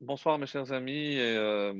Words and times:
bonsoir 0.00 0.38
mes 0.38 0.46
chers 0.46 0.72
amis. 0.72 1.16
Euh, 1.18 1.72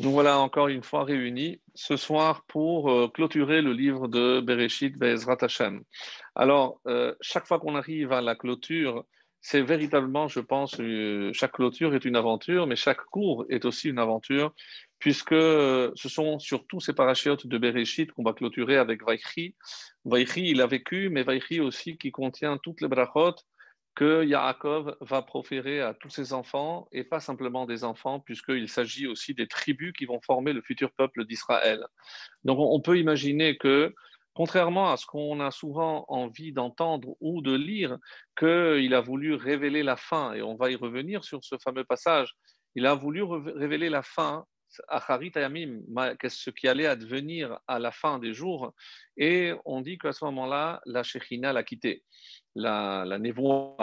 nous 0.00 0.10
voilà 0.10 0.38
encore 0.38 0.68
une 0.68 0.82
fois 0.82 1.04
réunis 1.04 1.60
ce 1.74 1.96
soir 1.96 2.44
pour 2.46 2.90
euh, 2.90 3.08
clôturer 3.08 3.62
le 3.62 3.72
livre 3.72 4.08
de 4.08 4.40
Bereshit 4.40 4.96
Bezrat 4.96 5.38
Hashem. 5.40 5.82
Alors, 6.34 6.80
euh, 6.86 7.14
chaque 7.20 7.46
fois 7.46 7.58
qu'on 7.58 7.74
arrive 7.74 8.12
à 8.12 8.20
la 8.20 8.34
clôture, 8.34 9.04
c'est 9.40 9.62
véritablement, 9.62 10.26
je 10.26 10.40
pense, 10.40 10.80
chaque 11.32 11.52
clôture 11.52 11.94
est 11.94 12.04
une 12.04 12.16
aventure, 12.16 12.66
mais 12.66 12.74
chaque 12.74 13.04
cours 13.04 13.46
est 13.48 13.64
aussi 13.64 13.88
une 13.88 14.00
aventure, 14.00 14.52
puisque 14.98 15.30
ce 15.30 16.08
sont 16.08 16.40
surtout 16.40 16.80
ces 16.80 16.92
parachutes 16.92 17.46
de 17.46 17.56
Bereshit 17.56 18.10
qu'on 18.10 18.24
va 18.24 18.32
clôturer 18.32 18.76
avec 18.76 19.04
Vaïchi. 19.04 19.54
Vaïchi, 20.04 20.48
il 20.50 20.60
a 20.60 20.66
vécu, 20.66 21.08
mais 21.08 21.22
Vaïchi 21.22 21.60
aussi 21.60 21.96
qui 21.98 22.10
contient 22.10 22.58
toutes 22.58 22.80
les 22.80 22.88
brachot 22.88 23.36
que 23.98 24.24
Yaakov 24.24 24.96
va 25.00 25.22
proférer 25.22 25.80
à 25.80 25.92
tous 25.92 26.08
ses 26.08 26.32
enfants, 26.32 26.86
et 26.92 27.02
pas 27.02 27.18
simplement 27.18 27.66
des 27.66 27.82
enfants, 27.82 28.20
puisqu'il 28.20 28.68
s'agit 28.68 29.08
aussi 29.08 29.34
des 29.34 29.48
tribus 29.48 29.92
qui 29.92 30.04
vont 30.04 30.20
former 30.20 30.52
le 30.52 30.62
futur 30.62 30.92
peuple 30.92 31.24
d'Israël. 31.24 31.84
Donc 32.44 32.60
on 32.60 32.80
peut 32.80 32.96
imaginer 32.96 33.58
que, 33.58 33.92
contrairement 34.34 34.92
à 34.92 34.96
ce 34.96 35.04
qu'on 35.04 35.40
a 35.40 35.50
souvent 35.50 36.04
envie 36.06 36.52
d'entendre 36.52 37.16
ou 37.20 37.42
de 37.42 37.52
lire, 37.52 37.98
qu'il 38.38 38.94
a 38.94 39.00
voulu 39.00 39.34
révéler 39.34 39.82
la 39.82 39.96
fin, 39.96 40.32
et 40.32 40.42
on 40.42 40.54
va 40.54 40.70
y 40.70 40.76
revenir 40.76 41.24
sur 41.24 41.42
ce 41.42 41.56
fameux 41.58 41.82
passage, 41.82 42.36
il 42.76 42.86
a 42.86 42.94
voulu 42.94 43.24
révéler 43.24 43.88
la 43.88 44.02
fin 44.02 44.44
Acharit 44.88 45.32
Ayamim, 45.34 45.82
ce 46.28 46.50
qui 46.50 46.68
allait 46.68 46.86
advenir 46.86 47.58
à 47.66 47.78
la 47.78 47.90
fin 47.90 48.18
des 48.18 48.34
jours, 48.34 48.74
et 49.16 49.54
on 49.64 49.80
dit 49.80 49.98
qu'à 49.98 50.12
ce 50.12 50.24
moment-là, 50.26 50.80
la 50.86 51.02
Shekhinah 51.02 51.52
l'a 51.52 51.62
quitté, 51.62 52.04
la, 52.54 53.04
la. 53.06 53.18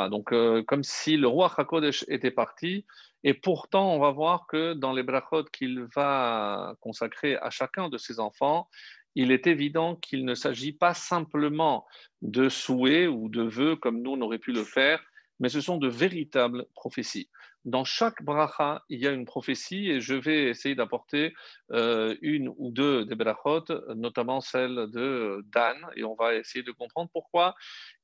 Donc, 0.09 0.31
euh, 0.31 0.63
comme 0.63 0.83
si 0.83 1.17
le 1.17 1.27
roi 1.27 1.51
Hakodesh 1.57 2.05
était 2.07 2.31
parti, 2.31 2.85
et 3.23 3.33
pourtant, 3.33 3.93
on 3.93 3.99
va 3.99 4.11
voir 4.11 4.45
que 4.47 4.73
dans 4.73 4.93
les 4.93 5.03
brachot 5.03 5.45
qu'il 5.45 5.87
va 5.95 6.75
consacrer 6.81 7.37
à 7.37 7.49
chacun 7.49 7.89
de 7.89 7.97
ses 7.97 8.19
enfants, 8.19 8.69
il 9.15 9.31
est 9.31 9.47
évident 9.47 9.95
qu'il 9.95 10.25
ne 10.25 10.35
s'agit 10.35 10.73
pas 10.73 10.93
simplement 10.93 11.85
de 12.21 12.49
souhaits 12.49 13.09
ou 13.09 13.29
de 13.29 13.41
vœux 13.41 13.77
comme 13.77 14.01
nous 14.01 14.11
on 14.11 14.21
aurait 14.21 14.39
pu 14.39 14.51
le 14.51 14.63
faire, 14.63 15.01
mais 15.39 15.49
ce 15.49 15.61
sont 15.61 15.77
de 15.77 15.87
véritables 15.87 16.65
prophéties 16.75 17.29
dans 17.65 17.83
chaque 17.83 18.23
bracha, 18.23 18.83
il 18.89 18.99
y 18.99 19.07
a 19.07 19.11
une 19.11 19.25
prophétie 19.25 19.89
et 19.89 19.99
je 19.99 20.13
vais 20.13 20.49
essayer 20.49 20.75
d'apporter 20.75 21.33
euh, 21.71 22.15
une 22.21 22.53
ou 22.57 22.71
deux 22.71 23.05
des 23.05 23.15
brachot, 23.15 23.65
notamment 23.95 24.39
celle 24.39 24.87
de 24.91 25.43
Dan, 25.51 25.75
et 25.95 26.03
on 26.03 26.15
va 26.15 26.35
essayer 26.35 26.63
de 26.63 26.71
comprendre 26.71 27.09
pourquoi. 27.11 27.55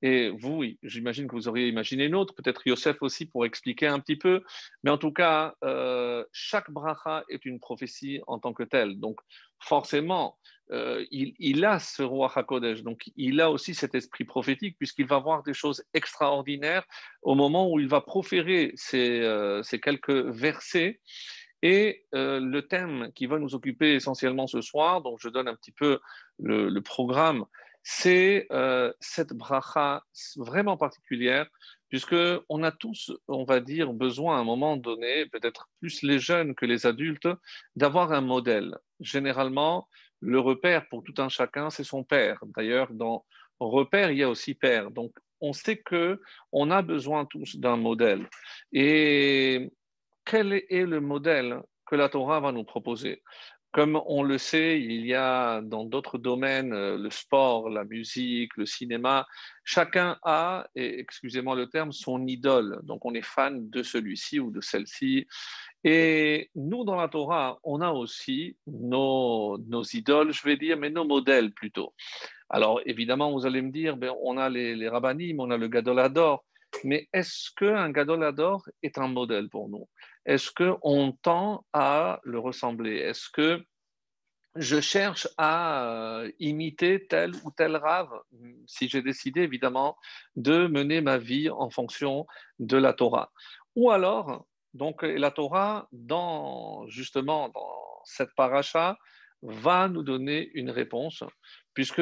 Et 0.01 0.29
vous, 0.29 0.63
j'imagine 0.81 1.27
que 1.27 1.35
vous 1.35 1.47
auriez 1.47 1.67
imaginé 1.67 2.05
une 2.05 2.15
autre, 2.15 2.33
peut-être 2.33 2.65
Yosef 2.65 2.97
aussi 3.01 3.27
pour 3.27 3.45
expliquer 3.45 3.85
un 3.87 3.99
petit 3.99 4.15
peu, 4.15 4.43
mais 4.83 4.89
en 4.89 4.97
tout 4.97 5.13
cas, 5.13 5.53
euh, 5.63 6.25
chaque 6.31 6.71
bracha 6.71 7.23
est 7.29 7.45
une 7.45 7.59
prophétie 7.59 8.19
en 8.25 8.39
tant 8.39 8.53
que 8.53 8.63
telle. 8.63 8.99
Donc, 8.99 9.19
forcément, 9.61 10.37
euh, 10.71 11.05
il, 11.11 11.65
a 11.65 11.79
ce 11.79 12.01
roi 12.01 12.31
Hakodesh, 12.33 12.81
donc 12.83 13.11
il 13.17 13.41
a 13.41 13.51
aussi 13.51 13.75
cet 13.75 13.93
esprit 13.93 14.23
prophétique, 14.23 14.77
puisqu'il 14.77 15.05
va 15.05 15.19
voir 15.19 15.43
des 15.43 15.53
choses 15.53 15.83
extraordinaires 15.93 16.85
au 17.23 17.35
moment 17.35 17.69
où 17.69 17.79
il 17.79 17.89
va 17.89 17.99
proférer 17.99 18.71
ces, 18.75 19.19
euh, 19.19 19.61
quelques 19.81 20.09
versets. 20.09 21.01
Et 21.61 22.05
euh, 22.15 22.39
le 22.39 22.67
thème 22.67 23.11
qui 23.13 23.25
va 23.25 23.37
nous 23.37 23.53
occuper 23.53 23.95
essentiellement 23.95 24.47
ce 24.47 24.61
soir, 24.61 25.01
donc 25.01 25.19
je 25.21 25.27
donne 25.27 25.49
un 25.49 25.55
petit 25.55 25.73
peu 25.73 25.99
le, 26.39 26.79
programme, 26.79 27.45
c'est 27.83 28.47
cette 28.99 29.33
bracha 29.33 30.03
vraiment 30.37 30.77
particulière, 30.77 31.47
puisque 31.92 32.16
on 32.50 32.64
a 32.64 32.72
tous, 32.72 33.11
on 33.28 33.44
va 33.44 33.59
dire, 33.59 33.94
besoin 33.94 34.38
à 34.38 34.39
un 34.39 34.44
moment 34.45 34.78
donné, 34.78 35.28
peut-être 35.28 35.67
plus 35.80 36.02
les 36.02 36.20
jeunes 36.20 36.56
que 36.56 36.66
les 36.66 36.88
adultes, 36.88 37.28
d'avoir 37.75 38.14
un 38.14 38.22
modèle. 38.22 38.78
Généralement, 39.02 39.88
le 40.22 40.39
repère 40.39 40.88
pour 40.88 41.03
tout 41.03 41.14
un 41.17 41.28
chacun, 41.28 41.69
c'est 41.69 41.84
son 41.84 42.03
père. 42.03 42.39
D'ailleurs, 42.56 42.94
dans 42.94 43.25
repère, 43.59 44.09
il 44.09 44.18
y 44.18 44.24
a 44.24 44.30
aussi 44.30 44.53
père. 44.53 44.90
Donc, 44.90 45.12
on 45.41 45.51
sait 45.51 45.78
que 45.78 46.22
on 46.53 46.72
a 46.72 46.81
besoin 46.81 47.25
tous 47.25 47.57
d'un 47.57 47.75
modèle. 47.75 48.28
Et 48.72 49.69
quel 50.24 50.53
est 50.53 50.85
le 50.85 51.01
modèle 51.01 51.62
que 51.85 51.96
la 51.96 52.07
Torah 52.07 52.40
va 52.40 52.53
nous 52.53 52.63
proposer? 52.63 53.22
Comme 53.71 54.01
on 54.05 54.23
le 54.23 54.37
sait, 54.37 54.81
il 54.81 55.05
y 55.05 55.13
a 55.13 55.61
dans 55.61 55.85
d'autres 55.85 56.17
domaines, 56.17 56.73
euh, 56.73 56.97
le 56.97 57.09
sport, 57.09 57.69
la 57.69 57.85
musique, 57.85 58.55
le 58.57 58.65
cinéma, 58.65 59.25
chacun 59.63 60.17
a, 60.23 60.67
excusez-moi 60.75 61.55
le 61.55 61.67
terme, 61.67 61.91
son 61.91 62.27
idole. 62.27 62.79
Donc 62.83 63.05
on 63.05 63.13
est 63.13 63.21
fan 63.21 63.69
de 63.69 63.81
celui-ci 63.81 64.39
ou 64.39 64.51
de 64.51 64.61
celle-ci. 64.61 65.25
Et 65.83 66.49
nous, 66.55 66.83
dans 66.83 66.95
la 66.95 67.07
Torah, 67.07 67.59
on 67.63 67.81
a 67.81 67.91
aussi 67.91 68.57
nos, 68.67 69.57
idoles, 69.93 70.33
je 70.33 70.43
vais 70.43 70.57
dire, 70.57 70.77
mais 70.77 70.89
nos 70.89 71.05
modèles 71.05 71.51
plutôt. 71.53 71.93
Alors, 72.49 72.81
évidemment, 72.85 73.31
vous 73.31 73.45
allez 73.45 73.61
me 73.61 73.71
dire, 73.71 73.95
ben, 73.95 74.13
on 74.21 74.38
a 74.38 74.49
les, 74.49 74.75
les 74.75 74.89
rabbinim, 74.89 75.39
on 75.39 75.49
a 75.49 75.57
le 75.57 75.69
Gadolador, 75.69 76.43
mais 76.83 77.07
est-ce 77.13 77.51
qu'un 77.55 77.91
Gadolador 77.91 78.67
est 78.83 78.97
un 78.97 79.07
modèle 79.07 79.49
pour 79.49 79.69
nous? 79.69 79.87
Est-ce 80.25 80.51
qu'on 80.51 81.11
tend 81.21 81.65
à 81.73 82.19
le 82.23 82.39
ressembler? 82.39 82.97
Est-ce 82.97 83.29
que 83.29 83.63
je 84.55 84.81
cherche 84.81 85.27
à 85.37 85.85
euh, 85.85 86.31
imiter 86.39 87.07
tel 87.07 87.31
ou 87.43 87.51
tel 87.51 87.77
rave, 87.77 88.11
si 88.67 88.89
j'ai 88.89 89.01
décidé 89.01 89.41
évidemment 89.41 89.97
de 90.35 90.67
mener 90.67 91.01
ma 91.01 91.17
vie 91.17 91.49
en 91.49 91.69
fonction 91.69 92.27
de 92.59 92.77
la 92.77 92.93
Torah. 92.93 93.31
Ou 93.75 93.91
alors, 93.91 94.45
donc 94.73 95.03
la 95.03 95.31
Torah, 95.31 95.88
dans, 95.91 96.85
justement 96.88 97.49
dans 97.49 98.01
cette 98.03 98.33
paracha, 98.35 98.97
va 99.41 99.88
nous 99.88 100.03
donner 100.03 100.51
une 100.53 100.69
réponse, 100.69 101.23
puisque 101.73 102.01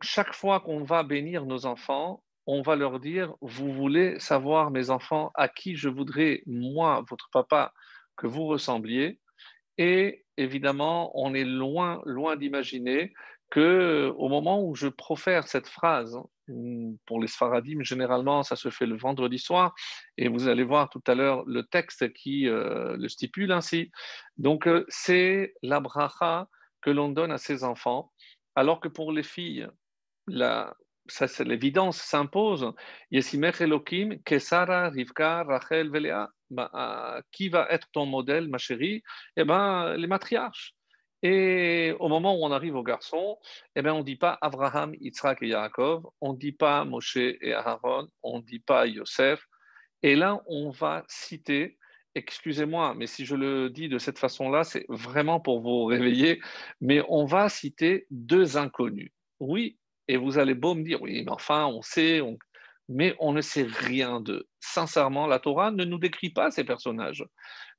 chaque 0.00 0.34
fois 0.34 0.60
qu'on 0.60 0.84
va 0.84 1.02
bénir 1.02 1.44
nos 1.44 1.66
enfants, 1.66 2.22
on 2.50 2.62
va 2.62 2.76
leur 2.76 2.98
dire, 2.98 3.34
vous 3.42 3.74
voulez 3.74 4.18
savoir, 4.18 4.70
mes 4.70 4.88
enfants, 4.88 5.30
à 5.34 5.48
qui 5.48 5.76
je 5.76 5.90
voudrais, 5.90 6.42
moi, 6.46 7.04
votre 7.10 7.28
papa, 7.30 7.74
que 8.16 8.26
vous 8.26 8.46
ressembliez. 8.46 9.20
Et 9.76 10.24
évidemment, 10.38 11.12
on 11.14 11.34
est 11.34 11.44
loin, 11.44 12.00
loin 12.06 12.36
d'imaginer 12.36 13.12
que 13.50 14.10
au 14.16 14.30
moment 14.30 14.64
où 14.64 14.74
je 14.74 14.88
profère 14.88 15.46
cette 15.46 15.68
phrase, 15.68 16.18
pour 17.04 17.20
les 17.20 17.26
Sfaradim, 17.26 17.82
généralement, 17.82 18.42
ça 18.42 18.56
se 18.56 18.70
fait 18.70 18.86
le 18.86 18.96
vendredi 18.96 19.38
soir, 19.38 19.74
et 20.16 20.28
vous 20.28 20.48
allez 20.48 20.64
voir 20.64 20.88
tout 20.88 21.02
à 21.06 21.14
l'heure 21.14 21.44
le 21.46 21.64
texte 21.64 22.14
qui 22.14 22.48
euh, 22.48 22.96
le 22.96 23.10
stipule 23.10 23.52
ainsi. 23.52 23.90
Donc, 24.38 24.66
euh, 24.66 24.86
c'est 24.88 25.52
la 25.62 25.80
bracha 25.80 26.48
que 26.80 26.88
l'on 26.88 27.10
donne 27.10 27.30
à 27.30 27.36
ses 27.36 27.62
enfants, 27.62 28.10
alors 28.54 28.80
que 28.80 28.88
pour 28.88 29.12
les 29.12 29.22
filles, 29.22 29.68
la, 30.26 30.74
ça, 31.08 31.26
l'évidence 31.44 31.98
s'impose. 31.98 32.72
Yesimech 33.10 33.60
Elohim, 33.60 34.18
Kesara, 34.24 34.90
Rivka, 34.90 35.44
Rachel, 35.44 35.90
Velea. 35.90 36.28
Ben, 36.50 36.70
euh, 36.74 37.20
qui 37.30 37.50
va 37.50 37.66
être 37.70 37.88
ton 37.92 38.06
modèle, 38.06 38.48
ma 38.48 38.56
chérie? 38.56 39.02
Eh 39.36 39.44
bien, 39.44 39.94
les 39.96 40.06
matriarches. 40.06 40.74
Et 41.22 41.94
au 41.98 42.08
moment 42.08 42.34
où 42.34 42.44
on 42.44 42.52
arrive 42.52 42.76
aux 42.76 42.82
garçons, 42.82 43.38
eh 43.74 43.82
bien, 43.82 43.92
on 43.94 43.98
ne 43.98 44.04
dit 44.04 44.16
pas 44.16 44.38
Abraham, 44.40 44.94
Yitzhak 45.00 45.42
et 45.42 45.48
Yaakov, 45.48 46.06
on 46.20 46.32
ne 46.32 46.38
dit 46.38 46.52
pas 46.52 46.84
Moshe 46.84 47.16
et 47.16 47.52
Aaron, 47.52 48.08
on 48.22 48.38
ne 48.38 48.42
dit 48.44 48.60
pas 48.60 48.86
Yosef. 48.86 49.44
Et 50.02 50.14
là, 50.14 50.40
on 50.46 50.70
va 50.70 51.04
citer, 51.08 51.76
excusez-moi, 52.14 52.94
mais 52.96 53.08
si 53.08 53.26
je 53.26 53.34
le 53.34 53.68
dis 53.68 53.88
de 53.88 53.98
cette 53.98 54.18
façon-là, 54.18 54.62
c'est 54.62 54.86
vraiment 54.88 55.40
pour 55.40 55.60
vous 55.60 55.84
réveiller, 55.86 56.40
mais 56.80 57.02
on 57.08 57.24
va 57.24 57.48
citer 57.48 58.06
deux 58.10 58.56
inconnus. 58.56 59.10
Oui, 59.40 59.76
et 60.08 60.16
vous 60.16 60.38
allez 60.38 60.54
beau 60.54 60.74
me 60.74 60.82
dire, 60.82 61.00
oui, 61.02 61.22
mais 61.24 61.30
enfin, 61.30 61.66
on 61.66 61.82
sait, 61.82 62.20
mais 62.88 63.14
on 63.20 63.32
ne 63.32 63.42
sait 63.42 63.66
rien 63.68 64.20
d'eux. 64.20 64.48
Sincèrement, 64.58 65.26
la 65.26 65.38
Torah 65.38 65.70
ne 65.70 65.84
nous 65.84 65.98
décrit 65.98 66.30
pas 66.30 66.50
ces 66.50 66.64
personnages. 66.64 67.24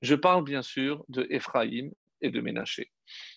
Je 0.01 0.16
parle 0.16 0.43
bien 0.43 0.61
sûr 0.61 1.03
de 1.09 1.26
Ephraïm 1.29 1.91
et 2.22 2.29
de 2.29 2.40
Ménaché. 2.40 2.91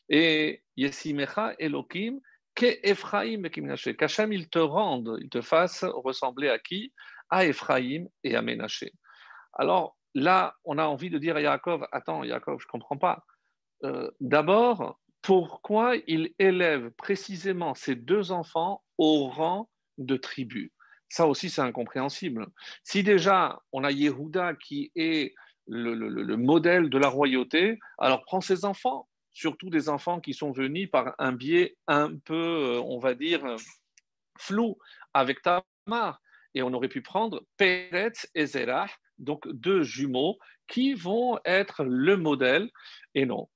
Et 0.08 0.62
Yesimecha 0.76 1.54
Elohim, 1.58 2.20
que 2.54 2.66
Ephraim 2.82 3.44
et 3.44 3.60
Ménaché. 3.60 3.96
Qu'Hachem, 3.96 4.32
il 4.32 4.50
te 4.50 4.58
rende, 4.58 5.18
il 5.22 5.30
te 5.30 5.40
fasse 5.40 5.84
ressembler 5.84 6.50
à 6.50 6.58
qui? 6.58 6.92
À 7.30 7.46
Ephraim 7.46 8.04
et 8.24 8.36
à 8.36 8.42
Ménaché. 8.42 8.92
Alors 9.54 9.96
là, 10.14 10.54
on 10.64 10.76
a 10.76 10.84
envie 10.84 11.08
de 11.08 11.16
dire 11.18 11.36
à 11.36 11.40
Yaakov, 11.40 11.86
attends, 11.92 12.24
Yaakov, 12.24 12.60
je 12.60 12.66
ne 12.66 12.70
comprends 12.70 12.98
pas. 12.98 13.24
Euh, 13.84 14.10
d'abord, 14.20 15.00
pourquoi 15.22 15.94
il 16.06 16.34
élève 16.38 16.90
précisément 16.90 17.74
ces 17.74 17.94
deux 17.94 18.32
enfants 18.32 18.81
au 19.02 19.26
rang 19.28 19.68
de 19.98 20.16
tribu 20.16 20.72
Ça 21.08 21.26
aussi, 21.26 21.50
c'est 21.50 21.60
incompréhensible. 21.60 22.46
Si 22.84 23.02
déjà, 23.02 23.60
on 23.72 23.82
a 23.82 23.90
Yehuda 23.90 24.54
qui 24.54 24.92
est 24.94 25.34
le, 25.66 26.36
modèle 26.36 26.88
de 26.88 26.98
la 26.98 27.08
royauté, 27.08 27.78
alors 27.98 28.22
prends 28.22 28.40
ses 28.40 28.64
enfants, 28.64 29.08
surtout 29.32 29.70
des 29.70 29.88
enfants 29.88 30.20
qui 30.20 30.34
sont 30.34 30.52
venus 30.52 30.88
par 30.90 31.14
un 31.18 31.32
biais 31.32 31.76
un 31.88 32.16
peu, 32.16 32.76
euh, 32.76 32.80
on 32.82 32.98
va 32.98 33.14
dire, 33.14 33.42
flou 34.38 34.78
avec 35.14 35.42
Tamar. 35.42 36.20
Et 36.54 36.62
on 36.62 36.72
aurait 36.72 36.88
pu 36.88 37.02
prendre 37.02 37.44
Peretz 37.56 38.28
et 38.34 38.46
Zerah, 38.46 38.90
donc 39.18 39.48
deux 39.48 39.82
jumeaux 39.82 40.38
qui 40.68 40.94
vont 40.94 41.38
être 41.44 41.82
le 41.84 42.16
modèle 42.16 42.70
et 43.14 43.26
non. 43.26 43.48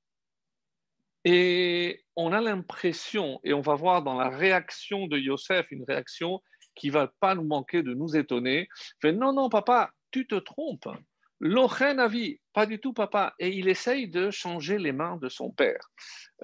Et 1.25 2.06
on 2.17 2.33
a 2.33 2.41
l'impression, 2.41 3.41
et 3.45 3.53
on 3.53 3.61
va 3.61 3.75
voir 3.75 4.03
dans 4.03 4.19
la 4.19 4.29
réaction 4.29 5.07
de 5.07 5.19
Yosef, 5.19 5.71
une 5.71 5.85
réaction 5.85 6.43
qui 6.75 6.91
va 6.91 7.13
pas 7.21 7.35
nous 7.35 7.45
manquer 7.45 7.83
de 7.83 7.95
nous 7.95 8.17
étonner. 8.17 8.69
Fait, 9.01 9.13
non, 9.13 9.33
non, 9.33 9.49
papa, 9.49 9.91
tu 10.11 10.27
te 10.27 10.35
trompes. 10.35 10.89
L'ochen 11.39 12.01
avis, 12.01 12.41
pas 12.55 12.65
du 12.65 12.79
tout, 12.79 12.95
papa. 12.95 13.35
Et 13.39 13.51
il 13.51 13.69
essaye 13.69 14.09
de 14.09 14.31
changer 14.31 14.79
les 14.79 14.93
mains 14.93 15.19
de 15.19 15.29
son 15.29 15.51
père. 15.51 15.91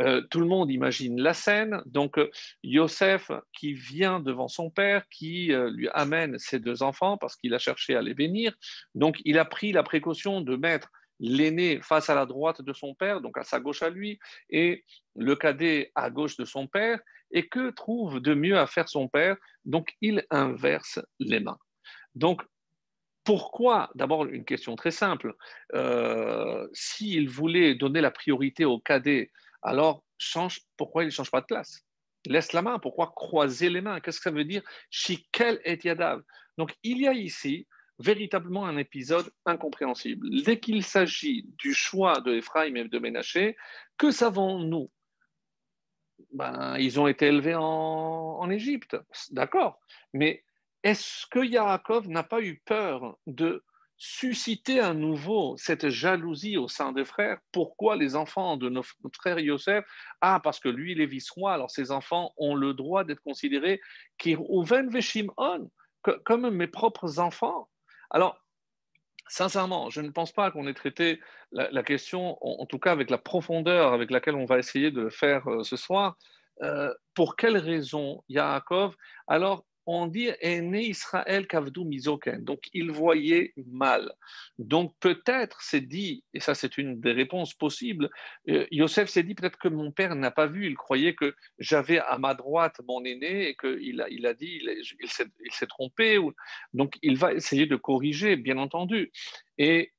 Euh, 0.00 0.20
tout 0.30 0.40
le 0.40 0.46
monde 0.46 0.70
imagine 0.70 1.20
la 1.20 1.32
scène. 1.32 1.80
Donc, 1.86 2.18
euh, 2.18 2.30
Yosef 2.62 3.30
qui 3.58 3.72
vient 3.72 4.20
devant 4.20 4.48
son 4.48 4.68
père, 4.70 5.08
qui 5.08 5.52
euh, 5.52 5.70
lui 5.70 5.88
amène 5.94 6.38
ses 6.38 6.58
deux 6.58 6.82
enfants 6.82 7.16
parce 7.16 7.36
qu'il 7.36 7.54
a 7.54 7.58
cherché 7.58 7.96
à 7.96 8.02
les 8.02 8.12
bénir. 8.12 8.54
Donc, 8.94 9.18
il 9.24 9.38
a 9.38 9.46
pris 9.46 9.72
la 9.72 9.82
précaution 9.82 10.42
de 10.42 10.56
mettre 10.56 10.90
l'aîné 11.22 11.80
face 11.80 12.10
à 12.10 12.14
la 12.14 12.26
droite 12.26 12.60
de 12.60 12.72
son 12.72 12.94
père, 12.94 13.20
donc 13.20 13.38
à 13.38 13.44
sa 13.44 13.60
gauche 13.60 13.82
à 13.82 13.88
lui, 13.88 14.18
et 14.50 14.84
le 15.14 15.36
cadet 15.36 15.92
à 15.94 16.10
gauche 16.10 16.36
de 16.36 16.44
son 16.44 16.66
père. 16.66 17.00
Et 17.30 17.48
que 17.48 17.70
trouve 17.70 18.20
de 18.20 18.34
mieux 18.34 18.58
à 18.58 18.66
faire 18.66 18.90
son 18.90 19.08
père? 19.08 19.36
Donc, 19.64 19.94
il 20.02 20.26
inverse 20.30 21.00
les 21.18 21.40
mains. 21.40 21.58
Donc, 22.14 22.42
pourquoi? 23.24 23.90
D'abord, 23.94 24.26
une 24.26 24.44
question 24.44 24.76
très 24.76 24.90
simple. 24.90 25.34
Euh, 25.74 26.68
s'il 26.74 27.30
voulait 27.30 27.74
donner 27.74 28.00
la 28.00 28.10
priorité 28.10 28.64
au 28.66 28.80
cadet, 28.80 29.30
alors 29.62 30.04
change, 30.18 30.60
pourquoi 30.76 31.04
il 31.04 31.06
ne 31.06 31.10
change 31.12 31.30
pas 31.30 31.40
de 31.40 31.46
classe 31.46 31.86
Laisse 32.26 32.52
la 32.52 32.62
main, 32.62 32.78
pourquoi 32.78 33.12
croiser 33.16 33.70
les 33.70 33.80
mains? 33.80 34.00
Qu'est-ce 34.00 34.18
que 34.18 34.24
ça 34.24 34.30
veut 34.30 34.44
dire? 34.44 34.62
Shikel 34.90 35.60
et 35.64 35.78
Yadav? 35.82 36.22
Donc, 36.58 36.74
il 36.82 37.00
y 37.00 37.08
a 37.08 37.14
ici 37.14 37.66
véritablement 38.02 38.66
un 38.66 38.76
épisode 38.76 39.32
incompréhensible. 39.46 40.28
Dès 40.42 40.58
qu'il 40.58 40.82
s'agit 40.82 41.46
du 41.58 41.74
choix 41.74 42.20
de 42.20 42.34
Ephraim 42.34 42.74
et 42.74 42.88
de 42.88 42.98
Ménaché, 42.98 43.56
que 43.96 44.10
savons-nous? 44.10 44.90
Ben, 46.32 46.76
Ils 46.78 46.98
ont 47.00 47.06
été 47.06 47.26
élevés 47.26 47.54
en, 47.56 48.50
Égypte, 48.50 48.96
d'accord, 49.30 49.80
mais 50.12 50.44
est-ce 50.82 51.26
que 51.30 51.44
Yaakov 51.44 52.08
n'a 52.08 52.24
pas 52.24 52.42
eu 52.42 52.60
peur 52.64 53.16
de 53.26 53.64
susciter 53.96 54.80
à 54.80 54.94
nouveau 54.94 55.56
cette 55.56 55.88
jalousie 55.88 56.56
au 56.56 56.66
sein 56.66 56.92
des 56.92 57.04
frères? 57.04 57.38
Pourquoi 57.52 57.96
les 57.96 58.16
enfants 58.16 58.56
de 58.56 58.68
notre 58.68 58.94
frère 59.14 59.38
Yosef? 59.38 59.84
Ah, 60.20 60.40
parce 60.42 60.58
que 60.58 60.68
lui, 60.68 60.92
il 60.92 61.00
est 61.00 61.06
vice-roi, 61.06 61.54
alors 61.54 61.70
ses 61.70 61.92
enfants 61.92 62.32
ont 62.36 62.56
le 62.56 62.74
droit 62.74 63.04
d'être 63.04 63.22
considérés 63.22 63.80
comme 66.24 66.50
mes 66.50 66.66
propres 66.66 67.20
enfants. 67.20 67.68
Alors, 68.12 68.38
sincèrement, 69.26 69.90
je 69.90 70.02
ne 70.02 70.10
pense 70.10 70.32
pas 70.32 70.50
qu'on 70.50 70.66
ait 70.66 70.74
traité 70.74 71.20
la, 71.50 71.82
question, 71.82 72.38
en, 72.42 72.66
tout 72.66 72.78
cas 72.78 72.92
avec 72.92 73.10
la 73.10 73.18
profondeur 73.18 73.92
avec 73.92 74.10
laquelle 74.10 74.36
on 74.36 74.44
va 74.44 74.58
essayer 74.58 74.90
de 74.90 75.00
le 75.00 75.10
faire 75.10 75.48
euh, 75.50 75.64
ce 75.64 75.76
soir. 75.76 76.16
Euh, 76.62 76.92
pour 77.14 77.36
quelle 77.36 77.56
raison 77.56 78.22
Yaakov? 78.28 78.94
Alors 79.26 79.64
on 79.86 80.06
dit 80.06 80.30
né 80.42 80.84
Israël 80.84 81.46
kavdou 81.46 81.84
mizoken. 81.84 82.44
Donc 82.44 82.68
il 82.72 82.90
voyait 82.90 83.52
mal. 83.66 84.12
Donc 84.58 84.94
peut-être 85.00 85.60
c'est 85.62 85.80
dit, 85.80 86.24
et 86.34 86.40
ça 86.40 86.54
c'est 86.54 86.78
une 86.78 87.00
des 87.00 87.12
réponses 87.12 87.54
possibles, 87.54 88.10
euh, 88.48 88.66
Yosef 88.70 89.08
s'est 89.08 89.22
dit 89.22 89.34
peut-être 89.34 89.58
que 89.58 89.68
mon 89.68 89.90
père 89.90 90.14
n'a 90.14 90.30
pas 90.30 90.46
vu, 90.46 90.66
il 90.66 90.76
croyait 90.76 91.14
que 91.14 91.34
j'avais 91.58 91.98
à 91.98 92.18
ma 92.18 92.34
droite 92.34 92.80
mon 92.86 93.04
aîné 93.04 93.48
et 93.48 93.56
qu'il 93.56 94.00
a, 94.00 94.08
il 94.08 94.26
a 94.26 94.34
dit, 94.34 94.60
il, 94.62 95.10
s'est 95.50 95.66
trompé. 95.66 96.18
Donc 96.72 96.96
il 97.02 97.16
va 97.16 97.32
essayer 97.32 97.66
de 97.66 97.76
corriger, 97.76 98.36
bien 98.36 98.58
entendu. 98.58 99.10
Et 99.58 99.92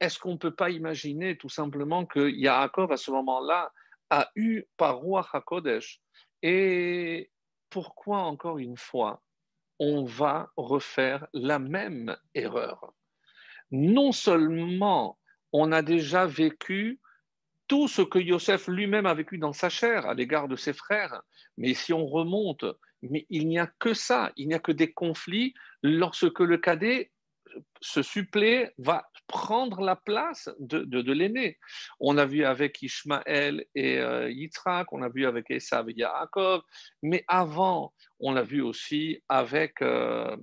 est-ce 0.00 0.18
qu'on 0.18 0.32
ne 0.32 0.38
peut 0.38 0.54
pas 0.54 0.70
imaginer 0.70 1.36
tout 1.36 1.48
simplement 1.48 2.06
que 2.06 2.28
Yaakov 2.30 2.92
à 2.92 2.96
ce 2.96 3.10
moment-là 3.10 3.72
a 4.10 4.30
eu 4.34 4.64
par 4.76 4.96
roi 4.96 5.26
HaKodesh? 5.32 6.00
Et 6.42 7.30
pourquoi 7.70 8.18
encore 8.18 8.58
une 8.58 8.76
fois 8.76 9.22
on 9.78 10.04
va 10.04 10.50
refaire 10.56 11.26
la 11.32 11.58
même 11.58 12.16
erreur. 12.34 12.92
Non 13.70 14.12
seulement 14.12 15.18
on 15.52 15.72
a 15.72 15.82
déjà 15.82 16.26
vécu 16.26 17.00
tout 17.68 17.88
ce 17.88 18.02
que 18.02 18.18
Yosef 18.18 18.68
lui-même 18.68 19.06
a 19.06 19.14
vécu 19.14 19.38
dans 19.38 19.52
sa 19.52 19.68
chair 19.68 20.06
à 20.06 20.14
l'égard 20.14 20.48
de 20.48 20.56
ses 20.56 20.72
frères, 20.72 21.22
mais 21.56 21.74
si 21.74 21.92
on 21.92 22.06
remonte, 22.06 22.64
mais 23.02 23.26
il 23.28 23.48
n'y 23.48 23.58
a 23.58 23.66
que 23.66 23.94
ça, 23.94 24.32
il 24.36 24.48
n'y 24.48 24.54
a 24.54 24.58
que 24.58 24.72
des 24.72 24.92
conflits 24.92 25.54
lorsque 25.82 26.40
le 26.40 26.58
cadet 26.58 27.10
ce 27.80 28.02
supplé 28.02 28.70
va 28.78 29.08
prendre 29.26 29.80
la 29.80 29.96
place 29.96 30.50
de, 30.58 31.12
l'aîné. 31.12 31.58
On 32.00 32.18
a 32.18 32.24
vu 32.24 32.44
avec 32.44 32.82
Ishmaël 32.82 33.64
et 33.74 33.98
euh, 33.98 34.30
Yitzhak, 34.30 34.92
on 34.92 35.02
a 35.02 35.08
vu 35.08 35.26
avec 35.26 35.50
Esav 35.50 35.88
et 35.90 35.94
Yaakov, 35.94 36.62
mais 37.02 37.24
avant, 37.28 37.92
on 38.20 38.32
l'a 38.32 38.42
vu 38.42 38.62
aussi 38.62 39.22
avec 39.28 39.82
euh, 39.82 40.36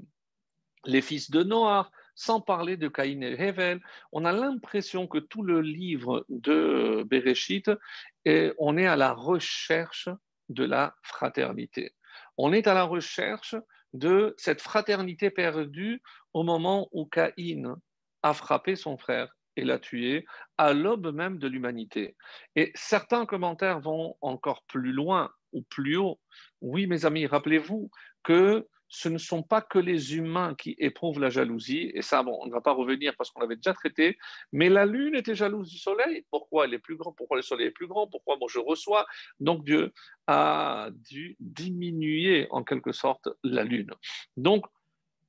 les 0.86 1.02
fils 1.02 1.32
de 1.32 1.44
Noah, 1.44 1.90
sans 2.16 2.42
parler 2.42 2.78
de 2.78 2.88
Caïn 2.88 3.22
et 3.22 3.34
Hevel. 3.34 3.82
On 4.12 4.26
a 4.26 4.32
l'impression 4.32 5.08
que 5.08 5.18
tout 5.18 5.44
le 5.44 5.62
livre 5.62 6.26
de 6.30 7.04
Bereshit, 7.08 7.72
on 8.26 8.78
est 8.78 8.86
à 8.86 8.96
la 8.96 9.14
recherche 9.14 10.10
de 10.50 10.64
la 10.64 10.96
fraternité. 11.02 11.96
On 12.38 12.54
est 12.54 12.68
à 12.68 12.74
la 12.74 12.84
recherche 12.84 13.56
de 13.94 14.34
cette 14.38 14.62
fraternité 14.62 15.30
perdue 15.30 16.02
au 16.34 16.44
moment 16.44 16.90
où 16.92 17.06
Caïn 17.06 17.76
a 18.24 18.34
frappé 18.34 18.76
son 18.76 18.98
frère 18.98 19.36
et 19.56 19.64
l'a 19.64 19.80
tué 19.80 20.26
à 20.58 20.74
l'aube 20.74 21.14
même 21.14 21.38
de 21.38 21.48
l'humanité. 21.48 22.16
Et 22.56 22.72
certains 22.76 23.26
commentaires 23.26 23.80
vont 23.80 24.16
encore 24.22 24.64
plus 24.68 24.92
loin 24.92 25.30
ou 25.52 25.62
plus 25.64 25.98
haut. 25.98 26.20
Oui, 26.62 26.88
mes 26.88 27.06
amis, 27.06 27.28
rappelez-vous 27.28 27.92
que 28.24 28.68
ce 28.96 29.10
ne 29.10 29.18
sont 29.18 29.42
pas 29.42 29.62
que 29.62 29.80
les 29.80 30.16
humains 30.16 30.54
qui 30.54 30.76
éprouvent 30.78 31.20
la 31.20 31.32
jalousie, 31.32 31.92
et 31.96 32.04
ça, 32.04 32.22
bon, 32.22 32.38
on 32.42 32.46
ne 32.46 32.52
va 32.52 32.62
pas 32.62 32.74
revenir 32.74 33.16
parce 33.18 33.32
qu'on 33.32 33.42
l'avait 33.42 33.56
déjà 33.56 33.74
traité, 33.74 34.20
mais 34.52 34.70
la 34.70 34.86
lune 34.86 35.16
était 35.16 35.34
jalouse 35.34 35.68
du 35.68 35.80
soleil. 35.80 36.28
Pourquoi 36.30 36.66
elle 36.66 36.76
est 36.76 36.80
plus 36.80 36.96
grande? 36.96 37.16
Pourquoi 37.16 37.38
le 37.38 37.42
soleil 37.42 37.68
est 37.68 37.72
plus 37.72 37.88
grand? 37.88 38.06
Pourquoi 38.06 38.38
moi 38.38 38.48
je 38.52 38.60
reçois? 38.60 39.08
Donc 39.40 39.66
Dieu 39.66 39.92
a 40.28 40.90
dû 41.10 41.36
diminuer 41.40 42.46
en 42.52 42.64
quelque 42.64 42.92
sorte 42.92 43.30
la 43.44 43.64
lune. 43.64 43.90
Donc, 44.38 44.64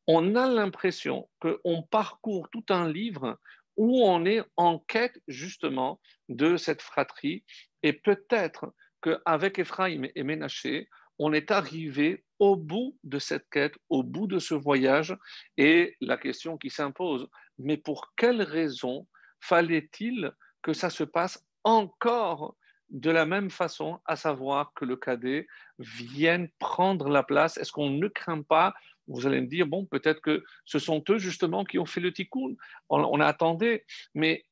on 0.07 0.37
a 0.37 0.47
l'impression 0.47 1.31
qu'on 1.41 1.83
parcourt 1.85 2.51
tout 2.51 2.67
un 2.69 2.93
livre 2.93 3.39
où 3.79 4.05
on 4.05 4.27
est 4.27 4.43
en 4.59 4.79
quête 4.79 5.19
justement 5.27 6.03
de 6.29 6.59
cette 6.59 6.83
fratrie, 6.83 7.45
et 7.83 7.95
peut-être 7.95 8.75
qu'avec 9.01 9.59
Ephraim 9.59 10.03
et 10.15 10.23
Ménaché, 10.23 10.91
on 11.19 11.33
est 11.33 11.51
arrivé 11.51 12.25
au 12.39 12.57
bout 12.57 12.97
de 13.05 13.19
cette 13.19 13.49
quête, 13.51 13.75
au 13.89 14.03
bout 14.03 14.27
de 14.27 14.39
ce 14.39 14.55
voyage, 14.55 15.17
et 15.57 15.97
la 16.01 16.17
question 16.17 16.59
qui 16.59 16.71
s'impose, 16.71 17.29
mais 17.59 17.77
pour 17.77 18.13
quelle 18.17 18.43
raison 18.43 19.07
fallait-il 19.41 20.33
que 20.63 20.73
ça 20.73 20.91
se 20.91 21.05
passe 21.05 21.45
encore 21.63 22.57
de 22.91 23.11
la 23.11 23.27
même 23.27 23.51
façon, 23.51 24.01
à 24.05 24.17
savoir 24.17 24.73
que 24.75 24.85
le 24.85 24.97
cadet 24.97 25.47
vienne 25.79 26.49
prendre 26.59 27.09
la 27.09 27.23
place? 27.23 27.57
Est-ce 27.57 27.73
qu'on 27.73 27.91
ne 27.91 28.09
craint 28.09 28.43
pas 28.43 28.75
vous 29.07 29.27
allez 29.27 29.41
me 29.41 29.47
dire, 29.47 29.67
bon, 29.67 29.85
peut-être 29.85 30.21
que 30.21 30.45
ce 30.65 30.79
sont 30.79 31.03
eux 31.11 31.19
justement 31.19 31.65
qui 31.65 31.79
ont 31.79 31.87
fait 31.87 32.01
le 32.01 32.13
tikkun. 32.13 32.55
On, 32.89 33.01
on 33.01 33.21
a 33.21 33.27
attendu, 33.27 33.83
mais 34.15 34.47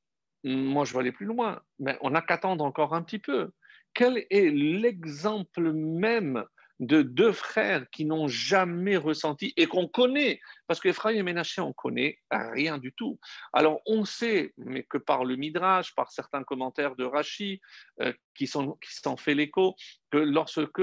moi 0.45 0.85
je 0.85 0.92
vais 0.92 1.00
aller 1.00 1.12
plus 1.12 1.26
loin. 1.26 1.61
Mais 1.78 1.97
on 2.00 2.11
n'a 2.11 2.23
qu'attendre 2.23 2.64
encore 2.64 2.95
un 2.95 3.02
petit 3.02 3.19
peu. 3.19 3.50
Quel 3.95 4.27
est 4.31 4.51
l'exemple 4.51 5.73
même 5.73 6.45
de 6.83 7.03
deux 7.03 7.33
frères 7.33 7.89
qui 7.91 8.05
n'ont 8.05 8.27
jamais 8.27 8.97
ressenti 8.97 9.53
et 9.57 9.67
qu'on 9.67 9.87
connaît, 9.87 10.41
parce 10.67 10.81
qu'Ephraïm 10.81 11.19
et 11.19 11.23
Ménaché, 11.23 11.61
on 11.61 11.73
connaît 11.73 12.19
rien 12.31 12.79
du 12.79 12.93
tout. 12.93 13.21
Alors 13.53 13.81
on 13.87 14.05
sait, 14.05 14.53
mais 14.57 14.83
que 14.83 14.99
par 14.99 15.25
le 15.25 15.37
Midrash, 15.37 15.95
par 15.95 16.11
certains 16.11 16.43
commentaires 16.43 16.97
de 16.97 17.05
Rashi 17.05 17.61
euh, 18.01 18.13
qui 18.35 18.49
s'en 18.49 18.73
qui 18.73 19.23
fait 19.23 19.35
l'écho, 19.35 19.77
que 20.11 20.19
lorsque 20.19 20.83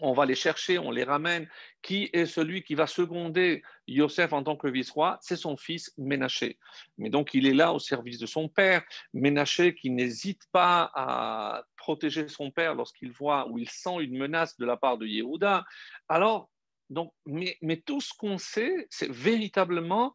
on 0.00 0.12
va 0.12 0.26
les 0.26 0.34
chercher, 0.34 0.78
on 0.78 0.90
les 0.90 1.04
ramène. 1.04 1.48
Qui 1.82 2.10
est 2.12 2.26
celui 2.26 2.62
qui 2.62 2.74
va 2.74 2.86
seconder 2.86 3.62
Yosef 3.86 4.32
en 4.32 4.42
tant 4.42 4.56
que 4.56 4.68
vice-roi? 4.68 5.18
C'est 5.20 5.36
son 5.36 5.56
fils 5.56 5.92
Ménaché. 5.98 6.58
Mais 6.98 7.10
donc 7.10 7.34
il 7.34 7.46
est 7.46 7.54
là 7.54 7.72
au 7.72 7.78
service 7.78 8.18
de 8.18 8.26
son 8.26 8.48
père. 8.48 8.82
Ménaché 9.12 9.74
qui 9.74 9.90
n'hésite 9.90 10.42
pas 10.52 10.90
à 10.94 11.64
protéger 11.76 12.28
son 12.28 12.50
père 12.50 12.74
lorsqu'il 12.74 13.12
voit 13.12 13.48
ou 13.48 13.58
il 13.58 13.68
sent 13.68 13.96
une 14.00 14.16
menace 14.16 14.56
de 14.58 14.66
la 14.66 14.76
part 14.76 14.98
de 14.98 15.06
Yehuda. 15.06 15.64
Alors, 16.08 16.50
donc, 16.90 17.12
mais, 17.26 17.56
mais 17.62 17.78
tout 17.78 18.00
ce 18.00 18.12
qu'on 18.16 18.38
sait, 18.38 18.86
c'est 18.90 19.10
véritablement 19.10 20.14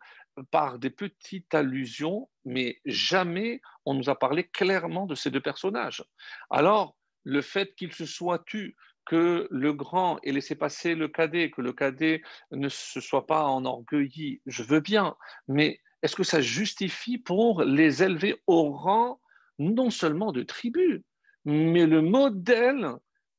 par 0.52 0.80
des 0.80 0.90
petites 0.90 1.54
allusions, 1.54 2.30
mais 2.46 2.80
jamais 2.86 3.62
on 3.86 3.94
nous 3.94 4.10
a 4.10 4.18
parlé 4.18 4.46
clairement 4.46 5.06
de 5.06 5.16
ces 5.16 5.32
deux 5.32 5.42
personnages. 5.42 6.04
Alors, 6.50 6.96
le 7.24 7.42
fait 7.42 7.76
qu'ils 7.76 7.94
se 7.94 8.06
soient 8.06 8.40
tus 8.40 8.76
que 9.10 9.48
le 9.50 9.74
grand 9.74 10.20
ait 10.22 10.32
laissé 10.32 10.54
passer 10.54 10.94
le 10.94 11.08
cadet, 11.08 11.50
que 11.50 11.62
le 11.62 11.74
cadet 11.74 12.22
ne 12.51 12.70
se 12.70 13.01
soit 13.01 13.25
pas 13.25 13.46
enorgueilli, 13.46 14.39
je 14.46 14.62
veux 14.62 14.82
bien, 14.82 15.16
mais 15.48 15.80
est-ce 16.04 16.16
que 16.16 16.24
ça 16.24 16.42
justifie 16.42 17.18
pour 17.18 17.63
les 17.63 18.04
élever 18.04 18.39
au 18.46 18.70
rang 18.70 19.20
non 19.58 19.89
seulement 19.89 20.32
de 20.32 20.44
tribu, 20.44 21.04
mais 21.44 21.88
le 21.88 22.04
modèle 22.04 22.92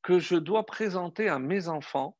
que 0.03 0.19
je 0.19 0.35
dois 0.35 0.67
présenter 0.67 1.29
à 1.29 1.39
mes 1.39 1.69
enfants 1.69 2.17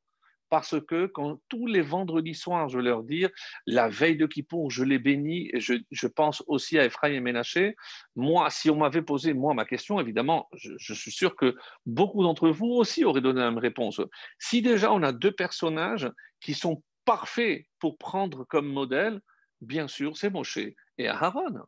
parce 0.50 0.80
que 0.80 1.07
quand 1.07 1.40
tous 1.49 1.66
les 1.66 1.80
vendredis 1.80 2.35
soirs, 2.35 2.69
je 2.69 2.78
leur 2.78 3.02
dis, 3.04 3.26
la 3.66 3.88
veille 3.88 4.16
de 4.16 4.26
Kippour, 4.26 4.71
je 4.71 4.85
les 4.85 4.99
bénis, 4.99 5.49
et 5.52 5.61
je, 5.61 6.07
pense 6.07 6.42
aussi 6.49 6.78
à 6.78 6.85
Ephraim 6.85 7.12
et 7.12 7.21
Ménaché. 7.21 7.76
Moi, 8.16 8.50
si 8.50 8.69
on 8.69 8.76
m'avait 8.76 9.02
posé, 9.02 9.33
moi, 9.33 9.54
ma 9.54 9.64
question, 9.64 10.00
évidemment, 10.00 10.49
je, 10.54 10.73
je 10.76 10.92
suis 10.92 11.12
sûr 11.12 11.37
que 11.37 11.57
beaucoup 11.87 12.23
d'entre 12.23 12.50
vous 12.50 12.66
aussi 12.66 13.04
auraient 13.04 13.21
donné 13.21 13.40
la 13.40 13.50
même 13.50 13.59
réponse. 13.59 14.00
Si 14.38 14.61
déjà 14.61 14.92
on 14.92 15.02
a 15.02 15.12
deux 15.12 15.33
personnages 15.33 16.11
qui 16.40 16.54
sont 16.54 16.83
parfaits 17.04 17.64
pour 17.78 17.97
prendre 17.97 18.45
comme 18.45 18.66
modèle, 18.66 19.21
bien 19.61 19.88
sûr, 19.88 20.16
c'est 20.16 20.30
Moshe 20.30 20.59
et 20.99 21.09
Aaron. 21.09 21.61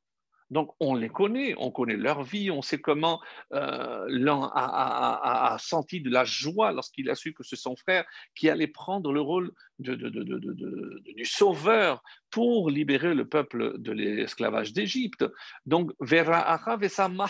Donc, 0.53 0.75
on 0.81 0.95
les 0.95 1.09
connaît, 1.09 1.55
on 1.57 1.71
connaît 1.71 1.97
leur 1.97 2.23
vie, 2.23 2.51
on 2.51 2.61
sait 2.61 2.79
comment 2.79 3.23
euh, 3.55 4.05
l'un 4.09 4.51
a, 4.55 5.57
senti 5.59 6.03
de 6.03 6.11
la 6.11 6.25
joie 6.25 6.73
lorsqu'il 6.73 7.09
a 7.09 7.15
su 7.15 7.33
que 7.33 7.43
c'est 7.43 7.57
son 7.57 7.75
frère 7.75 8.05
qui 8.35 8.51
allait 8.51 8.67
prendre 8.67 9.15
le 9.15 9.23
rôle 9.23 9.51
du 9.79 11.25
sauveur 11.25 12.03
pour 12.29 12.69
libérer 12.69 13.15
le 13.15 13.27
peuple 13.27 13.79
de 13.79 13.93
l'esclavage 13.93 14.75
d'Égypte. 14.75 15.25
Donc, 15.65 15.91
Vera 16.01 16.61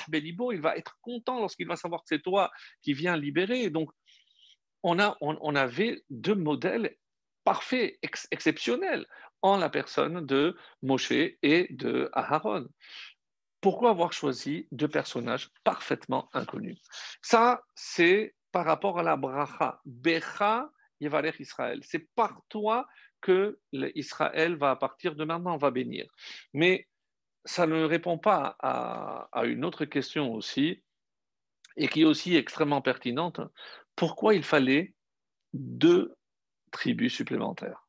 Belibo, 0.08 0.50
il 0.50 0.60
va 0.60 0.76
être 0.76 0.98
content 1.00 1.38
lorsqu'il 1.38 1.68
va 1.68 1.76
savoir 1.76 2.00
que 2.00 2.08
c'est 2.08 2.22
toi 2.22 2.50
qui 2.82 2.92
viens 2.92 3.16
libérer. 3.16 3.70
Donc, 3.70 3.92
on, 4.82 4.98
a, 4.98 5.16
on, 5.20 5.54
avait 5.54 6.02
deux 6.10 6.34
modèles 6.34 6.96
parfaits, 7.44 8.00
exceptionnels 8.32 9.06
en 9.42 9.56
la 9.56 9.68
personne 9.68 10.26
de 10.26 10.56
Moshe 10.82 11.12
et 11.12 11.68
de 11.70 12.10
Aharon 12.12 12.68
pourquoi 13.62 13.90
avoir 13.90 14.12
choisi 14.12 14.66
deux 14.72 14.88
personnages 14.88 15.48
parfaitement 15.64 16.28
inconnus? 16.34 16.78
Ça, 17.22 17.62
c'est 17.74 18.34
par 18.50 18.66
rapport 18.66 18.98
à 18.98 19.02
la 19.02 19.16
bracha. 19.16 19.80
Becha 19.86 20.68
Yevalech 21.00 21.40
Israël. 21.40 21.80
C'est 21.82 22.06
par 22.14 22.42
toi 22.48 22.86
que 23.20 23.58
Israël 23.94 24.56
va, 24.56 24.72
à 24.72 24.76
partir 24.76 25.14
de 25.14 25.24
maintenant, 25.24 25.56
va 25.56 25.70
bénir. 25.70 26.06
Mais 26.52 26.88
ça 27.44 27.66
ne 27.66 27.84
répond 27.84 28.18
pas 28.18 28.56
à, 28.58 29.28
à 29.32 29.44
une 29.44 29.64
autre 29.64 29.84
question 29.84 30.34
aussi, 30.34 30.82
et 31.76 31.88
qui 31.88 32.02
est 32.02 32.04
aussi 32.04 32.36
extrêmement 32.36 32.82
pertinente. 32.82 33.40
Pourquoi 33.94 34.34
il 34.34 34.42
fallait 34.42 34.92
deux 35.54 36.14
tribus 36.72 37.14
supplémentaires? 37.14 37.86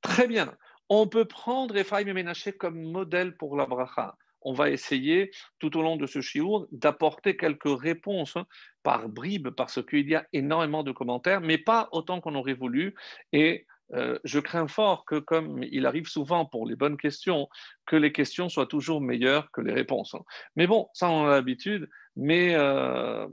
Très 0.00 0.26
bien. 0.26 0.56
On 0.88 1.06
peut 1.06 1.26
prendre 1.26 1.76
Ephraim 1.76 2.06
et 2.06 2.12
Ménaché 2.14 2.52
comme 2.56 2.80
modèle 2.80 3.36
pour 3.36 3.54
la 3.54 3.66
bracha 3.66 4.16
on 4.42 4.52
va 4.52 4.70
essayer 4.70 5.30
tout 5.58 5.76
au 5.76 5.82
long 5.82 5.96
de 5.96 6.06
ce 6.06 6.20
chiour 6.20 6.66
d'apporter 6.72 7.36
quelques 7.36 7.80
réponses 7.80 8.36
hein, 8.36 8.46
par 8.82 9.08
bribes 9.08 9.50
parce 9.50 9.84
qu'il 9.84 10.08
y 10.08 10.14
a 10.14 10.26
énormément 10.32 10.82
de 10.82 10.92
commentaires, 10.92 11.40
mais 11.40 11.58
pas 11.58 11.88
autant 11.92 12.20
qu'on 12.20 12.34
aurait 12.34 12.54
voulu. 12.54 12.94
Et 13.32 13.66
euh, 13.92 14.18
je 14.24 14.38
crains 14.38 14.68
fort 14.68 15.04
que, 15.04 15.18
comme 15.18 15.62
il 15.64 15.86
arrive 15.86 16.06
souvent 16.06 16.44
pour 16.44 16.66
les 16.66 16.76
bonnes 16.76 16.96
questions, 16.96 17.48
que 17.86 17.96
les 17.96 18.12
questions 18.12 18.48
soient 18.48 18.66
toujours 18.66 19.00
meilleures 19.00 19.50
que 19.50 19.60
les 19.60 19.72
réponses. 19.72 20.14
Hein. 20.14 20.22
Mais 20.56 20.66
bon, 20.66 20.88
ça 20.94 21.10
on 21.10 21.26
a 21.26 21.30
l'habitude, 21.30 21.88
mais 22.16 22.54
euh, 22.54 23.26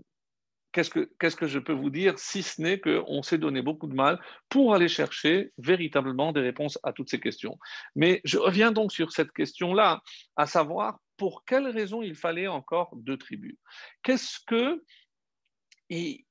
qu'est-ce 0.83 1.35
que, 1.35 1.47
je 1.47 1.59
peux 1.59 1.73
vous 1.73 1.89
dire 1.89 2.19
si 2.19 2.43
ce 2.43 2.61
n'est 2.61 2.79
qu'on 2.79 3.23
s'est 3.23 3.37
donné 3.37 3.61
beaucoup 3.61 3.87
de 3.87 3.95
mal 3.95 4.19
pour 4.49 4.75
aller 4.75 4.87
chercher 4.87 5.51
véritablement 5.57 6.31
des 6.31 6.41
réponses 6.41 6.77
à 6.83 6.93
toutes 6.93 7.09
ces 7.09 7.19
questions. 7.19 7.57
Mais 7.95 8.21
je 8.23 8.37
reviens 8.37 8.71
donc 8.71 8.91
sur 8.91 9.11
cette 9.11 9.31
question-là, 9.31 10.01
à 10.35 10.45
savoir 10.45 10.99
pour 11.17 11.45
quelles 11.45 11.67
raisons 11.67 12.03
il 12.03 12.15
fallait 12.15 12.47
encore 12.47 12.95
deux 12.95 13.17
tribus. 13.17 13.57
Qu'est-ce 14.03 14.39
que... 14.45 14.83
Et, 15.89 16.25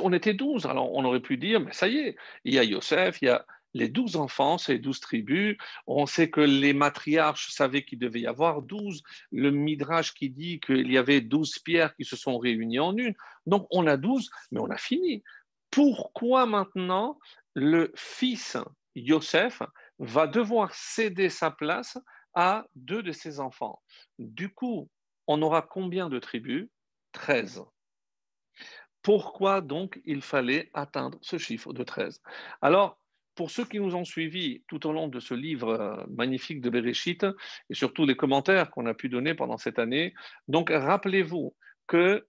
on 0.00 0.12
était 0.12 0.34
douze, 0.34 0.66
alors 0.66 0.92
on 0.92 1.04
aurait 1.04 1.20
pu 1.20 1.36
dire, 1.36 1.60
mais 1.60 1.72
ça 1.72 1.88
y 1.88 1.98
est, 1.98 2.16
il 2.44 2.54
y 2.54 2.58
a 2.58 2.64
Yosef, 2.64 3.18
il 3.20 3.26
y 3.26 3.28
a 3.28 3.44
les 3.74 3.88
douze 3.88 4.16
enfants, 4.16 4.58
ces 4.58 4.78
douze 4.78 5.00
tribus. 5.00 5.56
On 5.86 6.06
sait 6.06 6.30
que 6.30 6.40
les 6.40 6.72
matriarches 6.72 7.50
savaient 7.50 7.84
qu'il 7.84 7.98
devait 7.98 8.20
y 8.20 8.26
avoir 8.26 8.62
douze. 8.62 9.02
Le 9.30 9.50
Midrash 9.50 10.14
qui 10.14 10.30
dit 10.30 10.60
qu'il 10.60 10.90
y 10.90 10.98
avait 10.98 11.20
douze 11.20 11.58
pierres 11.58 11.94
qui 11.96 12.04
se 12.04 12.16
sont 12.16 12.38
réunies 12.38 12.80
en 12.80 12.96
une. 12.96 13.14
Donc 13.46 13.66
on 13.70 13.86
a 13.86 13.96
douze, 13.96 14.30
mais 14.50 14.60
on 14.60 14.70
a 14.70 14.76
fini. 14.76 15.22
Pourquoi 15.70 16.46
maintenant 16.46 17.18
le 17.54 17.92
fils 17.96 18.56
Yosef 18.94 19.62
va 19.98 20.26
devoir 20.26 20.74
céder 20.74 21.28
sa 21.30 21.50
place 21.50 21.98
à 22.34 22.66
deux 22.74 23.02
de 23.02 23.12
ses 23.12 23.40
enfants? 23.40 23.82
Du 24.18 24.52
coup, 24.52 24.90
on 25.26 25.40
aura 25.42 25.62
combien 25.62 26.08
de 26.08 26.18
tribus? 26.18 26.68
Treize. 27.12 27.62
Pourquoi 29.02 29.60
donc 29.60 30.00
il 30.04 30.22
fallait 30.22 30.70
atteindre 30.74 31.18
ce 31.22 31.36
chiffre 31.36 31.72
de 31.72 31.82
13 31.82 32.20
Alors, 32.60 33.01
pour 33.34 33.50
ceux 33.50 33.64
qui 33.64 33.80
nous 33.80 33.94
ont 33.94 34.04
suivis 34.04 34.62
tout 34.68 34.86
au 34.86 34.92
long 34.92 35.08
de 35.08 35.20
ce 35.20 35.34
livre 35.34 35.70
euh, 35.70 36.04
magnifique 36.10 36.60
de 36.60 36.70
Bereshit 36.70 37.24
et 37.70 37.74
surtout 37.74 38.06
les 38.06 38.16
commentaires 38.16 38.70
qu'on 38.70 38.86
a 38.86 38.94
pu 38.94 39.08
donner 39.08 39.34
pendant 39.34 39.58
cette 39.58 39.78
année, 39.78 40.14
donc 40.48 40.70
rappelez-vous 40.70 41.54
qu'il 41.88 42.22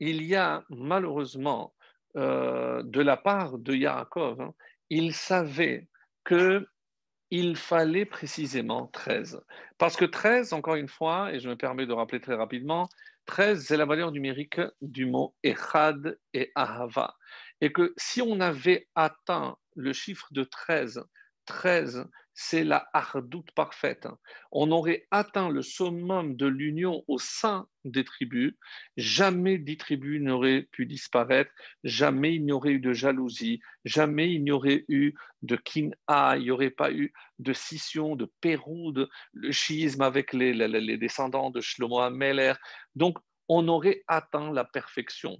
y 0.00 0.34
a 0.34 0.64
malheureusement 0.68 1.74
euh, 2.16 2.82
de 2.84 3.00
la 3.00 3.16
part 3.16 3.58
de 3.58 3.74
Yaakov, 3.74 4.40
hein, 4.40 4.54
il 4.90 5.12
savait 5.12 5.88
qu'il 6.26 7.56
fallait 7.56 8.06
précisément 8.06 8.86
13. 8.88 9.40
Parce 9.76 9.96
que 9.96 10.04
13, 10.04 10.52
encore 10.52 10.76
une 10.76 10.88
fois, 10.88 11.32
et 11.32 11.40
je 11.40 11.48
me 11.48 11.56
permets 11.56 11.86
de 11.86 11.92
rappeler 11.92 12.20
très 12.20 12.34
rapidement, 12.34 12.88
13, 13.26 13.66
c'est 13.66 13.76
la 13.76 13.84
valeur 13.84 14.10
numérique 14.10 14.60
du 14.80 15.04
mot 15.04 15.34
Echad 15.42 16.18
et 16.32 16.50
Ahava. 16.54 17.14
Et 17.60 17.72
que 17.72 17.92
si 17.98 18.22
on 18.22 18.40
avait 18.40 18.88
atteint 18.94 19.56
le 19.78 19.92
chiffre 19.92 20.28
de 20.32 20.44
13. 20.44 21.02
13, 21.46 22.06
c'est 22.34 22.62
la 22.62 22.88
hardoute 22.92 23.50
parfaite. 23.52 24.06
On 24.52 24.70
aurait 24.70 25.06
atteint 25.10 25.48
le 25.48 25.62
summum 25.62 26.36
de 26.36 26.46
l'union 26.46 27.02
au 27.08 27.18
sein 27.18 27.66
des 27.84 28.04
tribus. 28.04 28.54
Jamais 28.96 29.56
dix 29.56 29.78
tribus 29.78 30.20
n'auraient 30.20 30.68
pu 30.70 30.84
disparaître. 30.84 31.50
Jamais 31.84 32.34
il 32.34 32.44
n'y 32.44 32.52
aurait 32.52 32.72
eu 32.72 32.80
de 32.80 32.92
jalousie. 32.92 33.60
Jamais 33.84 34.30
il 34.32 34.44
n'y 34.44 34.50
aurait 34.50 34.84
eu 34.88 35.14
de 35.42 35.56
kin'a. 35.56 36.36
Il 36.36 36.42
n'y 36.42 36.50
aurait 36.50 36.70
pas 36.70 36.92
eu 36.92 37.12
de 37.38 37.52
scission, 37.52 38.14
de 38.14 38.30
péroude, 38.40 39.08
le 39.32 39.50
schisme 39.50 40.02
avec 40.02 40.32
les, 40.32 40.52
les, 40.52 40.98
descendants 40.98 41.50
de 41.50 41.60
Shlomo 41.60 42.00
Ameler. 42.00 42.54
Donc, 42.94 43.18
on 43.48 43.66
aurait 43.68 44.04
atteint 44.06 44.52
la 44.52 44.64
perfection. 44.64 45.38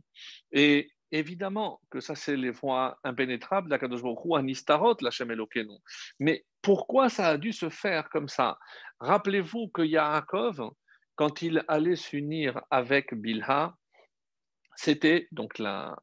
Et 0.53 0.91
Évidemment 1.11 1.81
que 1.91 2.01
ça, 2.01 2.15
c'est 2.15 2.37
les 2.37 2.51
voies 2.51 2.99
impénétrables 3.03 3.69
d'Akadosh 3.69 4.03
Baruch 4.03 4.19
Anistarot, 4.37 4.97
la 5.01 5.11
Elokenu. 5.21 5.79
Mais 6.19 6.45
pourquoi 6.61 7.09
ça 7.09 7.29
a 7.29 7.37
dû 7.39 7.53
se 7.53 7.69
faire 7.71 8.11
comme 8.11 8.29
ça? 8.29 8.59
Rappelez-vous 9.01 9.69
que 9.69 9.83
Yaakov, 9.83 10.71
quand 11.17 11.43
il 11.43 11.65
allait 11.69 11.97
s'unir 11.97 12.61
avec 12.71 13.15
Bilha, 13.15 13.75
c'était 14.77 15.29
donc 15.33 15.59
la, 15.59 15.97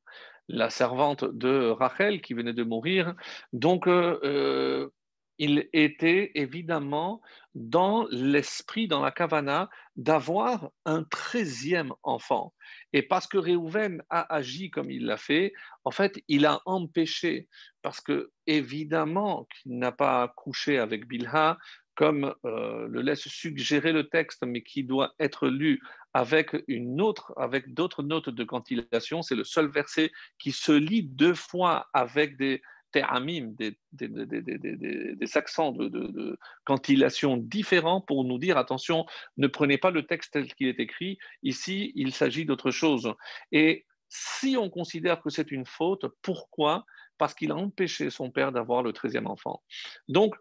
la 0.47 0.69
servante 0.69 1.23
de 1.23 1.69
Rachel 1.69 2.21
qui 2.21 2.33
venait 2.33 2.53
de 2.53 2.63
mourir. 2.63 3.15
Donc, 3.53 3.87
euh, 3.87 4.19
euh, 4.23 4.89
il 5.37 5.69
était 5.73 6.31
évidemment 6.35 7.21
dans 7.53 8.07
l'esprit, 8.11 8.87
dans 8.87 9.01
la 9.01 9.11
kavana, 9.11 9.69
d'avoir 9.95 10.71
un 10.85 11.03
treizième 11.03 11.93
enfant. 12.03 12.53
Et 12.93 13.01
parce 13.01 13.27
que 13.27 13.37
Réhouven 13.37 14.03
a 14.09 14.33
agi 14.33 14.69
comme 14.69 14.91
il 14.91 15.05
l'a 15.05 15.17
fait, 15.17 15.53
en 15.83 15.91
fait, 15.91 16.21
il 16.27 16.45
a 16.45 16.61
empêché, 16.65 17.47
parce 17.81 18.01
que 18.01 18.31
évidemment 18.47 19.45
qu'il 19.45 19.77
n'a 19.77 19.91
pas 19.91 20.33
couché 20.35 20.77
avec 20.79 21.07
Bilha, 21.07 21.57
comme 21.95 22.35
euh, 22.45 22.87
le 22.89 23.01
laisse 23.01 23.27
suggérer 23.27 23.93
le 23.93 24.09
texte, 24.09 24.43
mais 24.45 24.61
qui 24.61 24.83
doit 24.83 25.13
être 25.19 25.47
lu 25.47 25.81
avec 26.13 26.55
une 26.67 27.01
autre, 27.01 27.33
avec 27.37 27.73
d'autres 27.73 28.03
notes 28.03 28.29
de 28.29 28.43
cantillation. 28.43 29.21
C'est 29.21 29.35
le 29.35 29.45
seul 29.45 29.69
verset 29.69 30.11
qui 30.37 30.51
se 30.51 30.73
lit 30.73 31.03
deux 31.03 31.33
fois 31.33 31.87
avec 31.93 32.37
des, 32.37 32.61
des, 33.01 33.77
des, 33.93 35.37
accents 35.37 35.71
de, 35.71 35.87
de, 35.87 36.37
cantillation 36.63 37.37
différents 37.37 38.01
pour 38.01 38.23
nous 38.23 38.37
dire 38.37 38.57
attention, 38.57 39.05
ne 39.37 39.47
prenez 39.47 39.77
pas 39.77 39.91
le 39.91 40.05
texte 40.05 40.33
tel 40.33 40.53
qu'il 40.53 40.67
est 40.67 40.79
écrit, 40.79 41.17
ici 41.43 41.91
il 41.95 42.13
s'agit 42.13 42.45
d'autre 42.45 42.71
chose. 42.71 43.13
Et 43.51 43.85
si 44.09 44.55
on 44.57 44.69
considère 44.69 45.21
que 45.21 45.29
c'est 45.29 45.51
une 45.51 45.65
faute, 45.65 46.05
pourquoi? 46.21 46.85
Parce 47.17 47.33
qu'il 47.33 47.51
a 47.51 47.55
empêché 47.55 48.09
son 48.09 48.31
père 48.31 48.51
d'avoir 48.51 48.83
le 48.83 48.93
treizième 48.93 49.27
enfant. 49.27 49.63
Donc, 50.07 50.35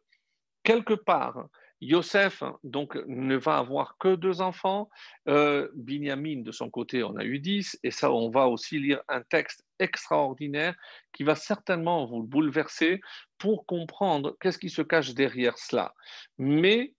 quelque 0.63 0.95
part, 0.95 1.49
Yosef 1.85 2.43
donc 2.63 2.97
ne 3.07 3.37
va 3.37 3.59
avoir 3.59 3.99
que 3.99 4.17
deux 4.17 4.41
enfants. 4.41 4.89
Euh, 5.29 5.69
Binyamin 5.75 6.43
de 6.43 6.53
son 6.53 6.71
côté 6.71 7.03
en 7.03 7.17
a 7.17 7.25
eu 7.25 7.39
dix. 7.39 7.79
Et 7.83 7.91
ça, 7.91 8.11
on 8.11 8.31
va 8.31 8.49
aussi 8.49 8.79
lire 8.79 9.03
un 9.09 9.23
texte 9.23 9.65
extraordinaire 9.79 10.75
qui 11.13 11.25
va 11.25 11.35
certainement 11.35 12.07
vous 12.07 12.23
bouleverser 12.23 13.01
pour 13.39 13.67
comprendre 13.67 14.37
qu'est-ce 14.41 14.59
qui 14.59 14.71
se 14.71 14.83
cache 14.83 15.15
derrière 15.15 15.59
cela. 15.59 15.95
Mais 16.39 16.95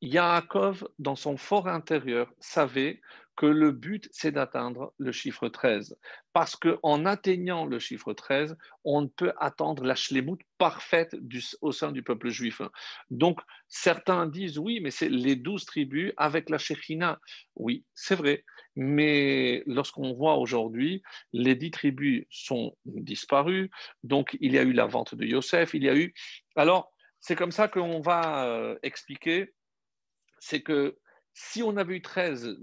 Yaakov, 0.00 0.88
dans 0.98 1.16
son 1.16 1.36
fort 1.36 1.68
intérieur, 1.68 2.32
savait 2.38 3.00
que 3.40 3.46
le 3.46 3.70
but, 3.70 4.06
c'est 4.12 4.32
d'atteindre 4.32 4.92
le 4.98 5.12
chiffre 5.12 5.48
13. 5.48 5.96
Parce 6.34 6.56
qu'en 6.56 7.06
atteignant 7.06 7.64
le 7.64 7.78
chiffre 7.78 8.12
13, 8.12 8.54
on 8.84 9.00
ne 9.00 9.06
peut 9.06 9.32
attendre 9.38 9.82
la 9.82 9.94
shlemout 9.94 10.38
parfaite 10.58 11.16
au 11.62 11.72
sein 11.72 11.90
du 11.90 12.02
peuple 12.02 12.28
juif. 12.28 12.60
Donc, 13.08 13.40
certains 13.66 14.26
disent 14.26 14.58
oui, 14.58 14.80
mais 14.82 14.90
c'est 14.90 15.08
les 15.08 15.36
douze 15.36 15.64
tribus 15.64 16.12
avec 16.18 16.50
la 16.50 16.58
Shekhinah. 16.58 17.18
Oui, 17.56 17.86
c'est 17.94 18.14
vrai. 18.14 18.44
Mais 18.76 19.62
lorsqu'on 19.64 20.12
voit 20.12 20.36
aujourd'hui, 20.36 21.02
les 21.32 21.54
dix 21.54 21.70
tribus 21.70 22.26
sont 22.28 22.76
disparues. 22.84 23.70
Donc, 24.04 24.36
il 24.42 24.52
y 24.52 24.58
a 24.58 24.64
eu 24.64 24.74
la 24.74 24.84
vente 24.84 25.14
de 25.14 25.24
Yosef, 25.24 25.72
il 25.72 25.84
y 25.84 25.88
a 25.88 25.96
eu. 25.96 26.12
Alors, 26.56 26.92
c'est 27.20 27.36
comme 27.36 27.52
ça 27.52 27.68
qu'on 27.68 28.02
va 28.02 28.44
euh, 28.44 28.78
expliquer 28.82 29.54
c'est 30.40 30.62
que 30.62 30.98
si 31.34 31.62
on 31.62 31.76
avait 31.76 31.96
eu 31.96 32.02
13 32.02 32.58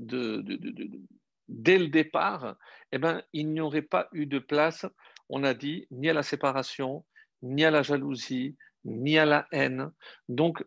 dès 1.47 1.77
le 1.77 1.87
départ, 1.87 2.55
eh 2.91 2.97
ben, 2.97 3.21
il 3.33 3.51
n'y 3.51 3.61
aurait 3.61 3.81
pas 3.81 4.09
eu 4.11 4.25
de 4.25 4.39
place, 4.39 4.85
on 5.29 5.43
a 5.43 5.53
dit, 5.53 5.87
ni 5.91 6.09
à 6.09 6.13
la 6.13 6.23
séparation, 6.23 7.05
ni 7.41 7.63
à 7.63 7.71
la 7.71 7.83
jalousie, 7.83 8.55
ni 8.85 9.17
à 9.17 9.25
la 9.25 9.47
haine. 9.51 9.91
Donc, 10.29 10.63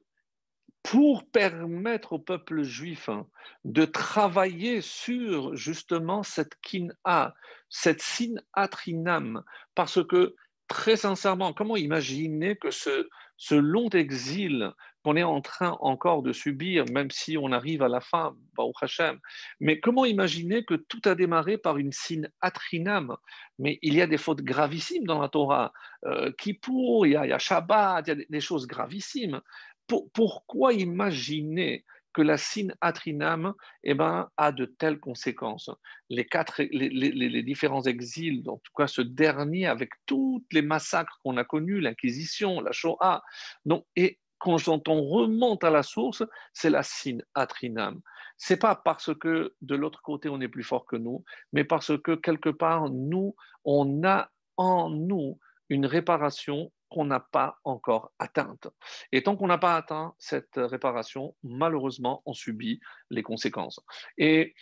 pour 0.83 1.29
permettre 1.31 2.15
au 2.15 2.19
peuple 2.19 2.63
juif 2.63 3.09
hein, 3.09 3.27
de 3.65 3.85
travailler 3.85 4.81
sur 4.81 5.55
justement 5.55 6.23
cette 6.23 6.55
kin'a, 6.63 7.35
cette 7.69 8.01
sin 8.01 8.35
atrinam, 8.55 9.43
parce 9.75 10.05
que 10.07 10.35
très 10.69 10.97
sincèrement, 10.97 11.53
comment 11.53 11.77
imaginer 11.77 12.57
que 12.57 12.71
ce 12.71 13.55
long 13.55 13.89
exil 13.91 14.73
qu'on 15.03 15.17
est 15.17 15.23
en 15.23 15.41
train 15.41 15.77
encore 15.81 16.23
de 16.23 16.33
subir, 16.33 16.85
même 16.93 17.11
si 17.11 17.39
on 17.39 17.53
arrive 17.53 17.83
à 17.83 17.89
la 17.89 18.01
fin, 18.01 18.37
au 18.59 18.73
Hashem. 18.81 19.19
Mais 19.59 19.81
comment 19.81 20.05
imaginer 20.05 20.65
que 20.65 20.75
tout 20.75 21.01
a 21.05 21.15
démarré 21.15 21.59
par 21.59 21.79
une 21.79 21.93
signe 21.93 22.29
atrinam 22.41 23.17
Mais 23.59 23.79
il 23.83 23.95
y 23.95 24.03
a 24.03 24.07
des 24.07 24.19
fautes 24.19 24.43
gravissimes 24.43 25.05
dans 25.05 25.21
la 25.21 25.29
Torah. 25.29 25.73
Euh, 26.05 26.33
Kippour, 26.33 27.07
il 27.07 27.13
y, 27.13 27.17
a, 27.17 27.39
Shabbat, 27.39 28.07
il 28.07 28.11
y 28.11 28.23
a 28.23 28.25
des, 28.29 28.41
choses 28.41 28.67
gravissimes. 28.67 29.41
pourquoi 29.87 30.73
imaginer 30.73 31.85
que 32.13 32.23
la 32.23 32.37
signe 32.37 32.75
atrinam 32.81 33.55
eh 33.85 33.95
ben, 33.95 34.29
a 34.37 34.53
de 34.53 34.67
telles 34.67 35.01
conséquences? 35.01 35.71
Les, 36.09 36.25
quatre, 36.25 36.63
les, 36.63 37.43
différents 37.43 37.83
exils, 37.83 38.43
en 38.49 38.59
tout 38.59 38.73
cas 38.77 38.87
ce 38.87 39.01
dernier, 39.01 39.67
avec 39.67 39.91
tous 40.07 40.45
les 40.53 40.63
massacres 40.63 41.21
qu'on 41.23 41.37
a 41.37 41.45
connus, 41.45 41.81
l'Inquisition, 41.81 42.61
la 42.61 42.73
Shoah. 42.73 43.23
Donc, 43.65 43.87
et 43.97 44.19
quand 44.41 44.89
on 44.89 45.03
remonte 45.05 45.63
à 45.65 45.71
la 45.71 45.83
source, 45.83 46.25
c'est 46.53 46.71
la 46.71 46.83
signe 46.83 47.23
atrinam. 47.35 48.01
C'est 48.37 48.57
pas 48.57 48.75
parce 48.75 49.15
que 49.15 49.55
de 49.61 49.75
l'autre 49.75 50.03
côté 50.03 50.29
on 50.29 50.41
est 50.41 50.49
plus 50.49 50.65
fort 50.65 50.87
que 50.87 50.97
nous, 50.97 51.25
mais 51.53 51.65
parce 51.65 51.97
que 52.03 52.15
quelque 52.15 52.49
part 52.49 52.89
nous, 52.89 53.37
on 53.65 54.03
a 54.05 54.31
en 54.57 54.91
nous 54.91 55.39
une 55.69 55.87
réparation 55.87 56.73
qu'on 56.89 57.05
n'a 57.05 57.21
pas 57.21 57.59
encore 57.65 58.13
atteinte. 58.19 58.67
Et 59.13 59.23
tant 59.23 59.37
qu'on 59.37 59.47
n'a 59.47 59.59
pas 59.59 59.77
atteint 59.77 60.15
cette 60.19 60.57
réparation, 60.57 61.37
malheureusement, 61.45 62.23
on 62.27 62.35
subit 62.35 62.81
les 63.11 63.23
conséquences. 63.23 63.81
Et 64.19 64.55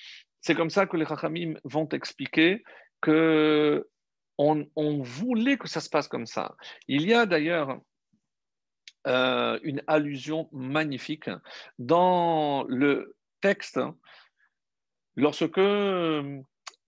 c'est 0.42 0.54
comme 0.54 0.70
ça 0.70 0.86
que 0.86 0.96
les 0.96 1.04
Rachamim 1.04 1.54
vont 1.64 1.88
expliquer 1.88 2.62
que 3.00 3.88
on, 4.38 5.02
voulait 5.02 5.58
que 5.58 5.68
ça 5.68 5.80
se 5.80 5.90
passe 5.90 6.06
comme 6.06 6.26
ça. 6.26 6.54
Il 6.86 7.02
y 7.02 7.12
a 7.12 7.26
d'ailleurs 7.26 7.80
euh, 9.08 9.58
une 9.62 9.82
allusion 9.86 10.48
magnifique 10.52 11.30
dans 11.78 12.64
le 12.68 13.16
texte 13.40 13.80
lorsque 15.16 15.60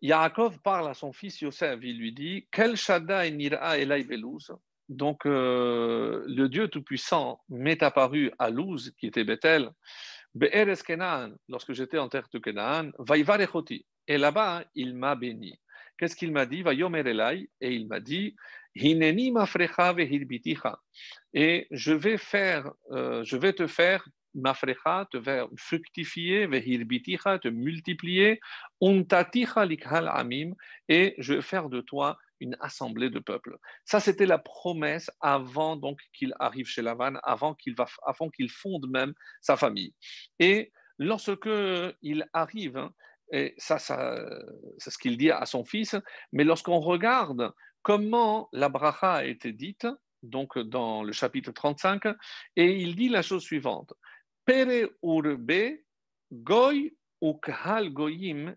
Yaakov 0.02 0.58
parle 0.60 0.88
à 0.88 0.94
son 0.94 1.12
fils 1.12 1.40
Yosef, 1.40 1.78
il 1.82 1.98
lui 1.98 2.12
dit 2.12 2.46
Quel 2.50 2.76
Shaddai 2.76 3.30
nira 3.32 3.78
elai 3.78 4.06
Donc, 4.88 5.26
euh, 5.26 6.24
le 6.26 6.48
Dieu 6.48 6.68
Tout-Puissant 6.68 7.40
m'est 7.48 7.82
apparu 7.82 8.32
à 8.38 8.50
Luz, 8.50 8.94
qui 8.98 9.06
était 9.06 9.24
Bethel, 9.24 9.70
Be'eres 10.34 10.82
Kenan, 10.84 11.32
lorsque 11.48 11.72
j'étais 11.72 11.98
en 11.98 12.08
terre 12.08 12.28
de 12.32 12.38
Canaan, 12.38 12.90
Vaivarechoti. 12.98 13.84
Et 14.06 14.16
là-bas, 14.16 14.64
il 14.74 14.94
m'a 14.94 15.16
béni. 15.16 15.58
Qu'est-ce 15.98 16.16
qu'il 16.16 16.32
m'a 16.32 16.46
dit 16.46 16.62
Vayomer 16.62 17.00
Elai, 17.00 17.50
et 17.60 17.74
il 17.74 17.88
m'a 17.88 18.00
dit. 18.00 18.34
Et 18.76 18.94
je 21.70 21.92
vais 21.92 22.18
faire, 22.18 22.70
euh, 22.92 23.24
je 23.24 23.36
vais 23.36 23.52
te 23.52 23.66
faire 23.66 24.08
mafrecha, 24.34 25.06
te 25.10 25.20
faire 25.20 25.48
fructifier, 25.56 26.46
vehirbiticha, 26.46 27.38
te 27.38 27.48
multiplier, 27.48 28.40
untaticha 28.80 29.64
likhal 29.64 30.08
amim, 30.08 30.54
et 30.88 31.14
je 31.18 31.34
vais 31.34 31.42
faire 31.42 31.68
de 31.68 31.80
toi 31.80 32.18
une 32.40 32.56
assemblée 32.60 33.10
de 33.10 33.18
peuples. 33.18 33.56
Ça, 33.84 34.00
c'était 34.00 34.26
la 34.26 34.38
promesse 34.38 35.10
avant 35.20 35.76
donc 35.76 36.00
qu'il 36.12 36.34
arrive 36.38 36.66
chez 36.66 36.82
Lavan, 36.82 37.16
avant 37.22 37.54
qu'il 37.54 37.74
va, 37.74 37.86
avant 38.06 38.30
qu'il 38.30 38.50
fonde 38.50 38.88
même 38.88 39.12
sa 39.40 39.56
famille. 39.56 39.94
Et 40.38 40.72
lorsque 40.98 41.50
il 42.02 42.26
arrive, 42.32 42.76
hein, 42.76 42.92
et 43.32 43.54
ça, 43.58 43.78
ça 43.78 44.18
c'est 44.78 44.90
ce 44.90 44.98
qu'il 44.98 45.16
dit 45.16 45.30
à 45.30 45.46
son 45.46 45.64
fils, 45.64 45.94
mais 46.32 46.44
lorsqu'on 46.44 46.80
regarde 46.80 47.52
comment 47.82 48.48
la 48.52 48.68
bracha 48.68 49.14
a 49.14 49.24
été 49.24 49.52
dite, 49.52 49.86
donc 50.22 50.58
dans 50.58 51.02
le 51.02 51.12
chapitre 51.12 51.52
35, 51.52 52.02
et 52.56 52.80
il 52.80 52.96
dit 52.96 53.08
la 53.08 53.22
chose 53.22 53.42
suivante. 53.42 53.94
Pere 54.44 54.90
urbe 55.02 55.78
goy 56.32 56.94
ukhal 57.22 57.90
goyim 57.90 58.54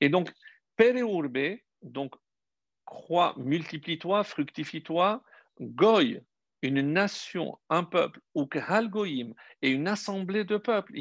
Et 0.00 0.08
donc, 0.08 0.32
pere 0.76 0.96
urbe, 0.98 1.58
donc 1.82 2.14
crois, 2.84 3.34
multiplie-toi, 3.36 4.24
fructifie-toi, 4.24 5.22
goy, 5.60 6.20
une 6.62 6.80
nation, 6.80 7.58
un 7.68 7.84
peuple, 7.84 8.20
ukhal 8.34 8.88
goyim, 8.88 9.34
et 9.62 9.70
une 9.70 9.88
assemblée 9.88 10.44
de 10.44 10.56
peuples, 10.56 10.92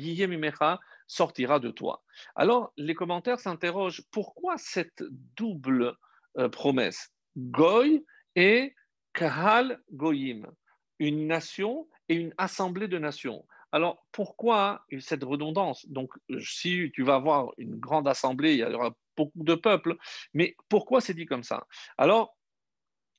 sortira 1.07 1.59
de 1.59 1.69
toi. 1.69 2.03
Alors, 2.35 2.73
les 2.77 2.95
commentaires 2.95 3.39
s'interrogent 3.39 4.03
pourquoi 4.11 4.57
cette 4.57 5.03
double 5.35 5.95
euh, 6.37 6.49
promesse? 6.49 7.13
Goy 7.37 8.05
et 8.35 8.75
Kahal 9.13 9.81
Goyim, 9.91 10.47
une 10.99 11.27
nation 11.27 11.87
et 12.09 12.15
une 12.15 12.33
assemblée 12.37 12.87
de 12.87 12.97
nations. 12.97 13.45
Alors, 13.71 14.05
pourquoi 14.11 14.85
cette 14.99 15.23
redondance? 15.23 15.87
Donc, 15.89 16.13
si 16.39 16.91
tu 16.93 17.03
vas 17.03 17.15
avoir 17.15 17.51
une 17.57 17.75
grande 17.75 18.07
assemblée, 18.07 18.53
il 18.53 18.59
y 18.59 18.63
aura 18.63 18.95
beaucoup 19.17 19.43
de 19.43 19.55
peuples, 19.55 19.95
mais 20.33 20.55
pourquoi 20.69 21.01
c'est 21.01 21.15
dit 21.15 21.25
comme 21.25 21.43
ça? 21.43 21.65
Alors, 21.97 22.37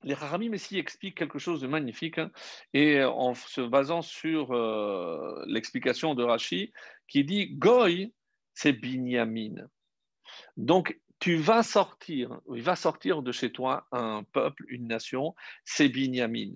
les 0.05 0.15
Haramim 0.15 0.55
ici 0.55 0.79
expliquent 0.79 1.17
quelque 1.17 1.39
chose 1.39 1.61
de 1.61 1.67
magnifique, 1.67 2.19
hein, 2.19 2.31
et 2.73 3.03
en 3.03 3.35
se 3.35 3.61
basant 3.61 4.03
sur 4.03 4.53
euh, 4.53 5.43
l'explication 5.47 6.15
de 6.15 6.23
Rashi, 6.23 6.73
qui 7.09 7.25
dit 7.25 7.55
Goy, 7.55 8.13
c'est 8.55 8.73
Binyamin. 8.73 9.67
Donc, 10.57 10.99
tu 11.19 11.37
vas 11.37 11.63
sortir, 11.63 12.41
il 12.55 12.63
va 12.63 12.77
sortir 12.77 13.23
de 13.23 13.33
chez 13.33 13.51
toi 13.51 13.87
un 13.93 14.25
peuple, 14.33 14.65
une 14.69 14.87
nation, 14.87 15.35
c'est 15.65 15.89
Binyamin. 15.89 16.53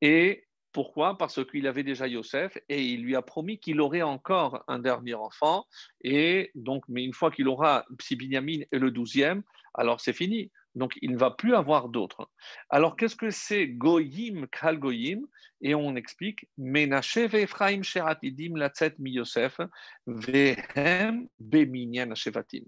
Et 0.00 0.44
pourquoi? 0.72 1.16
Parce 1.16 1.44
qu'il 1.46 1.66
avait 1.66 1.82
déjà 1.82 2.06
Yosef 2.06 2.58
et 2.68 2.82
il 2.82 3.02
lui 3.02 3.16
a 3.16 3.22
promis 3.22 3.58
qu'il 3.58 3.80
aurait 3.80 4.02
encore 4.02 4.62
un 4.68 4.78
dernier 4.78 5.14
enfant. 5.14 5.64
Et 6.02 6.50
donc, 6.54 6.84
mais 6.88 7.02
une 7.02 7.14
fois 7.14 7.30
qu'il 7.30 7.48
aura, 7.48 7.86
si 8.00 8.14
Binyamin 8.14 8.60
est 8.70 8.78
le 8.78 8.90
douzième, 8.90 9.42
alors 9.72 10.00
c'est 10.00 10.12
fini. 10.12 10.50
Donc, 10.76 10.96
il 11.02 11.12
ne 11.12 11.18
va 11.18 11.32
plus 11.32 11.54
avoir 11.54 11.88
d'autres. 11.88 12.30
Alors, 12.70 12.96
qu'est-ce 12.96 13.16
que 13.16 13.30
c'est 13.30 13.66
Goyim, 13.66 14.46
Kal 14.52 14.78
Goyim? 14.78 15.22
Et 15.62 15.74
on 15.74 15.96
explique 15.96 16.46
Menache 16.58 17.16
Ephraim 17.16 17.82
Sheratidim 17.82 18.56
Latzet 18.56 18.94
Mi 18.98 19.12
Yosef 19.12 19.58
Vehem 20.06 21.26
Beminyan 21.40 22.14
Shevatim. 22.14 22.64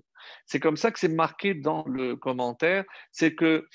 C'est 0.47 0.59
comme 0.59 0.77
ça 0.77 0.91
que 0.91 0.99
c'est 0.99 1.09
marqué 1.09 1.55
dans 1.55 1.85
le 1.87 2.17
commentaire 2.17 2.85
c'est 3.13 3.35
que 3.35 3.67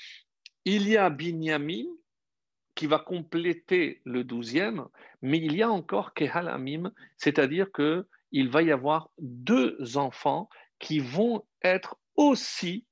il 0.64 0.88
y 0.88 0.96
a 0.96 1.10
Binyamin 1.10 1.84
qui 2.74 2.86
va 2.86 2.98
compléter 2.98 4.00
le 4.04 4.24
douzième, 4.24 4.86
mais 5.22 5.38
il 5.38 5.54
y 5.54 5.62
a 5.62 5.70
encore 5.70 6.14
Kehalamim, 6.14 6.90
c'est-à-dire 7.18 7.68
qu'il 7.70 8.48
va 8.48 8.62
y 8.62 8.72
avoir 8.72 9.10
deux 9.18 9.96
enfants 9.96 10.48
qui 10.78 10.98
vont 10.98 11.44
être 11.62 11.96
aussi 12.16 12.86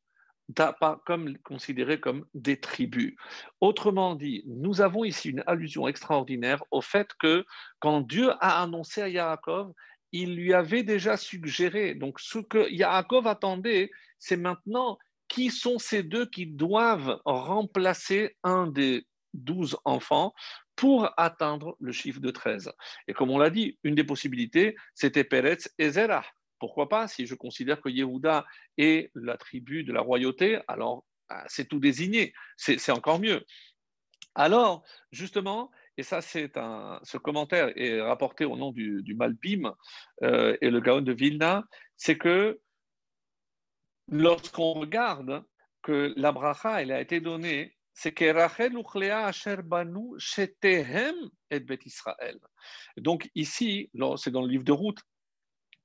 comme, 1.04 1.38
considérés 1.38 2.00
comme 2.00 2.26
des 2.34 2.58
tribus. 2.60 3.14
Autrement 3.60 4.14
dit, 4.14 4.42
nous 4.46 4.80
avons 4.80 5.04
ici 5.04 5.30
une 5.30 5.42
allusion 5.46 5.88
extraordinaire 5.88 6.62
au 6.70 6.80
fait 6.80 7.08
que 7.18 7.44
quand 7.78 8.00
Dieu 8.00 8.30
a 8.40 8.62
annoncé 8.62 9.02
à 9.02 9.08
Yaakov, 9.08 9.72
il 10.12 10.36
lui 10.36 10.52
avait 10.52 10.82
déjà 10.82 11.16
suggéré. 11.16 11.94
Donc 11.94 12.20
ce 12.20 12.38
que 12.38 12.70
Yaakov 12.70 13.26
attendait, 13.26 13.90
c'est 14.18 14.36
maintenant 14.36 14.98
qui 15.28 15.50
sont 15.50 15.78
ces 15.78 16.02
deux 16.02 16.26
qui 16.26 16.46
doivent 16.46 17.18
remplacer 17.24 18.36
un 18.42 18.66
des 18.66 19.06
douze 19.32 19.78
enfants 19.84 20.34
pour 20.76 21.10
atteindre 21.16 21.76
le 21.80 21.92
chiffre 21.92 22.20
de 22.20 22.30
13. 22.30 22.70
Et 23.08 23.14
comme 23.14 23.30
on 23.30 23.38
l'a 23.38 23.50
dit, 23.50 23.78
une 23.82 23.94
des 23.94 24.04
possibilités, 24.04 24.76
c'était 24.94 25.24
Peretz 25.24 25.72
et 25.78 25.90
Zerah. 25.90 26.24
Pourquoi 26.62 26.88
pas 26.88 27.08
Si 27.08 27.26
je 27.26 27.34
considère 27.34 27.80
que 27.80 27.88
Yehuda 27.88 28.46
est 28.78 29.10
la 29.16 29.36
tribu 29.36 29.82
de 29.82 29.92
la 29.92 30.00
royauté, 30.00 30.60
alors 30.68 31.04
ah, 31.28 31.42
c'est 31.48 31.66
tout 31.66 31.80
désigné, 31.80 32.32
c'est 32.56 32.92
encore 32.92 33.18
mieux. 33.18 33.44
Alors, 34.36 34.84
justement, 35.10 35.72
et 35.96 36.04
ça, 36.04 36.22
c'est 36.22 36.56
un, 36.56 37.00
ce 37.02 37.18
commentaire 37.18 37.76
est 37.76 38.00
rapporté 38.00 38.44
au 38.44 38.56
nom 38.56 38.70
du, 38.70 39.02
du 39.02 39.16
Malbim 39.16 39.74
euh, 40.22 40.56
et 40.60 40.70
le 40.70 40.78
Gaon 40.78 41.00
de 41.00 41.12
Vilna, 41.12 41.64
c'est 41.96 42.16
que 42.16 42.60
lorsqu'on 44.06 44.74
regarde 44.74 45.42
que 45.82 46.14
la 46.16 46.30
bracha, 46.30 46.80
elle 46.80 46.92
a 46.92 47.00
été 47.00 47.18
donnée, 47.20 47.76
c'est 47.92 48.12
que 48.12 48.32
Rachel 48.32 48.78
uchlea 48.78 49.26
asher 49.26 49.56
banu 49.64 50.14
shetehem 50.16 51.16
et 51.50 51.58
bet 51.58 51.80
Israël. 51.84 52.38
Donc 52.98 53.28
ici, 53.34 53.90
c'est 54.16 54.30
dans 54.30 54.42
le 54.42 54.48
livre 54.48 54.62
de 54.62 54.70
Ruth, 54.70 55.00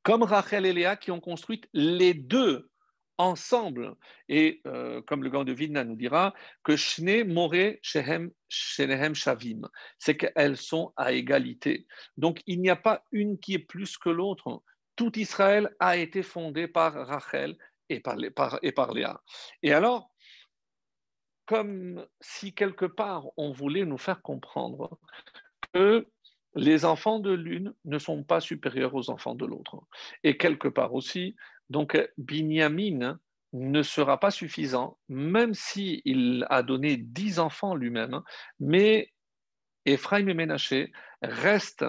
comme 0.07 0.23
Rachel 0.23 0.65
et 0.65 0.71
Léa 0.71 0.95
qui 0.95 1.11
ont 1.11 1.19
construit 1.19 1.59
les 1.73 2.13
deux 2.13 2.71
ensemble. 3.17 3.93
Et 4.29 4.61
euh, 4.65 5.01
comme 5.01 5.21
le 5.21 5.29
grand 5.29 5.43
de 5.43 5.51
Vidna 5.51 5.83
nous 5.83 5.97
dira, 5.97 6.33
que 6.63 6.77
Shne 6.77 7.25
More 7.25 7.75
Shehem 7.81 8.31
Shenehem 8.47 9.13
Shavim, 9.13 9.63
c'est 9.99 10.15
qu'elles 10.15 10.55
sont 10.55 10.93
à 10.95 11.11
égalité. 11.11 11.87
Donc 12.15 12.41
il 12.47 12.61
n'y 12.61 12.69
a 12.69 12.77
pas 12.77 13.03
une 13.11 13.37
qui 13.37 13.55
est 13.55 13.59
plus 13.59 13.97
que 13.97 14.09
l'autre. 14.09 14.63
Tout 14.95 15.19
Israël 15.19 15.75
a 15.81 15.97
été 15.97 16.23
fondé 16.23 16.69
par 16.69 16.93
Rachel 16.93 17.57
et 17.89 17.99
par, 17.99 18.15
et 18.61 18.71
par 18.71 18.93
Léa. 18.93 19.21
Et 19.61 19.73
alors, 19.73 20.09
comme 21.45 22.07
si 22.21 22.53
quelque 22.53 22.85
part 22.85 23.25
on 23.35 23.51
voulait 23.51 23.83
nous 23.83 23.97
faire 23.97 24.21
comprendre 24.21 24.97
que 25.73 26.07
les 26.57 26.83
enfants 26.83 27.19
de 27.19 27.31
l'une 27.31 27.73
ne 27.85 27.99
sont 27.99 28.23
pas 28.23 28.41
supérieurs 28.41 28.93
aux 28.95 29.09
enfants 29.09 29.35
de 29.35 29.45
l'autre. 29.45 29.77
Et 30.23 30.37
quelque 30.37 30.67
part 30.67 30.93
aussi, 30.93 31.35
donc, 31.69 31.97
Binyamin 32.17 33.19
ne 33.53 33.83
sera 33.83 34.19
pas 34.19 34.31
suffisant, 34.31 34.97
même 35.07 35.53
s'il 35.53 36.45
a 36.49 36.63
donné 36.63 36.97
dix 36.97 37.39
enfants 37.39 37.75
lui-même, 37.75 38.21
mais 38.59 39.13
Ephraim 39.85 40.27
et 40.27 40.33
Ménaché 40.33 40.91
restent 41.21 41.85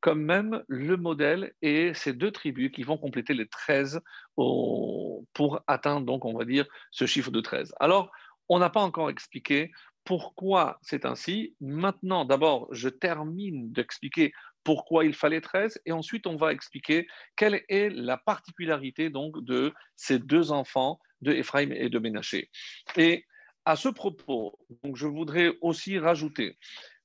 quand 0.00 0.14
même 0.14 0.64
le 0.68 0.96
modèle 0.96 1.52
et 1.62 1.94
ces 1.94 2.12
deux 2.12 2.30
tribus 2.30 2.72
qui 2.72 2.82
vont 2.82 2.98
compléter 2.98 3.34
les 3.34 3.46
13 3.46 4.00
pour 4.34 5.60
atteindre, 5.66 6.06
donc, 6.06 6.24
on 6.24 6.36
va 6.36 6.44
dire, 6.44 6.66
ce 6.90 7.06
chiffre 7.06 7.30
de 7.30 7.40
13. 7.40 7.74
Alors, 7.78 8.10
on 8.48 8.58
n'a 8.58 8.70
pas 8.70 8.80
encore 8.80 9.10
expliqué 9.10 9.70
pourquoi 10.04 10.78
c'est 10.82 11.04
ainsi. 11.04 11.54
Maintenant, 11.60 12.24
d'abord, 12.24 12.68
je 12.72 12.88
termine 12.88 13.72
d'expliquer 13.72 14.32
pourquoi 14.64 15.04
il 15.04 15.14
fallait 15.14 15.40
13, 15.40 15.80
et 15.86 15.92
ensuite 15.92 16.26
on 16.26 16.36
va 16.36 16.52
expliquer 16.52 17.06
quelle 17.36 17.62
est 17.68 17.90
la 17.90 18.16
particularité 18.16 19.10
donc 19.10 19.42
de 19.44 19.72
ces 19.96 20.18
deux 20.18 20.52
enfants 20.52 21.00
de 21.20 21.32
Ephraim 21.32 21.70
et 21.72 21.88
de 21.88 21.98
Ménaché. 21.98 22.50
Et 22.96 23.24
à 23.64 23.76
ce 23.76 23.88
propos, 23.88 24.58
donc 24.82 24.96
je 24.96 25.06
voudrais 25.06 25.56
aussi 25.60 25.98
rajouter 25.98 26.58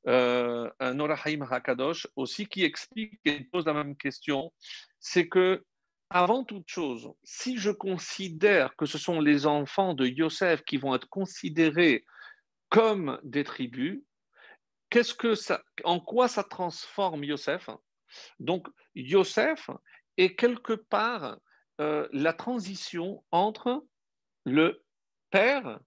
euh, 0.07 0.69
un 0.79 0.99
Orahaim 0.99 1.41
Hakadosh 1.49 2.07
aussi 2.15 2.45
qui 2.47 2.63
explique 2.63 3.19
et 3.25 3.43
pose 3.43 3.65
la 3.65 3.73
même 3.73 3.95
question, 3.95 4.53
c'est 4.99 5.27
que 5.27 5.63
avant 6.09 6.45
toute 6.45 6.69
chose, 6.69 7.11
si 7.23 7.57
je 7.57 7.69
considère 7.69 8.75
que 8.77 8.85
ce 8.85 8.97
sont 8.97 9.19
les 9.19 9.45
enfants 9.45 9.93
de 9.93 10.05
Yosef 10.05 10.63
qui 10.63 10.77
vont 10.77 10.95
être 10.95 11.09
considérés 11.09 12.05
comme 12.69 13.19
des 13.23 13.43
tribus, 13.43 14.01
qu'est-ce 14.89 15.13
que 15.13 15.35
ça, 15.35 15.63
en 15.83 15.99
quoi 15.99 16.27
ça 16.27 16.43
transforme 16.43 17.23
Yosef? 17.23 17.69
Donc, 18.39 18.67
Yosef 18.95 19.69
est 20.17 20.35
quelque 20.35 20.73
part 20.73 21.37
euh, 21.79 22.07
la 22.11 22.33
transition 22.33 23.23
entre 23.31 23.85
le 24.45 24.83
père 25.29 25.79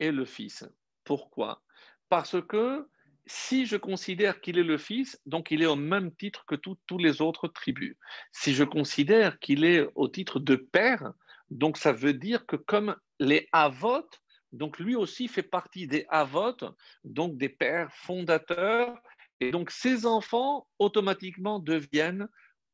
et 0.00 0.10
le 0.10 0.24
fils. 0.24 0.64
Pourquoi? 1.04 1.62
Parce 2.08 2.40
que 2.46 2.88
si 3.26 3.66
je 3.66 3.76
considère 3.76 4.40
qu'il 4.40 4.58
est 4.58 4.64
le 4.64 4.78
fils, 4.78 5.20
donc 5.26 5.50
il 5.50 5.62
est 5.62 5.66
au 5.66 5.76
même 5.76 6.14
titre 6.14 6.44
que 6.46 6.54
tous 6.54 6.98
les 6.98 7.20
autres 7.20 7.48
tribus. 7.48 7.96
Si 8.32 8.54
je 8.54 8.62
considère 8.62 9.38
qu'il 9.40 9.64
est 9.64 9.88
au 9.96 10.08
titre 10.08 10.38
de 10.38 10.54
père, 10.54 11.12
donc 11.50 11.76
ça 11.76 11.92
veut 11.92 12.14
dire 12.14 12.46
que 12.46 12.56
comme 12.56 12.96
les 13.18 13.48
avotes 13.52 14.22
donc 14.52 14.78
lui 14.78 14.94
aussi 14.94 15.28
fait 15.28 15.42
partie 15.42 15.86
des 15.86 16.06
Havot, 16.08 16.56
donc 17.04 17.36
des 17.36 17.48
pères 17.48 17.92
fondateurs, 17.92 18.96
et 19.40 19.50
donc 19.50 19.70
ces 19.70 20.06
enfants 20.06 20.66
automatiquement 20.78 21.58
deviennent 21.58 22.28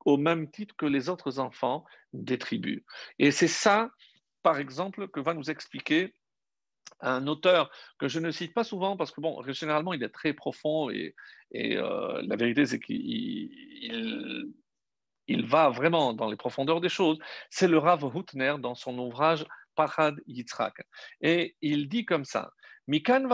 au 0.05 0.17
même 0.17 0.51
titre 0.51 0.75
que 0.77 0.87
les 0.87 1.09
autres 1.09 1.39
enfants 1.39 1.85
des 2.13 2.39
tribus. 2.39 2.83
Et 3.19 3.31
c'est 3.31 3.49
ça, 3.49 3.91
par 4.43 4.59
exemple, 4.59 5.09
que 5.09 5.21
va 5.21 5.35
nous 5.35 5.51
expliquer 5.51 6.15
un 7.01 7.27
auteur 7.27 7.71
que 7.99 8.09
je 8.09 8.21
ne 8.21 8.31
cite 8.31 8.55
pas 8.55 8.65
souvent 8.65 8.97
parce 8.97 9.11
que, 9.11 9.21
bon, 9.21 9.43
généralement, 9.49 9.93
il 9.93 10.03
est 10.03 10.09
très 10.09 10.33
profond 10.33 10.91
et, 10.91 11.15
euh, 11.55 12.23
la 12.25 12.37
vérité, 12.37 12.65
c'est 12.67 12.81
qu'il 12.81 13.51
il, 15.27 15.47
va 15.47 15.71
vraiment 15.71 16.15
dans 16.15 16.31
les 16.31 16.37
profondeurs 16.37 16.81
des 16.81 16.89
choses. 16.89 17.19
C'est 17.51 17.69
le 17.69 17.79
Rav 17.79 18.05
Hutner 18.15 18.57
dans 18.59 18.75
son 18.75 18.99
ouvrage 18.99 19.45
Pachad 19.75 20.17
Yitzhak. 20.27 20.75
Et 21.21 21.57
il 21.61 21.89
dit 21.89 22.05
comme 22.05 22.25
ça 22.25 22.53
Mikan 22.89 23.29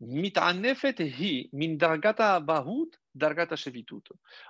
hi 0.00 1.48
min 1.52 1.74
dargata 1.76 2.40
dargata 3.14 3.56
shevitut. 3.56 4.02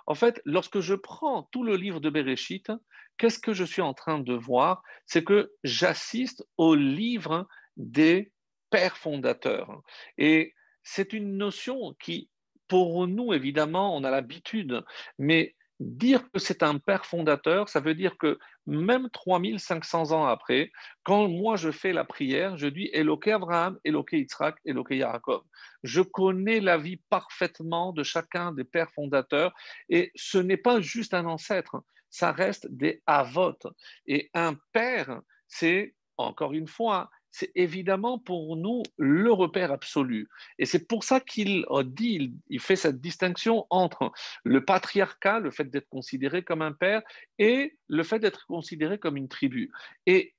En 0.07 0.14
fait, 0.14 0.40
lorsque 0.44 0.81
je 0.81 0.94
prends 0.94 1.44
tout 1.52 1.62
le 1.62 1.76
livre 1.76 2.00
de 2.00 2.11
Bereshit, 2.11 2.70
qu'est-ce 3.16 3.38
que 3.38 3.52
je 3.52 3.64
suis 3.64 3.83
en 3.83 3.94
train 3.94 4.18
de 4.18 4.35
voir? 4.35 4.83
C'est 5.07 5.24
que 5.24 5.52
j'assiste 5.62 6.44
au 6.57 6.74
livre 6.74 7.46
des 7.76 8.33
pères 8.70 8.96
fondateurs. 8.96 9.83
Et 10.18 10.55
c'est 10.83 11.12
une 11.12 11.37
notion 11.37 11.94
qui, 12.00 12.31
pour 12.68 13.07
nous, 13.07 13.33
évidemment, 13.33 13.96
on 13.96 14.05
a 14.05 14.11
l'habitude, 14.11 14.85
mais 15.18 15.55
dire 15.78 16.22
que 16.32 16.38
c'est 16.38 16.62
un 16.62 16.78
père 16.78 17.04
fondateur, 17.04 17.68
ça 17.68 17.80
veut 17.80 17.94
dire 17.94 18.16
que 18.18 18.38
même 18.66 19.10
3500 19.10 20.12
ans 20.12 20.24
après, 20.24 20.72
quand 21.02 21.28
moi 21.28 21.56
je 21.56 21.70
fais 21.70 21.92
la 21.92 22.04
prière, 22.04 22.56
je 22.56 22.66
dis 22.66 22.88
Eloké 22.92 23.32
Abraham, 23.32 23.78
Eloké 23.84 24.18
Yitzhak, 24.18 24.56
Eloké 24.64 24.96
Yaakov. 24.96 25.42
Je 25.82 26.00
connais 26.00 26.60
la 26.60 26.78
vie 26.78 27.00
parfaitement 27.10 27.92
de 27.92 28.02
chacun 28.02 28.52
des 28.52 28.64
pères 28.64 28.90
fondateurs 28.92 29.52
et 29.88 30.12
ce 30.14 30.38
n'est 30.38 30.56
pas 30.56 30.80
juste 30.80 31.14
un 31.14 31.26
ancêtre, 31.26 31.82
ça 32.08 32.32
reste 32.32 32.66
des 32.70 33.02
avotes. 33.06 33.66
Et 34.06 34.30
un 34.32 34.56
père, 34.72 35.20
c'est 35.46 35.94
encore 36.16 36.54
une 36.54 36.68
fois 36.68 37.10
c'est 37.37 37.53
évidemment 37.55 38.18
pour 38.18 38.57
nous 38.57 38.83
le 38.96 39.31
repère 39.31 39.70
absolu. 39.70 40.27
Et 40.59 40.64
c'est 40.64 40.88
pour 40.88 41.05
ça 41.05 41.20
qu'il 41.20 41.66
dit, 41.85 42.33
il 42.49 42.61
fait 42.61 42.77
cette 42.77 42.99
distinction 42.99 43.66
entre 43.68 44.11
le 44.42 44.64
patriarcat, 44.64 45.40
le 45.40 45.51
fait 45.51 45.64
d'être 45.64 45.88
considéré 45.90 46.42
comme 46.42 46.62
un 46.62 46.72
père, 46.72 47.03
et 47.38 47.77
le 47.88 48.03
fait 48.05 48.20
d'être 48.20 48.46
considéré 48.46 48.99
comme 48.99 49.18
une 49.18 49.29
tribu. 49.29 49.70
Et 50.07 50.35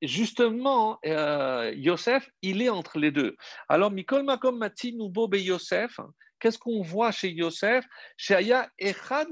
justement, 0.00 1.00
euh, 1.06 1.72
Yosef, 1.74 2.30
il 2.42 2.62
est 2.62 2.68
entre 2.68 3.00
les 3.00 3.10
deux. 3.10 3.34
Alors, 3.68 3.90
Mikol 3.90 4.22
Makom 4.22 4.58
Mati 4.58 4.94
Nubo 4.94 5.28
Yosef, 5.34 5.98
qu'est-ce 6.38 6.58
qu'on 6.60 6.82
voit 6.82 7.10
chez 7.10 7.30
Yosef? 7.30 7.84
Chez 8.16 8.36
Aya 8.36 8.70
Echad. 8.78 9.26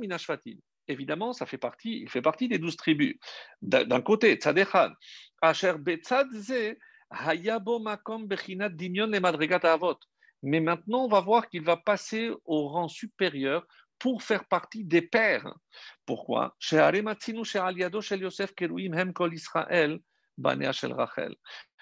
Évidemment, 0.88 1.32
ça 1.32 1.46
fait 1.46 1.58
partie, 1.58 2.00
il 2.00 2.10
fait 2.10 2.22
partie 2.22 2.48
des 2.48 2.58
douze 2.58 2.76
tribus. 2.76 3.14
D'un 3.62 4.00
côté, 4.00 4.34
Tzadechad, 4.34 4.92
Asher 5.40 5.74
Betzadze, 5.78 6.76
mais 10.42 10.60
maintenant, 10.60 11.04
on 11.04 11.08
va 11.08 11.20
voir 11.20 11.48
qu'il 11.48 11.62
va 11.62 11.76
passer 11.76 12.30
au 12.44 12.68
rang 12.68 12.88
supérieur 12.88 13.66
pour 13.98 14.22
faire 14.22 14.44
partie 14.44 14.84
des 14.84 15.02
pères. 15.02 15.54
Pourquoi? 16.04 16.54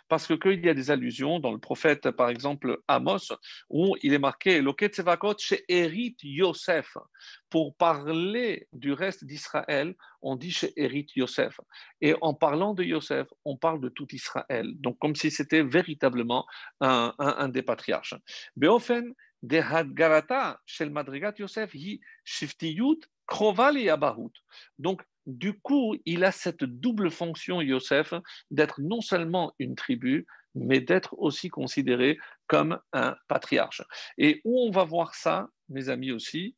Parce 0.09 0.27
qu'il 0.39 0.65
y 0.65 0.69
a 0.69 0.75
des 0.75 0.91
allusions 0.91 1.41
dans 1.41 1.53
le 1.53 1.59
prophète, 1.59 2.11
par 2.11 2.29
exemple 2.29 2.79
Amos, 2.89 3.33
où 3.71 3.97
il 4.03 4.13
est 4.13 4.19
marqué 4.19 4.63
chez 5.39 5.65
Erit 5.69 6.17
Yosef. 6.23 6.97
Pour 7.51 7.77
parler 7.77 8.69
du 8.73 8.93
reste 8.93 9.25
d'Israël, 9.25 9.95
on 10.23 10.37
dit 10.37 10.51
chez 10.51 10.73
Erit 10.77 11.07
Yosef. 11.17 11.61
Et 12.01 12.15
en 12.21 12.35
parlant 12.35 12.75
de 12.75 12.83
Yosef, 12.83 13.29
on 13.45 13.57
parle 13.57 13.81
de 13.81 13.89
tout 13.89 14.09
Israël. 14.13 14.73
Donc, 14.77 14.99
comme 14.99 15.15
si 15.15 15.31
c'était 15.31 15.63
véritablement 15.63 16.47
un, 16.81 17.49
des 17.49 17.63
patriarches. 17.63 18.15
Beofen 18.57 19.15
de 19.43 19.59
Hadgarata 19.59 20.61
shel 20.67 20.91
Madrigat 20.91 21.35
Yosef 21.39 21.75
hi 21.75 22.01
shiftiyut. 22.25 23.01
Donc, 24.79 25.03
du 25.27 25.59
coup, 25.61 25.97
il 26.05 26.25
a 26.25 26.33
cette 26.33 26.65
double 26.65 27.11
fonction, 27.11 27.61
Yosef, 27.61 28.15
d'être 28.51 28.81
non 28.81 29.01
seulement 29.01 29.53
une 29.59 29.75
tribu, 29.75 30.27
mais 30.55 30.81
d'être 30.81 31.15
aussi 31.19 31.49
considéré 31.49 32.19
comme 32.47 32.79
un 32.93 33.17
patriarche. 33.29 33.83
Et 34.19 34.41
où 34.45 34.61
on 34.61 34.71
va 34.71 34.85
voir 34.85 35.15
ça, 35.15 35.49
mes 35.69 35.89
amis 35.89 36.13
aussi, 36.13 36.57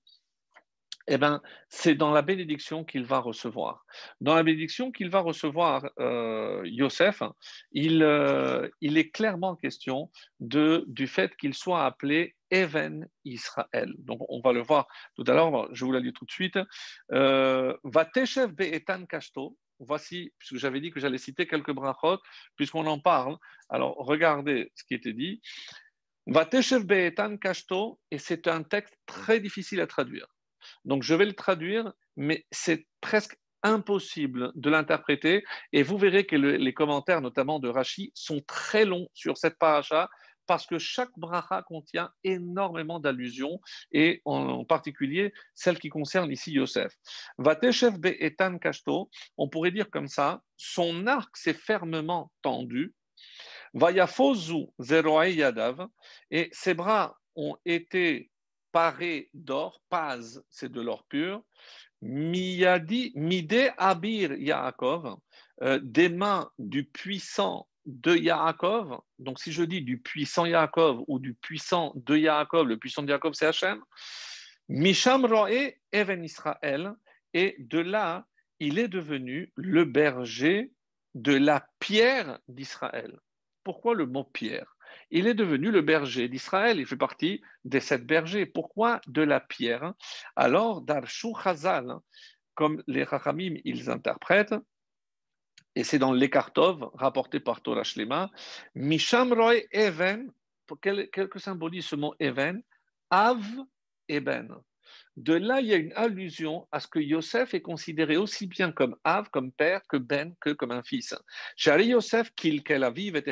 eh 1.08 1.18
ben, 1.18 1.40
c'est 1.68 1.94
dans 1.94 2.12
la 2.12 2.22
bénédiction 2.22 2.84
qu'il 2.84 3.04
va 3.04 3.18
recevoir. 3.18 3.84
Dans 4.20 4.34
la 4.34 4.42
bénédiction 4.42 4.90
qu'il 4.90 5.08
va 5.08 5.20
recevoir, 5.20 5.88
euh, 6.00 6.62
Yosef, 6.64 7.22
il, 7.72 8.02
euh, 8.02 8.68
est 8.80 9.10
clairement 9.10 9.54
question 9.56 10.10
du 10.40 11.06
fait 11.06 11.36
qu'il 11.36 11.54
soit 11.54 11.84
appelé 11.84 12.34
Even 12.50 13.08
Israël. 13.24 13.94
Donc, 13.98 14.20
on 14.28 14.40
va 14.40 14.52
le 14.52 14.62
voir 14.62 14.86
tout 15.14 15.24
à 15.26 15.34
l'heure, 15.34 15.68
je 15.72 15.84
vous 15.84 15.92
la 15.92 16.00
lis 16.00 16.12
tout 16.12 16.24
de 16.24 16.30
suite. 16.30 16.58
Euh, 17.12 17.76
Vateshev 17.84 18.52
Be'etan 18.52 19.06
Kashto. 19.06 19.56
Voici, 19.78 20.32
puisque 20.38 20.56
j'avais 20.56 20.80
dit 20.80 20.90
que 20.90 21.00
j'allais 21.00 21.18
citer 21.18 21.46
quelques 21.46 21.72
brachot, 21.72 22.18
puisqu'on 22.56 22.86
en 22.86 22.98
parle. 22.98 23.36
Alors, 23.68 23.94
regardez 23.98 24.72
ce 24.74 24.84
qui 24.84 24.94
était 24.94 25.12
dit. 25.12 25.42
Vateshev 26.26 26.84
Be'etan 26.84 27.36
Kashto, 27.36 28.00
et 28.10 28.18
c'est 28.18 28.48
un 28.48 28.62
texte 28.62 28.96
très 29.06 29.38
difficile 29.38 29.80
à 29.80 29.86
traduire. 29.86 30.26
Donc 30.86 31.02
je 31.02 31.14
vais 31.14 31.26
le 31.26 31.34
traduire, 31.34 31.92
mais 32.16 32.46
c'est 32.50 32.86
presque 33.00 33.36
impossible 33.62 34.52
de 34.54 34.70
l'interpréter. 34.70 35.44
Et 35.72 35.82
vous 35.82 35.98
verrez 35.98 36.24
que 36.24 36.36
les 36.36 36.74
commentaires, 36.74 37.20
notamment 37.20 37.58
de 37.58 37.68
Rashi, 37.68 38.12
sont 38.14 38.40
très 38.46 38.84
longs 38.84 39.08
sur 39.12 39.36
cette 39.36 39.58
paracha 39.58 40.08
parce 40.46 40.66
que 40.66 40.78
chaque 40.78 41.10
bracha 41.16 41.62
contient 41.62 42.10
énormément 42.24 43.00
d'allusions, 43.00 43.60
et 43.92 44.22
en, 44.24 44.64
particulier 44.64 45.32
celle 45.54 45.78
qui 45.78 45.88
concerne 45.88 46.30
ici 46.30 46.52
Yosef. 46.52 46.92
Vateshev 47.38 47.98
be 47.98 48.14
etan 48.20 48.58
kashto, 48.58 49.10
on 49.36 49.48
pourrait 49.48 49.72
dire 49.72 49.90
comme 49.90 50.08
ça, 50.08 50.42
son 50.56 51.06
arc 51.06 51.36
s'est 51.36 51.54
fermement 51.54 52.30
tendu, 52.42 52.94
vayafozu 53.74 54.66
zeroei 54.78 55.34
yadav, 55.34 55.88
et 56.30 56.48
ses 56.52 56.74
bras 56.74 57.16
ont 57.34 57.56
été 57.64 58.30
paré 58.76 59.30
d'or, 59.32 59.80
paz, 59.88 60.44
c'est 60.50 60.70
de 60.70 60.82
l'or 60.82 61.06
pur, 61.08 61.42
miyadi, 62.02 63.10
mide 63.14 63.72
abir 63.78 64.34
Yaakov, 64.34 65.16
euh, 65.62 65.80
des 65.82 66.10
mains 66.10 66.50
du 66.58 66.84
puissant 66.84 67.66
de 67.86 68.14
Yaakov, 68.14 69.00
donc 69.18 69.40
si 69.40 69.50
je 69.50 69.62
dis 69.62 69.80
du 69.80 69.98
puissant 69.98 70.44
Yaakov 70.44 71.04
ou 71.08 71.18
du 71.18 71.32
puissant 71.32 71.94
de 71.94 72.18
Yaakov, 72.18 72.66
le 72.66 72.76
puissant 72.76 73.02
de 73.02 73.08
Yaakov 73.08 73.32
c'est 73.32 73.46
Hachem, 73.46 73.82
Misham 74.68 75.24
Roe 75.24 75.72
Even 75.92 76.22
Israël, 76.22 76.92
et 77.32 77.56
de 77.58 77.78
là, 77.78 78.26
il 78.60 78.78
est 78.78 78.88
devenu 78.88 79.54
le 79.56 79.86
berger 79.86 80.70
de 81.14 81.32
la 81.32 81.66
pierre 81.78 82.40
d'Israël. 82.46 83.18
Pourquoi 83.64 83.94
le 83.94 84.04
mot 84.04 84.24
pierre? 84.24 84.75
Il 85.10 85.26
est 85.26 85.34
devenu 85.34 85.70
le 85.70 85.82
berger 85.82 86.28
d'Israël. 86.28 86.78
Il 86.78 86.86
fait 86.86 86.96
partie 86.96 87.42
des 87.64 87.80
sept 87.80 88.06
bergers. 88.06 88.46
Pourquoi 88.46 89.00
de 89.06 89.22
la 89.22 89.40
pierre 89.40 89.94
Alors, 90.34 90.82
Darshu 90.82 91.28
Chazal, 91.42 91.94
comme 92.54 92.82
les 92.86 93.04
Rachamim, 93.04 93.56
ils 93.64 93.90
interprètent, 93.90 94.54
et 95.74 95.84
c'est 95.84 95.98
dans 95.98 96.12
l'Ekartov, 96.12 96.90
rapporté 96.94 97.38
par 97.38 97.60
Torah 97.60 97.84
Shlema, 97.84 98.30
Misham 98.74 99.32
Roy 99.32 99.60
Even, 99.72 100.32
quel, 100.80 101.08
que 101.10 101.38
symbolise 101.38 101.86
ce 101.86 101.96
mot 101.96 102.14
Even? 102.18 102.62
Av 103.10 103.44
Eben. 104.08 104.56
De 105.16 105.32
là, 105.32 105.60
il 105.60 105.66
y 105.68 105.72
a 105.72 105.76
une 105.76 105.94
allusion 105.94 106.68
à 106.72 106.80
ce 106.80 106.86
que 106.86 106.98
Yosef 106.98 107.54
est 107.54 107.62
considéré 107.62 108.18
aussi 108.18 108.46
bien 108.46 108.70
comme 108.70 108.96
Av, 109.04 109.30
comme 109.30 109.50
père, 109.50 109.80
que 109.88 109.96
Ben, 109.96 110.34
que 110.40 110.50
comme 110.50 110.72
un 110.72 110.82
fils. 110.82 111.14
Shari 111.56 111.86
Yosef, 111.86 112.30
qu'il 112.34 112.62
aviv 112.84 113.16
et 113.16 113.24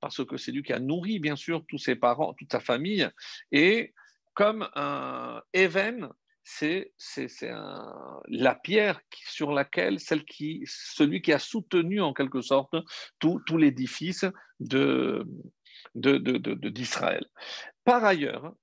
parce 0.00 0.24
que 0.24 0.36
c'est 0.36 0.50
lui 0.50 0.64
qui 0.64 0.72
a 0.72 0.80
nourri, 0.80 1.20
bien 1.20 1.36
sûr, 1.36 1.64
tous 1.68 1.78
ses 1.78 1.94
parents, 1.94 2.34
toute 2.34 2.50
sa 2.50 2.58
famille. 2.58 3.08
Et 3.52 3.94
comme 4.34 4.68
un 4.74 5.40
Even, 5.52 6.08
c'est 6.42 6.92
la 8.26 8.54
pierre 8.56 9.00
sur 9.12 9.52
laquelle 9.52 10.00
celui 10.00 11.22
qui 11.22 11.32
a 11.32 11.38
soutenu 11.38 12.00
en 12.00 12.12
quelque 12.12 12.40
sorte 12.40 12.74
tout, 13.20 13.40
l'édifice 13.56 14.24
d'Israël. 15.94 17.24
Par 17.84 18.04
ailleurs, 18.04 18.54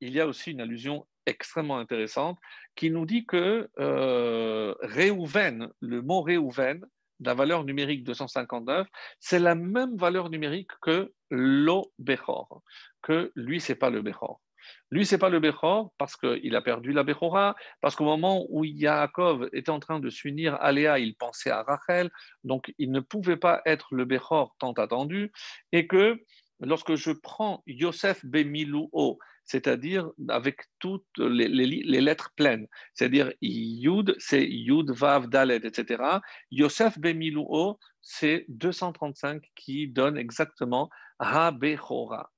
il 0.00 0.12
y 0.12 0.20
a 0.20 0.26
aussi 0.26 0.50
une 0.50 0.60
allusion 0.60 1.06
extrêmement 1.26 1.78
intéressante 1.78 2.38
qui 2.74 2.90
nous 2.90 3.06
dit 3.06 3.26
que 3.26 3.68
euh, 3.78 4.74
Réhouven, 4.80 5.68
le 5.80 6.02
mot 6.02 6.22
Réhouven, 6.22 6.84
la 7.20 7.34
valeur 7.34 7.64
numérique 7.64 8.04
259, 8.04 8.88
c'est 9.20 9.38
la 9.38 9.54
même 9.54 9.96
valeur 9.96 10.30
numérique 10.30 10.70
que 10.80 11.12
lo 11.30 11.92
Bechor, 11.98 12.62
que 13.00 13.30
lui, 13.36 13.60
c'est 13.60 13.76
pas 13.76 13.90
le 13.90 14.02
Bechor. 14.02 14.40
Lui, 14.90 15.06
c'est 15.06 15.18
pas 15.18 15.28
le 15.28 15.40
Bechor 15.40 15.92
parce 15.98 16.16
qu'il 16.16 16.54
a 16.54 16.62
perdu 16.62 16.92
la 16.92 17.02
Bechora, 17.02 17.56
parce 17.80 17.96
qu'au 17.96 18.04
moment 18.04 18.44
où 18.48 18.64
Yaakov 18.64 19.48
était 19.52 19.70
en 19.70 19.80
train 19.80 20.00
de 20.00 20.10
s'unir 20.10 20.54
à 20.56 20.72
Léa, 20.72 20.98
il 20.98 21.16
pensait 21.16 21.50
à 21.50 21.62
Rachel, 21.62 22.10
donc 22.44 22.72
il 22.78 22.90
ne 22.92 23.00
pouvait 23.00 23.36
pas 23.36 23.62
être 23.64 23.94
le 23.94 24.04
Bechor 24.04 24.54
tant 24.58 24.72
attendu, 24.72 25.32
et 25.72 25.86
que 25.86 26.22
lorsque 26.62 26.94
je 26.94 27.10
prends 27.10 27.62
Yosef 27.66 28.24
Bemilouo, 28.24 29.18
c'est-à-dire 29.44 30.10
avec 30.28 30.62
toutes 30.78 31.06
les, 31.18 31.46
lettres 32.00 32.32
pleines, 32.36 32.66
c'est-à-dire 32.94 33.32
Yud, 33.40 34.14
c'est 34.18 34.44
Yud, 34.44 34.90
Vav, 34.90 35.28
Dalet, 35.28 35.60
etc. 35.64 36.02
Yosef 36.50 36.98
Bemilouo, 36.98 37.78
c'est 38.00 38.46
235 38.48 39.42
qui 39.54 39.88
donne 39.88 40.16
exactement 40.16 40.88
Ha 41.18 41.50
Bechora. 41.50 42.30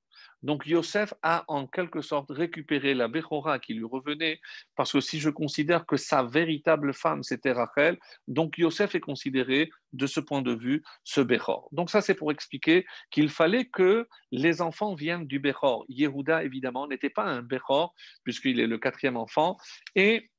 Donc 0.45 0.67
Yosef 0.67 1.15
a 1.23 1.45
en 1.49 1.67
quelque 1.67 2.03
sorte 2.03 2.31
récupéré 2.31 2.93
la 2.93 3.09
Bechora 3.09 3.59
qui 3.59 3.73
lui 3.73 3.87
revenait, 3.87 4.41
parce 4.77 4.93
que 4.93 5.01
si 5.01 5.19
je 5.19 5.31
considère 5.31 5.87
que 5.87 5.97
sa 5.97 6.23
véritable 6.23 6.93
femme 6.93 7.23
c'était 7.23 7.53
Rachel, 7.53 7.99
donc 8.29 8.59
Yosef 8.59 8.95
est 8.95 9.01
considéré 9.01 9.71
de 9.95 10.07
ce 10.07 10.21
point 10.21 10.43
de 10.43 10.53
vue 10.53 10.83
ce 11.03 11.23
Bechor. 11.23 11.69
Donc 11.73 11.89
ça 11.89 12.03
c'est 12.03 12.15
pour 12.15 12.31
expliquer 12.31 12.85
qu'il 13.11 13.31
fallait 13.31 13.65
que 13.65 14.07
les 14.31 14.61
enfants 14.61 14.95
viennent 14.95 15.27
du 15.27 15.39
Bechor. 15.39 15.87
Yehuda 15.89 16.45
évidemment 16.45 16.87
n'était 16.87 17.11
pas 17.11 17.25
un 17.25 17.41
Bechor 17.41 17.95
puisqu'il 18.23 18.61
est 18.61 18.67
le 18.67 18.77
quatrième 18.77 19.17
enfant 19.17 19.57
et 19.95 20.31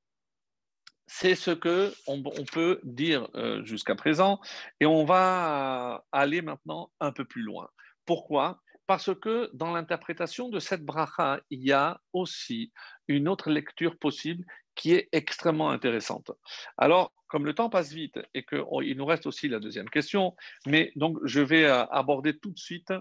c'est 1.08 1.36
ce 1.36 1.52
que 1.52 1.92
on, 2.08 2.22
peut 2.52 2.80
dire 2.84 3.28
euh, 3.36 3.64
jusqu'à 3.64 3.96
présent, 3.96 4.40
et 4.80 4.86
on 4.86 5.06
va 5.06 6.04
aller 6.12 6.42
maintenant 6.42 6.92
un 7.00 7.12
peu 7.12 7.26
plus 7.26 7.44
loin. 7.44 7.70
Pourquoi? 8.06 8.62
Parce 8.88 9.14
que 9.16 9.50
dans 9.54 9.74
l'interprétation 9.74 10.50
de 10.50 10.60
cette 10.60 10.84
bracha, 10.84 11.40
il 11.50 11.64
y 11.64 11.72
a 11.72 12.00
aussi 12.14 12.72
une 13.08 13.28
autre 13.28 13.50
lecture 13.50 13.98
possible 13.98 14.46
qui 14.76 14.94
est 14.94 15.10
extrêmement 15.12 15.70
intéressante. 15.70 16.32
Alors, 16.78 17.14
comme 17.28 17.46
le 17.46 17.56
temps 17.56 17.70
passe 17.70 17.92
vite 17.92 18.20
et 18.34 18.46
qu'il 18.46 18.64
oh, 18.68 18.84
nous 18.84 19.06
reste 19.06 19.26
aussi 19.26 19.48
la 19.48 19.60
deuxième 19.60 19.90
question, 19.90 20.36
mais 20.68 20.92
donc 20.96 21.18
je 21.24 21.42
vais 21.42 21.66
euh, 21.66 21.86
aborder 21.88 22.38
tout 22.38 22.52
de 22.52 22.60
suite 22.60 22.94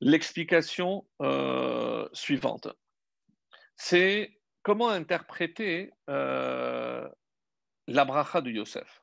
l'explication 0.00 1.06
euh, 1.20 2.08
suivante. 2.12 2.68
C'est 3.76 4.38
comment 4.62 4.90
interpréter 4.90 5.90
euh, 6.08 7.08
la 7.86 8.04
bracha 8.04 8.40
de 8.40 8.50
Yosef. 8.50 8.99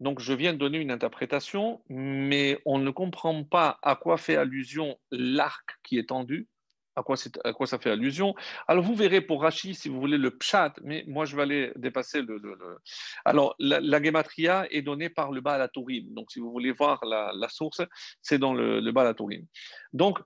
Donc, 0.00 0.20
je 0.20 0.32
viens 0.32 0.52
de 0.52 0.58
donner 0.58 0.78
une 0.78 0.90
interprétation, 0.90 1.82
mais 1.88 2.60
on 2.66 2.78
ne 2.78 2.90
comprend 2.90 3.44
pas 3.44 3.78
à 3.82 3.96
quoi 3.96 4.18
fait 4.18 4.36
allusion 4.36 4.98
l'arc 5.10 5.78
qui 5.82 5.98
est 5.98 6.08
tendu, 6.08 6.48
à 6.96 7.02
quoi, 7.02 7.66
ça 7.66 7.78
fait 7.78 7.90
allusion. 7.90 8.34
Alors, 8.66 8.82
vous 8.82 8.94
verrez 8.94 9.20
pour 9.20 9.42
Rachi, 9.42 9.74
si 9.74 9.90
vous 9.90 10.00
voulez, 10.00 10.16
le 10.16 10.30
pshat, 10.30 10.72
mais 10.82 11.04
moi, 11.06 11.26
je 11.26 11.36
vais 11.36 11.42
aller 11.42 11.72
dépasser 11.76 12.22
le. 12.22 12.40
Alors, 13.26 13.54
la, 13.58 14.02
gematria 14.02 14.66
est 14.70 14.80
donnée 14.80 15.10
par 15.10 15.30
le 15.30 15.42
Baal 15.42 15.68
Donc, 15.74 16.30
si 16.30 16.40
vous 16.40 16.50
voulez 16.50 16.72
voir 16.72 17.04
la, 17.04 17.48
source, 17.50 17.82
c'est 18.22 18.38
dans 18.38 18.54
le, 18.54 18.80
le 18.80 19.36
Donc, 19.92 20.18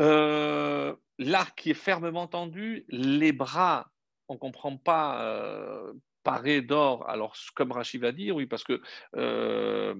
euh, 0.00 0.96
l'arc 1.18 1.58
qui 1.58 1.70
est 1.70 1.74
fermement 1.74 2.26
tendu, 2.26 2.86
les 2.88 3.32
bras, 3.32 3.90
on 4.28 4.34
ne 4.34 4.38
comprend 4.38 4.78
pas 4.78 5.22
euh, 5.22 5.92
paré 6.22 6.62
d'or. 6.62 7.08
Alors, 7.08 7.36
comme 7.54 7.72
Rachid 7.72 8.00
va 8.00 8.12
dire, 8.12 8.36
oui, 8.36 8.46
parce 8.46 8.64
que 8.64 8.80
euh, 9.16 9.94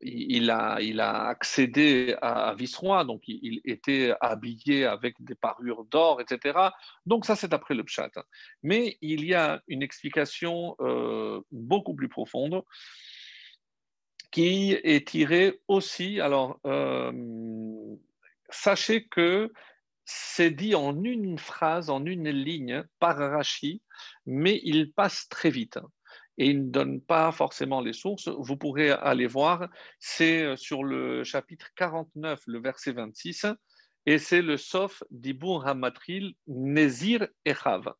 il, 0.00 0.50
a, 0.50 0.80
il 0.80 1.00
a 1.00 1.26
accédé 1.26 2.16
à, 2.22 2.54
Viceroy, 2.54 3.04
donc 3.04 3.22
il, 3.26 3.60
était 3.64 4.14
habillé 4.20 4.84
avec 4.86 5.14
des 5.20 5.34
parures 5.34 5.84
d'or, 5.84 6.20
etc. 6.20 6.58
Donc, 7.06 7.26
ça, 7.26 7.36
c'est 7.36 7.52
après 7.52 7.74
le 7.74 7.84
Pshat. 7.84 8.10
Mais 8.62 8.96
il 9.00 9.24
y 9.24 9.34
a 9.34 9.62
une 9.68 9.82
explication 9.82 10.76
euh, 10.80 11.40
beaucoup 11.50 11.94
plus 11.94 12.08
profonde 12.08 12.62
qui 14.30 14.72
est 14.72 15.08
tirée 15.08 15.60
aussi. 15.66 16.20
Alors, 16.20 16.60
euh, 16.66 17.12
sachez 18.48 19.04
que 19.04 19.52
c'est 20.12 20.50
dit 20.50 20.74
en 20.74 21.04
une 21.04 21.38
phrase, 21.38 21.88
en 21.88 22.04
une 22.04 22.30
ligne 22.30 22.82
par 22.98 23.16
Rashi, 23.16 23.80
mais 24.26 24.60
il 24.64 24.92
passe 24.92 25.28
très 25.28 25.50
vite. 25.50 25.78
et 26.36 26.46
il 26.46 26.66
ne 26.66 26.70
donne 26.70 27.00
pas 27.00 27.30
forcément 27.30 27.80
les 27.80 27.92
sources. 27.92 28.28
Vous 28.28 28.56
pourrez 28.56 28.90
aller 28.90 29.26
voir, 29.28 29.68
c'est 30.00 30.42
euh, 30.42 30.56
sur 30.56 30.82
le 30.82 31.22
chapitre 31.22 31.68
49, 31.76 32.40
le 32.46 32.60
verset 32.60 32.92
26, 32.92 33.46
et 34.06 34.18
c'est 34.18 34.42
le 34.42 34.56
Sof 34.56 35.02
d'Ibur 35.10 35.66
Hamatril, 35.66 36.34
Nezir 36.48 37.28
Echav. 37.44 37.92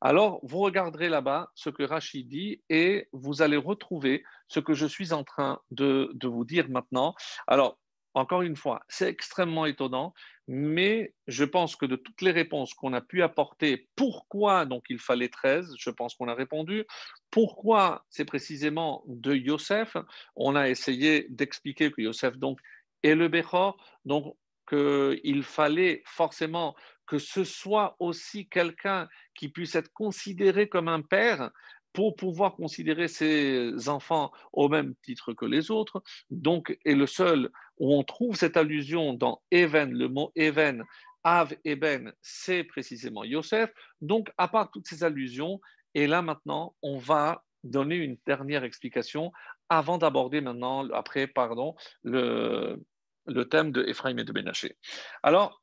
Alors, 0.00 0.40
vous 0.42 0.60
regarderez 0.60 1.08
là-bas 1.08 1.50
ce 1.54 1.68
que 1.68 1.82
Rachid 1.82 2.28
dit 2.28 2.62
et 2.70 3.08
vous 3.12 3.42
allez 3.42 3.58
retrouver 3.58 4.22
ce 4.48 4.60
que 4.60 4.72
je 4.72 4.86
suis 4.86 5.12
en 5.12 5.24
train 5.24 5.60
de 5.72 6.10
vous 6.22 6.44
dire 6.44 6.70
maintenant. 6.70 7.14
Alors, 7.48 7.80
encore 8.14 8.42
une 8.42 8.56
fois, 8.56 8.82
c'est 8.88 9.08
extrêmement 9.08 9.66
étonnant, 9.66 10.12
mais 10.52 11.14
je 11.28 11.44
pense 11.44 11.76
que 11.76 11.86
de 11.86 11.94
toutes 11.94 12.22
les 12.22 12.32
réponses 12.32 12.74
qu'on 12.74 12.92
a 12.92 13.00
pu 13.00 13.22
apporter, 13.22 13.88
pourquoi 13.94 14.66
donc 14.66 14.82
il 14.90 14.98
fallait 14.98 15.28
13, 15.28 15.74
je 15.78 15.90
pense 15.90 16.16
qu'on 16.16 16.26
a 16.26 16.34
répondu. 16.34 16.84
Pourquoi 17.30 18.04
c'est 18.10 18.24
précisément 18.24 19.04
de 19.06 19.32
Yosef 19.32 19.96
On 20.34 20.56
a 20.56 20.68
essayé 20.68 21.28
d'expliquer 21.30 21.92
que 21.92 22.02
Yosef 22.02 22.36
donc 22.36 22.58
est 23.04 23.14
le 23.14 23.28
Bechor, 23.28 23.76
donc 24.04 24.36
qu'il 24.68 25.44
fallait 25.44 26.02
forcément 26.04 26.74
que 27.06 27.18
ce 27.18 27.44
soit 27.44 27.94
aussi 28.00 28.48
quelqu'un 28.48 29.08
qui 29.36 29.50
puisse 29.50 29.76
être 29.76 29.92
considéré 29.92 30.68
comme 30.68 30.88
un 30.88 31.02
père, 31.02 31.52
pour 31.92 32.16
pouvoir 32.16 32.56
considérer 32.56 33.08
ses 33.08 33.88
enfants 33.88 34.30
au 34.52 34.68
même 34.68 34.94
titre 35.02 35.32
que 35.32 35.44
les 35.44 35.70
autres. 35.70 36.02
Donc, 36.30 36.78
et 36.84 36.94
le 36.94 37.06
seul 37.06 37.50
où 37.78 37.94
on 37.94 38.02
trouve 38.02 38.36
cette 38.36 38.56
allusion 38.56 39.14
dans 39.14 39.42
Even, 39.50 39.92
le 39.92 40.08
mot 40.08 40.32
Even, 40.36 40.84
Av 41.24 41.54
Eben, 41.64 42.12
c'est 42.22 42.64
précisément 42.64 43.24
Yosef. 43.24 43.70
Donc, 44.00 44.30
à 44.38 44.48
part 44.48 44.70
toutes 44.70 44.86
ces 44.86 45.04
allusions, 45.04 45.60
et 45.94 46.06
là 46.06 46.22
maintenant, 46.22 46.74
on 46.82 46.98
va 46.98 47.44
donner 47.64 47.96
une 47.96 48.16
dernière 48.26 48.64
explication 48.64 49.32
avant 49.68 49.98
d'aborder 49.98 50.40
maintenant, 50.40 50.88
après, 50.90 51.26
pardon, 51.26 51.74
le, 52.02 52.82
le 53.26 53.48
thème 53.48 53.70
de 53.70 53.84
Ephraim 53.84 54.16
et 54.16 54.24
de 54.24 54.32
Benaché. 54.32 54.76
Alors, 55.22 55.62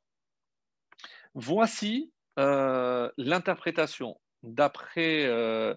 voici 1.34 2.12
euh, 2.38 3.10
l'interprétation 3.16 4.20
d'après 4.42 5.26
euh, 5.26 5.74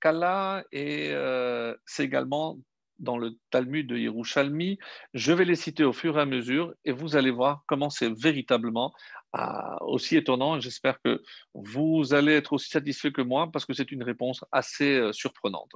Kala 0.00 0.64
et 0.72 1.10
euh, 1.12 1.74
c'est 1.84 2.04
également 2.04 2.58
dans 2.98 3.18
le 3.18 3.36
Talmud 3.50 3.86
de 3.86 3.96
Yerushalmi. 3.96 4.78
Je 5.12 5.32
vais 5.32 5.44
les 5.44 5.56
citer 5.56 5.84
au 5.84 5.92
fur 5.92 6.18
et 6.18 6.22
à 6.22 6.26
mesure 6.26 6.74
et 6.84 6.92
vous 6.92 7.16
allez 7.16 7.30
voir 7.30 7.62
comment 7.66 7.90
c'est 7.90 8.12
véritablement 8.12 8.92
ah, 9.32 9.76
aussi 9.82 10.16
étonnant. 10.16 10.60
J'espère 10.60 11.00
que 11.02 11.22
vous 11.54 12.14
allez 12.14 12.32
être 12.32 12.54
aussi 12.54 12.70
satisfait 12.70 13.12
que 13.12 13.22
moi 13.22 13.50
parce 13.52 13.66
que 13.66 13.74
c'est 13.74 13.92
une 13.92 14.02
réponse 14.02 14.44
assez 14.52 14.96
euh, 14.96 15.12
surprenante. 15.12 15.72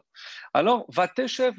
Alors, 0.54 0.86
Vateshev 0.88 1.54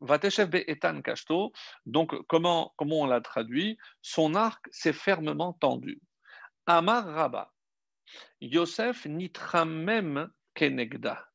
Vateshev 0.00 0.54
etan 0.66 1.02
kashto, 1.02 1.52
donc 1.84 2.14
comment, 2.26 2.72
comment 2.76 3.00
on 3.00 3.06
l'a 3.06 3.20
traduit? 3.20 3.76
Son 4.00 4.34
arc 4.34 4.64
s'est 4.70 4.94
fermement 4.94 5.52
tendu. 5.52 6.00
Amar 6.66 7.04
Rabba, 7.04 7.52
Yosef 8.40 9.06
nitramem 9.06 10.28
kenegda. 10.54 11.26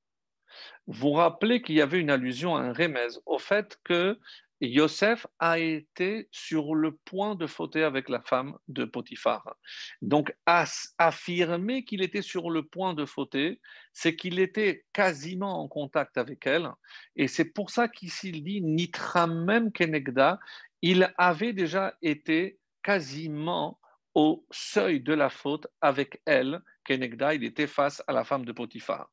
Vous 0.88 1.12
rappelez 1.12 1.62
qu'il 1.62 1.76
y 1.76 1.82
avait 1.82 2.00
une 2.00 2.10
allusion 2.10 2.56
à 2.56 2.62
un 2.62 2.74
remez, 2.74 3.20
au 3.26 3.40
fait 3.40 3.80
que 3.84 4.20
Yosef 4.62 5.28
a 5.40 5.60
été 5.60 6.30
sur 6.32 6.76
le 6.76 6.96
point 6.96 7.36
de 7.36 7.46
fauter 7.46 7.84
avec 7.84 8.08
la 8.08 8.22
femme 8.22 8.58
de 8.68 8.86
Potiphar. 8.86 9.56
Donc, 10.02 10.34
affirmer 10.46 11.84
qu'il 11.84 12.02
était 12.02 12.22
sur 12.22 12.50
le 12.50 12.64
point 12.64 12.94
de 12.94 13.06
fauter, 13.06 13.60
c'est 13.92 14.16
qu'il 14.16 14.40
était 14.40 14.86
quasiment 14.94 15.62
en 15.62 15.68
contact 15.68 16.18
avec 16.18 16.48
elle. 16.48 16.70
Et 17.16 17.28
c'est 17.28 17.46
pour 17.46 17.70
ça 17.70 17.88
qu'ici 17.90 18.30
il 18.30 18.44
dit 18.44 18.62
Nitramem 18.62 19.72
Kenegda, 19.72 20.40
il 20.82 21.14
avait 21.18 21.54
déjà 21.54 21.96
été 22.02 22.58
quasiment 22.82 23.80
au 24.16 24.46
seuil 24.50 25.02
de 25.02 25.14
la 25.14 25.30
faute 25.30 25.68
avec 25.82 26.22
elle, 26.26 26.62
Kenegda, 26.86 27.36
il 27.36 27.44
était 27.44 27.68
face 27.68 28.02
à 28.08 28.14
la 28.14 28.24
femme 28.24 28.46
de 28.46 28.54
Potiphar. 28.54 29.10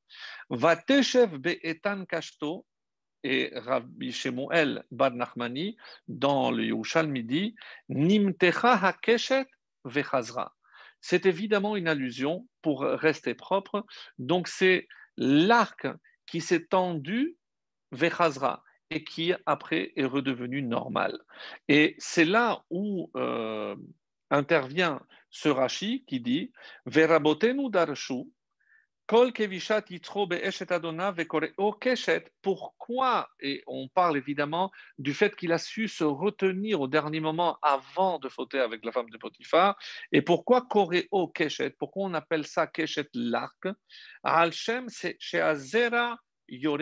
Vateshev 0.49 1.39
be'etan 1.39 2.07
kashto, 2.07 2.65
et 3.25 3.53
Rabbi 3.55 4.13
Shemuel 4.13 4.85
Bad 4.91 5.15
Nachmani, 5.15 5.77
dans 6.09 6.51
le 6.51 6.65
Yerushalmi 6.65 7.25
dit 7.25 7.55
Nimtecha 7.89 8.75
hakeshet 8.75 9.47
vechazra. 9.85 10.55
C'est 11.01 11.27
évidemment 11.27 11.77
une 11.77 11.89
allusion 11.89 12.47
pour 12.63 12.83
rester 12.83 13.35
propre. 13.35 13.85
Donc 14.19 14.49
c'est 14.49 14.89
l'arc 15.17 15.87
qui 16.27 16.41
s'est 16.41 16.67
tendu 16.67 17.37
vechazra 17.91 18.63
et 18.91 19.05
qui 19.05 19.33
après 19.47 19.93
est 19.97 20.05
redevenu 20.05 20.63
normal. 20.63 21.19
Et 21.69 21.97
c'est 21.99 22.25
là 22.25 22.63
où 22.71 23.11
euh, 23.17 23.75
intervient 24.33 25.01
ce 25.31 25.49
Rashi 25.49 26.05
qui 26.07 26.21
dit 26.21 26.53
Verabotenu 26.87 27.71
darshu 27.71 28.25
kol 29.07 29.33
kevishat 29.33 29.91
yitro 29.91 30.27
be'eshet 30.27 30.69
keshet. 31.81 32.33
Pourquoi 32.41 33.29
Et 33.41 33.63
on 33.67 33.89
parle 33.89 34.17
évidemment 34.17 34.71
du 34.99 35.13
fait 35.13 35.37
qu'il 35.37 35.53
a 35.53 35.59
su 35.59 35.87
se 35.87 36.05
retenir 36.05 36.81
au 36.81 36.89
dernier 36.89 37.21
moment 37.21 37.59
avant 37.63 38.19
de 38.19 38.29
fauter 38.31 38.59
avec 38.59 38.85
la 38.85 38.93
femme 38.93 39.11
de 39.11 39.19
Potiphar. 39.19 39.77
Et 40.13 40.23
pourquoi 40.23 40.63
koreo 40.63 41.29
keshet 41.29 41.77
Pourquoi 41.79 42.07
on 42.07 42.15
appelle 42.15 42.47
ça 42.47 42.67
keshet 42.67 43.09
l'arc? 43.13 43.69
C'est 44.89 45.17
sheazera 45.21 46.19
yore. 46.49 46.79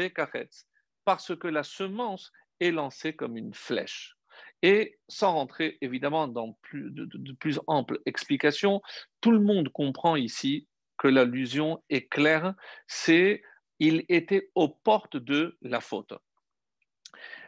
Parce 1.04 1.36
que 1.36 1.48
la 1.48 1.64
semence 1.64 2.30
est 2.60 2.70
lancée 2.70 3.16
comme 3.16 3.36
une 3.36 3.54
flèche. 3.54 4.19
Et 4.62 4.99
sans 5.09 5.33
rentrer 5.33 5.79
évidemment 5.81 6.29
dans 6.29 6.53
plus, 6.62 6.90
de, 6.90 7.33
plus 7.33 7.59
amples 7.66 8.01
explications, 8.07 8.83
tout 9.20 9.31
le 9.31 9.40
monde 9.40 9.70
comprend 9.70 10.16
ici 10.16 10.68
que 10.99 11.09
l'allusion 11.09 11.83
est 11.88 12.09
claire, 12.09 12.55
c'est 12.87 13.42
il 13.79 14.05
était 14.11 14.51
aux 14.55 14.68
portes 14.68 15.16
de 15.16 15.57
la 15.62 15.81
faute. 15.81 16.12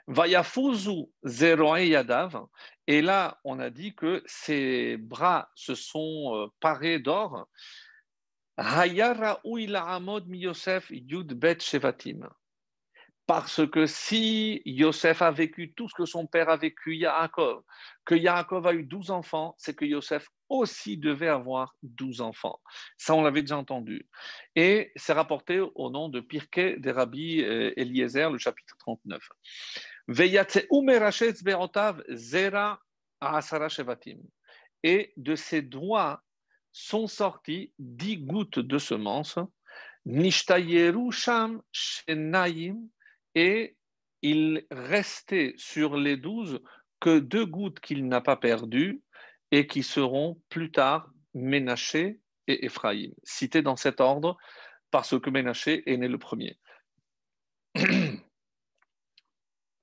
Vayafuzu 0.07 1.07
yadav, 1.23 2.47
et 2.87 3.03
là 3.03 3.39
on 3.45 3.61
a 3.61 3.71
dit 3.71 3.95
que 3.95 4.23
ses 4.27 4.97
bras 4.97 5.51
se 5.55 5.75
sont 5.75 6.35
euh, 6.35 6.47
parés 6.61 6.99
d'or. 6.99 7.47
Hayara 8.57 9.41
amod 9.87 10.27
mi 10.29 10.41
Yosef 10.41 10.91
yud 10.91 11.35
bet 11.35 11.61
shevatim. 11.61 12.29
Parce 13.27 13.67
que 13.71 13.87
si 13.87 14.63
Yosef 14.65 15.23
a 15.23 15.31
vécu 15.31 15.73
tout 15.75 15.89
ce 15.89 15.95
que 15.95 16.05
son 16.05 16.27
père 16.27 16.49
a 16.49 16.57
vécu, 16.57 16.97
Yaakov, 16.97 17.63
que 18.05 18.17
Yaakov 18.17 18.67
a 18.67 18.75
eu 18.75 18.83
douze 18.83 19.11
enfants, 19.11 19.55
c'est 19.59 19.77
que 19.77 19.85
Yosef 19.85 20.29
aussi 20.49 20.97
devait 20.97 21.29
avoir 21.29 21.75
douze 21.83 22.21
enfants. 22.21 22.61
Ça, 22.99 23.15
on 23.15 23.23
l'avait 23.23 23.43
déjà 23.43 23.57
entendu. 23.57 24.09
Et 24.57 24.91
c'est 24.97 25.13
rapporté 25.13 25.61
au 25.61 25.91
nom 25.91 26.09
de 26.09 26.21
Pirkei 26.21 26.79
des 26.79 26.91
Rabbi 26.91 27.43
euh, 27.43 27.73
Eliezer, 27.77 28.29
le 28.31 28.39
chapitre 28.39 28.77
39. 28.79 29.23
Et 34.85 35.13
de 35.17 35.37
ses 35.37 35.63
doigts 35.63 36.23
sont 36.73 37.07
sortis 37.07 37.73
dix 37.79 38.17
gouttes 38.19 38.59
de 38.59 38.79
semences. 38.79 39.39
Nishtayeru 40.05 41.13
sham 41.13 41.63
shenayim 41.71 42.89
et 43.35 43.77
il 44.23 44.67
restait 44.71 45.55
sur 45.57 45.97
les 45.97 46.17
douze 46.17 46.61
que 47.01 47.19
deux 47.19 47.47
gouttes 47.47 47.81
qu'il 47.81 48.07
n'a 48.07 48.21
pas 48.21 48.37
perdues 48.37 49.03
et 49.51 49.67
qui 49.67 49.83
seront 49.83 50.41
plus 50.49 50.71
tard 50.71 51.11
Ménaché 51.35 52.21
et 52.47 52.67
Ephraïm, 52.67 53.13
cités 53.25 53.63
dans 53.63 53.77
cet 53.77 54.01
ordre 54.01 54.37
parce 54.91 55.19
que 55.19 55.31
Ménaché 55.31 55.83
est 55.91 55.97
né 55.97 56.09
le 56.09 56.19
premier. 56.19 56.59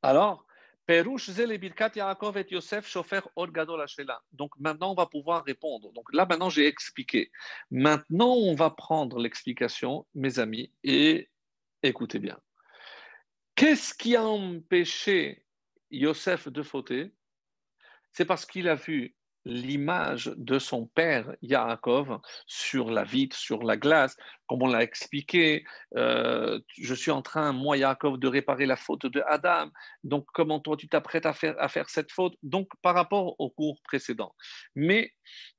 Alors, 0.02 0.46
donc 4.32 4.52
maintenant, 4.58 4.92
on 4.92 4.96
va 4.96 5.06
pouvoir 5.06 5.44
répondre. 5.44 5.92
Donc 5.94 6.12
là, 6.14 6.26
maintenant, 6.26 6.50
j'ai 6.50 6.66
expliqué. 6.66 7.32
Maintenant, 7.70 8.34
on 8.34 8.56
va 8.56 8.72
prendre 8.72 9.20
l'explication, 9.20 10.08
mes 10.16 10.40
amis, 10.40 10.72
et 10.84 11.30
écoutez 11.84 12.18
bien. 12.18 12.40
Qu'est-ce 13.60 13.94
qui 13.94 14.16
a 14.16 14.24
empêché 14.24 15.44
Yosef 15.92 16.48
de 16.48 16.64
fauter? 16.64 17.12
C'est 18.14 18.24
parce 18.24 18.46
qu'il 18.46 18.70
a 18.70 18.76
vu 18.76 19.18
l'image 19.44 20.32
de 20.38 20.60
son 20.60 20.86
père 20.86 21.36
Yaakov 21.42 22.22
sur 22.48 22.90
la 22.90 23.04
vitre, 23.04 23.36
sur 23.36 23.64
la 23.64 23.76
glace, 23.76 24.16
comme 24.48 24.64
on 24.64 24.68
l'a 24.68 24.82
expliqué. 24.82 25.66
Euh, 25.98 26.62
je 26.78 26.94
suis 26.94 27.12
en 27.12 27.22
train, 27.22 27.52
moi 27.52 27.76
Yaakov, 27.76 28.18
de 28.18 28.30
réparer 28.30 28.66
la 28.66 28.78
faute 28.78 29.08
de 29.08 29.22
Adam. 29.28 29.70
Donc 30.06 30.26
comment 30.34 30.62
toi 30.62 30.78
tu 30.78 30.88
t'apprêtes 30.88 31.26
à 31.26 31.34
faire, 31.34 31.56
à 31.60 31.68
faire 31.68 31.90
cette 31.90 32.14
faute? 32.14 32.38
Donc 32.42 32.70
par 32.82 32.96
rapport 32.96 33.36
au 33.40 33.50
cours 33.50 33.82
précédent. 33.84 34.34
Mais 34.74 35.12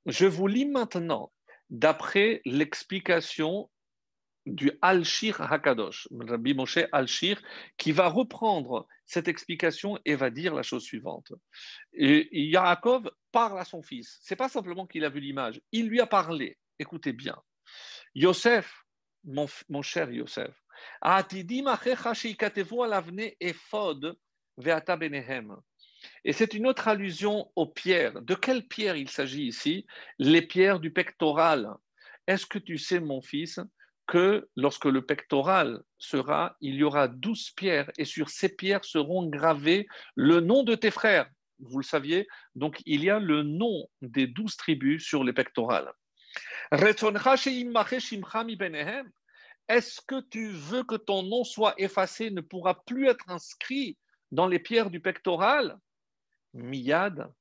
je 0.06 0.24
vous 0.24 0.46
lis 0.46 0.64
maintenant, 0.64 1.32
d'après 1.68 2.40
l'explication 2.46 3.68
du 4.46 4.72
Al-Shir 4.80 5.40
Hakadosh, 5.40 6.08
Rabbi 6.10 6.54
Moshe 6.54 6.78
Al-Shir, 6.92 7.40
qui 7.76 7.92
va 7.92 8.08
reprendre 8.08 8.86
cette 9.06 9.28
explication 9.28 9.98
et 10.04 10.14
va 10.14 10.30
dire 10.30 10.54
la 10.54 10.62
chose 10.62 10.82
suivante. 10.82 11.32
Et 11.92 12.28
Yaakov 12.32 13.10
parle 13.32 13.58
à 13.58 13.64
son 13.64 13.82
fils. 13.82 14.18
C'est 14.22 14.36
pas 14.36 14.48
simplement 14.48 14.86
qu'il 14.86 15.04
a 15.04 15.10
vu 15.10 15.20
l'image, 15.20 15.60
il 15.72 15.88
lui 15.88 16.00
a 16.00 16.06
parlé. 16.06 16.58
Écoutez 16.78 17.12
bien. 17.12 17.36
Yosef, 18.14 18.84
mon, 19.24 19.46
mon 19.68 19.82
cher 19.82 20.10
Yosef, 20.10 20.54
et 26.24 26.32
c'est 26.32 26.54
une 26.54 26.66
autre 26.66 26.88
allusion 26.88 27.50
aux 27.56 27.66
pierres. 27.66 28.22
De 28.22 28.34
quelles 28.34 28.66
pierres 28.66 28.96
il 28.96 29.10
s'agit 29.10 29.44
ici? 29.44 29.86
Les 30.18 30.42
pierres 30.42 30.80
du 30.80 30.92
pectoral. 30.92 31.68
Est-ce 32.26 32.46
que 32.46 32.58
tu 32.58 32.78
sais, 32.78 33.00
mon 33.00 33.20
fils, 33.20 33.60
que 34.10 34.48
lorsque 34.56 34.86
le 34.86 35.06
pectoral 35.06 35.84
sera, 35.96 36.56
il 36.60 36.74
y 36.74 36.82
aura 36.82 37.06
douze 37.06 37.50
pierres 37.50 37.92
et 37.96 38.04
sur 38.04 38.28
ces 38.28 38.48
pierres 38.48 38.84
seront 38.84 39.28
gravés 39.28 39.86
le 40.16 40.40
nom 40.40 40.64
de 40.64 40.74
tes 40.74 40.90
frères. 40.90 41.30
Vous 41.60 41.78
le 41.78 41.84
saviez 41.84 42.26
Donc 42.56 42.82
il 42.86 43.04
y 43.04 43.10
a 43.10 43.20
le 43.20 43.44
nom 43.44 43.86
des 44.02 44.26
douze 44.26 44.56
tribus 44.56 45.04
sur 45.04 45.22
les 45.22 45.32
pectorales. 45.32 45.92
Est-ce 49.68 50.00
que 50.08 50.20
tu 50.28 50.48
veux 50.48 50.82
que 50.82 50.96
ton 50.96 51.22
nom 51.22 51.44
soit 51.44 51.74
effacé, 51.78 52.32
ne 52.32 52.40
pourra 52.40 52.82
plus 52.82 53.06
être 53.06 53.30
inscrit 53.30 53.96
dans 54.32 54.48
les 54.48 54.58
pierres 54.58 54.90
du 54.90 54.98
pectoral? 54.98 55.78
Miyad, 56.52 57.32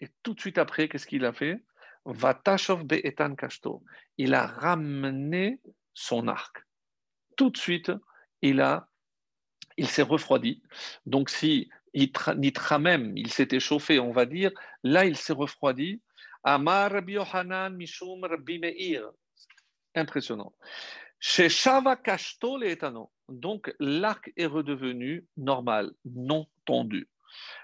et 0.00 0.08
tout 0.22 0.34
de 0.34 0.40
suite 0.40 0.58
après, 0.58 0.90
qu'est-ce 0.90 1.06
qu'il 1.06 1.24
a 1.24 1.32
fait? 1.32 1.62
Vatashov 2.04 2.84
be'etan 2.84 3.34
kashto. 3.34 3.82
Il 4.18 4.34
a 4.34 4.46
ramené 4.46 5.58
son 5.98 6.28
arc. 6.28 6.64
Tout 7.36 7.50
de 7.50 7.56
suite, 7.56 7.92
il 8.40 8.60
a, 8.60 8.88
il 9.76 9.88
s'est 9.88 10.02
refroidi. 10.02 10.62
Donc 11.06 11.28
si 11.28 11.68
même, 12.78 13.16
il 13.16 13.32
s'est 13.32 13.48
échauffé, 13.50 13.98
on 13.98 14.12
va 14.12 14.24
dire, 14.26 14.52
là 14.84 15.04
il 15.04 15.16
s'est 15.16 15.32
refroidi. 15.32 16.00
Amar 16.44 16.92
Rabbi 16.92 17.14
Yohanan 17.14 17.74
Mishum 17.74 18.22
Rabbi 18.24 18.58
Meir. 18.60 19.10
Impressionnant. 19.94 20.54
Chez 21.18 21.48
Shava 21.48 21.96
Kashto 21.96 22.62
etano. 22.62 23.10
Donc 23.28 23.74
l'arc 23.80 24.32
est 24.36 24.46
redevenu 24.46 25.26
normal, 25.36 25.92
non 26.04 26.46
tendu. 26.64 27.08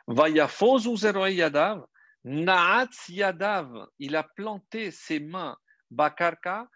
Vayafozu 0.09 0.97
Yadav. 1.31 1.87
Naatz 2.25 3.09
Yadav. 3.09 3.87
Il 4.01 4.17
a 4.17 4.25
planté 4.25 4.91
ses 4.91 5.21
mains. 5.21 5.57
Bakarka 5.91 6.69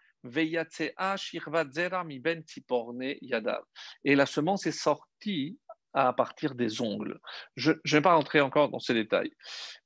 et 4.03 4.15
la 4.15 4.25
semence 4.25 4.65
est 4.65 4.71
sortie 4.71 5.59
à 5.93 6.13
partir 6.13 6.55
des 6.55 6.81
ongles. 6.81 7.19
Je 7.55 7.71
ne 7.71 7.77
vais 7.85 8.01
pas 8.01 8.15
rentrer 8.15 8.41
encore 8.41 8.69
dans 8.69 8.79
ces 8.79 8.93
détails. 8.93 9.31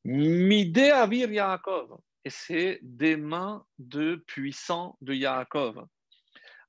Mide 0.04 0.80
Avir 0.80 1.32
Yaakov. 1.32 1.98
Et 2.26 2.30
c'est 2.30 2.80
des 2.82 3.18
mains 3.18 3.66
de 3.80 4.24
puissants 4.28 4.98
de 5.02 5.14
Yaakov. 5.14 5.86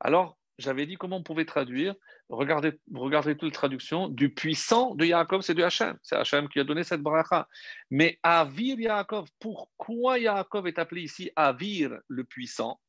Alors, 0.00 0.36
j'avais 0.58 0.86
dit 0.86 0.96
comment 0.96 1.18
on 1.18 1.22
pouvait 1.22 1.44
traduire. 1.44 1.94
Regardez, 2.28 2.80
regardez 2.92 3.36
toute 3.36 3.52
la 3.52 3.54
traduction. 3.54 4.08
Du 4.08 4.34
puissant 4.34 4.94
de 4.94 5.04
Yaakov, 5.04 5.42
c'est 5.42 5.54
de 5.54 5.62
Hachem. 5.62 5.96
C'est 6.02 6.16
Hachem 6.16 6.48
qui 6.48 6.58
a 6.58 6.64
donné 6.64 6.84
cette 6.84 7.02
bracha. 7.02 7.48
Mais 7.90 8.18
Avir 8.22 8.78
Yaakov, 8.80 9.28
pourquoi 9.38 10.18
Yaakov 10.18 10.66
est 10.66 10.78
appelé 10.78 11.02
ici 11.02 11.30
Avir 11.36 11.98
le 12.08 12.24
puissant? 12.24 12.80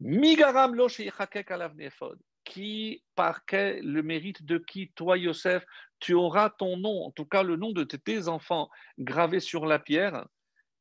Migaram 0.00 0.76
qui, 2.44 3.04
par 3.14 3.44
quel, 3.44 3.80
le 3.84 4.02
mérite 4.02 4.44
de 4.44 4.58
qui, 4.58 4.90
toi, 4.92 5.18
Yosef, 5.18 5.64
tu 6.00 6.14
auras 6.14 6.50
ton 6.50 6.76
nom, 6.76 7.04
en 7.04 7.10
tout 7.10 7.26
cas 7.26 7.42
le 7.42 7.56
nom 7.56 7.72
de 7.72 7.84
tes 7.84 8.28
enfants 8.28 8.70
gravé 8.98 9.40
sur 9.40 9.66
la 9.66 9.78
pierre, 9.78 10.26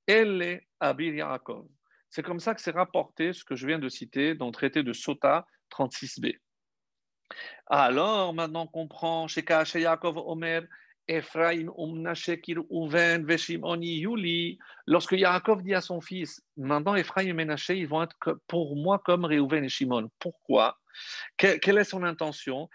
elle 0.06 0.42
est 0.42 0.68
Abir 0.80 1.14
Yaakov. 1.14 1.68
C'est 2.10 2.24
comme 2.24 2.40
ça 2.40 2.56
que 2.56 2.62
c'est 2.62 2.72
rapporté 2.72 3.34
ce 3.34 3.44
que 3.44 3.56
je 3.56 3.68
viens 3.68 3.80
de 3.80 3.90
citer 3.90 4.34
dans 4.34 4.46
le 4.46 4.52
traité 4.52 4.82
de 4.84 4.94
Sota 4.94 5.46
36b. 5.72 6.38
Alors, 7.66 8.34
maintenant, 8.34 8.64
on 8.64 8.68
comprend, 8.68 9.28
chez 9.28 9.44
Yaakov 9.76 10.18
Omer, 10.18 10.64
Ephraim, 11.08 11.72
Uven, 12.70 13.26
Yuli. 13.82 14.58
Lorsque 14.86 15.14
Yaakov 15.14 15.64
dit 15.64 15.74
à 15.74 15.82
son 15.82 16.02
fils, 16.02 16.42
maintenant 16.58 16.96
Ephraim 16.96 17.28
et 17.28 17.34
Menaché, 17.34 17.78
ils 17.78 17.88
vont 17.88 18.04
être 18.04 18.40
pour 18.48 18.76
moi 18.76 19.00
comme 19.00 19.26
Reuven 19.26 19.64
et 19.64 19.70
Shimon. 19.70 20.10
Pourquoi? 20.20 20.78
Quelle 21.38 21.78
est 21.78 21.84
son 21.84 22.04
intention? 22.04 22.70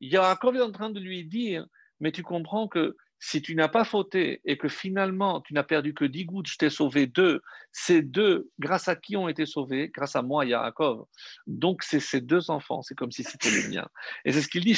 Yaakov 0.00 0.56
est 0.56 0.62
en 0.62 0.72
train 0.72 0.90
de 0.90 1.00
lui 1.00 1.24
dire, 1.24 1.66
mais 2.00 2.12
tu 2.12 2.22
comprends 2.22 2.68
que 2.68 2.96
si 3.18 3.42
tu 3.42 3.54
n'as 3.54 3.68
pas 3.68 3.84
fauté 3.84 4.40
et 4.44 4.58
que 4.58 4.68
finalement 4.68 5.40
tu 5.40 5.54
n'as 5.54 5.62
perdu 5.62 5.94
que 5.94 6.04
dix 6.04 6.24
gouttes, 6.24 6.48
je 6.48 6.58
t'ai 6.58 6.70
sauvé 6.70 7.06
deux, 7.06 7.40
ces 7.72 8.02
deux, 8.02 8.50
grâce 8.58 8.88
à 8.88 8.96
qui 8.96 9.16
ont 9.16 9.28
été 9.28 9.46
sauvés? 9.46 9.88
Grâce 9.88 10.16
à 10.16 10.22
moi, 10.22 10.44
Yaakov. 10.44 11.06
Donc 11.46 11.82
c'est 11.82 12.00
ces 12.00 12.20
deux 12.20 12.50
enfants, 12.50 12.82
c'est 12.82 12.94
comme 12.94 13.12
si 13.12 13.24
c'était 13.24 13.50
les 13.50 13.68
miens. 13.68 13.88
Et 14.24 14.32
c'est 14.32 14.42
ce 14.42 14.48
qu'il 14.48 14.64
dit, 14.64 14.76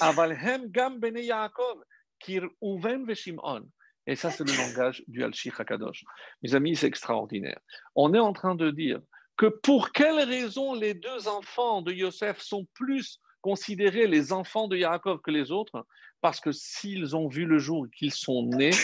avalhem 0.00 0.66
gam 0.68 0.98
bene 0.98 1.20
Yaakov, 1.20 1.82
kir 2.18 2.48
uven 2.62 3.06
veshimon. 3.06 3.68
Et 4.06 4.16
ça, 4.16 4.30
c'est 4.30 4.44
le 4.44 4.56
langage 4.56 5.04
du 5.06 5.22
Al-Shich 5.22 5.58
HaKadosh. 5.58 6.04
Mes 6.42 6.54
amis, 6.54 6.74
c'est 6.74 6.86
extraordinaire. 6.86 7.60
On 7.94 8.12
est 8.14 8.18
en 8.18 8.32
train 8.32 8.54
de 8.54 8.70
dire 8.70 9.00
que 9.36 9.46
pour 9.46 9.92
quelle 9.92 10.20
raison 10.20 10.74
les 10.74 10.94
deux 10.94 11.28
enfants 11.28 11.82
de 11.82 11.92
Yosef 11.92 12.40
sont 12.40 12.66
plus 12.74 13.20
considérer 13.40 14.06
les 14.06 14.32
enfants 14.32 14.68
de 14.68 14.76
Yaakov 14.76 15.20
que 15.20 15.30
les 15.30 15.50
autres, 15.50 15.86
parce 16.20 16.40
que 16.40 16.52
s'ils 16.52 17.16
ont 17.16 17.28
vu 17.28 17.46
le 17.46 17.58
jour 17.58 17.86
qu'ils 17.96 18.12
sont 18.12 18.46
nés, 18.46 18.74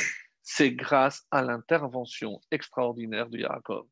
c'est 0.42 0.72
grâce 0.72 1.26
à 1.30 1.42
l'intervention 1.42 2.40
extraordinaire 2.50 3.28
de 3.28 3.38
Yaakov. 3.38 3.86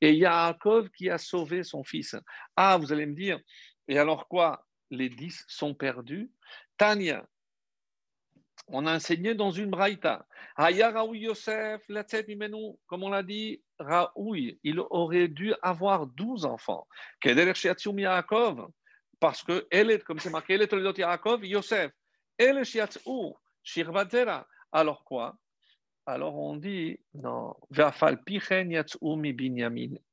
Et 0.00 0.14
Yaakov 0.14 0.90
qui 0.90 1.10
a 1.10 1.18
sauvé 1.18 1.62
son 1.62 1.84
fils. 1.84 2.16
Ah, 2.56 2.78
vous 2.78 2.92
allez 2.92 3.06
me 3.06 3.14
dire, 3.14 3.38
et 3.86 3.98
alors 3.98 4.26
quoi? 4.26 4.64
Les 4.90 5.10
dix 5.10 5.44
sont 5.48 5.74
perdus 5.74 6.30
Tania, 6.78 7.26
on 8.68 8.86
a 8.86 8.96
enseigné 8.96 9.34
dans 9.34 9.50
une 9.50 9.70
braïta. 9.70 10.26
Yosef, 10.58 11.82
comme 12.86 13.02
on 13.02 13.08
l'a 13.10 13.22
dit, 13.22 13.62
Raoui, 13.78 14.58
il 14.62 14.80
aurait 14.80 15.28
dû 15.28 15.54
avoir 15.62 16.06
douze 16.06 16.44
enfants. 16.44 16.86
Yaakov, 17.24 18.68
parce 19.20 19.42
que 19.42 19.66
comme 20.04 20.18
c'est 20.18 20.30
marqué, 20.30 20.54
elle 20.54 20.62
est 20.62 20.98
Yaakov, 20.98 21.44
Yosef, 21.44 21.92
Alors 24.72 25.04
quoi? 25.04 25.36
Alors 26.06 26.36
on 26.36 26.56
dit, 26.56 26.98
non, 27.14 27.54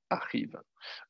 arrive. 0.09 0.59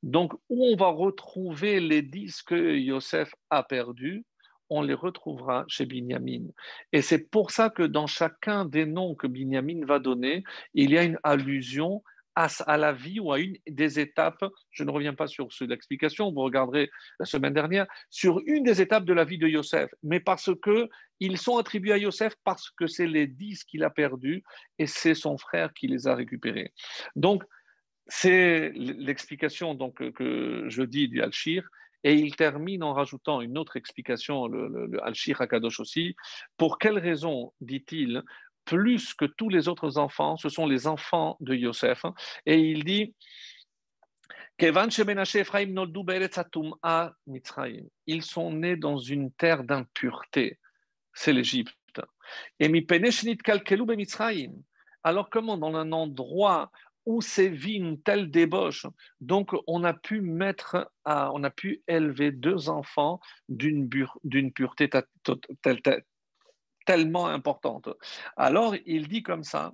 Donc, 0.03 0.34
où 0.49 0.66
on 0.66 0.76
va 0.76 0.88
retrouver 0.88 1.80
les 1.80 2.01
dix 2.01 2.41
que 2.41 2.76
Yosef 2.76 3.34
a 3.49 3.63
perdus, 3.63 4.26
on 4.70 4.82
les 4.82 4.93
retrouvera 4.93 5.66
chez 5.68 5.86
Binyamin. 5.86 6.47
Et 6.91 7.01
c'est 7.01 7.30
pour 7.30 7.51
ça 7.51 7.70
que 7.70 7.84
dans 7.84 8.07
chacun 8.07 8.66
des 8.66 8.86
noms 8.86 9.16
que 9.16 9.28
Binyamin 9.28 9.86
va 9.86 9.99
donner, 9.99 10.43
il 10.74 10.91
y 10.91 10.97
a 10.97 11.03
une 11.03 11.20
allusion 11.24 12.03
à, 12.36 12.78
la 12.78 12.91
vie 12.91 13.20
ou 13.20 13.32
à 13.32 13.39
une 13.39 13.57
des 13.66 13.99
étapes, 13.99 14.43
je 14.72 14.84
ne 14.84 14.91
reviens 14.91 15.13
pas 15.13 15.28
sur 15.28 15.47
l'explication, 15.61 16.32
vous 16.32 16.41
regarderez 16.41 16.89
la 17.20 17.26
semaine 17.26 17.53
dernière, 17.53 17.88
sur 18.09 18.41
une 18.45 18.63
des 18.63 18.82
étapes 18.82 19.05
de 19.05 19.13
la 19.13 19.24
vie 19.24 19.38
de 19.38 19.47
Yosef, 19.47 19.89
mais 20.03 20.20
parce 20.20 20.49
que 20.61 20.89
ils 21.20 21.38
sont 21.38 21.57
attribués 21.57 21.93
à 21.93 21.97
Yosef 21.97 22.36
parce 22.43 22.70
que 22.72 22.88
c'est 22.88 23.07
les 23.07 23.28
dix 23.28 23.63
qu'il 23.63 23.84
a 23.84 23.89
perdus 23.89 24.43
et 24.80 24.88
c'est 24.88 25.16
son 25.16 25.38
frère 25.38 25.74
qui 25.74 25.88
les 25.88 26.07
a 26.07 26.16
récupérés. 26.16 26.74
Donc, 27.16 27.43
c'est 28.07 28.72
l'explication 28.76 29.74
donc, 29.74 30.11
que 30.13 30.66
je 30.68 30.84
dis 30.84 31.07
du 31.07 31.22
Al-Shir. 31.22 31.68
Et 32.03 32.13
il 32.13 32.36
termine 32.36 32.84
en 32.84 32.93
rajoutant 32.93 33.41
une 33.41 33.57
autre 33.57 33.78
explication, 33.78 34.45
le, 34.45 34.91
Al-Shir 35.03 35.41
Akadosh 35.41 35.80
aussi. 35.80 36.16
Pour 36.55 36.78
quelle 36.78 36.99
raison, 36.99 37.51
dit-il, 37.61 38.22
plus 38.63 39.16
que 39.16 39.26
tous 39.26 39.49
les 39.49 39.68
autres 39.68 39.97
enfants, 39.97 40.38
ce 40.38 40.49
sont 40.49 40.68
les 40.68 40.86
enfants 40.86 41.36
de 41.39 41.55
Yosef? 41.55 42.03
Et 42.45 42.59
il 42.59 42.84
dit, 42.84 43.16
ils 48.07 48.24
sont 48.24 48.51
nés 48.51 48.76
dans 48.76 48.97
une 48.97 49.32
terre 49.32 49.63
d'impureté, 49.63 50.59
c'est 51.16 51.34
l'Égypte. 51.34 51.74
Et 52.59 52.72
alors 55.03 55.30
comment 55.30 55.57
dans 55.57 55.76
un 55.76 55.91
endroit 55.91 56.72
où 57.05 57.22
sévit 57.22 57.76
une 57.76 58.01
telle 58.01 58.32
débauche, 58.32 58.88
donc 59.22 59.51
on 59.68 59.84
a 59.84 59.93
pu 59.93 60.22
mettre, 60.22 60.91
on 61.05 61.43
a 61.43 61.49
pu 61.51 61.84
élever 61.88 62.32
deux 62.32 62.70
enfants 62.70 63.20
d'une 63.47 63.88
pureté 64.51 64.89
telle, 65.61 66.03
tellement 66.86 67.28
importante. 67.28 67.89
Alors, 68.38 68.76
il 68.86 69.07
dit 69.07 69.24
comme 69.24 69.43
ça, 69.43 69.74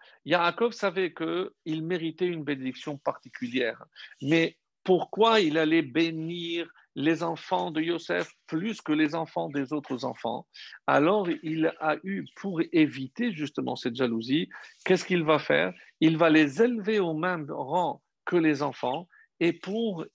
Yaakov 0.25 0.73
savait 0.73 1.13
qu'il 1.13 1.83
méritait 1.83 2.27
une 2.27 2.43
bénédiction 2.43 2.97
particulière, 2.97 3.83
mais 4.21 4.57
pourquoi 4.83 5.39
il 5.39 5.57
allait 5.57 5.81
bénir 5.83 6.69
les 6.95 7.23
enfants 7.23 7.71
de 7.71 7.81
Yosef 7.81 8.31
plus 8.47 8.81
que 8.81 8.91
les 8.91 9.15
enfants 9.15 9.49
des 9.49 9.73
autres 9.73 10.03
enfants? 10.05 10.47
Alors 10.87 11.29
il 11.43 11.73
a 11.79 11.97
eu, 12.03 12.25
pour 12.35 12.61
éviter 12.71 13.31
justement 13.31 13.75
cette 13.75 13.95
jalousie, 13.95 14.49
qu'est-ce 14.85 15.05
qu'il 15.05 15.23
va 15.23 15.39
faire? 15.39 15.73
Il 15.99 16.17
va 16.17 16.29
les 16.29 16.61
élever 16.61 16.99
au 16.99 17.13
même 17.13 17.45
rang 17.49 18.01
que 18.25 18.35
les 18.35 18.61
enfants 18.63 19.07
et 19.39 19.53
pour 19.53 20.05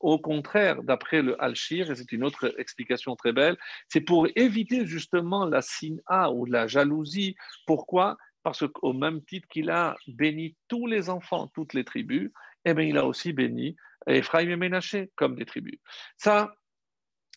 au 0.00 0.18
contraire, 0.18 0.82
d'après 0.82 1.22
le 1.22 1.42
Al-Shir, 1.42 1.90
et 1.90 1.94
c'est 1.96 2.12
une 2.12 2.22
autre 2.22 2.54
explication 2.58 3.16
très 3.16 3.32
belle, 3.32 3.56
c'est 3.88 4.02
pour 4.02 4.28
éviter 4.36 4.86
justement 4.86 5.46
la 5.46 5.62
sina 5.62 6.30
ou 6.30 6.44
la 6.44 6.66
jalousie. 6.66 7.34
Pourquoi? 7.66 8.16
Parce 8.44 8.68
qu'au 8.68 8.92
même 8.92 9.24
titre 9.24 9.48
qu'il 9.48 9.70
a 9.70 9.96
béni 10.06 10.54
tous 10.68 10.86
les 10.86 11.10
enfants, 11.10 11.48
toutes 11.54 11.72
les 11.72 11.82
tribus, 11.82 12.30
eh 12.66 12.74
bien, 12.74 12.84
il 12.84 12.98
a 12.98 13.06
aussi 13.06 13.32
béni 13.32 13.74
Ephraim 14.06 14.50
et 14.50 14.56
Ménaché 14.56 15.10
comme 15.16 15.34
des 15.34 15.46
tribus. 15.46 15.80
Ça, 16.18 16.54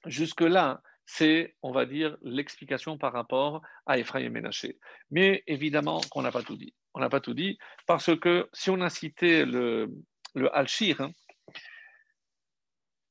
jusque-là, 0.06 0.82
c'est, 1.06 1.56
on 1.62 1.72
va 1.72 1.86
dire, 1.86 2.18
l'explication 2.22 2.98
par 2.98 3.14
rapport 3.14 3.62
à 3.86 3.98
Ephraim 3.98 4.20
et 4.20 4.30
Ménaché. 4.30 4.78
Mais 5.10 5.44
évidemment 5.48 6.02
qu'on 6.12 6.22
n'a 6.22 6.32
pas 6.32 6.44
tout 6.44 6.58
dit. 6.58 6.74
On 6.94 7.00
n'a 7.00 7.10
pas 7.10 7.22
tout 7.22 7.34
dit 7.34 7.58
parce 7.86 8.14
que 8.20 8.50
si 8.52 8.70
on 8.70 8.82
a 8.82 8.90
cité 8.90 9.46
le, 9.46 9.90
le 10.36 10.54
Al-Shir, 10.54 11.00
hein, 11.00 11.12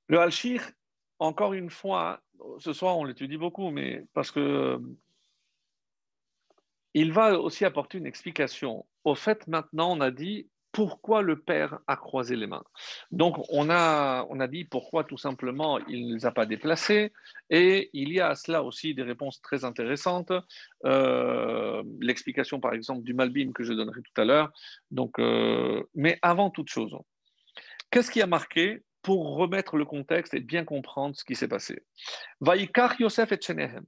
le 0.09 0.21
Al-Shir, 0.21 0.61
encore 1.19 1.55
une 1.55 1.71
fois, 1.71 2.21
ce 2.59 2.75
soir 2.75 2.99
on 2.99 3.05
l'étudie 3.05 3.39
beaucoup, 3.39 3.71
mais 3.71 4.05
parce 4.13 4.31
que 4.31 4.79
il 6.97 7.13
va 7.13 7.39
aussi 7.39 7.67
apporter 7.67 7.99
une 7.99 8.07
explication. 8.07 8.87
Au 9.05 9.15
fait, 9.15 9.47
maintenant, 9.49 9.95
on 9.95 10.01
a 10.01 10.11
dit 10.11 10.49
pourquoi 10.73 11.21
le 11.21 11.39
Père 11.39 11.79
a 11.87 11.97
croisé 11.97 12.37
les 12.37 12.47
mains. 12.47 12.65
Donc, 13.11 13.37
on 13.51 13.69
a, 13.69 14.27
on 14.31 14.41
a 14.41 14.47
dit 14.47 14.65
pourquoi 14.65 15.05
tout 15.05 15.19
simplement 15.19 15.79
il 15.89 16.09
ne 16.09 16.15
les 16.15 16.25
a 16.25 16.33
pas 16.33 16.47
déplacés. 16.47 17.13
Et 17.51 17.91
il 17.93 18.15
y 18.15 18.21
a 18.21 18.29
à 18.29 18.35
cela 18.35 18.63
aussi 18.63 18.95
des 18.95 19.03
réponses 19.03 19.43
très 19.43 19.67
intéressantes. 19.67 20.33
Euh, 20.87 21.83
l'explication, 22.01 22.61
par 22.61 22.73
exemple, 22.73 23.03
du 23.03 23.13
Malbim 23.13 23.53
que 23.53 23.63
je 23.63 23.75
donnerai 23.75 24.01
tout 24.01 24.19
à 24.21 24.25
l'heure. 24.25 24.51
Euh, 25.19 25.83
mais 25.95 26.19
avant 26.23 26.49
toute 26.49 26.71
chose, 26.71 26.97
qu'est-ce 27.91 28.11
qui 28.11 28.23
a 28.23 28.27
marqué 28.27 28.83
pour 29.03 29.37
remettre 29.37 29.77
le 29.77 29.85
contexte 29.85 30.33
et 30.33 30.41
bien 30.41 30.65
comprendre 30.65 31.15
ce 31.15 31.25
qui 31.25 31.35
s'est 31.35 31.49
passé? 31.49 31.85
Vaikar 32.41 32.99
Yosef 32.99 33.33
et 33.33 33.39
Chenehem, 33.39 33.85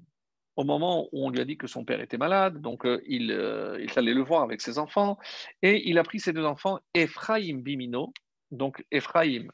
au 0.59 0.65
moment 0.65 1.09
où 1.13 1.25
on 1.25 1.31
lui 1.31 1.41
a 1.41 1.45
dit 1.45 1.57
que 1.57 1.69
son 1.69 1.85
père 1.85 2.01
était 2.01 2.19
malade, 2.19 2.61
donc 2.61 2.85
euh, 2.85 3.01
il, 3.07 3.31
euh, 3.31 3.79
il 3.81 3.97
allait 3.97 4.13
le 4.13 4.25
voir 4.25 4.43
avec 4.43 4.61
ses 4.61 4.77
enfants, 4.77 5.17
et 5.63 5.89
il 5.89 5.99
a 5.99 6.03
pris 6.03 6.19
ses 6.19 6.33
deux 6.33 6.45
enfants, 6.45 6.81
Ephraim 6.95 7.59
Bimino, 7.63 8.13
donc 8.51 8.85
Ephraim, 8.91 9.47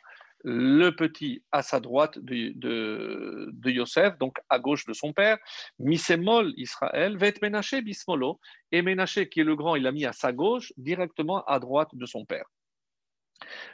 le 0.44 0.90
petit 0.92 1.44
à 1.52 1.62
sa 1.62 1.78
droite 1.78 2.18
de, 2.18 3.70
Yosef, 3.70 4.16
donc 4.16 4.38
à 4.48 4.58
gauche 4.58 4.86
de 4.86 4.94
son 4.94 5.12
père, 5.12 5.36
Misemol 5.78 6.54
Israël, 6.56 7.18
Vet 7.18 7.34
Menaché 7.42 7.82
Bismolo, 7.82 8.40
et 8.72 8.80
Menaché 8.80 9.28
qui 9.28 9.40
est 9.40 9.44
le 9.44 9.56
grand, 9.56 9.76
il 9.76 9.82
l'a 9.82 9.92
mis 9.92 10.06
à 10.06 10.14
sa 10.14 10.32
gauche, 10.32 10.72
directement 10.78 11.44
à 11.44 11.58
droite 11.58 11.90
de 11.92 12.06
son 12.06 12.24
père. 12.24 12.46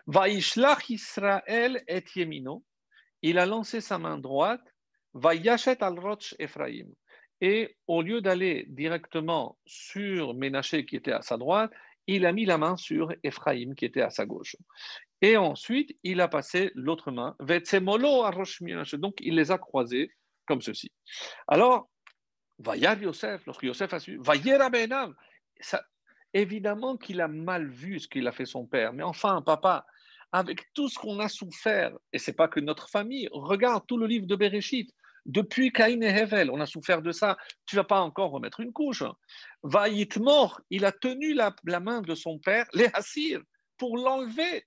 Vaishlach 0.09 0.91
Israël 0.91 1.85
et 1.87 2.03
Yemino, 2.17 2.65
il 3.23 3.39
a 3.39 3.47
lancé 3.47 3.81
sa 3.81 3.99
main 3.99 4.19
droite, 4.19 4.75
Vayachet 5.15 5.81
al 5.81 5.97
Roch 5.97 6.35
Ephraim. 6.41 6.89
Et 7.41 7.77
au 7.87 8.03
lieu 8.03 8.21
d'aller 8.21 8.67
directement 8.69 9.59
sur 9.67 10.35
Ménaché 10.35 10.85
qui 10.85 10.97
était 10.97 11.13
à 11.13 11.23
sa 11.23 11.37
droite, 11.37 11.71
il 12.07 12.27
a 12.27 12.33
mis 12.33 12.45
la 12.45 12.59
main 12.59 12.77
sur 12.77 13.13
Ephraim 13.23 13.75
qui 13.75 13.85
était 13.85 14.03
à 14.03 14.11
sa 14.11 14.27
gauche. 14.27 14.57
Et 15.23 15.37
ensuite, 15.37 15.97
il 16.03 16.21
a 16.21 16.29
passé 16.29 16.73
l'autre 16.75 17.11
main, 17.11 17.37
Donc, 17.39 19.19
il 19.21 19.35
les 19.35 19.51
a 19.51 19.59
croisés 19.59 20.11
comme 20.47 20.61
ceci. 20.61 20.91
Alors, 21.47 21.89
Vayar 22.59 23.01
Yosef, 23.01 23.47
lorsque 23.47 23.63
Yosef 23.63 23.95
a 23.95 24.01
su, 24.01 24.19
Vayera 24.23 24.71
Benam, 24.71 25.15
Évidemment 26.33 26.97
qu'il 26.97 27.21
a 27.21 27.29
mal 27.29 27.69
vu 27.69 27.99
ce 27.99 28.07
qu'il 28.07 28.29
a 28.29 28.33
fait 28.33 28.47
son 28.47 28.65
père, 28.65 28.93
mais 28.93 29.03
enfin, 29.03 29.43
papa, 29.43 29.85
avec 30.31 30.73
tout 30.75 30.89
ce 30.89 30.97
qu'on 30.97 31.19
a 31.19 31.29
souffert, 31.29 31.93
et 32.13 32.19
c'est 32.19 32.35
pas 32.35 32.47
que 32.47 32.61
notre 32.61 32.89
famille, 32.89 33.29
regarde 33.33 33.85
tout 33.89 33.99
le 33.99 34.07
livre 34.07 34.27
de 34.27 34.37
Bereshit, 34.37 34.95
depuis 35.27 35.73
Caïn 35.73 36.03
et 36.03 36.09
Hevel, 36.09 36.51
on 36.51 36.61
a 36.61 36.67
souffert 36.67 37.03
de 37.03 37.13
ça, 37.13 37.37
tu 37.67 37.77
vas 37.77 37.85
pas 37.85 38.01
encore 38.01 38.31
remettre 38.31 38.61
une 38.61 38.73
couche. 38.73 39.05
Vaït 39.63 40.17
mort, 40.19 40.61
il 40.71 40.85
a 40.85 40.93
tenu 40.93 41.35
la, 41.35 41.55
main 41.81 42.01
de 42.03 42.15
son 42.15 42.39
père, 42.39 42.67
les 42.73 42.89
Hassir, 42.93 43.41
pour 43.77 43.97
l'enlever. 43.97 44.67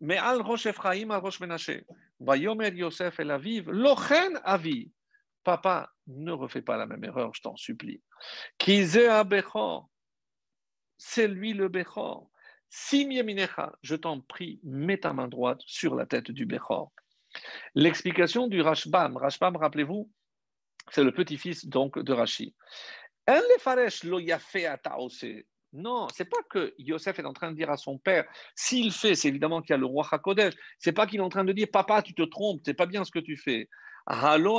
Mais 0.00 0.16
al 0.16 0.40
Rosh 0.40 0.66
Ephraim, 0.66 1.10
al 1.10 1.20
Rosh 1.20 1.40
Menaché, 1.40 1.84
Vayomer 2.20 2.72
Yosef 2.74 3.20
et 3.20 3.24
la 3.24 3.38
vive, 3.38 3.70
Lochen 3.70 4.40
Avi. 4.44 4.90
Papa, 5.44 5.90
ne 6.06 6.32
refais 6.32 6.62
pas 6.62 6.76
la 6.76 6.86
même 6.86 7.04
erreur, 7.04 7.32
je 7.34 7.40
t'en 7.40 7.56
supplie. 7.56 8.02
Kizé 8.58 9.08
Abechor, 9.08 9.88
c'est 10.98 11.28
lui 11.28 11.54
le 11.54 11.68
Bechor. 11.68 12.28
Si 12.70 13.08
je 13.82 13.94
t'en 13.94 14.20
prie, 14.20 14.60
mets 14.62 14.98
ta 14.98 15.12
main 15.12 15.28
droite 15.28 15.62
sur 15.64 15.94
la 15.94 16.04
tête 16.04 16.30
du 16.30 16.44
Bechor. 16.44 16.92
L'explication 17.74 18.46
du 18.46 18.60
Rashbam, 18.60 19.16
Rashbam, 19.16 19.56
rappelez-vous, 19.56 20.10
c'est 20.90 21.04
le 21.04 21.12
petit-fils 21.12 21.66
donc 21.66 21.98
de 21.98 22.12
Rashi. 22.12 22.54
Non, 25.74 26.08
c'est 26.14 26.24
pas 26.24 26.42
que 26.48 26.74
Yosef 26.78 27.18
est 27.18 27.26
en 27.26 27.34
train 27.34 27.50
de 27.50 27.56
dire 27.56 27.70
à 27.70 27.76
son 27.76 27.98
père, 27.98 28.24
s'il 28.54 28.90
fait, 28.90 29.14
c'est 29.14 29.28
évidemment 29.28 29.60
qu'il 29.60 29.70
y 29.70 29.74
a 29.74 29.76
le 29.76 29.84
roi 29.84 30.06
Hakodesh, 30.10 30.54
c'est 30.78 30.92
pas 30.92 31.06
qu'il 31.06 31.20
est 31.20 31.22
en 31.22 31.28
train 31.28 31.44
de 31.44 31.52
dire, 31.52 31.68
papa, 31.70 32.00
tu 32.00 32.14
te 32.14 32.22
trompes, 32.22 32.62
c'est 32.64 32.72
pas 32.72 32.86
bien 32.86 33.04
ce 33.04 33.10
que 33.10 33.18
tu 33.18 33.36
fais. 33.36 33.68
Avant 34.06 34.58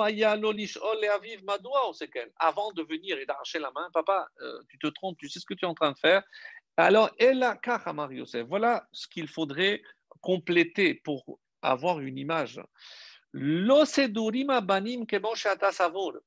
de 2.71 2.83
venir 2.83 3.17
et 3.17 3.25
d'arracher 3.25 3.57
la 3.57 3.71
main, 3.71 3.89
papa, 3.91 4.27
euh, 4.41 4.61
tu 4.69 4.77
te 4.77 4.85
trompes, 4.85 5.17
tu 5.17 5.27
sais 5.27 5.39
ce 5.39 5.45
que 5.47 5.55
tu 5.55 5.65
es 5.65 5.67
en 5.67 5.73
train 5.73 5.91
de 5.91 5.97
faire. 5.97 6.21
Alors, 6.77 7.09
voilà 8.47 8.87
ce 8.91 9.07
qu'il 9.07 9.27
faudrait 9.27 9.81
compléter 10.21 10.93
pour 10.93 11.39
avoir 11.61 11.99
une 11.99 12.17
image. 12.17 12.61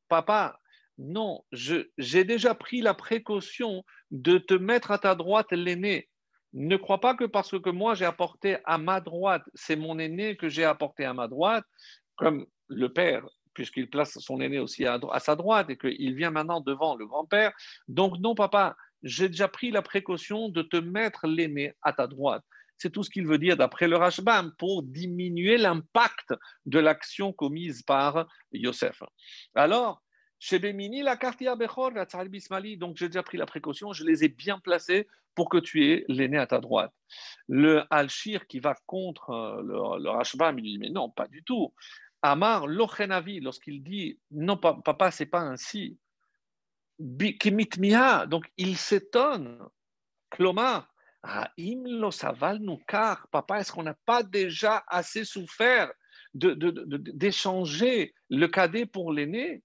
Papa, 0.08 0.58
non, 0.98 1.44
j'ai 1.50 2.24
déjà 2.24 2.54
pris 2.54 2.80
la 2.80 2.94
précaution 2.94 3.84
de 4.10 4.38
te 4.38 4.54
mettre 4.54 4.90
à 4.90 4.98
ta 4.98 5.14
droite 5.14 5.50
l'aîné. 5.52 6.08
Ne 6.52 6.76
crois 6.76 7.00
pas 7.00 7.14
que 7.14 7.24
parce 7.24 7.58
que 7.58 7.70
moi 7.70 7.94
j'ai 7.94 8.04
apporté 8.04 8.58
à 8.64 8.76
ma 8.76 9.00
droite, 9.00 9.42
c'est 9.54 9.76
mon 9.76 9.98
aîné 9.98 10.36
que 10.36 10.48
j'ai 10.48 10.64
apporté 10.64 11.04
à 11.04 11.14
ma 11.14 11.26
droite, 11.26 11.64
comme 12.16 12.46
le 12.68 12.92
père, 12.92 13.26
puisqu'il 13.54 13.88
place 13.88 14.18
son 14.18 14.40
aîné 14.40 14.58
aussi 14.58 14.84
à, 14.84 15.00
sa 15.18 15.34
droite 15.34 15.70
et 15.70 15.78
qu'il 15.78 16.14
vient 16.14 16.30
maintenant 16.30 16.60
devant 16.60 16.94
le 16.94 17.06
grand-père. 17.06 17.52
Donc 17.88 18.18
non, 18.18 18.34
papa, 18.34 18.76
j'ai 19.02 19.28
déjà 19.28 19.48
pris 19.48 19.70
la 19.70 19.82
précaution 19.82 20.50
de 20.50 20.62
te 20.62 20.76
mettre 20.76 21.26
l'aîné 21.26 21.74
à 21.82 21.94
ta 21.94 22.06
droite. 22.06 22.44
C'est 22.82 22.90
tout 22.90 23.04
ce 23.04 23.10
qu'il 23.10 23.28
veut 23.28 23.38
dire 23.38 23.56
d'après 23.56 23.86
le 23.86 23.96
Rashbam 23.96 24.52
pour 24.58 24.82
diminuer 24.82 25.56
l'impact 25.56 26.34
de 26.66 26.80
l'action 26.80 27.32
commise 27.32 27.82
par 27.82 28.26
Yosef. 28.50 29.04
Alors, 29.54 30.02
chez 30.40 30.58
Bémini, 30.58 31.02
la 31.02 31.16
Kartia 31.16 31.54
Bechor, 31.54 31.92
la 31.92 32.06
Bismali, 32.24 32.76
donc 32.76 32.96
j'ai 32.96 33.06
déjà 33.06 33.22
pris 33.22 33.38
la 33.38 33.46
précaution, 33.46 33.92
je 33.92 34.02
les 34.02 34.24
ai 34.24 34.28
bien 34.28 34.58
placés 34.58 35.06
pour 35.36 35.48
que 35.48 35.58
tu 35.58 35.86
aies 35.86 36.04
l'aîné 36.08 36.38
à 36.38 36.48
ta 36.48 36.58
droite. 36.58 36.92
Le 37.46 37.84
Al-Shir 37.88 38.48
qui 38.48 38.58
va 38.58 38.74
contre 38.86 39.30
euh, 39.30 39.62
le, 39.62 40.02
le 40.02 40.10
Rashbam, 40.10 40.58
il 40.58 40.64
dit 40.64 40.78
Mais 40.78 40.90
non, 40.90 41.08
pas 41.08 41.28
du 41.28 41.44
tout. 41.44 41.72
Amar 42.20 42.66
Lochenavi, 42.66 43.38
lorsqu'il 43.38 43.84
dit 43.84 44.18
non, 44.32 44.56
papa, 44.56 45.12
c'est 45.12 45.26
pas 45.26 45.42
ainsi. 45.42 45.96
Donc 46.98 48.50
il 48.56 48.76
s'étonne. 48.76 49.60
Klomar, 51.23 51.49
lo 51.57 52.11
saval 52.11 52.59
car 52.87 53.27
papa, 53.29 53.59
est-ce 53.59 53.71
qu'on 53.71 53.83
n'a 53.83 53.95
pas 54.05 54.23
déjà 54.23 54.83
assez 54.87 55.25
souffert 55.25 55.91
d'échanger 56.33 58.13
le 58.29 58.47
cadet 58.47 58.85
pour 58.85 59.11
l'aîné 59.11 59.61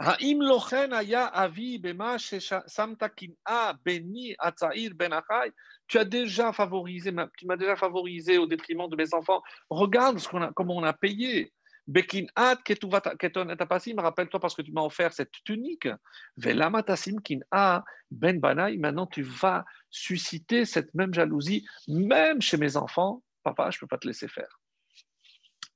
האם 0.00 0.42
לוכן 0.42 0.92
היה 0.92 1.26
אבי 1.32 1.78
במה 1.78 2.18
ששמת 2.18 3.02
קנאה 3.02 3.72
ביני 3.84 4.34
הצעיר 4.40 4.92
בן 4.96 5.12
אחי? 5.12 5.48
Tu 5.88 5.98
as 5.98 6.04
déjà 6.04 6.52
favorisé, 6.52 7.10
tu 7.38 7.46
m'as 7.46 7.56
déjà 7.56 7.74
favorisé 7.74 8.36
au 8.36 8.46
détriment 8.46 8.88
de 8.88 8.96
mes 8.96 9.14
enfants. 9.14 9.42
Regarde 9.70 10.18
ce 10.18 10.28
qu'on 10.28 10.42
a, 10.42 10.52
comment 10.52 10.76
on 10.76 10.84
a 10.84 10.92
payé. 10.92 11.50
Bekinat 11.87 12.63
keton 12.63 13.49
etapasim, 13.49 13.99
rappelle-toi 13.99 14.39
parce 14.39 14.55
que 14.55 14.61
tu 14.61 14.71
m'as 14.71 14.81
offert 14.83 15.11
cette 15.11 15.33
tunique. 15.43 15.89
Velamatasim 16.37 17.19
kin'a 17.21 17.83
ben 18.09 18.39
banai, 18.39 18.77
maintenant 18.77 19.07
tu 19.07 19.21
vas 19.21 19.65
susciter 19.89 20.65
cette 20.65 20.93
même 20.93 21.13
jalousie, 21.13 21.65
même 21.87 22.41
chez 22.41 22.57
mes 22.57 22.77
enfants. 22.77 23.21
Papa, 23.43 23.69
je 23.71 23.77
ne 23.77 23.79
peux 23.81 23.87
pas 23.87 23.97
te 23.97 24.07
laisser 24.07 24.29
faire. 24.29 24.59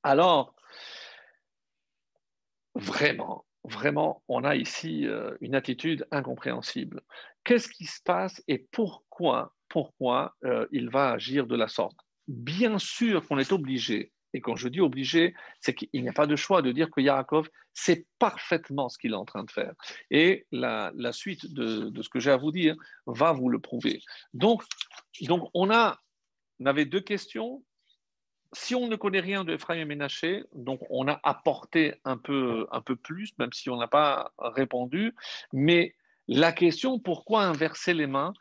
Alors, 0.03 0.55
vraiment, 2.76 3.45
vraiment, 3.66 4.24
on 4.30 4.45
a 4.45 4.55
ici 4.55 5.05
euh, 5.05 5.36
une 5.41 5.55
attitude 5.55 6.08
incompréhensible. 6.12 7.01
Qu'est-ce 7.43 7.68
qui 7.68 7.86
se 7.86 8.01
passe 8.01 8.41
et 8.47 8.68
pourquoi, 8.72 9.53
pourquoi 9.68 10.36
euh, 10.45 10.66
il 10.72 10.89
va 10.89 11.12
agir 11.12 11.47
de 11.47 11.55
la 11.58 11.68
sorte? 11.68 11.97
Bien 12.28 12.80
sûr 12.80 13.28
qu'on 13.28 13.38
est 13.38 13.51
obligé, 13.51 14.14
et 14.38 14.41
quand 14.41 14.55
je 14.55 14.67
dis 14.67 14.81
obligé, 14.81 15.33
c'est 15.61 15.73
qu'il 15.73 15.89
n'y 16.03 16.09
a 16.09 16.13
pas 16.13 16.27
de 16.27 16.35
choix 16.35 16.61
de 16.61 16.71
dire 16.71 16.91
que 16.91 17.01
Yaakov 17.01 17.49
sait 17.73 18.05
parfaitement 18.19 18.88
ce 18.88 18.99
qu'il 18.99 19.13
est 19.13 19.15
en 19.15 19.25
train 19.25 19.43
de 19.43 19.49
faire. 19.49 19.73
Et 20.11 20.45
la, 20.51 20.91
suite 21.11 21.51
de, 21.53 21.91
ce 22.03 22.07
que 22.07 22.19
j'ai 22.19 22.29
à 22.29 22.38
vous 22.38 22.51
dire 22.51 22.75
va 23.07 23.31
vous 23.31 23.49
le 23.49 23.57
prouver. 23.59 24.03
Donc, 24.35 24.63
donc 25.21 25.49
on, 25.55 25.71
a, 25.71 25.99
on 26.59 26.67
avait 26.67 26.85
deux 26.85 27.01
questions 27.01 27.63
si 28.53 28.75
on 28.75 28.88
ne 28.88 28.95
connaît 28.95 29.19
rien 29.19 29.43
de 29.43 29.53
Ephraim 29.53 29.75
et 29.75 29.85
Ménaché, 29.85 30.45
donc 30.53 30.79
on 30.89 31.07
a 31.09 31.19
apporté 31.23 31.95
un 32.05 32.17
peu, 32.17 32.65
un 32.71 32.79
peu 32.79 32.95
plus, 32.95 33.33
même 33.39 33.51
si 33.51 33.69
on 33.69 33.75
n'a 33.75 33.89
pas 33.89 34.31
répondu. 34.39 35.13
Mais 35.51 35.95
la 36.27 36.53
question 36.53 36.97
pourquoi 36.99 37.43
inverser 37.43 37.93
les 37.93 38.07
mains, 38.07 38.33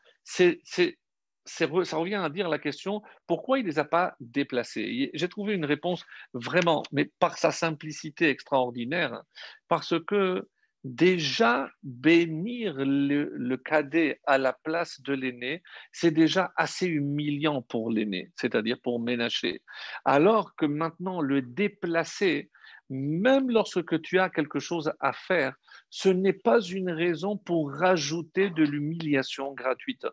ça 1.46 1.66
revient 1.66 2.16
à 2.16 2.28
dire 2.28 2.48
la 2.48 2.58
question 2.58 3.02
pourquoi 3.26 3.58
il 3.58 3.62
ne 3.62 3.68
les 3.68 3.78
a 3.78 3.84
pas 3.84 4.14
déplacés? 4.20 5.10
J'ai 5.14 5.28
trouvé 5.28 5.54
une 5.54 5.64
réponse 5.64 6.04
vraiment, 6.34 6.82
mais 6.92 7.10
par 7.18 7.38
sa 7.38 7.52
simplicité 7.52 8.28
extraordinaire, 8.28 9.22
parce 9.68 9.94
que 10.06 10.48
déjà 10.86 11.68
bénir 11.82 12.74
le, 12.78 13.56
cadet 13.56 14.20
à 14.24 14.38
la 14.38 14.52
place 14.52 15.00
de 15.00 15.12
l'aîné, 15.14 15.62
c'est 15.92 16.12
déjà 16.12 16.52
assez 16.56 16.86
humiliant 16.86 17.62
pour 17.62 17.90
l'aîné, 17.90 18.30
c'est-à-dire 18.36 18.78
pour 18.80 19.00
Ménaché. 19.00 19.62
Alors 20.04 20.54
que 20.54 20.66
maintenant, 20.66 21.20
le 21.20 21.42
déplacer, 21.42 22.50
même 22.88 23.50
lorsque 23.50 24.00
tu 24.02 24.18
as 24.18 24.30
quelque 24.30 24.58
chose 24.58 24.92
à 25.00 25.12
faire, 25.12 25.56
ce 25.90 26.08
n'est 26.08 26.32
pas 26.32 26.60
une 26.60 26.90
raison 26.90 27.36
pour 27.36 27.72
rajouter 27.72 28.50
de 28.50 28.62
l'humiliation 28.62 29.52
gratuite. 29.52 30.06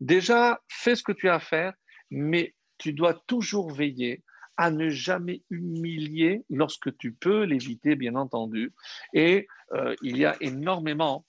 Déjà, 0.00 0.60
fais 0.68 0.94
ce 0.94 1.02
que 1.02 1.12
tu 1.12 1.28
as 1.28 1.34
à 1.34 1.40
faire, 1.40 1.74
mais 2.10 2.54
tu 2.78 2.92
dois 2.92 3.14
toujours 3.26 3.72
veiller 3.72 4.22
à 4.56 4.70
ne 4.70 4.88
jamais 4.88 5.42
humilier 5.50 6.44
lorsque 6.48 6.96
tu 6.96 7.12
peux 7.12 7.42
l'éviter, 7.42 7.96
bien 7.96 8.14
entendu. 8.14 8.72
Et 9.12 9.48
euh, 9.72 9.94
il 10.02 10.16
y 10.16 10.24
a 10.24 10.36
énormément 10.40 11.24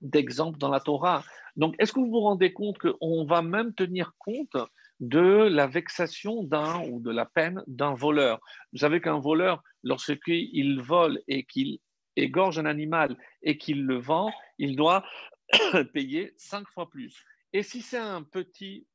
d'exemples 0.00 0.58
dans 0.58 0.68
la 0.68 0.80
Torah. 0.80 1.24
Donc, 1.56 1.74
est-ce 1.78 1.92
que 1.92 2.00
vous 2.00 2.10
vous 2.10 2.20
rendez 2.20 2.52
compte 2.52 2.78
qu'on 2.78 3.24
va 3.24 3.42
même 3.42 3.74
tenir 3.74 4.12
compte 4.18 4.56
de 5.00 5.48
la 5.48 5.66
vexation 5.66 6.42
d'un 6.42 6.80
ou 6.88 7.00
de 7.00 7.10
la 7.10 7.24
peine 7.24 7.62
d'un 7.66 7.94
voleur? 7.94 8.40
Vous 8.72 8.80
savez 8.80 9.00
qu'un 9.00 9.18
voleur, 9.18 9.62
lorsqu'il 9.84 10.80
vole 10.80 11.20
et 11.28 11.44
qu'il 11.44 11.78
égorge 12.16 12.58
un 12.58 12.66
animal 12.66 13.16
et 13.42 13.58
qu'il 13.58 13.84
le 13.84 13.98
vend, 13.98 14.32
il 14.58 14.74
doit 14.74 15.04
payer 15.92 16.34
cinq 16.36 16.68
fois 16.68 16.90
plus. 16.90 17.24
Et 17.52 17.62
si 17.62 17.82
c'est 17.82 17.98
un 17.98 18.22
petit 18.22 18.86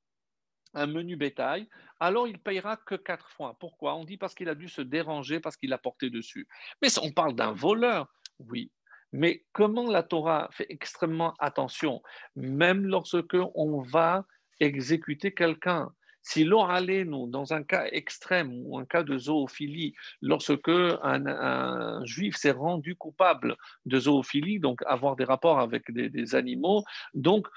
un 0.73 0.85
menu 0.85 1.15
bétail, 1.15 1.67
alors 1.99 2.27
il 2.27 2.39
payera 2.39 2.77
que 2.77 2.95
quatre 2.95 3.29
fois. 3.31 3.57
Pourquoi? 3.59 3.95
On 3.95 4.03
dit 4.03 4.17
parce 4.17 4.35
qu'il 4.35 4.49
a 4.49 4.55
dû 4.55 4.69
se 4.69 4.81
déranger, 4.81 5.39
parce 5.39 5.57
qu'il 5.57 5.73
a 5.73 5.77
porté 5.77 6.09
dessus. 6.09 6.47
Mais 6.81 6.89
on 6.99 7.11
parle 7.11 7.35
d'un 7.35 7.53
voleur, 7.53 8.07
oui. 8.39 8.71
Mais 9.11 9.45
comment 9.53 9.89
la 9.89 10.03
Torah 10.03 10.49
fait 10.51 10.67
extrêmement 10.69 11.33
attention, 11.39 12.03
même 12.35 12.85
lorsque 12.85 13.37
on 13.55 13.81
va 13.81 14.25
exécuter 14.59 15.33
quelqu'un. 15.33 15.91
Si 16.21 16.43
l'on 16.43 16.65
allait, 16.65 17.05
nous, 17.05 17.27
dans 17.27 17.53
un 17.53 17.63
cas 17.63 17.85
extrême 17.91 18.51
ou 18.65 18.77
un 18.77 18.85
cas 18.85 19.03
de 19.03 19.17
zoophilie, 19.17 19.93
lorsque 20.21 20.69
un, 20.69 22.05
juif 22.05 22.35
s'est 22.35 22.51
rendu 22.51 22.95
coupable 22.95 23.55
de 23.85 23.99
zoophilie, 23.99 24.59
donc 24.59 24.81
avoir 24.85 25.15
des 25.15 25.23
rapports 25.23 25.59
avec 25.59 25.91
des, 25.91 26.09
des 26.09 26.35
animaux, 26.35 26.83
donc 27.13 27.47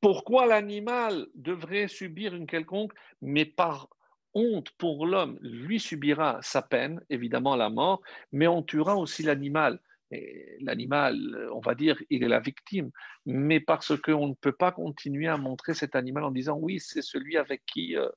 pourquoi 0.00 0.46
l'animal 0.46 1.26
devrait 1.34 1.88
subir 1.88 2.34
une 2.34 2.46
quelconque, 2.46 2.92
mais 3.20 3.44
par 3.44 3.88
honte 4.34 4.70
pour 4.78 5.06
l'homme, 5.06 5.38
lui 5.42 5.80
subira 5.80 6.38
sa 6.42 6.62
peine, 6.62 7.00
évidemment 7.10 7.56
la 7.56 7.68
mort, 7.68 8.00
mais 8.32 8.46
on 8.46 8.62
tuera 8.62 8.96
aussi 8.96 9.22
l'animal. 9.22 9.80
L'animal, 10.60 11.48
on 11.52 11.60
va 11.60 11.74
dire, 11.74 11.96
il 12.10 12.24
est 12.24 12.28
la 12.28 12.40
victime, 12.40 12.90
mais 13.26 13.60
parce 13.60 13.96
qu'on 14.00 14.28
ne 14.28 14.34
peut 14.34 14.52
pas 14.52 14.72
continuer 14.72 15.28
à 15.28 15.36
montrer 15.36 15.74
cet 15.74 15.94
animal 15.94 16.24
en 16.24 16.30
disant 16.30 16.56
oui, 16.58 16.80
c'est 16.80 17.02
celui 17.02 17.36
avec 17.36 17.62
qui, 17.66 17.96
euh, 17.96 18.08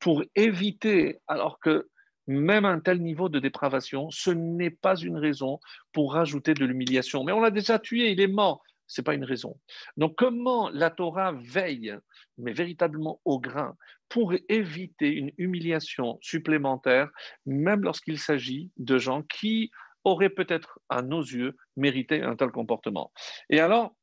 pour 0.00 0.24
éviter, 0.34 1.20
alors 1.28 1.60
que 1.60 1.88
même 2.26 2.64
un 2.64 2.80
tel 2.80 3.00
niveau 3.02 3.28
de 3.28 3.38
dépravation, 3.38 4.10
ce 4.10 4.30
n'est 4.30 4.70
pas 4.70 4.96
une 4.96 5.16
raison 5.16 5.60
pour 5.92 6.14
rajouter 6.14 6.54
de 6.54 6.64
l'humiliation. 6.64 7.22
Mais 7.22 7.32
on 7.32 7.40
l'a 7.40 7.52
déjà 7.52 7.78
tué, 7.78 8.10
il 8.10 8.20
est 8.20 8.26
mort 8.26 8.62
n'est 8.96 9.04
pas 9.04 9.14
une 9.14 9.24
raison. 9.24 9.58
Donc, 9.96 10.16
comment 10.16 10.70
la 10.70 10.90
Torah 10.90 11.32
veille, 11.32 11.96
mais 12.38 12.52
véritablement 12.52 13.20
au 13.24 13.40
grain, 13.40 13.76
pour 14.08 14.34
éviter 14.48 15.12
une 15.12 15.32
humiliation 15.38 16.18
supplémentaire, 16.22 17.10
même 17.44 17.82
lorsqu'il 17.82 18.18
s'agit 18.18 18.70
de 18.76 18.98
gens 18.98 19.22
qui 19.22 19.70
auraient 20.06 20.30
peut-être, 20.30 20.78
à 20.88 21.02
nos 21.02 21.20
yeux, 21.20 21.56
mérité 21.76 22.22
un 22.22 22.36
tel 22.36 22.50
comportement. 22.50 23.12
Et 23.50 23.60
alors, 23.60 23.94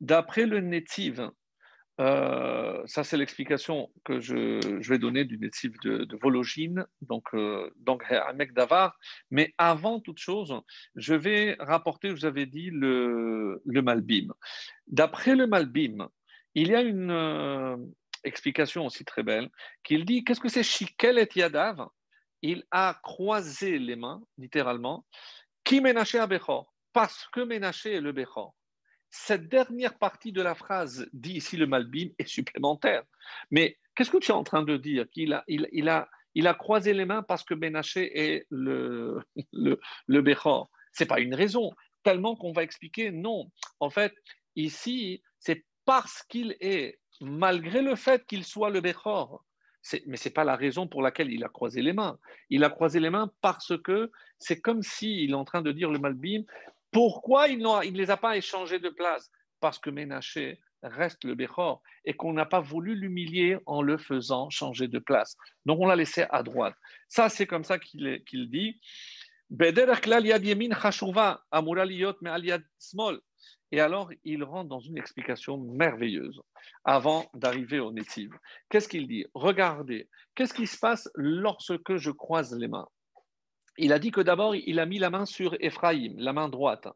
d'après 0.00 0.46
le 0.46 0.60
Netiv, 0.60 1.28
euh, 2.00 2.80
ça, 2.86 3.04
c'est 3.04 3.18
l'explication 3.18 3.90
que 4.04 4.20
je, 4.20 4.88
vais 4.88 4.98
donner 4.98 5.24
du 5.24 5.38
natif 5.38 5.72
de, 5.84 6.16
Vologine, 6.22 6.86
donc, 7.02 7.24
euh, 7.34 7.70
donc. 7.76 8.02
Mais 9.30 9.52
avant 9.58 10.00
toute 10.00 10.18
chose, 10.18 10.54
je 10.94 11.14
vais 11.14 11.56
rapporter, 11.58 12.10
vous 12.10 12.24
avez 12.24 12.46
dit, 12.46 12.70
le, 12.70 13.60
le 13.66 13.82
Malbim. 13.82 14.28
D'après 14.86 15.36
le 15.36 15.46
Malbim, 15.46 16.08
il 16.54 16.68
y 16.68 16.74
a 16.74 16.80
une 16.80 17.10
euh, 17.10 17.76
explication 18.24 18.86
aussi 18.86 19.04
très 19.04 19.22
belle, 19.22 19.50
qu'il 19.82 20.06
dit 20.06 20.24
qu'est-ce 20.24 20.40
que 20.40 20.48
c'est 20.48 20.62
Shikel 20.62 21.18
et 21.18 21.28
Yadav? 21.34 21.86
Il 22.42 22.64
a 22.70 22.98
croisé 23.02 23.78
les 23.78 23.96
mains, 23.96 24.22
littéralement, 24.38 25.06
qui 25.64 25.80
Ménaché 25.80 26.18
à 26.18 26.26
Bechor, 26.26 26.72
parce 26.92 27.26
que 27.32 27.40
Ménaché 27.40 27.94
est 27.94 28.00
le 28.00 28.12
Bechor. 28.12 28.54
Cette 29.10 29.48
dernière 29.48 29.98
partie 29.98 30.32
de 30.32 30.40
la 30.40 30.54
phrase, 30.54 31.08
dit 31.12 31.32
ici 31.32 31.56
le 31.56 31.66
Malbim, 31.66 32.10
est 32.18 32.28
supplémentaire. 32.28 33.02
Mais 33.50 33.78
qu'est-ce 33.94 34.10
que 34.10 34.18
tu 34.18 34.30
es 34.30 34.34
en 34.34 34.44
train 34.44 34.62
de 34.62 34.76
dire? 34.76 35.08
Qu'il 35.10 35.32
a, 35.32 35.44
il, 35.48 35.88
a, 35.88 36.08
il 36.34 36.46
a 36.46 36.54
croisé 36.54 36.94
les 36.94 37.04
mains 37.04 37.22
parce 37.22 37.42
que 37.44 37.54
Benaché 37.54 38.18
est 38.18 38.46
le, 38.50 39.20
le, 39.52 39.80
le 40.06 40.22
Bechor. 40.22 40.70
Ce 40.92 41.02
n'est 41.02 41.08
pas 41.08 41.20
une 41.20 41.34
raison, 41.34 41.72
tellement 42.02 42.36
qu'on 42.36 42.52
va 42.52 42.62
expliquer 42.62 43.10
non. 43.10 43.50
En 43.80 43.90
fait, 43.90 44.14
ici, 44.56 45.22
c'est 45.38 45.64
parce 45.84 46.22
qu'il 46.24 46.56
est, 46.60 47.00
malgré 47.20 47.82
le 47.82 47.96
fait 47.96 48.24
qu'il 48.26 48.44
soit 48.44 48.70
le 48.70 48.80
Bechor, 48.80 49.44
mais 50.06 50.16
ce 50.16 50.28
n'est 50.28 50.32
pas 50.32 50.44
la 50.44 50.56
raison 50.56 50.86
pour 50.86 51.02
laquelle 51.02 51.32
il 51.32 51.44
a 51.44 51.48
croisé 51.48 51.82
les 51.82 51.92
mains. 51.92 52.18
Il 52.48 52.64
a 52.64 52.70
croisé 52.70 53.00
les 53.00 53.10
mains 53.10 53.30
parce 53.40 53.72
que 53.82 54.10
c'est 54.38 54.60
comme 54.60 54.82
s'il 54.82 55.30
est 55.30 55.34
en 55.34 55.44
train 55.44 55.62
de 55.62 55.72
dire 55.72 55.90
le 55.90 55.98
Malbim, 55.98 56.42
pourquoi 56.90 57.48
il 57.48 57.58
ne 57.58 57.96
les 57.96 58.10
a 58.10 58.16
pas 58.16 58.36
échangés 58.36 58.78
de 58.78 58.88
place? 58.88 59.30
Parce 59.60 59.78
que 59.78 59.90
Ménaché 59.90 60.58
reste 60.82 61.24
le 61.24 61.34
Bechor 61.34 61.82
et 62.04 62.14
qu'on 62.14 62.32
n'a 62.32 62.46
pas 62.46 62.60
voulu 62.60 62.94
l'humilier 62.94 63.58
en 63.66 63.82
le 63.82 63.98
faisant 63.98 64.50
changer 64.50 64.88
de 64.88 64.98
place. 64.98 65.36
Donc 65.66 65.78
on 65.80 65.86
l'a 65.86 65.96
laissé 65.96 66.24
à 66.30 66.42
droite. 66.42 66.74
Ça, 67.08 67.28
c'est 67.28 67.46
comme 67.46 67.64
ça 67.64 67.78
qu'il 67.78 68.50
dit. 68.50 68.80
Et 73.72 73.80
alors, 73.80 74.10
il 74.24 74.42
rentre 74.42 74.68
dans 74.68 74.80
une 74.80 74.98
explication 74.98 75.58
merveilleuse 75.58 76.40
avant 76.84 77.30
d'arriver 77.34 77.78
au 77.78 77.92
Netiv. 77.92 78.32
Qu'est-ce 78.68 78.88
qu'il 78.88 79.06
dit? 79.06 79.26
Regardez, 79.34 80.08
qu'est-ce 80.34 80.54
qui 80.54 80.66
se 80.66 80.78
passe 80.78 81.08
lorsque 81.14 81.96
je 81.96 82.10
croise 82.10 82.56
les 82.56 82.68
mains? 82.68 82.88
Il 83.78 83.92
a 83.92 83.98
dit 83.98 84.10
que 84.10 84.20
d'abord, 84.20 84.56
il 84.56 84.80
a 84.80 84.86
mis 84.86 84.98
la 84.98 85.10
main 85.10 85.24
sur 85.24 85.56
Ephraïm, 85.60 86.14
la 86.18 86.32
main 86.32 86.48
droite. 86.48 86.88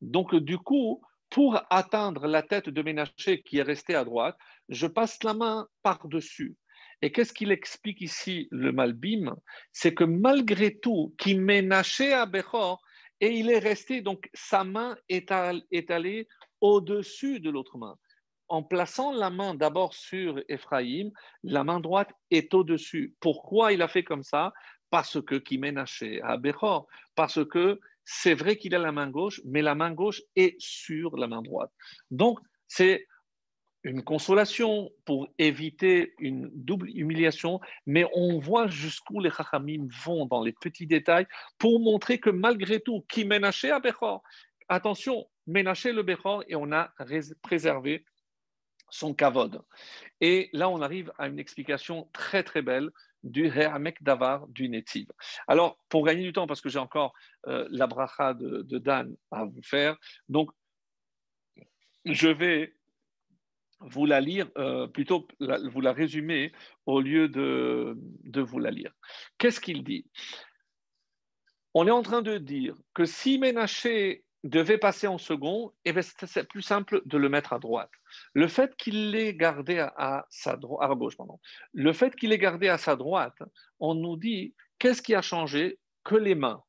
Donc, 0.00 0.34
du 0.36 0.56
coup, 0.58 1.02
pour 1.30 1.60
atteindre 1.68 2.26
la 2.26 2.42
tête 2.42 2.68
de 2.68 2.82
Ménaché 2.82 3.42
qui 3.42 3.58
est 3.58 3.62
restée 3.62 3.94
à 3.94 4.04
droite, 4.04 4.36
je 4.68 4.86
passe 4.86 5.22
la 5.24 5.34
main 5.34 5.66
par-dessus. 5.82 6.56
Et 7.02 7.12
qu'est-ce 7.12 7.32
qu'il 7.32 7.50
explique 7.50 8.00
ici, 8.00 8.46
le 8.50 8.72
Malbim? 8.72 9.34
C'est 9.72 9.94
que 9.94 10.04
malgré 10.04 10.78
tout, 10.78 11.14
qui 11.18 11.34
Ménaché 11.34 12.12
à 12.12 12.26
Bechor 12.26 12.80
et 13.20 13.32
il 13.32 13.50
est 13.50 13.58
resté, 13.58 14.00
donc 14.00 14.28
sa 14.34 14.64
main 14.64 14.96
est, 15.08 15.30
allée 15.30 16.28
au-dessus 16.60 17.40
de 17.40 17.50
l'autre 17.50 17.78
main. 17.78 17.96
En 18.48 18.62
plaçant 18.62 19.12
la 19.12 19.30
main 19.30 19.54
d'abord 19.54 19.94
sur 19.94 20.40
Ephraïm, 20.48 21.10
la 21.44 21.62
main 21.62 21.80
droite 21.80 22.10
est 22.30 22.52
au-dessus. 22.54 23.14
Pourquoi 23.20 23.72
il 23.72 23.82
a 23.82 23.88
fait 23.88 24.02
comme 24.02 24.24
ça? 24.24 24.52
Parce 24.90 25.22
que 25.22 25.36
Kimenaché 25.36 26.20
à 26.22 26.36
Bechor, 26.36 26.88
parce 27.14 27.44
que 27.46 27.78
c'est 28.04 28.34
vrai 28.34 28.56
qu'il 28.56 28.74
a 28.74 28.78
la 28.78 28.90
main 28.90 29.08
gauche, 29.08 29.40
mais 29.44 29.62
la 29.62 29.76
main 29.76 29.92
gauche 29.92 30.22
est 30.34 30.56
sur 30.58 31.16
la 31.16 31.28
main 31.28 31.42
droite. 31.42 31.70
Donc, 32.10 32.40
c'est 32.66 33.06
une 33.82 34.02
consolation 34.02 34.90
pour 35.04 35.28
éviter 35.38 36.14
une 36.18 36.50
double 36.52 36.90
humiliation, 36.90 37.60
mais 37.86 38.06
on 38.14 38.38
voit 38.38 38.68
jusqu'où 38.68 39.20
les 39.20 39.30
Chachamim 39.30 39.88
vont 40.04 40.26
dans 40.26 40.42
les 40.42 40.52
petits 40.52 40.86
détails 40.86 41.26
pour 41.58 41.80
montrer 41.80 42.18
que 42.18 42.30
malgré 42.30 42.80
tout, 42.80 43.04
qui 43.08 43.24
ménaché 43.24 43.70
à 43.70 43.80
Bechor, 43.80 44.22
attention, 44.68 45.26
ménaché 45.46 45.92
le 45.92 46.02
Bechor 46.02 46.44
et 46.46 46.56
on 46.56 46.72
a 46.72 46.92
préservé 47.42 48.04
son 48.90 49.14
kavod. 49.14 49.62
Et 50.20 50.50
là, 50.52 50.68
on 50.68 50.82
arrive 50.82 51.12
à 51.16 51.28
une 51.28 51.38
explication 51.38 52.08
très 52.12 52.42
très 52.42 52.60
belle 52.60 52.90
du 53.22 53.46
Réamek 53.46 54.02
Davar 54.02 54.46
du 54.48 54.68
Netiv. 54.68 55.06
Alors, 55.46 55.78
pour 55.88 56.04
gagner 56.04 56.22
du 56.22 56.32
temps, 56.32 56.46
parce 56.46 56.60
que 56.60 56.68
j'ai 56.68 56.78
encore 56.78 57.14
euh, 57.46 57.68
la 57.70 57.86
bracha 57.86 58.34
de 58.34 58.78
Dan 58.78 59.14
à 59.30 59.44
vous 59.44 59.62
faire, 59.62 59.96
donc 60.28 60.50
je 62.04 62.28
vais 62.28 62.74
vous 63.80 64.06
la 64.06 64.20
lire, 64.20 64.48
euh, 64.58 64.86
plutôt 64.86 65.26
vous 65.40 65.80
la 65.80 65.92
résumer 65.92 66.52
au 66.86 67.00
lieu 67.00 67.28
de, 67.28 67.96
vous 68.40 68.58
la 68.58 68.70
lire. 68.70 68.92
Qu'est-ce 69.38 69.60
qu'il 69.60 69.82
dit? 69.84 70.06
On 71.74 71.86
est 71.86 71.92
en 71.92 72.02
train 72.02 72.22
de 72.22 72.38
dire 72.38 72.76
que 72.94 73.04
si 73.04 73.38
Ménaché 73.38 74.24
devait 74.42 74.78
passer 74.78 75.06
en 75.06 75.18
second, 75.18 75.72
eh 75.84 75.92
ben, 75.92 76.02
c'est 76.02 76.48
plus 76.48 76.62
simple 76.62 77.02
de 77.04 77.18
le 77.18 77.28
mettre 77.28 77.52
à 77.52 77.58
droite. 77.58 77.90
Le 78.32 78.48
fait 78.48 78.74
qu'il 78.76 79.10
l'ait 79.10 79.34
gardé 79.34 79.78
à, 79.78 80.26
sa 80.30 80.52
à. 80.52 80.96
Le 81.72 81.92
fait 81.92 82.14
qu'il 82.16 82.32
ait 82.32 82.38
gardé 82.38 82.68
à 82.68 82.78
sa 82.78 82.96
droite, 82.96 83.38
on 83.78 83.94
nous 83.94 84.16
dit 84.16 84.54
qu'est-ce 84.78 85.02
qui 85.02 85.14
a 85.14 85.22
changé? 85.22 85.78
Que 86.02 86.16
les 86.16 86.34
mains. 86.34 86.62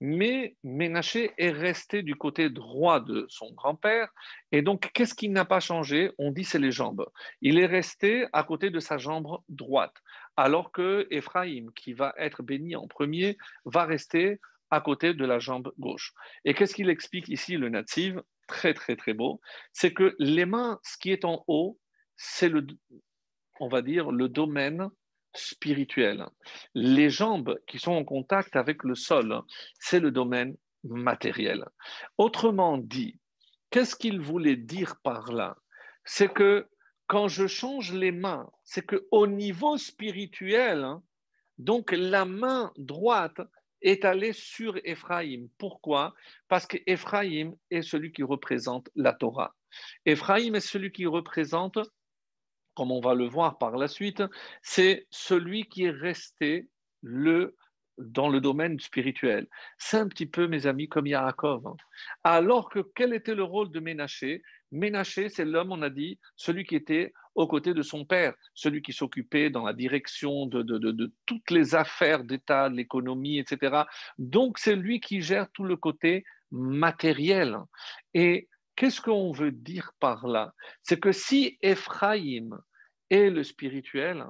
Mais 0.00 0.56
Ménaché 0.62 1.32
est 1.38 1.50
resté 1.50 2.02
du 2.02 2.14
côté 2.16 2.50
droit 2.50 3.00
de 3.00 3.26
son 3.28 3.52
grand-père. 3.52 4.08
Et 4.52 4.62
donc, 4.62 4.90
qu'est-ce 4.92 5.14
qui 5.14 5.28
n'a 5.28 5.44
pas 5.44 5.60
changé? 5.60 6.12
On 6.18 6.30
dit 6.30 6.44
c'est 6.44 6.58
les 6.58 6.72
jambes. 6.72 7.06
Il 7.40 7.58
est 7.58 7.66
resté 7.66 8.26
à 8.32 8.42
côté 8.42 8.70
de 8.70 8.80
sa 8.80 8.98
jambe 8.98 9.38
droite. 9.48 9.96
Alors 10.36 10.72
que 10.72 11.06
Ephraim, 11.10 11.66
qui 11.74 11.92
va 11.92 12.14
être 12.18 12.42
béni 12.42 12.76
en 12.76 12.86
premier, 12.88 13.36
va 13.64 13.84
rester 13.84 14.40
à 14.70 14.80
côté 14.80 15.14
de 15.14 15.24
la 15.24 15.38
jambe 15.38 15.72
gauche. 15.78 16.12
Et 16.44 16.54
qu'est-ce 16.54 16.74
qu'il 16.74 16.90
explique 16.90 17.28
ici, 17.28 17.56
le 17.56 17.68
natif? 17.68 18.16
Très, 18.46 18.74
très, 18.74 18.96
très 18.96 19.14
beau. 19.14 19.40
C'est 19.72 19.92
que 19.92 20.14
les 20.18 20.44
mains, 20.44 20.78
ce 20.82 20.98
qui 20.98 21.10
est 21.10 21.24
en 21.24 21.44
haut, 21.46 21.78
c'est 22.16 22.48
le, 22.48 22.66
on 23.60 23.68
va 23.68 23.82
dire, 23.82 24.10
le 24.10 24.28
domaine 24.28 24.88
spirituel. 25.34 26.26
Les 26.74 27.10
jambes 27.10 27.58
qui 27.66 27.78
sont 27.78 27.92
en 27.92 28.04
contact 28.04 28.56
avec 28.56 28.84
le 28.84 28.94
sol, 28.94 29.42
c'est 29.78 30.00
le 30.00 30.10
domaine 30.10 30.56
matériel. 30.84 31.64
Autrement 32.18 32.78
dit, 32.78 33.18
qu'est-ce 33.70 33.96
qu'il 33.96 34.20
voulait 34.20 34.56
dire 34.56 34.96
par 35.02 35.32
là? 35.32 35.56
C'est 36.04 36.32
que 36.32 36.68
quand 37.06 37.28
je 37.28 37.46
change 37.46 37.92
les 37.92 38.12
mains, 38.12 38.50
c'est 38.64 38.84
que 38.84 39.06
au 39.10 39.26
niveau 39.26 39.76
spirituel, 39.76 40.86
donc 41.58 41.92
la 41.92 42.24
main 42.24 42.72
droite 42.76 43.40
est 43.82 44.04
allée 44.04 44.32
sur 44.32 44.78
Ephraïm. 44.84 45.48
Pourquoi? 45.58 46.14
Parce 46.48 46.66
qu'Ephraïm 46.66 47.54
est 47.70 47.82
celui 47.82 48.12
qui 48.12 48.22
représente 48.22 48.88
la 48.94 49.12
Torah. 49.12 49.54
Ephraïm 50.06 50.54
est 50.54 50.60
celui 50.60 50.90
qui 50.90 51.06
représente 51.06 51.78
comme 52.74 52.92
on 52.92 53.00
va 53.00 53.14
le 53.14 53.26
voir 53.26 53.58
par 53.58 53.76
la 53.76 53.88
suite, 53.88 54.22
c'est 54.62 55.06
celui 55.10 55.66
qui 55.66 55.84
est 55.84 55.90
resté 55.90 56.68
le, 57.02 57.56
dans 57.98 58.28
le 58.28 58.40
domaine 58.40 58.78
spirituel. 58.80 59.46
C'est 59.78 59.98
un 59.98 60.08
petit 60.08 60.26
peu, 60.26 60.48
mes 60.48 60.66
amis, 60.66 60.88
comme 60.88 61.06
Yaakov. 61.06 61.66
Hein. 61.66 61.76
Alors 62.24 62.68
que 62.68 62.80
quel 62.94 63.14
était 63.14 63.34
le 63.34 63.44
rôle 63.44 63.70
de 63.70 63.80
Ménaché? 63.80 64.42
Ménaché, 64.72 65.28
c'est 65.28 65.44
l'homme, 65.44 65.72
on 65.72 65.82
a 65.82 65.90
dit, 65.90 66.18
celui 66.36 66.64
qui 66.64 66.74
était 66.74 67.12
aux 67.34 67.46
côtés 67.46 67.74
de 67.74 67.82
son 67.82 68.04
père, 68.04 68.34
celui 68.54 68.82
qui 68.82 68.92
s'occupait 68.92 69.50
dans 69.50 69.64
la 69.64 69.72
direction 69.72 70.46
de, 70.46 70.62
de, 70.62 70.78
de 70.78 71.12
toutes 71.26 71.50
les 71.50 71.74
affaires 71.74 72.24
d'État, 72.24 72.68
de 72.68 72.76
l'économie, 72.76 73.38
etc. 73.38 73.82
Donc, 74.18 74.58
c'est 74.58 74.76
lui 74.76 75.00
qui 75.00 75.20
gère 75.20 75.50
tout 75.52 75.64
le 75.64 75.76
côté 75.76 76.24
matériel. 76.50 77.56
Et 78.14 78.48
Qu'est-ce 78.76 79.00
qu'on 79.00 79.32
veut 79.32 79.52
dire 79.52 79.92
par 80.00 80.26
là? 80.26 80.52
C'est 80.82 80.98
que 80.98 81.12
si 81.12 81.58
Ephraïm 81.62 82.58
est 83.10 83.30
le 83.30 83.44
spirituel, 83.44 84.24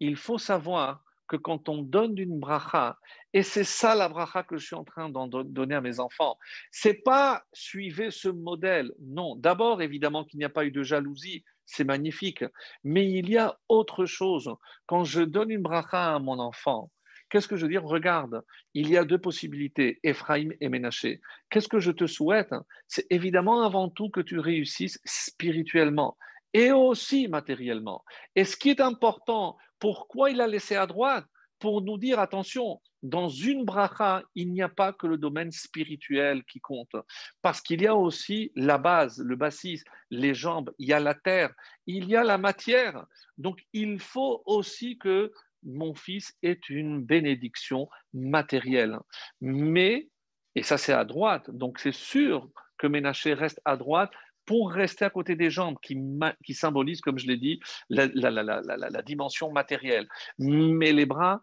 il 0.00 0.16
faut 0.16 0.38
savoir 0.38 1.02
que 1.28 1.36
quand 1.36 1.68
on 1.68 1.82
donne 1.82 2.16
une 2.16 2.40
bracha, 2.40 2.96
et 3.34 3.42
c'est 3.42 3.64
ça 3.64 3.94
la 3.94 4.08
bracha 4.08 4.42
que 4.42 4.56
je 4.56 4.66
suis 4.66 4.76
en 4.76 4.84
train 4.84 5.10
d'en 5.10 5.28
donner 5.28 5.74
à 5.74 5.80
mes 5.80 6.00
enfants, 6.00 6.38
c'est 6.70 7.02
pas 7.02 7.44
suivez 7.52 8.10
ce 8.10 8.28
modèle. 8.28 8.92
Non, 9.00 9.36
d'abord 9.36 9.82
évidemment 9.82 10.24
qu'il 10.24 10.38
n'y 10.38 10.44
a 10.44 10.50
pas 10.50 10.64
eu 10.64 10.70
de 10.70 10.82
jalousie, 10.82 11.44
c'est 11.66 11.84
magnifique, 11.84 12.44
mais 12.82 13.10
il 13.10 13.28
y 13.28 13.36
a 13.36 13.58
autre 13.68 14.06
chose. 14.06 14.50
Quand 14.86 15.04
je 15.04 15.20
donne 15.20 15.50
une 15.50 15.62
bracha 15.62 16.14
à 16.14 16.18
mon 16.18 16.38
enfant, 16.38 16.90
Qu'est-ce 17.30 17.48
que 17.48 17.56
je 17.56 17.62
veux 17.62 17.70
dire? 17.70 17.84
Regarde, 17.84 18.42
il 18.74 18.88
y 18.88 18.96
a 18.96 19.04
deux 19.04 19.18
possibilités, 19.18 20.00
Ephraim 20.02 20.50
et 20.60 20.68
Ménaché. 20.68 21.20
Qu'est-ce 21.50 21.68
que 21.68 21.80
je 21.80 21.92
te 21.92 22.06
souhaite? 22.06 22.54
C'est 22.86 23.06
évidemment 23.10 23.62
avant 23.62 23.88
tout 23.88 24.10
que 24.10 24.20
tu 24.20 24.38
réussisses 24.38 25.00
spirituellement 25.04 26.16
et 26.54 26.72
aussi 26.72 27.28
matériellement. 27.28 28.04
Et 28.34 28.44
ce 28.44 28.56
qui 28.56 28.70
est 28.70 28.80
important, 28.80 29.58
pourquoi 29.78 30.30
il 30.30 30.40
a 30.40 30.46
laissé 30.46 30.76
à 30.76 30.86
droite? 30.86 31.26
Pour 31.58 31.82
nous 31.82 31.98
dire, 31.98 32.20
attention, 32.20 32.80
dans 33.02 33.28
une 33.28 33.64
bracha, 33.64 34.22
il 34.36 34.52
n'y 34.52 34.62
a 34.62 34.68
pas 34.68 34.92
que 34.92 35.08
le 35.08 35.18
domaine 35.18 35.50
spirituel 35.50 36.44
qui 36.44 36.60
compte, 36.60 36.94
parce 37.42 37.60
qu'il 37.60 37.82
y 37.82 37.88
a 37.88 37.96
aussi 37.96 38.52
la 38.54 38.78
base, 38.78 39.18
le 39.18 39.34
bassis, 39.34 39.82
les 40.10 40.34
jambes, 40.34 40.72
il 40.78 40.88
y 40.88 40.92
a 40.92 41.00
la 41.00 41.14
terre, 41.14 41.52
il 41.86 42.08
y 42.08 42.14
a 42.14 42.22
la 42.22 42.38
matière. 42.38 43.04
Donc 43.38 43.58
il 43.72 43.98
faut 43.98 44.42
aussi 44.46 44.98
que 44.98 45.32
mon 45.62 45.94
fils 45.94 46.36
est 46.42 46.68
une 46.68 47.02
bénédiction 47.02 47.88
matérielle. 48.12 48.98
Mais, 49.40 50.08
et 50.54 50.62
ça 50.62 50.78
c'est 50.78 50.92
à 50.92 51.04
droite, 51.04 51.50
donc 51.50 51.78
c'est 51.78 51.94
sûr 51.94 52.48
que 52.78 52.86
Ménaché 52.86 53.34
reste 53.34 53.60
à 53.64 53.76
droite 53.76 54.12
pour 54.48 54.72
rester 54.72 55.04
à 55.04 55.10
côté 55.10 55.36
des 55.36 55.50
jambes 55.50 55.76
qui, 55.82 55.98
qui 56.42 56.54
symbolisent, 56.54 57.02
comme 57.02 57.18
je 57.18 57.26
l'ai 57.26 57.36
dit, 57.36 57.60
la, 57.90 58.06
la, 58.06 59.02
dimension 59.02 59.52
matérielle. 59.52 60.08
Mais 60.38 60.92
les 60.92 61.04
bras, 61.04 61.42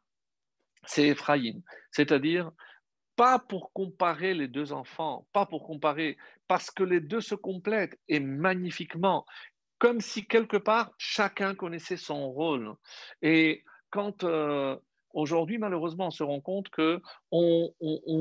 c'est 0.88 1.09
Ephraïm, 1.09 1.61
c'est-à-dire 1.91 2.51
pas 3.16 3.38
pour 3.38 3.72
comparer 3.74 4.34
les 4.34 4.47
deux 4.47 4.74
enfants, 4.74 5.28
pas 5.34 5.45
pour 5.45 5.68
comparer, 5.68 6.18
parce 6.47 6.72
que 6.72 6.84
les 6.84 6.99
deux 6.99 7.22
se 7.22 7.36
complètent 7.36 7.97
et 8.07 8.20
magnifiquement, 8.20 9.26
comme 9.78 10.01
si 10.01 10.26
quelque 10.26 10.57
part 10.57 10.91
chacun 10.97 11.53
connaissait 11.53 11.97
son 11.97 12.32
rôle. 12.32 12.74
Et 13.22 13.63
quand 13.95 14.25
euh, 14.25 14.75
aujourd'hui, 15.13 15.57
malheureusement, 15.57 16.07
on 16.07 16.11
se 16.11 16.21
rend 16.21 16.41
compte 16.41 16.67
que 16.67 17.01
on, 17.31 17.71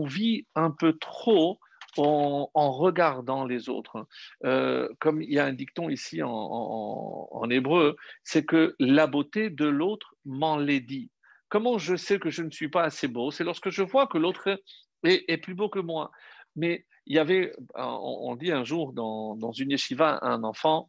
vit 0.07 0.47
un 0.55 0.71
peu 0.71 0.97
trop 0.99 1.59
en, 1.97 2.49
regardant 2.55 3.45
les 3.45 3.69
autres. 3.69 4.07
Euh, 4.45 4.89
comme 5.01 5.21
il 5.21 5.33
y 5.33 5.41
a 5.41 5.47
un 5.47 5.53
dicton 5.53 5.89
ici 5.91 6.21
en, 6.23 7.49
hébreu, 7.51 7.97
c'est 8.23 8.45
que 8.45 8.77
la 8.79 9.09
beauté 9.09 9.51
de 9.51 9.67
l'autre 9.67 10.15
m'enlaidit. 10.25 11.11
Comment 11.49 11.77
je 11.77 11.97
sais 11.97 12.21
que 12.21 12.31
je 12.31 12.43
ne 12.43 12.51
suis 12.51 12.69
pas 12.69 12.85
assez 12.85 13.09
beau? 13.09 13.33
C'est 13.33 13.45
lorsque 13.45 13.71
je 13.71 13.83
vois 13.83 14.07
que 14.07 14.19
l'autre 14.19 14.61
est, 15.03 15.39
plus 15.39 15.55
beau 15.55 15.69
que 15.69 15.81
moi. 15.81 16.13
Mais 16.55 16.87
il 17.07 17.17
y 17.17 17.19
avait, 17.19 17.53
on, 17.75 18.37
dit 18.37 18.53
un 18.53 18.63
jour 18.63 18.93
dans, 18.93 19.35
dans 19.35 19.51
une 19.51 19.73
yeshiva, 19.73 20.21
un 20.23 20.45
enfant 20.45 20.89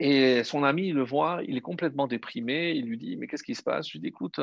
et 0.00 0.44
son 0.44 0.62
ami, 0.62 0.92
le 0.92 1.02
voit, 1.02 1.40
il 1.48 1.56
est 1.56 1.62
complètement 1.62 2.06
déprimé. 2.06 2.70
Il 2.70 2.86
lui 2.86 2.98
dit 2.98 3.16
Mais 3.16 3.26
qu'est-ce 3.26 3.42
qui 3.42 3.56
se 3.56 3.62
passe? 3.62 3.88
Je 3.88 3.94
lui 3.94 4.00
dis 4.00 4.08
Écoute, 4.08 4.40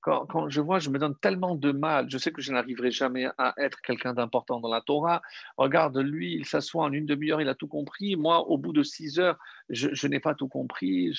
quand, 0.00 0.26
quand, 0.26 0.48
je 0.48 0.60
vois, 0.60 0.80
je 0.80 0.90
me 0.90 0.98
donne 0.98 1.16
tellement 1.16 1.54
de 1.54 1.70
mal. 1.70 2.10
Je 2.10 2.18
sais 2.18 2.32
que 2.32 2.42
je 2.42 2.52
n'arriverai 2.52 2.90
jamais 2.90 3.28
à 3.38 3.54
être 3.58 3.80
quelqu'un 3.82 4.14
d'important 4.14 4.58
dans 4.58 4.68
la 4.68 4.80
Torah. 4.80 5.22
Regarde, 5.56 5.96
lui, 5.98 6.34
il 6.34 6.44
s'assoit 6.44 6.84
en 6.84 6.92
une 6.92 7.06
demi-heure, 7.06 7.40
il 7.40 7.48
a 7.48 7.54
tout 7.54 7.68
compris. 7.68 8.16
Moi, 8.16 8.40
au 8.48 8.58
bout 8.58 8.72
de 8.72 8.82
six 8.82 9.20
heures, 9.20 9.38
je, 9.68 10.06
n'ai 10.08 10.20
pas 10.20 10.34
tout 10.34 10.48
compris. 10.48 11.16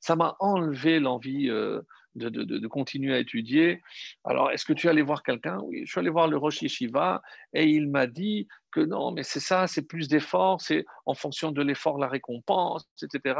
ça 0.00 0.14
m'a 0.14 0.36
enlevé 0.38 1.00
l'envie. 1.00 1.50
Euh, 1.50 1.82
de, 2.16 2.28
de, 2.28 2.44
de, 2.44 2.68
continuer 2.68 3.12
à 3.12 3.18
étudier. 3.18 3.82
Alors, 4.24 4.52
est-ce 4.52 4.64
que 4.64 4.72
tu 4.72 4.86
es 4.86 4.90
allé 4.90 5.02
voir 5.02 5.24
quelqu'un? 5.24 5.58
Oui, 5.64 5.82
je 5.84 5.90
suis 5.90 5.98
allé 5.98 6.10
voir 6.10 6.28
le 6.28 6.36
Rosh 6.36 6.62
Yeshiva 6.62 7.22
et 7.52 7.66
il 7.66 7.90
m'a 7.90 8.06
dit 8.06 8.46
que 8.74 8.80
non, 8.80 9.12
mais 9.12 9.22
c'est 9.22 9.40
ça, 9.40 9.68
c'est 9.68 9.86
plus 9.86 10.08
d'efforts, 10.08 10.60
c'est 10.60 10.84
en 11.06 11.14
fonction 11.14 11.52
de 11.52 11.62
l'effort 11.62 11.96
la 11.96 12.08
récompense, 12.08 12.84
etc. 13.00 13.38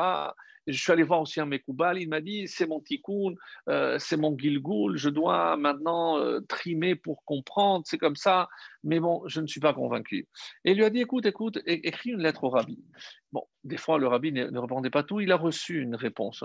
je 0.69 0.81
suis 0.81 0.93
allé 0.93 1.03
voir 1.03 1.21
aussi 1.21 1.41
un 1.41 1.47
Mekoubal, 1.47 2.01
il 2.01 2.09
m'a 2.09 2.21
dit 2.21 2.47
c'est 2.47 2.67
mon 2.67 2.81
tikkun, 2.81 3.35
euh, 3.69 3.99
c'est 3.99 4.17
mon 4.17 4.39
gilgoul, 4.39 4.97
je 4.97 5.09
dois 5.11 5.57
maintenant 5.57 6.19
euh, 6.19 6.41
trimer 6.49 6.95
pour 6.95 7.25
comprendre, 7.25 7.83
c'est 7.85 7.99
comme 7.99 8.15
ça, 8.15 8.49
mais 8.85 9.01
bon, 9.01 9.23
je 9.27 9.41
ne 9.41 9.49
suis 9.49 9.61
pas 9.61 9.75
convaincu. 9.75 10.29
Et 10.65 10.71
il 10.71 10.77
lui 10.77 10.85
a 10.85 10.91
dit 10.91 11.01
écoute, 11.01 11.27
écoute, 11.27 11.59
écris 11.67 12.11
une 12.11 12.23
lettre 12.23 12.45
au 12.45 12.51
rabbi. 12.51 12.79
Bon, 13.33 13.43
des 13.65 13.77
fois, 13.77 13.99
le 13.99 14.07
rabbi 14.07 14.31
ne, 14.31 14.47
ne 14.47 14.59
répondait 14.61 14.91
pas 14.91 15.03
tout, 15.03 15.21
il 15.21 15.33
a 15.33 15.37
reçu 15.37 15.83
une 15.83 15.97
réponse. 15.97 16.45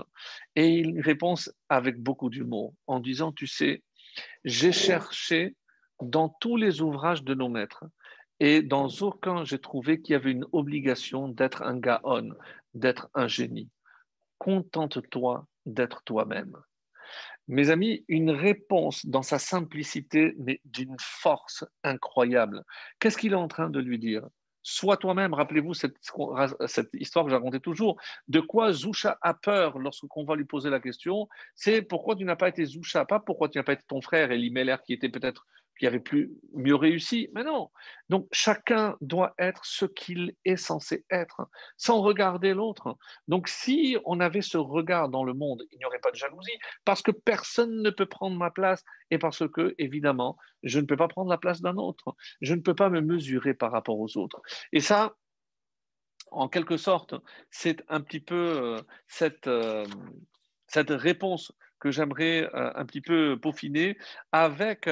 Et 0.56 0.78
une 0.78 1.00
réponse 1.00 1.52
avec 1.68 2.02
beaucoup 2.02 2.28
d'humour, 2.28 2.74
en 2.88 2.98
disant 2.98 3.30
tu 3.30 3.46
sais, 3.46 3.84
j'ai 4.44 4.72
cherché 4.72 5.54
dans 6.02 6.28
tous 6.40 6.56
les 6.56 6.80
ouvrages 6.80 7.22
de 7.22 7.34
nos 7.34 7.48
maîtres 7.48 7.84
et 8.40 8.62
dans 8.62 8.88
aucun 9.02 9.44
j'ai 9.44 9.58
trouvé 9.58 10.00
qu'il 10.00 10.14
y 10.14 10.16
avait 10.16 10.32
une 10.32 10.46
obligation 10.52 11.28
d'être 11.28 11.62
un 11.62 11.78
gaon, 11.78 12.30
d'être 12.74 13.10
un 13.14 13.28
génie. 13.28 13.68
Contente-toi 14.38 15.46
d'être 15.66 16.02
toi-même. 16.04 16.56
Mes 17.48 17.70
amis, 17.70 18.04
une 18.08 18.30
réponse 18.30 19.04
dans 19.06 19.22
sa 19.22 19.38
simplicité, 19.38 20.34
mais 20.38 20.60
d'une 20.64 20.96
force 21.00 21.64
incroyable. 21.82 22.64
Qu'est-ce 22.98 23.18
qu'il 23.18 23.32
est 23.32 23.36
en 23.36 23.48
train 23.48 23.68
de 23.68 23.80
lui 23.80 23.98
dire? 23.98 24.26
Sois 24.62 24.98
toi-même, 24.98 25.34
rappelez-vous 25.34 25.74
cette, 25.74 25.96
histoire 26.92 27.26
que 27.26 27.50
j'ai 27.52 27.60
toujours. 27.60 27.98
De 28.28 28.40
quoi 28.40 28.72
Zoucha 28.72 29.18
a 29.22 29.34
peur 29.34 29.78
lorsqu'on 29.78 30.24
va 30.24 30.36
lui 30.36 30.44
poser 30.44 30.70
la 30.70 30.80
question? 30.80 31.28
C'est 31.54 31.82
pourquoi 31.82 32.14
tu 32.14 32.24
n'as 32.24 32.36
pas 32.36 32.48
été 32.48 32.64
Zoucha, 32.64 33.04
pas 33.04 33.20
pourquoi 33.20 33.48
tu 33.48 33.58
n'as 33.58 33.64
pas 33.64 33.72
été 33.72 33.82
ton 33.88 34.00
frère 34.00 34.30
Elimelech 34.30 34.82
qui 34.82 34.92
était 34.92 35.08
peut-être 35.08 35.46
qui 35.80 35.86
avait 35.86 35.98
plus 35.98 36.30
mieux 36.52 36.74
réussi. 36.74 37.30
Mais 37.34 37.42
non. 37.42 37.70
Donc 38.10 38.28
chacun 38.32 38.98
doit 39.00 39.32
être 39.38 39.64
ce 39.64 39.86
qu'il 39.86 40.34
est 40.44 40.56
censé 40.56 41.06
être, 41.10 41.48
sans 41.78 42.02
regarder 42.02 42.52
l'autre. 42.52 42.98
Donc 43.28 43.48
si 43.48 43.96
on 44.04 44.20
avait 44.20 44.42
ce 44.42 44.58
regard 44.58 45.08
dans 45.08 45.24
le 45.24 45.32
monde, 45.32 45.64
il 45.72 45.78
n'y 45.78 45.86
aurait 45.86 45.98
pas 45.98 46.10
de 46.10 46.16
jalousie, 46.16 46.58
parce 46.84 47.00
que 47.00 47.10
personne 47.10 47.82
ne 47.82 47.88
peut 47.88 48.04
prendre 48.04 48.36
ma 48.36 48.50
place 48.50 48.84
et 49.10 49.16
parce 49.16 49.48
que, 49.48 49.74
évidemment, 49.78 50.36
je 50.62 50.80
ne 50.80 50.84
peux 50.84 50.98
pas 50.98 51.08
prendre 51.08 51.30
la 51.30 51.38
place 51.38 51.62
d'un 51.62 51.76
autre. 51.76 52.14
Je 52.42 52.52
ne 52.52 52.60
peux 52.60 52.74
pas 52.74 52.90
me 52.90 53.00
mesurer 53.00 53.54
par 53.54 53.72
rapport 53.72 53.98
aux 53.98 54.18
autres. 54.18 54.42
Et 54.72 54.80
ça, 54.80 55.16
en 56.30 56.48
quelque 56.50 56.76
sorte, 56.76 57.14
c'est 57.50 57.82
un 57.88 58.02
petit 58.02 58.20
peu 58.20 58.34
euh, 58.36 58.82
cette, 59.08 59.46
euh, 59.46 59.86
cette 60.66 60.90
réponse 60.90 61.52
que 61.80 61.90
j'aimerais 61.90 62.42
euh, 62.54 62.70
un 62.74 62.84
petit 62.84 63.00
peu 63.00 63.38
peaufiner 63.40 63.96
avec 64.30 64.90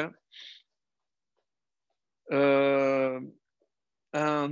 un 2.31 3.21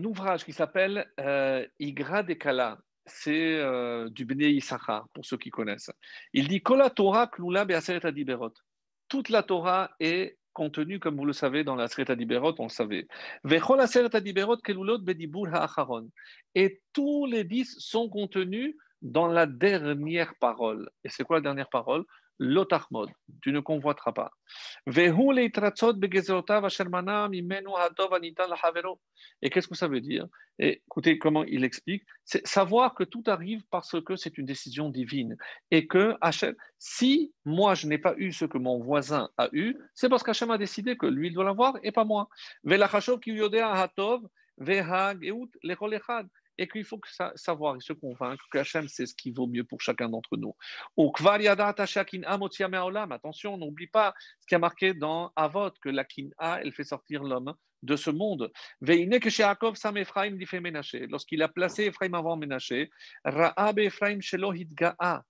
ouvrage 0.05 0.45
qui 0.45 0.53
s'appelle 0.53 1.11
euh, 1.21 1.67
Igra 1.79 2.23
de 2.23 2.35
Kala. 2.35 2.79
C'est 3.07 3.59
euh, 3.59 4.11
du 4.11 4.25
Bnei 4.25 4.51
Issachar, 4.51 5.09
pour 5.15 5.25
ceux 5.25 5.37
qui 5.37 5.51
connaissent. 5.51 5.91
Il 6.33 6.49
dit 6.49 6.61
Kola 6.61 6.91
Torah 6.91 7.29
klula 7.29 7.61
adiberot. 7.61 8.53
Toute 9.09 9.29
la 9.29 9.45
Torah 9.45 9.91
est 10.01 10.37
contenue, 10.53 10.99
comme 10.99 11.17
vous 11.17 11.25
le 11.25 11.33
savez, 11.33 11.63
dans 11.63 11.77
la 11.77 11.87
Seret 11.87 12.11
Adiberot, 12.11 12.55
on 12.59 12.65
le 12.65 12.69
savait. 12.69 13.07
adiberot 13.45 14.57
kelulot 14.57 14.99
bedibur 14.99 15.55
ha'acharon. 15.55 16.11
Et 16.55 16.83
tous 16.93 17.27
les 17.27 17.45
dix 17.45 17.77
sont 17.79 18.09
contenus 18.09 18.75
dans 19.03 19.29
la 19.29 19.47
dernière 19.47 20.35
parole. 20.41 20.91
Et 21.05 21.09
c'est 21.09 21.23
quoi 21.23 21.37
la 21.37 21.43
dernière 21.43 21.69
parole? 21.69 22.05
L'otachmod, 22.39 23.11
tu 23.41 23.51
ne 23.51 23.61
convoiteras 23.61 24.13
pas. 24.13 24.31
Et 29.43 29.51
qu'est-ce 29.51 29.69
que 29.69 29.75
ça 29.75 29.89
veut 29.89 30.01
dire? 30.01 30.27
Écoutez 30.59 31.19
comment 31.19 31.45
il 31.45 31.65
explique. 31.65 32.05
C'est 32.25 32.47
savoir 32.47 32.95
que 32.95 33.05
tout 33.05 33.23
arrive 33.27 33.63
parce 33.71 34.01
que 34.03 34.17
c'est 34.17 34.37
une 34.39 34.47
décision 34.47 34.91
divine. 34.91 35.37
Et 35.71 35.87
que 35.87 36.15
si 36.79 37.33
moi 37.45 37.75
je 37.75 37.87
n'ai 37.87 37.99
pas 37.99 38.15
eu 38.19 38.33
ce 38.33 38.45
que 38.45 38.59
mon 38.59 38.79
voisin 38.81 39.31
a 39.39 39.49
eu, 39.53 39.77
c'est 39.95 40.09
parce 40.09 40.23
qu'Hachem 40.23 40.51
a 40.51 40.59
décidé 40.59 40.97
que 40.97 41.07
lui 41.07 41.29
il 41.29 41.35
doit 41.35 41.45
l'avoir 41.45 41.77
et 41.83 41.93
pas 41.93 42.05
moi 42.05 42.29
et 46.59 46.69
qu'il 46.69 46.85
faut 46.85 47.01
savoir 47.35 47.77
et 47.77 47.81
se 47.81 47.93
convaincre 47.93 48.45
que 48.51 48.59
Hachem, 48.59 48.89
c'est 48.89 49.07
ce 49.07 49.15
qui 49.15 49.31
vaut 49.31 49.47
mieux 49.47 49.65
pour 49.65 49.81
chacun 49.81 50.09
d'entre 50.09 50.37
nous. 50.37 50.55
Attention, 53.11 53.59
n'oublie 53.59 53.87
pas 53.87 54.15
ce 54.41 54.47
qui 54.47 54.55
a 54.55 54.59
marqué 54.59 54.95
dans 54.95 55.33
Avot, 55.37 55.71
que 55.81 55.89
la 55.89 56.05
kin'a, 56.05 56.61
elle 56.63 56.73
fait 56.73 56.85
sortir 56.85 57.23
l'homme 57.23 57.55
de 57.83 57.97
ce 57.97 58.11
monde. 58.11 58.53
Lorsqu'il 61.11 61.43
a 61.43 61.49
placé 61.49 61.85
Ephraim 61.85 62.15
avant 62.15 62.37
Ménaché, 62.37 62.91
Ra'ab 63.25 63.79
Ephraim 63.79 64.21
Shelohit 64.21 64.69
Ga'a 64.75 65.23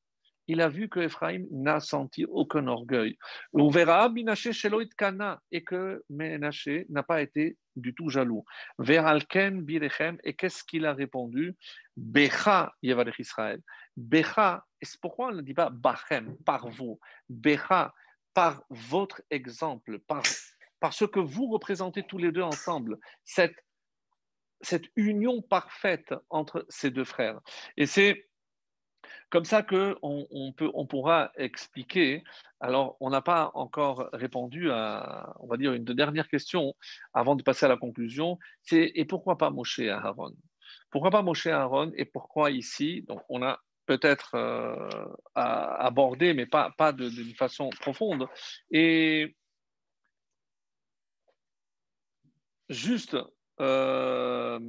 il 0.49 0.61
a 0.61 0.69
vu 0.69 0.89
que 0.89 1.01
Ephraim 1.01 1.45
n'a 1.51 1.81
senti 1.81 2.25
aucun 2.25 2.67
orgueil. 2.67 3.19
On 3.53 3.69
verra 3.69 4.13
Kana 4.97 5.41
et 5.51 5.65
que 5.65 6.05
Menaché 6.09 6.87
n'a 6.89 7.03
pas 7.03 7.23
été 7.23 7.57
du 7.75 7.95
tout 7.95 8.09
jaloux. 8.09 8.45
Birechem 8.79 10.19
et 10.25 10.35
qu'est-ce 10.35 10.65
qu'il 10.65 10.87
a 10.87 10.95
répondu? 10.95 11.57
Becha 11.97 12.75
Yevarech 12.83 13.19
Israël. 13.19 13.61
Becha, 13.97 14.65
et 14.81 14.85
c'est 14.85 15.01
pourquoi 15.01 15.29
on 15.29 15.33
ne 15.33 15.43
dit 15.43 15.55
pas 15.55 15.71
Bachem, 15.71 16.37
par 16.45 16.69
vous. 16.69 16.99
Becha, 17.29 17.95
par 18.35 18.63
votre 18.71 19.23
exemple, 19.31 19.99
par, 20.01 20.23
par 20.81 20.93
ce 20.93 21.05
que 21.05 21.21
vous 21.21 21.49
représentez 21.49 22.03
tous 22.03 22.19
les 22.19 22.33
deux 22.33 22.43
ensemble, 22.43 22.99
cette, 23.25 23.57
cette 24.61 24.85
union 24.97 25.43
parfaite 25.43 26.15
entre 26.31 26.67
ces 26.69 26.91
deux 26.91 27.05
frères. 27.05 27.41
Et 27.77 27.87
c'est 27.87 28.27
comme 29.31 29.45
ça 29.45 29.63
qu'on 29.63 29.97
on 30.03 30.53
peut, 30.53 30.71
on 30.75 30.87
pourra 30.87 31.33
expliquer. 31.37 32.23
Alors, 32.61 32.97
on 33.01 33.11
n'a 33.11 33.23
pas 33.23 33.51
encore 33.55 34.09
répondu 34.13 34.71
à, 34.71 35.35
on 35.41 35.47
va 35.47 35.57
dire, 35.57 35.73
une 35.73 35.85
dernière 35.85 36.29
question 36.29 36.75
avant 37.13 37.37
de 37.37 37.43
passer 37.43 37.67
à 37.67 37.69
la 37.69 37.77
conclusion. 37.77 38.39
C'est 38.63 38.93
et 38.95 39.05
pourquoi 39.05 39.37
pas 39.37 39.51
Moshe 39.51 39.81
à 39.81 39.99
Aaron? 39.99 40.35
Pourquoi 40.91 41.11
pas 41.11 41.23
Moshe 41.23 41.47
à 41.47 41.61
Aaron 41.61 41.93
et 41.97 42.05
pourquoi 42.05 42.51
ici? 42.51 43.03
Donc, 43.09 43.23
on 43.29 43.43
a 43.43 43.61
peut-être 43.87 44.35
euh, 44.35 44.89
abordé, 45.35 46.35
mais 46.35 46.47
pas, 46.47 46.73
pas 46.77 46.93
d'une 46.93 47.35
façon 47.35 47.71
profonde. 47.81 48.29
Et 48.71 49.37
juste. 52.69 53.17
Euh, 53.61 54.61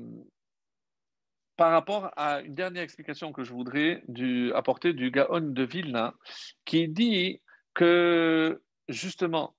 par 1.57 1.71
rapport 1.73 2.11
à 2.17 2.41
une 2.41 2.55
dernière 2.55 2.83
explication 2.83 3.33
que 3.33 3.45
je 3.45 3.53
voudrais 3.53 4.03
apporter 4.55 4.93
du 4.93 5.11
Gaon 5.11 5.41
de 5.41 5.63
Vilna, 5.65 6.15
qui 6.65 6.89
dit 6.89 7.41
que 7.75 8.63
justement, 8.89 9.55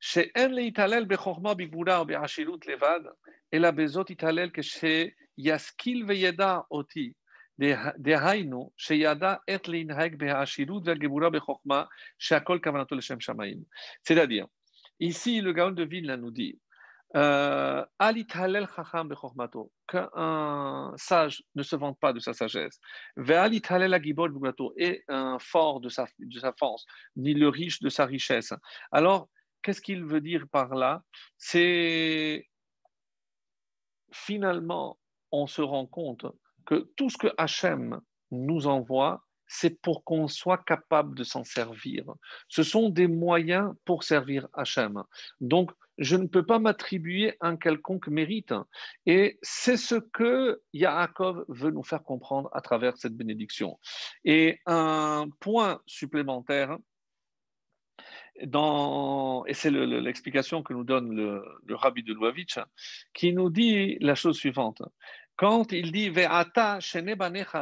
chez 0.00 0.32
En 0.36 0.56
Italel 0.56 1.06
Bechorma 1.06 1.54
Bigboura 1.54 2.04
Be'ashilut 2.04 2.58
Levad, 2.66 3.08
et 3.52 3.58
la 3.58 3.72
Bezot 3.72 4.06
Italel 4.08 4.52
que 4.52 4.62
chez 4.62 5.14
Yaskil 5.36 6.04
Veyeda 6.04 6.66
Oti, 6.70 7.14
דהיינו, 7.98 8.70
שידע 8.76 9.34
עת 9.48 9.68
להנהג 9.68 10.16
בהעשירות 10.18 10.82
והגבורה 10.86 11.30
בחוכמה, 11.30 11.84
שהכל 12.18 12.58
כוונתו 12.62 12.94
לשם 12.94 13.20
שמיים. 13.20 13.58
C'est-à-dire, 14.02 14.46
ici, 15.00 15.40
le 15.40 15.52
Gaon 15.52 15.70
de 15.70 15.84
Vilna 15.84 16.16
nous 16.16 16.30
dit, 16.30 16.58
euh, 17.15 17.83
qu'un 19.87 20.93
sage 20.95 21.43
ne 21.55 21.63
se 21.63 21.75
vante 21.75 21.99
pas 21.99 22.13
de 22.13 22.19
sa 22.19 22.33
sagesse. 22.33 22.79
Et 24.77 25.03
un 25.07 25.39
fort 25.39 25.79
de 25.79 25.89
sa, 25.89 26.05
de 26.19 26.39
sa 26.39 26.53
force, 26.53 26.85
ni 27.15 27.33
le 27.33 27.49
riche 27.49 27.81
de 27.81 27.89
sa 27.89 28.05
richesse. 28.05 28.53
Alors, 28.91 29.29
qu'est-ce 29.61 29.81
qu'il 29.81 30.05
veut 30.05 30.21
dire 30.21 30.45
par 30.51 30.75
là? 30.75 31.01
C'est 31.37 32.47
finalement, 34.11 34.99
on 35.31 35.47
se 35.47 35.61
rend 35.61 35.85
compte 35.85 36.25
que 36.65 36.89
tout 36.95 37.09
ce 37.09 37.17
que 37.17 37.33
Hachem 37.37 37.99
nous 38.31 38.67
envoie, 38.67 39.23
c'est 39.47 39.81
pour 39.81 40.03
qu'on 40.03 40.27
soit 40.27 40.63
capable 40.63 41.15
de 41.17 41.23
s'en 41.23 41.43
servir. 41.43 42.05
Ce 42.47 42.61
sont 42.61 42.89
des 42.89 43.07
moyens 43.07 43.73
pour 43.83 44.03
servir 44.03 44.47
Hachem. 44.53 45.03
Donc, 45.41 45.71
je 45.99 46.15
ne 46.15 46.27
peux 46.27 46.45
pas 46.45 46.59
m'attribuer 46.59 47.35
un 47.41 47.57
quelconque 47.57 48.07
mérite. 48.07 48.53
Et 49.05 49.37
c'est 49.41 49.77
ce 49.77 49.95
que 49.95 50.61
Yaakov 50.73 51.45
veut 51.49 51.71
nous 51.71 51.83
faire 51.83 52.03
comprendre 52.03 52.49
à 52.53 52.61
travers 52.61 52.97
cette 52.97 53.15
bénédiction. 53.15 53.77
Et 54.23 54.59
un 54.65 55.27
point 55.39 55.81
supplémentaire, 55.85 56.77
dans, 58.45 59.45
et 59.45 59.53
c'est 59.53 59.69
l'explication 59.69 60.63
que 60.63 60.73
nous 60.73 60.85
donne 60.85 61.13
le, 61.13 61.75
rabbi 61.75 62.01
de 62.03 62.13
Louavitch, 62.13 62.57
qui 63.13 63.33
nous 63.33 63.49
dit 63.49 63.97
la 63.99 64.15
chose 64.15 64.37
suivante. 64.37 64.81
Quand 65.35 65.71
il 65.71 65.91
dit 65.91 66.09
Ve'ata 66.09 66.79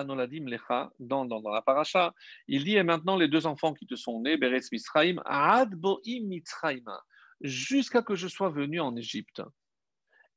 noladim 0.03 0.45
lecha 0.47 0.91
dans, 0.99 1.25
dans, 1.25 1.41
la 1.49 1.61
paracha, 1.63 2.13
il 2.47 2.63
dit 2.63 2.75
et 2.75 2.83
maintenant 2.83 3.17
les 3.17 3.27
deux 3.27 3.47
enfants 3.47 3.73
qui 3.73 3.87
te 3.87 3.95
sont 3.95 4.21
nés, 4.21 4.37
Beretz 4.37 4.71
Misraim, 4.71 5.21
Ad 5.25 5.73
Boim 5.75 6.23
Mitzraima 6.23 7.03
jusqu'à 7.41 8.01
que 8.01 8.15
je 8.15 8.27
sois 8.27 8.49
venu 8.49 8.79
en 8.79 8.95
Égypte. 8.95 9.41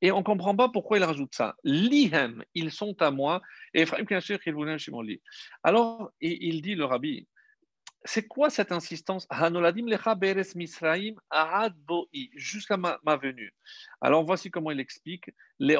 Et 0.03 0.13
on 0.13 0.19
ne 0.19 0.25
comprend 0.25 0.57
pas 0.57 0.69
pourquoi 0.71 0.99
il 0.99 1.05
rajoute 1.05 1.35
ça. 1.35 1.57
Lihem, 1.63 2.43
ils 2.55 2.71
sont 2.71 3.01
à 3.03 3.11
moi. 3.11 3.43
Et 3.75 3.83
Ephraim 3.83 4.05
lit. 5.03 5.21
Alors, 5.63 6.11
il 6.21 6.63
dit 6.63 6.75
le 6.75 6.85
rabbi, 6.85 7.29
c'est 8.05 8.27
quoi 8.27 8.49
cette 8.49 8.73
insistance? 8.73 9.27
Jusqu'à 12.35 12.77
ma, 12.79 12.99
ma, 13.05 13.17
venue. 13.17 13.53
Alors 14.01 14.25
voici 14.25 14.51
comment 14.51 14.71
il 14.71 14.81
explique. 14.81 15.31
Ben 15.59 15.77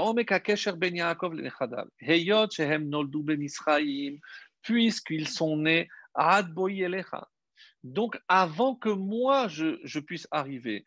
puisqu'ils 4.63 5.29
sont 5.29 5.57
nés 5.57 5.89
donc 7.83 8.19
avant 8.29 8.75
que 8.75 8.89
moi 8.89 9.49
je, 9.49 9.99
puisse 10.01 10.29
arriver. 10.31 10.85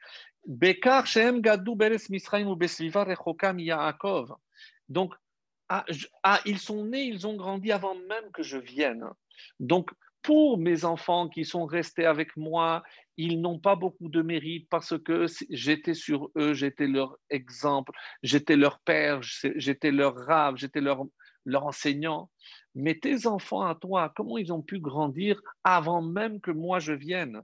Donc, 4.90 5.14
ah, 5.70 5.86
ah, 6.24 6.42
ils 6.46 6.60
sont 6.60 6.86
nés, 6.86 7.04
ils 7.04 7.26
ont 7.26 7.36
grandi 7.36 7.72
avant 7.72 7.96
même 7.96 8.32
que 8.34 8.44
je 8.44 8.58
vienne. 8.58 9.06
Donc, 9.60 9.92
pour 10.22 10.58
mes 10.58 10.86
enfants 10.86 11.30
qui 11.30 11.46
sont 11.46 11.66
restés 11.66 12.06
avec 12.06 12.36
moi, 12.38 12.82
ils 13.18 13.42
n'ont 13.42 13.60
pas 13.60 13.76
beaucoup 13.76 14.10
de 14.10 14.22
mérite 14.22 14.68
parce 14.70 14.98
que 14.98 15.26
j'étais 15.50 15.94
sur 15.94 16.32
eux, 16.38 16.54
j'étais 16.54 16.88
leur 16.88 17.18
exemple, 17.30 17.92
j'étais 18.24 18.56
leur 18.56 18.80
père, 18.80 19.22
j'étais 19.22 19.92
leur 19.92 20.16
rave, 20.16 20.56
j'étais 20.58 20.82
leur, 20.82 21.06
leur 21.46 21.66
enseignant. 21.66 22.30
Mais 22.76 22.96
tes 22.96 23.28
enfants 23.28 23.62
à 23.62 23.76
toi, 23.76 24.12
comment 24.16 24.38
ils 24.38 24.52
ont 24.52 24.62
pu 24.62 24.80
grandir 24.80 25.40
avant 25.64 26.02
même 26.02 26.42
que 26.42 26.52
moi 26.52 26.80
je 26.80 26.94
vienne? 26.94 27.42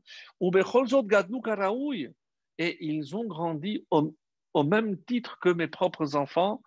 Et 2.57 2.77
ils 2.85 3.15
ont 3.15 3.25
grandi 3.25 3.85
au, 3.91 4.15
même 4.63 5.01
titre 5.03 5.37
que 5.39 5.49
mes 5.49 5.67
propres 5.67 6.15
enfants. 6.15 6.61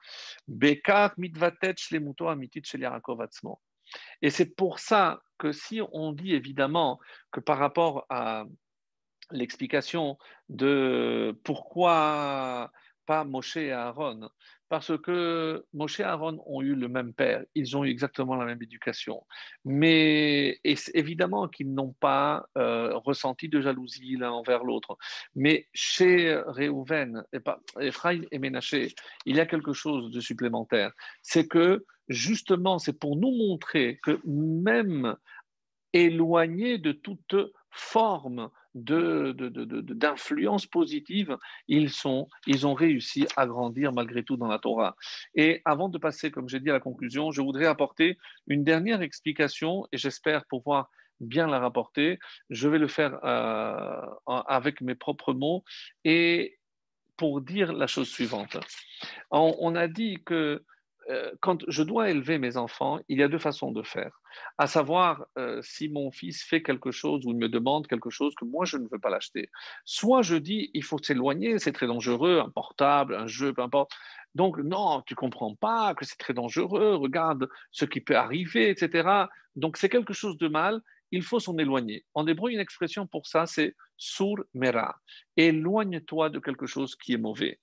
Et 4.22 4.30
c'est 4.30 4.54
pour 4.54 4.78
ça 4.78 5.20
que 5.38 5.52
si 5.52 5.80
on 5.92 6.12
dit 6.12 6.34
évidemment 6.34 7.00
que 7.30 7.40
par 7.40 7.58
rapport 7.58 8.06
à 8.08 8.44
l'explication 9.30 10.18
de 10.48 11.38
pourquoi 11.44 12.70
pas 13.06 13.24
Moshe 13.24 13.56
et 13.56 13.72
Aaron, 13.72 14.28
parce 14.72 14.96
que 15.02 15.66
Moshe 15.74 16.00
et 16.00 16.02
Aaron 16.02 16.42
ont 16.46 16.62
eu 16.62 16.74
le 16.74 16.88
même 16.88 17.12
père, 17.12 17.44
ils 17.54 17.76
ont 17.76 17.84
eu 17.84 17.90
exactement 17.90 18.36
la 18.36 18.46
même 18.46 18.62
éducation. 18.62 19.22
Mais 19.66 20.62
évidemment 20.94 21.46
qu'ils 21.46 21.74
n'ont 21.74 21.92
pas 21.92 22.46
euh, 22.56 22.96
ressenti 23.04 23.50
de 23.50 23.60
jalousie 23.60 24.16
l'un 24.16 24.30
envers 24.30 24.64
l'autre. 24.64 24.96
Mais 25.34 25.68
chez 25.74 26.40
Réhouven, 26.46 27.22
Ephraim 27.80 28.22
et 28.30 28.38
Ménaché, 28.38 28.94
il 29.26 29.36
y 29.36 29.40
a 29.40 29.44
quelque 29.44 29.74
chose 29.74 30.10
de 30.10 30.20
supplémentaire. 30.20 30.92
C'est 31.20 31.46
que 31.46 31.84
justement, 32.08 32.78
c'est 32.78 32.98
pour 32.98 33.16
nous 33.16 33.30
montrer 33.30 34.00
que 34.02 34.22
même 34.24 35.16
éloigné 35.92 36.78
de 36.78 36.92
toute 36.92 37.36
forme 37.70 38.48
d'influence 38.74 40.62
de, 40.62 40.70
positive, 40.70 41.36
ils, 41.68 41.90
sont, 41.90 42.28
ils 42.46 42.66
ont 42.66 42.74
réussi 42.74 43.26
à 43.36 43.46
grandir 43.46 43.92
malgré 43.92 44.22
tout 44.22 44.36
dans 44.36 44.46
la 44.46 44.58
Torah. 44.58 44.96
Et 45.34 45.60
avant 45.64 45.88
de 45.88 45.98
passer, 45.98 46.30
comme 46.30 46.48
j'ai 46.48 46.60
dit, 46.60 46.70
à 46.70 46.74
la 46.74 46.80
conclusion, 46.80 47.30
je 47.30 47.42
voudrais 47.42 47.66
apporter 47.66 48.18
une 48.46 48.64
dernière 48.64 49.02
explication 49.02 49.86
et 49.92 49.98
j'espère 49.98 50.46
pouvoir 50.46 50.90
bien 51.20 51.46
la 51.46 51.60
rapporter. 51.60 52.18
Je 52.50 52.68
vais 52.68 52.78
le 52.78 52.88
faire 52.88 53.18
euh, 53.24 54.00
avec 54.26 54.80
mes 54.80 54.94
propres 54.94 55.34
mots 55.34 55.64
et 56.04 56.58
pour 57.16 57.40
dire 57.40 57.72
la 57.72 57.86
chose 57.86 58.08
suivante. 58.08 58.56
on 59.30 59.74
a 59.76 59.86
dit 59.86 60.18
que 60.24 60.64
quand 61.40 61.64
je 61.68 61.82
dois 61.82 62.10
élever 62.10 62.38
mes 62.38 62.56
enfants, 62.56 63.00
il 63.08 63.18
y 63.18 63.22
a 63.22 63.28
deux 63.28 63.38
façons 63.38 63.72
de 63.72 63.82
faire. 63.82 64.20
À 64.58 64.66
savoir, 64.66 65.26
euh, 65.38 65.60
si 65.62 65.88
mon 65.88 66.10
fils 66.10 66.42
fait 66.42 66.62
quelque 66.62 66.90
chose 66.90 67.26
ou 67.26 67.32
me 67.32 67.48
demande 67.48 67.86
quelque 67.86 68.10
chose 68.10 68.34
que 68.34 68.44
moi 68.44 68.64
je 68.64 68.76
ne 68.76 68.86
veux 68.90 68.98
pas 68.98 69.10
l'acheter. 69.10 69.50
Soit 69.84 70.22
je 70.22 70.36
dis, 70.36 70.70
il 70.74 70.84
faut 70.84 70.98
s'éloigner, 70.98 71.58
c'est 71.58 71.72
très 71.72 71.86
dangereux, 71.86 72.40
un 72.40 72.50
portable, 72.50 73.14
un 73.14 73.26
jeu, 73.26 73.52
peu 73.52 73.62
importe. 73.62 73.92
Donc, 74.34 74.58
non, 74.58 75.02
tu 75.06 75.14
comprends 75.14 75.54
pas 75.54 75.94
que 75.94 76.04
c'est 76.04 76.16
très 76.16 76.34
dangereux, 76.34 76.94
regarde 76.94 77.48
ce 77.70 77.84
qui 77.84 78.00
peut 78.00 78.16
arriver, 78.16 78.70
etc. 78.70 79.26
Donc, 79.56 79.76
c'est 79.76 79.90
quelque 79.90 80.14
chose 80.14 80.38
de 80.38 80.48
mal, 80.48 80.80
il 81.10 81.22
faut 81.22 81.40
s'en 81.40 81.58
éloigner. 81.58 82.04
En 82.14 82.26
hébreu, 82.26 82.50
une 82.50 82.60
expression 82.60 83.06
pour 83.06 83.26
ça, 83.26 83.46
c'est 83.46 83.76
sur 83.98 84.36
mera. 84.54 84.96
Éloigne-toi 85.36 86.30
de 86.30 86.38
quelque 86.38 86.66
chose 86.66 86.96
qui 86.96 87.12
est 87.12 87.18
mauvais. 87.18 87.60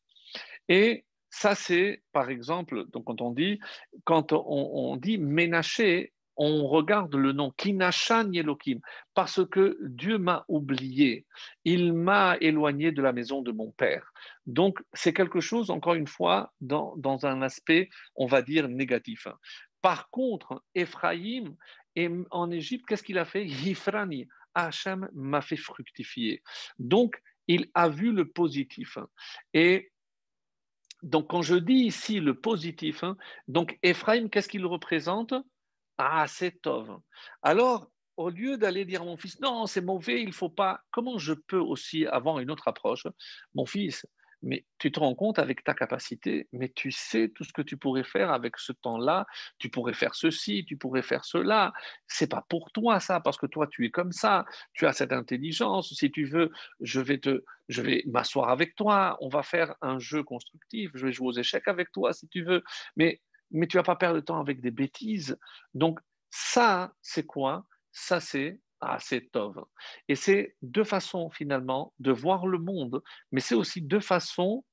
Et 0.68 1.06
ça, 1.30 1.56
c'est, 1.56 2.02
par 2.12 2.30
exemple, 2.30 2.86
donc 2.90 3.06
quand 3.06 3.22
on 3.22 3.32
dit, 3.32 3.60
quand 4.04 4.34
on, 4.34 4.98
dit 4.98 5.18
Ménaché, 5.18 6.14
on 6.38 6.68
regarde 6.68 7.14
le 7.16 7.34
nom 7.34 7.52
Kinachan 7.52 8.32
Yelokim, 8.32 8.80
parce 9.14 9.46
que 9.46 9.78
Dieu 9.82 10.18
m'a 10.18 10.46
oublié, 10.48 11.26
il 11.66 11.94
m'a 11.94 12.38
éloigné 12.40 12.92
de 12.92 13.02
la 13.02 13.12
maison 13.12 13.42
de 13.42 13.52
mon 13.52 13.72
père. 13.72 14.12
Donc, 14.46 14.80
c'est 14.94 15.14
quelque 15.14 15.42
chose, 15.42 15.70
encore 15.70 15.96
une 15.96 16.08
fois, 16.08 16.54
dans, 16.62 16.96
dans, 16.98 17.26
un 17.26 17.42
aspect, 17.42 17.90
on 18.16 18.26
va 18.26 18.42
dire, 18.42 18.70
négatif. 18.70 19.28
Par 19.82 20.10
contre, 20.10 20.64
Ephraïm, 20.76 21.56
en 22.32 22.52
Égypte, 22.52 22.86
qu'est-ce 22.88 23.04
qu'il 23.04 23.18
a 23.18 23.26
fait? 23.26 23.46
Yifrani, 23.46 24.28
Hachem 24.56 25.10
m'a 25.14 25.42
fait 25.42 25.58
fructifier. 25.58 26.42
Donc, 26.80 27.22
il 27.48 27.70
a 27.74 27.90
vu 27.90 28.12
le 28.12 28.30
positif. 28.30 28.98
Et 29.54 29.92
donc, 31.02 31.30
quand 31.30 31.42
je 31.42 31.56
dis 31.56 31.86
ici 31.86 32.20
le 32.20 32.40
positif, 32.40 33.04
hein, 33.04 33.18
donc 33.48 33.78
Ephraim, 33.84 34.30
qu'est-ce 34.30 34.50
qu'il 34.50 34.66
représente? 34.66 35.34
Ah, 35.98 36.28
c'est 36.28 36.62
Tov. 36.62 37.00
Alors, 37.42 37.90
au 38.18 38.30
lieu 38.30 38.58
d'aller 38.58 38.84
dire 38.86 39.02
à 39.02 39.06
mon 39.06 39.18
fils, 39.18 39.40
non, 39.40 39.66
c'est 39.66 39.82
mauvais, 39.82 40.22
il 40.22 40.28
ne 40.28 40.34
faut 40.34 40.50
pas, 40.50 40.82
comment 40.92 41.18
je 41.18 41.34
peux 41.34 41.60
aussi 41.60 42.06
avoir 42.06 42.40
une 42.40 42.52
autre 42.52 42.68
approche? 42.68 43.08
Mon 43.54 43.66
fils, 43.66 44.06
mais 44.42 44.66
tu 44.78 44.92
te 44.92 45.00
rends 45.00 45.16
compte 45.16 45.40
avec 45.40 45.64
ta 45.64 45.74
capacité, 45.74 46.48
mais 46.54 46.70
tu 46.70 46.92
sais 46.92 47.30
tout 47.30 47.44
ce 47.44 47.54
que 47.54 47.62
tu 47.62 47.78
pourrais 47.78 48.04
faire 48.04 48.32
avec 48.32 48.58
ce 48.58 48.72
temps-là, 48.72 49.26
tu 49.58 49.70
pourrais 49.70 49.94
faire 49.94 50.16
ceci, 50.16 50.66
tu 50.66 50.78
pourrais 50.78 51.02
faire 51.02 51.26
cela. 51.26 51.74
C'est 52.08 52.30
pas 52.30 52.46
pour 52.50 52.72
toi 52.72 53.00
ça, 53.00 53.20
parce 53.20 53.38
que 53.38 53.46
toi 53.46 53.68
tu 53.68 53.86
es 53.86 53.92
comme 53.92 54.12
ça, 54.12 54.46
tu 54.74 54.86
as 54.86 54.94
cette 54.94 55.14
intelligence. 55.14 55.94
Si 55.94 56.12
tu 56.12 56.26
veux, 56.26 56.52
je 56.80 57.02
vais 57.02 57.18
te, 57.18 57.44
je 57.68 57.82
vais 57.82 58.04
m'asseoir 58.08 58.50
avec 58.50 58.76
toi, 58.76 59.18
on 59.22 59.30
va 59.30 59.44
faire 59.44 59.76
un 59.82 60.00
jeu 60.00 60.24
constructif, 60.24 60.92
je 60.94 61.06
vais 61.06 61.12
jouer 61.12 61.28
aux 61.28 61.38
échecs 61.38 61.68
avec 61.68 61.92
toi 61.92 62.14
si 62.14 62.28
tu 62.28 62.44
veux, 62.44 62.64
mais 62.96 63.22
mais 63.52 63.68
tu 63.68 63.78
vas 63.78 63.84
pas 63.84 63.96
perdre 63.96 64.16
de 64.16 64.22
temps 64.22 64.40
avec 64.40 64.62
des 64.62 64.72
bêtises. 64.72 65.38
Donc 65.74 66.00
ça, 66.30 66.94
c'est 67.02 67.26
quoi? 67.26 67.66
Ça, 67.92 68.20
c'est 68.20 68.60
ah, 68.82 68.98
c'est 69.00 69.32
Tov. 69.32 69.64
Et 70.08 70.16
c'est 70.16 70.56
deux 70.62 70.84
façons 70.84 71.30
finalement 71.30 71.94
de 72.00 72.12
voir 72.12 72.48
le 72.48 72.60
monde, 72.60 73.02
mais 73.32 73.42
c'est 73.42 73.56
aussi 73.56 73.82
deux 73.82 74.00
façons, 74.00 74.64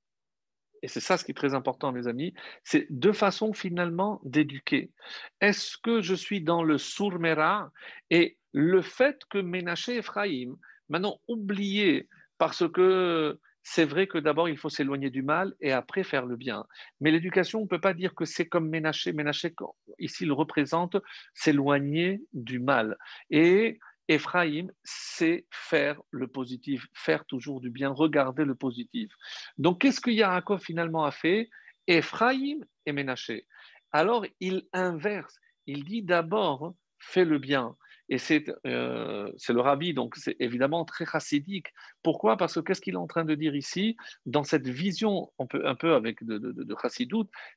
et 0.82 0.88
c'est 0.88 1.00
ça 1.00 1.16
ce 1.16 1.24
qui 1.24 1.32
est 1.32 1.34
très 1.34 1.54
important 1.54 1.90
mes 1.92 2.06
amis, 2.06 2.34
c'est 2.62 2.86
deux 2.90 3.12
façons 3.12 3.52
finalement 3.52 4.20
d'éduquer. 4.24 4.92
Est-ce 5.40 5.76
que 5.78 6.02
je 6.02 6.14
suis 6.14 6.40
dans 6.40 6.62
le 6.62 6.78
Surmera 6.78 7.72
et 8.10 8.38
le 8.52 8.82
fait 8.82 9.22
que 9.28 9.38
Ménaché 9.38 9.96
Ephraim, 9.96 10.56
maintenant 10.88 11.20
oublié 11.26 12.08
parce 12.38 12.68
que 12.68 13.40
c'est 13.68 13.84
vrai 13.84 14.06
que 14.06 14.18
d'abord, 14.18 14.48
il 14.48 14.56
faut 14.56 14.68
s'éloigner 14.68 15.10
du 15.10 15.22
mal 15.22 15.52
et 15.60 15.72
après 15.72 16.04
faire 16.04 16.24
le 16.24 16.36
bien. 16.36 16.64
Mais 17.00 17.10
l'éducation, 17.10 17.58
on 17.58 17.62
ne 17.62 17.68
peut 17.68 17.80
pas 17.80 17.94
dire 17.94 18.14
que 18.14 18.24
c'est 18.24 18.46
comme 18.46 18.68
Ménaché. 18.68 19.12
Ménaché, 19.12 19.52
ici, 19.98 20.22
il 20.22 20.30
représente 20.30 20.96
s'éloigner 21.34 22.22
du 22.32 22.60
mal. 22.60 22.96
Et 23.28 23.80
Ephraim, 24.08 24.68
c'est 24.84 25.46
faire 25.50 26.00
le 26.10 26.28
positif, 26.28 26.86
faire 26.94 27.24
toujours 27.26 27.60
du 27.60 27.70
bien, 27.70 27.90
regarder 27.90 28.44
le 28.44 28.54
positif. 28.54 29.10
Donc, 29.58 29.80
qu'est-ce 29.80 30.00
que 30.00 30.10
Yaakov 30.10 30.60
finalement 30.60 31.04
a 31.04 31.10
fait? 31.10 31.48
Ephraim 31.86 32.60
et 32.84 32.92
Ménaché. 32.92 33.46
Alors, 33.92 34.24
il 34.40 34.62
inverse. 34.72 35.38
Il 35.66 35.84
dit 35.84 36.02
d'abord, 36.02 36.74
fais 36.98 37.24
le 37.24 37.38
bien. 37.38 37.76
Et 38.08 38.18
c'est 38.18 38.44
euh, 38.66 39.32
le 39.48 39.60
rabbi, 39.60 39.92
donc 39.92 40.14
c'est 40.14 40.36
évidemment 40.38 40.84
très 40.84 41.04
chassidique. 41.04 41.72
Pourquoi? 42.04 42.36
Parce 42.36 42.54
que 42.54 42.60
qu'est-ce 42.60 42.80
qu'il 42.80 42.94
est 42.94 42.98
en 42.98 43.08
train 43.08 43.24
de 43.24 43.34
dire 43.34 43.56
ici? 43.56 43.96
Dans 44.26 44.44
cette 44.44 44.68
vision 44.68 45.32
un 45.40 45.46
peu, 45.46 45.66
un 45.66 45.74
peu 45.74 45.94
avec 45.94 46.24
de, 46.24 46.38
de, 46.38 46.52
de 46.52 46.76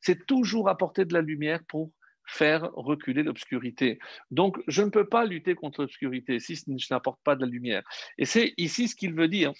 c'est 0.01 0.25
toujours 0.25 0.69
apporter 0.69 1.05
de 1.05 1.13
la 1.13 1.21
lumière 1.21 1.59
pour 1.67 1.91
faire 2.29 2.69
reculer 2.73 3.23
l'obscurité. 3.23 3.99
Donc, 4.29 4.59
je 4.67 4.83
ne 4.83 4.89
peux 4.89 5.07
pas 5.07 5.25
lutter 5.25 5.55
contre 5.55 5.81
l'obscurité 5.81 6.39
si 6.39 6.55
je 6.55 6.93
n'apporte 6.93 7.19
pas 7.23 7.35
de 7.35 7.41
la 7.41 7.47
lumière. 7.47 7.83
Et 8.17 8.25
c'est 8.25 8.53
ici 8.57 8.87
ce 8.87 8.95
qu'il 8.95 9.13
veut 9.13 9.27
dire. 9.27 9.51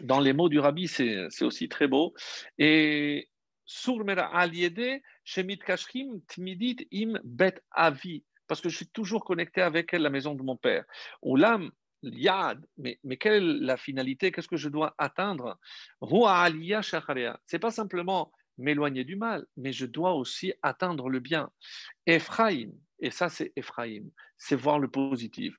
Dans 0.00 0.20
les 0.20 0.32
mots 0.32 0.48
du 0.48 0.58
rabbi, 0.58 0.88
c'est 0.88 1.42
aussi 1.42 1.68
très 1.68 1.86
beau. 1.86 2.14
Et 2.58 3.28
timidit 6.28 6.88
im 6.92 7.20
bet 7.24 7.54
avi, 7.70 8.24
parce 8.46 8.60
que 8.60 8.68
je 8.68 8.76
suis 8.76 8.88
toujours 8.88 9.24
connecté 9.24 9.60
avec 9.60 9.92
la 9.92 10.10
maison 10.10 10.34
de 10.34 10.42
mon 10.42 10.56
père. 10.56 10.84
Ou 11.22 11.36
l'âme, 11.36 11.70
Yad, 12.02 12.64
mais, 12.78 12.98
mais 13.04 13.16
quelle 13.16 13.34
est 13.34 13.60
la 13.60 13.76
finalité? 13.76 14.32
Qu'est-ce 14.32 14.48
que 14.48 14.56
je 14.56 14.68
dois 14.68 14.94
atteindre? 14.98 15.58
C'est 17.46 17.58
pas 17.58 17.70
simplement 17.70 18.32
m'éloigner 18.58 19.04
du 19.04 19.16
mal, 19.16 19.46
mais 19.56 19.72
je 19.72 19.86
dois 19.86 20.14
aussi 20.14 20.52
atteindre 20.62 21.08
le 21.08 21.20
bien. 21.20 21.50
Ephraim, 22.06 22.70
et 23.00 23.10
ça 23.10 23.28
c'est 23.28 23.52
Ephraim, 23.56 24.04
c'est 24.36 24.56
voir 24.56 24.78
le 24.78 24.88
positif. 24.88 25.54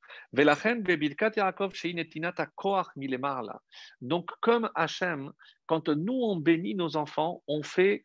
Donc 4.01 4.29
comme 4.41 4.69
Hachem, 4.75 5.31
quand 5.65 5.89
nous 5.89 6.13
on 6.13 6.35
bénit 6.37 6.75
nos 6.75 6.95
enfants, 6.95 7.43
on 7.47 7.63
fait 7.63 8.03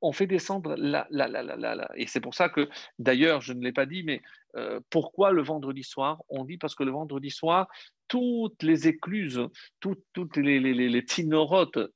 on 0.00 0.12
fait 0.12 0.26
descendre 0.26 0.74
la, 0.76 1.06
la, 1.10 1.26
la, 1.28 1.42
la, 1.42 1.90
Et 1.96 2.06
c'est 2.06 2.20
pour 2.20 2.34
ça 2.34 2.48
que, 2.48 2.68
d'ailleurs, 2.98 3.40
je 3.40 3.52
ne 3.52 3.62
l'ai 3.62 3.72
pas 3.72 3.86
dit, 3.86 4.02
mais 4.04 4.22
euh, 4.56 4.80
pourquoi 4.90 5.32
le 5.32 5.42
vendredi 5.42 5.82
soir? 5.82 6.22
On 6.28 6.44
dit 6.44 6.58
parce 6.58 6.74
que 6.74 6.84
le 6.84 6.92
vendredi 6.92 7.30
soir, 7.30 7.68
toutes 8.08 8.62
les 8.62 8.88
écluses, 8.88 9.40
toutes, 9.80 10.36
les, 10.36 10.58
les, 10.60 11.04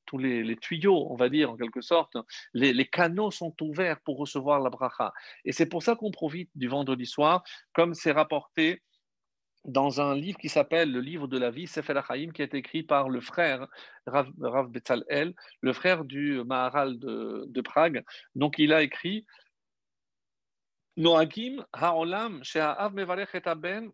tous 0.07 0.19
les, 0.19 0.57
tuyaux, 0.57 1.07
on 1.11 1.17
va 1.17 1.29
dire 1.29 1.51
en 1.51 1.57
quelque 1.57 1.81
sorte, 1.81 2.17
les, 2.53 2.87
canaux 2.87 3.31
sont 3.31 3.55
ouverts 3.63 4.01
pour 4.03 4.19
recevoir 4.19 4.61
la 4.61 4.71
bracha. 4.71 5.13
Et 5.45 5.53
c'est 5.53 5.67
pour 5.67 5.83
ça 5.83 5.97
qu'on 5.97 6.11
profite 6.11 6.51
du 6.55 6.69
vendredi 6.69 7.07
soir, 7.07 7.43
comme 7.73 7.95
c'est 7.95 8.13
rapporté 8.13 8.83
dans 9.65 10.01
un 10.01 10.15
livre 10.15 10.39
qui 10.39 10.49
s'appelle 10.49 10.91
le 10.91 11.01
livre 11.01 11.29
de 11.29 11.39
la 11.39 11.51
vie, 11.51 11.67
Sefer 11.67 11.97
HaChaim, 11.97 12.33
qui 12.33 12.43
est 12.43 12.55
écrit 12.55 12.83
par 12.83 13.09
le 13.09 13.21
frère 13.21 13.67
Rav, 14.07 14.29
Rav 14.41 14.69
Betzalel, 14.71 15.35
le 15.61 15.73
frère 15.73 16.05
du 16.05 16.43
Maharal 16.45 16.99
de, 16.99 17.61
Prague. 17.63 18.05
Donc 18.35 18.59
il 18.59 18.73
a 18.73 18.83
écrit 18.83 19.25
Noagim 20.97 21.65
Ha'olam 21.73 22.43
She'a'av 22.43 22.93
Mevarech 22.93 23.35
et 23.35 23.49
Aben 23.49 23.93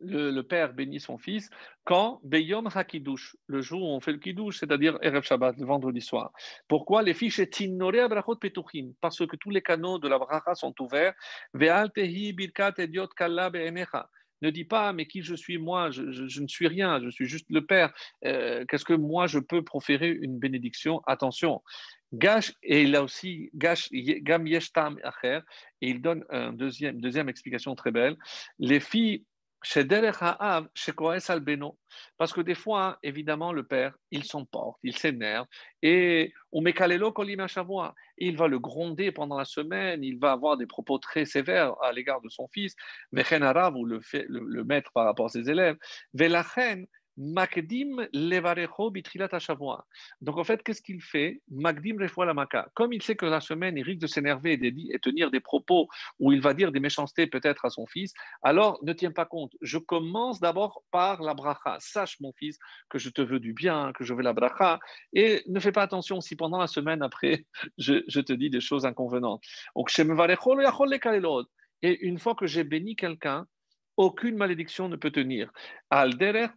le, 0.00 0.40
père 0.42 0.72
bénit 0.72 1.00
son 1.00 1.18
fils 1.18 1.50
quand 1.84 2.20
Beyom 2.24 2.68
HaKiddush, 2.72 3.36
le 3.46 3.60
jour 3.60 3.82
où 3.82 3.86
on 3.86 4.00
fait 4.00 4.12
le 4.12 4.18
Kiddush, 4.18 4.58
c'est-à-dire 4.58 4.98
Erev 5.02 5.22
Shabbat, 5.22 5.56
le 5.56 5.66
vendredi 5.66 6.00
soir. 6.00 6.32
Pourquoi 6.68 7.02
les 7.02 7.14
fiches 7.14 7.40
Brachot 7.40 8.36
Petuchim? 8.36 8.92
Parce 9.00 9.18
que 9.18 9.36
tous 9.36 9.50
les 9.50 9.62
canaux 9.62 9.98
de 9.98 10.08
la 10.08 10.18
bracha 10.18 10.54
sont 10.54 10.74
ouverts. 10.80 11.14
Ne 14.40 14.50
dis 14.50 14.64
pas, 14.64 14.92
mais 14.92 15.06
qui 15.06 15.22
je 15.22 15.34
suis 15.34 15.58
moi 15.58 15.90
je, 15.90 16.40
ne 16.40 16.46
suis 16.46 16.68
rien, 16.68 17.00
je 17.02 17.08
suis 17.10 17.26
juste 17.26 17.46
le 17.50 17.66
Père. 17.66 17.92
Euh, 18.24 18.64
qu'est-ce 18.68 18.84
que 18.84 18.92
moi 18.92 19.26
je 19.26 19.40
peux 19.40 19.62
proférer 19.62 20.10
une 20.10 20.38
bénédiction? 20.38 21.02
Attention, 21.06 21.62
Gash, 22.12 22.54
et 22.62 22.94
a 22.94 23.02
aussi 23.02 23.50
Gash, 23.54 23.90
Gam 23.92 24.46
Yeshtam 24.46 24.98
Acher, 25.02 25.40
et 25.80 25.90
il 25.90 26.00
donne 26.00 26.24
une 26.30 26.56
deuxième, 26.56 27.00
deuxième 27.00 27.28
explication 27.28 27.74
très 27.74 27.90
belle. 27.90 28.16
Les 28.58 28.80
filles 28.80 29.24
parce 32.16 32.32
que 32.32 32.40
des 32.40 32.54
fois, 32.54 32.98
évidemment, 33.02 33.52
le 33.52 33.66
père, 33.66 33.94
il 34.10 34.24
s'emporte, 34.24 34.78
il 34.82 34.96
s'énerve, 34.96 35.46
et 35.82 36.32
il 36.52 38.36
va 38.36 38.48
le 38.48 38.58
gronder 38.58 39.12
pendant 39.12 39.36
la 39.36 39.44
semaine, 39.44 40.02
il 40.04 40.18
va 40.18 40.32
avoir 40.32 40.56
des 40.56 40.66
propos 40.66 40.98
très 40.98 41.24
sévères 41.24 41.74
à 41.82 41.92
l'égard 41.92 42.20
de 42.20 42.28
son 42.28 42.48
fils, 42.48 42.74
ou 43.12 43.84
le, 43.84 44.00
le, 44.12 44.40
le 44.44 44.64
maître 44.64 44.90
par 44.94 45.04
rapport 45.04 45.26
à 45.26 45.30
ses 45.30 45.50
élèves. 45.50 45.76
Makdim 47.18 48.06
levarecho 48.12 48.92
bitrilat 48.92 49.28
Donc 50.20 50.38
en 50.38 50.44
fait, 50.44 50.62
qu'est-ce 50.62 50.80
qu'il 50.80 51.02
fait? 51.02 51.42
Makdim 51.50 51.96
la 51.98 52.34
maka. 52.34 52.68
Comme 52.74 52.92
il 52.92 53.02
sait 53.02 53.16
que 53.16 53.26
la 53.26 53.40
semaine, 53.40 53.76
il 53.76 53.82
risque 53.82 54.00
de 54.00 54.06
s'énerver 54.06 54.52
et, 54.52 54.98
tenir 55.00 55.32
des 55.32 55.40
propos 55.40 55.88
où 56.20 56.30
il 56.30 56.40
va 56.40 56.54
dire 56.54 56.70
des 56.70 56.78
méchancetés 56.78 57.26
peut-être 57.26 57.64
à 57.64 57.70
son 57.70 57.86
fils, 57.86 58.12
alors 58.42 58.78
ne 58.84 58.92
tiens 58.92 59.10
pas 59.10 59.26
compte. 59.26 59.52
Je 59.60 59.78
commence 59.78 60.38
d'abord 60.38 60.84
par 60.92 61.20
la 61.22 61.34
bracha. 61.34 61.76
Sache, 61.80 62.20
mon 62.20 62.32
fils, 62.32 62.56
que 62.88 63.00
je 63.00 63.10
te 63.10 63.20
veux 63.20 63.40
du 63.40 63.52
bien, 63.52 63.92
que 63.92 64.04
je 64.04 64.14
veux 64.14 64.22
la 64.22 64.32
bracha. 64.32 64.78
Et 65.12 65.42
ne 65.48 65.58
fais 65.58 65.72
pas 65.72 65.82
attention 65.82 66.20
si 66.20 66.36
pendant 66.36 66.58
la 66.58 66.68
semaine 66.68 67.02
après, 67.02 67.46
je, 67.78 68.20
te 68.20 68.32
dis 68.32 68.48
des 68.48 68.60
choses 68.60 68.86
inconvenantes. 68.86 69.42
Donc, 69.74 69.90
et 71.82 72.06
une 72.06 72.18
fois 72.18 72.34
que 72.34 72.46
j'ai 72.46 72.64
béni 72.64 72.96
quelqu'un, 72.96 73.46
aucune 73.96 74.36
malédiction 74.36 74.88
ne 74.88 74.96
peut 74.96 75.10
tenir. 75.10 75.52
Alderer 75.90 76.48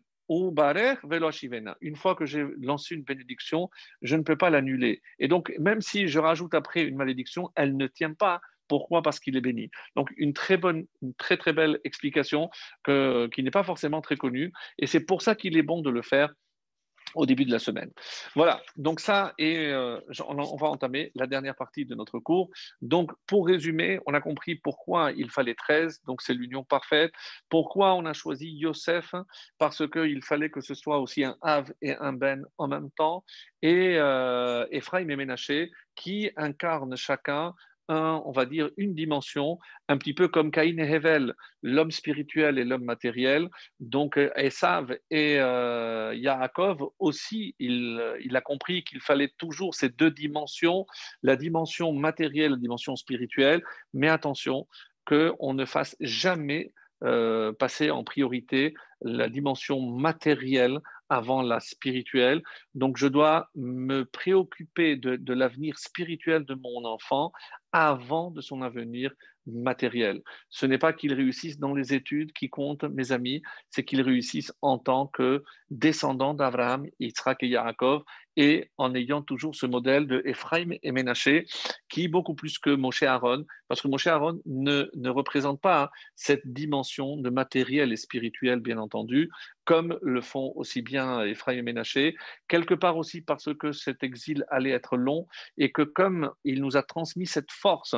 Une 1.82 1.96
fois 1.96 2.16
que 2.16 2.26
j'ai 2.26 2.46
lancé 2.62 2.96
une 2.96 3.04
bénédiction, 3.04 3.70
je 4.02 4.16
ne 4.16 4.24
peux 4.24 4.38
pas 4.38 4.50
l'annuler. 4.50 5.02
Et 5.20 5.28
donc, 5.28 5.54
même 5.60 5.82
si 5.82 6.08
je 6.08 6.20
rajoute 6.20 6.54
après 6.54 6.84
une 6.84 6.96
malédiction, 6.96 7.50
elle 7.56 7.76
ne 7.76 7.88
tient 7.88 8.14
pas. 8.14 8.40
Pourquoi? 8.68 9.02
Parce 9.02 9.20
qu'il 9.20 9.36
est 9.36 9.42
béni. 9.42 9.70
Donc, 9.98 10.12
une 10.16 10.32
très 10.32 10.56
bonne, 10.56 10.86
une 11.02 11.14
très 11.16 11.36
très 11.36 11.52
belle 11.52 11.82
explication 11.84 12.50
qui 12.86 13.44
n'est 13.44 13.52
pas 13.52 13.64
forcément 13.64 14.00
très 14.00 14.16
connue. 14.16 14.54
Et 14.80 14.88
c'est 14.88 15.06
pour 15.06 15.22
ça 15.22 15.36
qu'il 15.36 15.58
est 15.58 15.64
bon 15.64 15.82
de 15.82 15.90
le 15.90 16.02
faire 16.02 16.34
au 17.16 17.26
début 17.26 17.45
de 17.45 17.51
la 17.51 17.59
semaine. 17.59 17.91
Voilà, 18.36 18.62
donc 18.76 18.99
ça, 18.99 19.34
et 19.38 19.68
euh, 19.68 19.99
on 20.28 20.57
va 20.57 20.68
entamer 20.68 21.12
la 21.16 21.28
dernière 21.28 21.55
partie 21.55 21.86
de 21.86 21.95
notre 21.95 22.20
cours. 22.20 22.49
Donc, 22.82 23.12
pour 23.28 23.47
résumer, 23.47 23.99
on 24.05 24.14
a 24.14 24.22
compris 24.22 24.55
pourquoi 24.55 25.12
il 25.12 25.30
fallait 25.30 25.55
13, 25.55 26.01
donc 26.05 26.22
c'est 26.22 26.34
l'union 26.34 26.64
parfaite. 26.64 27.12
Pourquoi 27.49 27.93
on 27.95 28.05
a 28.05 28.14
choisi 28.14 28.49
Yosef? 28.51 29.14
Parce 29.57 29.88
qu'il 29.89 30.24
fallait 30.24 30.49
que 30.49 30.62
ce 30.62 30.74
soit 30.74 30.99
aussi 30.99 31.24
un 31.24 31.38
Av 31.41 31.72
et 31.82 31.95
un 31.95 32.14
Ben 32.14 32.45
en 32.57 32.68
même 32.68 32.89
temps. 32.91 33.24
Et 33.62 33.97
euh, 33.97 34.66
Ephraim 34.72 35.09
et 35.09 35.16
Ménaché, 35.16 35.72
qui 35.95 36.32
incarnent 36.36 36.95
chacun 36.95 37.53
on 37.92 38.32
va 38.32 38.46
dire, 38.46 38.70
une 38.78 38.94
dimension, 38.94 39.60
un 39.88 39.98
petit 39.98 40.14
peu 40.14 40.28
comme 40.28 40.52
Caïn 40.52 40.78
et 40.80 40.89
Hevel, 40.89 41.34
l'homme 41.62 41.92
spirituel 41.92 42.58
et 42.58 42.66
l'homme 42.66 42.84
matériel. 42.84 43.50
Donc 43.80 44.20
Esav 44.36 44.98
et 45.10 45.39
euh, 45.39 46.14
Yaakov 46.16 46.89
aussi, 47.00 47.56
il, 47.60 48.02
il 48.24 48.36
a 48.36 48.42
compris 48.42 48.84
qu'il 48.84 49.02
fallait 49.02 49.34
toujours 49.38 49.76
ces 49.76 49.89
deux 49.89 50.12
dimensions, 50.12 50.86
la 51.24 51.36
dimension 51.36 51.94
matérielle, 51.94 52.52
la 52.52 52.58
dimension 52.58 52.96
spirituelle, 52.96 53.64
mais 53.94 54.08
attention 54.10 54.68
qu'on 55.06 55.54
ne 55.54 55.66
fasse 55.66 55.96
jamais 56.00 56.72
euh, 57.04 57.52
passer 57.52 57.89
en 57.89 58.04
priorité 58.04 58.76
la 59.02 59.28
dimension 59.28 59.82
matérielle 59.82 60.80
avant 61.12 61.41
la 61.41 61.59
spirituelle. 61.59 62.41
Donc, 62.74 62.95
je 62.95 63.07
dois 63.07 63.49
me 63.53 64.05
préoccuper 64.05 64.95
de, 64.95 65.34
l'avenir 65.34 65.78
spirituel 65.78 66.45
de 66.45 66.55
mon 66.55 66.86
enfant 66.86 67.34
avant 67.74 68.32
de 68.32 68.39
son 68.39 68.62
avenir 68.62 69.12
matériel. 69.45 70.22
Ce 70.49 70.66
n'est 70.66 70.78
pas 70.78 70.93
qu'il 70.93 71.14
réussisse 71.14 71.59
dans 71.59 71.74
les 71.74 71.93
études 71.93 72.32
qui 72.32 72.49
comptent, 72.49 72.86
mes 72.86 73.12
amis, 73.12 73.41
c'est 73.70 73.84
qu'il 73.84 74.01
réussisse 74.01 74.53
en 74.62 74.78
tant 74.78 75.07
que 75.07 75.43
descendant 75.70 76.34
d'Abraham, 76.34 76.86
Yitzhak 76.99 77.43
et 77.43 77.49
Yaakov, 77.49 78.03
et 78.38 78.70
en 78.78 78.96
ayant 78.96 79.22
toujours 79.22 79.56
ce 79.56 79.66
modèle 79.66 80.08
de 80.08 80.22
Ephraim 80.26 80.70
et 80.84 80.92
Ménaché, 80.92 81.46
qui 81.90 82.08
beaucoup 82.08 82.34
plus 82.34 82.60
que 82.60 82.70
Moshe 82.70 83.04
Aaron, 83.04 83.46
parce 83.68 83.82
que 83.82 83.88
Moshe 83.88 84.08
Aaron 84.08 84.40
ne, 84.46 84.90
ne 84.96 85.10
représente 85.10 85.62
pas 85.62 85.92
cette 86.16 86.46
dimension 86.46 87.18
de 87.18 87.30
matériel 87.30 87.92
et 87.92 87.98
spirituel, 87.98 88.60
bien 88.60 88.78
entendu, 88.78 89.30
comme 89.66 89.98
le 90.02 90.22
font 90.22 90.54
aussi 90.56 90.82
bien 90.82 91.22
Ephraim 91.24 91.58
et 91.58 91.62
Ménaché, 91.62 92.16
quelque 92.48 92.74
part 92.74 92.98
aussi 92.98 93.22
parce 93.22 93.54
que 93.54 93.72
cet 93.72 94.04
exil 94.04 94.46
allait 94.50 94.72
être 94.72 94.98
long 94.98 95.28
et 95.58 95.72
que 95.72 95.82
comme 95.82 96.32
il 96.44 96.62
nous 96.62 96.78
a 96.78 96.84
transmis 96.84 97.28
cette 97.28 97.52
force 97.52 97.96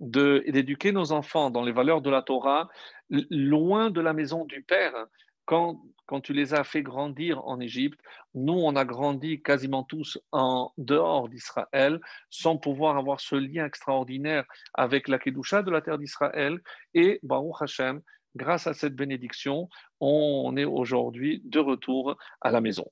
d'éduquer 0.00 0.92
nos 0.92 1.12
enfants 1.12 1.50
dans 1.50 1.62
les 1.62 1.72
valeurs 1.72 2.02
de 2.02 2.10
la 2.10 2.22
Torah, 2.22 2.68
loin 3.08 3.90
de 3.90 4.00
la 4.00 4.12
maison 4.12 4.44
du 4.44 4.62
Père, 4.62 5.06
quand, 5.46 5.80
tu 6.22 6.32
les 6.32 6.54
as 6.54 6.64
fait 6.64 6.82
grandir 6.82 7.44
en 7.46 7.58
Égypte, 7.60 7.98
nous, 8.34 8.52
on 8.52 8.76
a 8.76 8.84
grandi 8.84 9.42
quasiment 9.42 9.84
tous 9.84 10.18
en 10.32 10.72
dehors 10.76 11.28
d'Israël, 11.28 12.00
sans 12.30 12.58
pouvoir 12.58 12.98
avoir 12.98 13.20
ce 13.20 13.36
lien 13.36 13.64
extraordinaire 13.64 14.44
avec 14.74 15.08
la 15.08 15.18
Kedusha 15.18 15.62
de 15.62 15.70
la 15.70 15.80
terre 15.80 15.98
d'Israël. 15.98 16.60
Et 16.94 17.18
Baruch 17.22 17.62
Hashem, 17.62 18.02
grâce 18.36 18.66
à 18.66 18.74
cette 18.74 18.94
bénédiction, 18.94 19.68
on 20.00 20.56
est 20.56 20.64
aujourd'hui 20.64 21.40
de 21.44 21.58
retour 21.58 22.16
à 22.40 22.50
la 22.50 22.60
maison. 22.60 22.86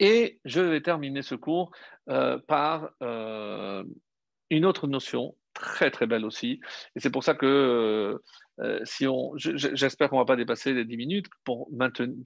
Et 0.00 0.40
je 0.46 0.60
vais 0.60 0.80
terminer 0.80 1.22
ce 1.22 1.34
cours 1.34 1.70
euh, 2.08 2.38
par 2.48 2.90
euh, 3.02 3.84
une 4.48 4.64
autre 4.64 4.88
notion 4.88 5.36
très 5.54 5.90
très 5.90 6.06
belle 6.06 6.24
aussi. 6.24 6.60
Et 6.96 7.00
c'est 7.00 7.10
pour 7.10 7.24
ça 7.24 7.34
que 7.34 7.46
euh, 7.46 8.18
euh, 8.60 8.80
si 8.84 9.06
on, 9.06 9.32
j'espère 9.36 10.10
qu'on 10.10 10.18
va 10.18 10.24
pas 10.24 10.36
dépasser 10.36 10.72
les 10.72 10.84
10 10.84 10.96
minutes 10.96 11.26
pour 11.44 11.68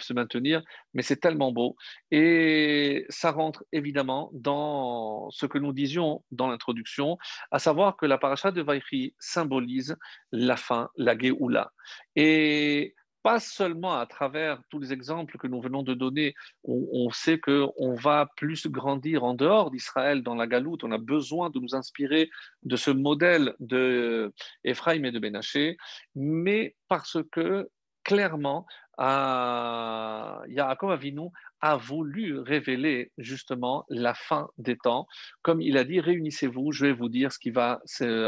se 0.00 0.12
maintenir, 0.12 0.62
mais 0.92 1.02
c'est 1.02 1.16
tellement 1.16 1.52
beau. 1.52 1.76
Et 2.10 3.06
ça 3.08 3.30
rentre 3.30 3.64
évidemment 3.72 4.30
dans 4.32 5.30
ce 5.30 5.46
que 5.46 5.58
nous 5.58 5.72
disions 5.72 6.24
dans 6.32 6.48
l'introduction, 6.48 7.18
à 7.50 7.58
savoir 7.58 7.96
que 7.96 8.06
la 8.06 8.18
paracha 8.18 8.50
de 8.50 8.62
Vaïchi 8.62 9.14
symbolise 9.18 9.96
la 10.32 10.56
fin, 10.56 10.90
la 10.96 11.16
Géoula. 11.16 11.72
Et 12.16 12.94
pas 13.24 13.40
seulement 13.40 13.98
à 13.98 14.04
travers 14.04 14.62
tous 14.68 14.78
les 14.78 14.92
exemples 14.92 15.38
que 15.38 15.46
nous 15.46 15.60
venons 15.62 15.82
de 15.82 15.94
donner, 15.94 16.34
on, 16.62 17.08
sait 17.10 17.40
qu'on 17.40 17.94
va 17.94 18.28
plus 18.36 18.66
grandir 18.66 19.24
en 19.24 19.32
dehors 19.32 19.70
d'Israël, 19.70 20.22
dans 20.22 20.34
la 20.34 20.46
galoute, 20.46 20.84
on 20.84 20.92
a 20.92 20.98
besoin 20.98 21.48
de 21.48 21.58
nous 21.58 21.74
inspirer 21.74 22.28
de 22.64 22.76
ce 22.76 22.90
modèle 22.90 23.54
de 23.60 24.30
Ephraim 24.62 25.04
et 25.04 25.10
de 25.10 25.18
Benaché, 25.18 25.78
mais 26.14 26.76
parce 26.88 27.16
que 27.32 27.70
clairement, 28.04 28.66
a, 28.98 30.42
Yaakov 30.48 30.90
Avinu 30.90 31.28
a 31.60 31.76
voulu 31.76 32.38
révéler 32.38 33.10
justement 33.18 33.84
la 33.88 34.14
fin 34.14 34.48
des 34.58 34.76
temps. 34.76 35.06
Comme 35.42 35.60
il 35.60 35.76
a 35.78 35.84
dit, 35.84 36.00
réunissez-vous, 36.00 36.72
je 36.72 36.86
vais 36.86 36.92
vous 36.92 37.08
dire 37.08 37.32
ce 37.32 37.38
qui 37.38 37.50
va 37.50 37.80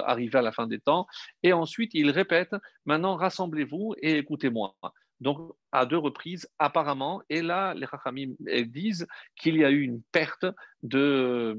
arriver 0.06 0.38
à 0.38 0.42
la 0.42 0.52
fin 0.52 0.66
des 0.66 0.80
temps. 0.80 1.06
Et 1.42 1.52
ensuite, 1.52 1.92
il 1.94 2.10
répète, 2.10 2.54
maintenant 2.84 3.16
rassemblez-vous 3.16 3.94
et 4.00 4.18
écoutez-moi. 4.18 4.74
Donc, 5.20 5.52
à 5.72 5.86
deux 5.86 5.96
reprises, 5.96 6.48
apparemment, 6.58 7.22
et 7.30 7.40
là, 7.40 7.74
les 7.74 7.86
Rachamim 7.86 8.34
disent 8.66 9.06
qu'il 9.34 9.56
y 9.56 9.64
a 9.64 9.70
eu 9.70 9.80
une 9.80 10.02
perte 10.12 10.46
de, 10.82 11.58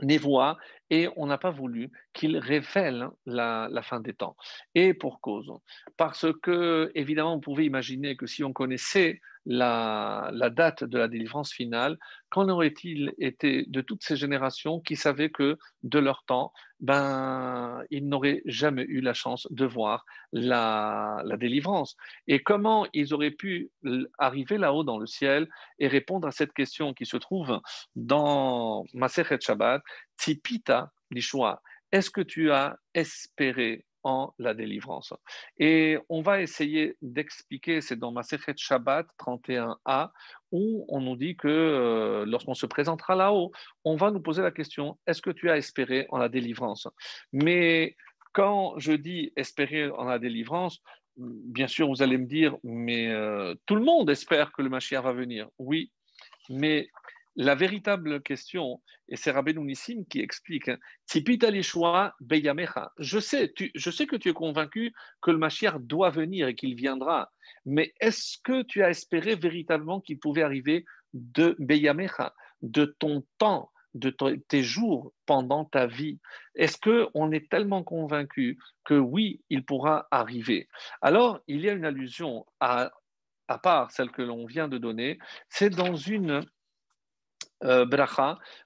Névoie, 0.00 0.56
et 0.90 1.08
on 1.16 1.26
n'a 1.26 1.36
pas 1.36 1.50
voulu 1.50 1.90
qu'il 2.14 2.38
révèle 2.38 3.08
la, 3.26 3.68
fin 3.82 4.00
des 4.00 4.14
temps. 4.14 4.36
Et 4.74 4.94
pour 4.94 5.20
cause, 5.20 5.52
parce 5.96 6.26
que, 6.42 6.90
évidemment, 6.94 7.34
on 7.34 7.40
pouvait 7.40 7.66
imaginer 7.66 8.16
que 8.16 8.26
si 8.26 8.42
on 8.42 8.52
connaissait 8.52 9.20
la, 9.46 10.30
date 10.50 10.84
de 10.84 10.98
la 10.98 11.08
délivrance 11.08 11.52
finale, 11.52 11.98
qu'en 12.30 12.48
aurait-il 12.48 13.12
été 13.18 13.64
de 13.66 13.80
toutes 13.80 14.02
ces 14.02 14.16
générations 14.16 14.80
qui 14.80 14.96
savaient 14.96 15.30
que 15.30 15.58
de 15.82 15.98
leur 15.98 16.24
temps, 16.24 16.52
ben, 16.80 17.82
ils 17.90 18.08
n'auraient 18.08 18.42
jamais 18.44 18.84
eu 18.84 19.00
la 19.00 19.14
chance 19.14 19.46
de 19.50 19.64
voir 19.64 20.04
la, 20.32 21.22
délivrance? 21.38 21.96
Et 22.26 22.42
comment 22.42 22.86
ils 22.92 23.14
auraient 23.14 23.30
pu 23.30 23.70
arriver 24.18 24.58
là-haut 24.58 24.84
dans 24.84 24.98
le 24.98 25.06
ciel 25.06 25.48
et 25.78 25.88
répondre 25.88 26.26
à 26.26 26.32
cette 26.32 26.52
question 26.52 26.94
qui 26.94 27.06
se 27.06 27.16
trouve 27.16 27.60
dans 27.96 28.84
Masechet 28.94 29.40
Shabbat, 29.40 29.82
Tipita 30.16 30.92
Lishua, 31.10 31.62
est-ce 31.90 32.10
que 32.10 32.22
tu 32.22 32.50
as 32.50 32.76
espéré 32.94 33.84
en 34.04 34.32
la 34.38 34.54
délivrance. 34.54 35.12
Et 35.58 35.98
on 36.08 36.22
va 36.22 36.42
essayer 36.42 36.96
d'expliquer, 37.02 37.80
c'est 37.80 37.96
dans 37.96 38.12
Masechet 38.12 38.54
Shabbat 38.56 39.06
31a, 39.18 40.10
où 40.50 40.84
on 40.88 41.00
nous 41.00 41.16
dit 41.16 41.36
que 41.36 41.48
euh, 41.48 42.24
lorsqu'on 42.26 42.54
se 42.54 42.66
présentera 42.66 43.14
là-haut, 43.14 43.52
on 43.84 43.96
va 43.96 44.10
nous 44.10 44.20
poser 44.20 44.42
la 44.42 44.50
question, 44.50 44.98
est-ce 45.06 45.22
que 45.22 45.30
tu 45.30 45.50
as 45.50 45.56
espéré 45.56 46.06
en 46.10 46.18
la 46.18 46.28
délivrance? 46.28 46.88
Mais 47.32 47.96
quand 48.32 48.78
je 48.78 48.92
dis 48.92 49.32
espérer 49.36 49.90
en 49.90 50.04
la 50.04 50.18
délivrance, 50.18 50.82
bien 51.16 51.66
sûr, 51.66 51.88
vous 51.88 52.02
allez 52.02 52.18
me 52.18 52.26
dire, 52.26 52.56
mais 52.64 53.08
euh, 53.08 53.54
tout 53.66 53.74
le 53.74 53.84
monde 53.84 54.08
espère 54.10 54.52
que 54.52 54.62
le 54.62 54.68
Mashiach 54.68 55.02
va 55.02 55.12
venir. 55.12 55.48
Oui, 55.58 55.92
mais 56.48 56.88
la 57.36 57.54
véritable 57.54 58.22
question, 58.22 58.82
et 59.08 59.16
c'est 59.16 59.30
Rabbi 59.30 59.54
Nissim 59.54 60.04
qui 60.08 60.20
explique, 60.20 60.68
hein, 60.68 60.78
je 62.98 63.18
sais, 63.20 63.54
je 63.74 63.90
sais 63.90 64.06
que 64.06 64.16
tu 64.16 64.28
es 64.28 64.32
convaincu 64.32 64.92
que 65.20 65.30
le 65.30 65.38
Mashiach 65.38 65.78
doit 65.78 66.10
venir 66.10 66.48
et 66.48 66.54
qu'il 66.54 66.74
viendra, 66.74 67.30
mais 67.64 67.94
est-ce 68.00 68.38
que 68.42 68.62
tu 68.62 68.82
as 68.82 68.90
espéré 68.90 69.34
véritablement 69.34 70.00
qu'il 70.00 70.18
pouvait 70.18 70.42
arriver 70.42 70.84
de 71.14 71.56
Beyamecha, 71.58 72.34
de 72.60 72.84
ton 72.98 73.24
temps, 73.38 73.70
de 73.94 74.10
tes 74.48 74.62
jours 74.62 75.12
pendant 75.26 75.64
ta 75.64 75.86
vie? 75.86 76.18
Est-ce 76.54 76.78
qu'on 76.78 77.32
est 77.32 77.50
tellement 77.50 77.82
convaincu 77.82 78.58
que 78.84 78.94
oui, 78.94 79.42
il 79.48 79.64
pourra 79.64 80.06
arriver? 80.10 80.68
Alors, 81.00 81.40
il 81.46 81.60
y 81.60 81.70
a 81.70 81.72
une 81.72 81.84
allusion 81.84 82.46
à, 82.60 82.90
à 83.48 83.58
part 83.58 83.90
celle 83.90 84.10
que 84.10 84.22
l'on 84.22 84.44
vient 84.46 84.68
de 84.68 84.78
donner, 84.78 85.18
c'est 85.48 85.70
dans 85.70 85.94
une 85.94 86.44
euh, 87.64 87.86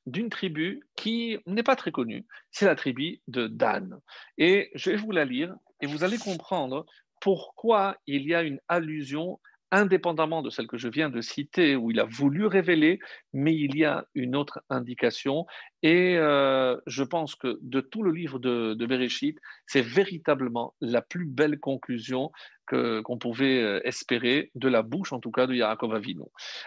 d'une 0.07 0.31
tribu 0.31 0.81
qui 0.97 1.39
n'est 1.47 1.63
pas 1.63 1.77
très 1.77 1.93
connue. 1.93 2.27
C'est 2.51 2.67
la 2.67 2.75
tribu 2.75 3.21
de 3.29 3.47
Dan. 3.47 4.01
Et 4.39 4.71
je 4.75 4.91
vais 4.91 4.97
vous 4.97 5.13
la 5.13 5.25
lire 5.25 5.55
et 5.81 5.87
vous 5.87 6.05
allez 6.05 6.19
comprendre 6.19 6.87
pourquoi 7.21 7.97
il 8.07 8.23
y 8.23 8.35
a 8.35 8.43
une 8.43 8.61
allusion 8.69 9.39
indépendamment 9.73 10.43
de 10.43 10.51
celle 10.51 10.67
que 10.69 10.79
je 10.79 10.89
viens 10.89 11.11
de 11.11 11.21
citer, 11.21 11.77
où 11.77 11.91
il 11.91 11.99
a 11.99 12.05
voulu 12.05 12.47
révéler, 12.47 13.01
mais 13.33 13.55
il 13.55 13.77
y 13.77 13.85
a 13.85 14.07
une 14.15 14.37
autre 14.37 14.63
indication. 14.71 15.47
Et 15.83 16.17
euh, 16.19 16.77
je 16.87 17.03
pense 17.03 17.35
que 17.35 17.59
de 17.63 17.81
tout 17.81 18.03
le 18.03 18.13
livre 18.13 18.39
de, 18.39 18.75
de 18.75 18.87
Bereshit, 18.87 19.39
c'est 19.67 19.83
véritablement 19.83 20.75
la 20.81 21.03
plus 21.03 21.27
belle 21.27 21.59
conclusion 21.59 22.31
qu'on 22.67 23.19
pouvait 23.19 23.63
euh, 23.63 23.81
espérer 23.85 24.51
de 24.55 24.69
la 24.69 24.83
bouche, 24.83 25.13
en 25.13 25.21
tout 25.21 25.31
cas, 25.31 25.47
de 25.47 25.55
Yaakov 25.55 25.95
Avinu. 25.95 26.25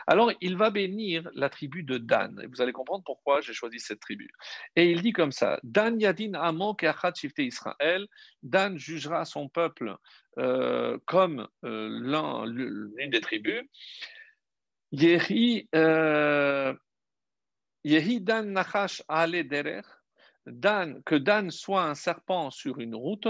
Alors, 0.08 0.32
il 0.42 0.58
va 0.58 0.70
bénir 0.70 1.30
la 1.34 1.50
tribu 1.50 1.84
de 1.84 1.98
Dan. 1.98 2.40
Et 2.44 2.48
vous 2.48 2.62
allez 2.62 2.72
comprendre 2.72 3.04
pourquoi 3.06 3.42
j'ai 3.42 3.54
choisi 3.54 3.80
cette 3.80 4.00
tribu. 4.00 4.32
Et 4.76 4.92
il 4.92 5.02
dit 5.02 5.14
comme 5.14 5.32
ça 5.32 5.60
Dan 5.64 6.00
Yadin 6.00 6.34
Amon 6.34 6.76
Israël. 7.38 8.08
Dan 8.44 8.78
jugera 8.78 9.26
son 9.26 9.50
peuple 9.50 9.96
euh, 10.38 10.98
comme 11.06 11.48
euh, 11.66 12.46
l'une 12.46 13.10
des 13.10 13.22
tribus. 13.22 13.62
Yehi 14.92 15.68
Dan 18.22 18.54
Nachash 18.54 19.04
Ale 19.08 19.44
Derer. 19.48 19.82
Dan, 20.46 21.04
que 21.04 21.16
Dan 21.16 21.52
soit 21.52 21.84
un 21.84 21.96
serpent 21.96 22.50
sur 22.50 22.80
une 22.80 22.96
route. 22.96 23.28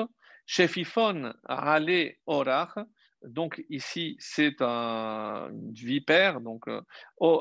Shefifon 0.49 1.31
Ale 1.47 2.15
Orach, 2.26 2.80
donc 3.21 3.63
ici 3.69 4.17
c'est 4.19 4.63
un, 4.63 5.51
vipère, 5.73 6.41
donc 6.41 6.67
euh, 6.67 6.81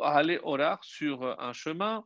Ale 0.03 0.39
Orach 0.43 0.85
sur 0.85 1.25
un 1.41 1.55
chemin. 1.55 2.05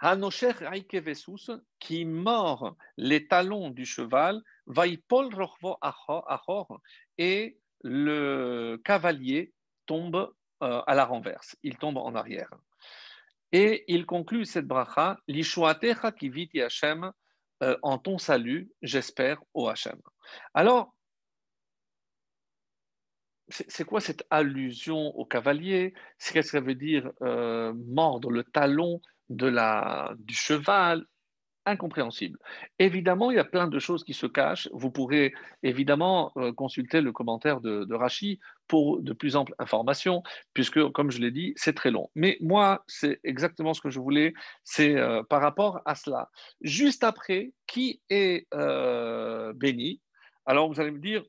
Hanosher 0.00 0.54
Aikevesus, 0.72 1.50
qui 1.78 2.06
mord 2.06 2.76
les 2.96 3.28
talons 3.28 3.68
du 3.68 3.84
cheval, 3.84 4.40
Vaipol 4.66 5.34
Rochvo 5.34 5.76
Achor, 5.82 6.80
et 7.18 7.58
le 7.82 8.80
cavalier 8.86 9.52
tombe 9.84 10.32
euh, 10.62 10.80
à 10.86 10.94
la 10.94 11.04
renverse, 11.04 11.56
il 11.62 11.76
tombe 11.76 11.98
en 11.98 12.14
arrière. 12.14 12.48
Et 13.52 13.84
il 13.88 14.06
conclut 14.06 14.46
cette 14.46 14.66
bracha, 14.66 15.18
Lishuatecha 15.28 16.10
kiviti 16.12 16.62
Hashem, 16.62 17.12
euh, 17.62 17.76
en 17.82 17.98
ton 17.98 18.18
salut, 18.18 18.70
j'espère, 18.82 19.42
au 19.54 19.68
Hachem. 19.68 20.00
Alors, 20.54 20.94
c'est 23.48 23.84
quoi 23.84 24.00
cette 24.00 24.26
allusion 24.30 24.96
au 25.16 25.24
cavalier? 25.26 25.92
Qu'est-ce 26.18 26.32
que 26.32 26.42
ça 26.42 26.60
veut 26.60 26.74
dire 26.74 27.10
euh, 27.22 27.72
mordre 27.74 28.30
le 28.30 28.42
talon 28.44 29.00
de 29.28 29.46
la, 29.46 30.14
du 30.18 30.34
cheval? 30.34 31.06
Incompréhensible. 31.66 32.38
Évidemment, 32.78 33.30
il 33.30 33.36
y 33.36 33.40
a 33.40 33.44
plein 33.44 33.68
de 33.68 33.78
choses 33.78 34.04
qui 34.04 34.14
se 34.14 34.26
cachent. 34.26 34.68
Vous 34.72 34.90
pourrez 34.90 35.32
évidemment 35.62 36.32
euh, 36.36 36.52
consulter 36.52 37.00
le 37.00 37.12
commentaire 37.12 37.60
de, 37.60 37.84
de 37.84 37.94
Rachi 37.94 38.40
pour 38.68 39.00
de 39.00 39.12
plus 39.12 39.36
amples 39.36 39.54
informations, 39.58 40.22
puisque, 40.52 40.86
comme 40.92 41.10
je 41.10 41.20
l'ai 41.20 41.30
dit, 41.30 41.52
c'est 41.56 41.74
très 41.74 41.90
long. 41.90 42.10
Mais 42.14 42.36
moi, 42.40 42.84
c'est 42.86 43.20
exactement 43.24 43.74
ce 43.74 43.80
que 43.80 43.90
je 43.90 44.00
voulais, 44.00 44.34
c'est 44.62 44.96
euh, 44.96 45.22
par 45.22 45.40
rapport 45.40 45.80
à 45.84 45.94
cela. 45.94 46.30
Juste 46.60 47.04
après, 47.04 47.52
qui 47.66 48.00
est 48.10 48.46
euh, 48.54 49.52
béni? 49.54 50.00
Alors, 50.46 50.68
vous 50.70 50.78
allez 50.80 50.90
me 50.90 51.00
dire, 51.00 51.24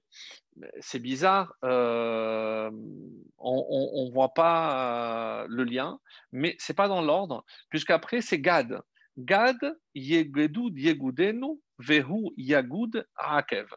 c'est 0.82 1.00
bizarre, 1.00 1.54
on 1.62 2.70
ne 2.70 4.12
voit 4.12 4.34
pas 4.34 5.46
le 5.48 5.64
lien, 5.64 6.00
mais 6.34 6.56
c'est 6.60 6.74
pas 6.74 6.90
dans 6.90 7.02
l'ordre, 7.02 7.46
puisqu'après, 7.70 8.20
c'est 8.20 8.40
Gad. 8.40 8.82
Gad 9.18 9.58
yegedud 9.94 10.78
yegudenu 10.78 11.62
vehu 11.80 12.32
yagud 12.38 13.06
akev. 13.16 13.68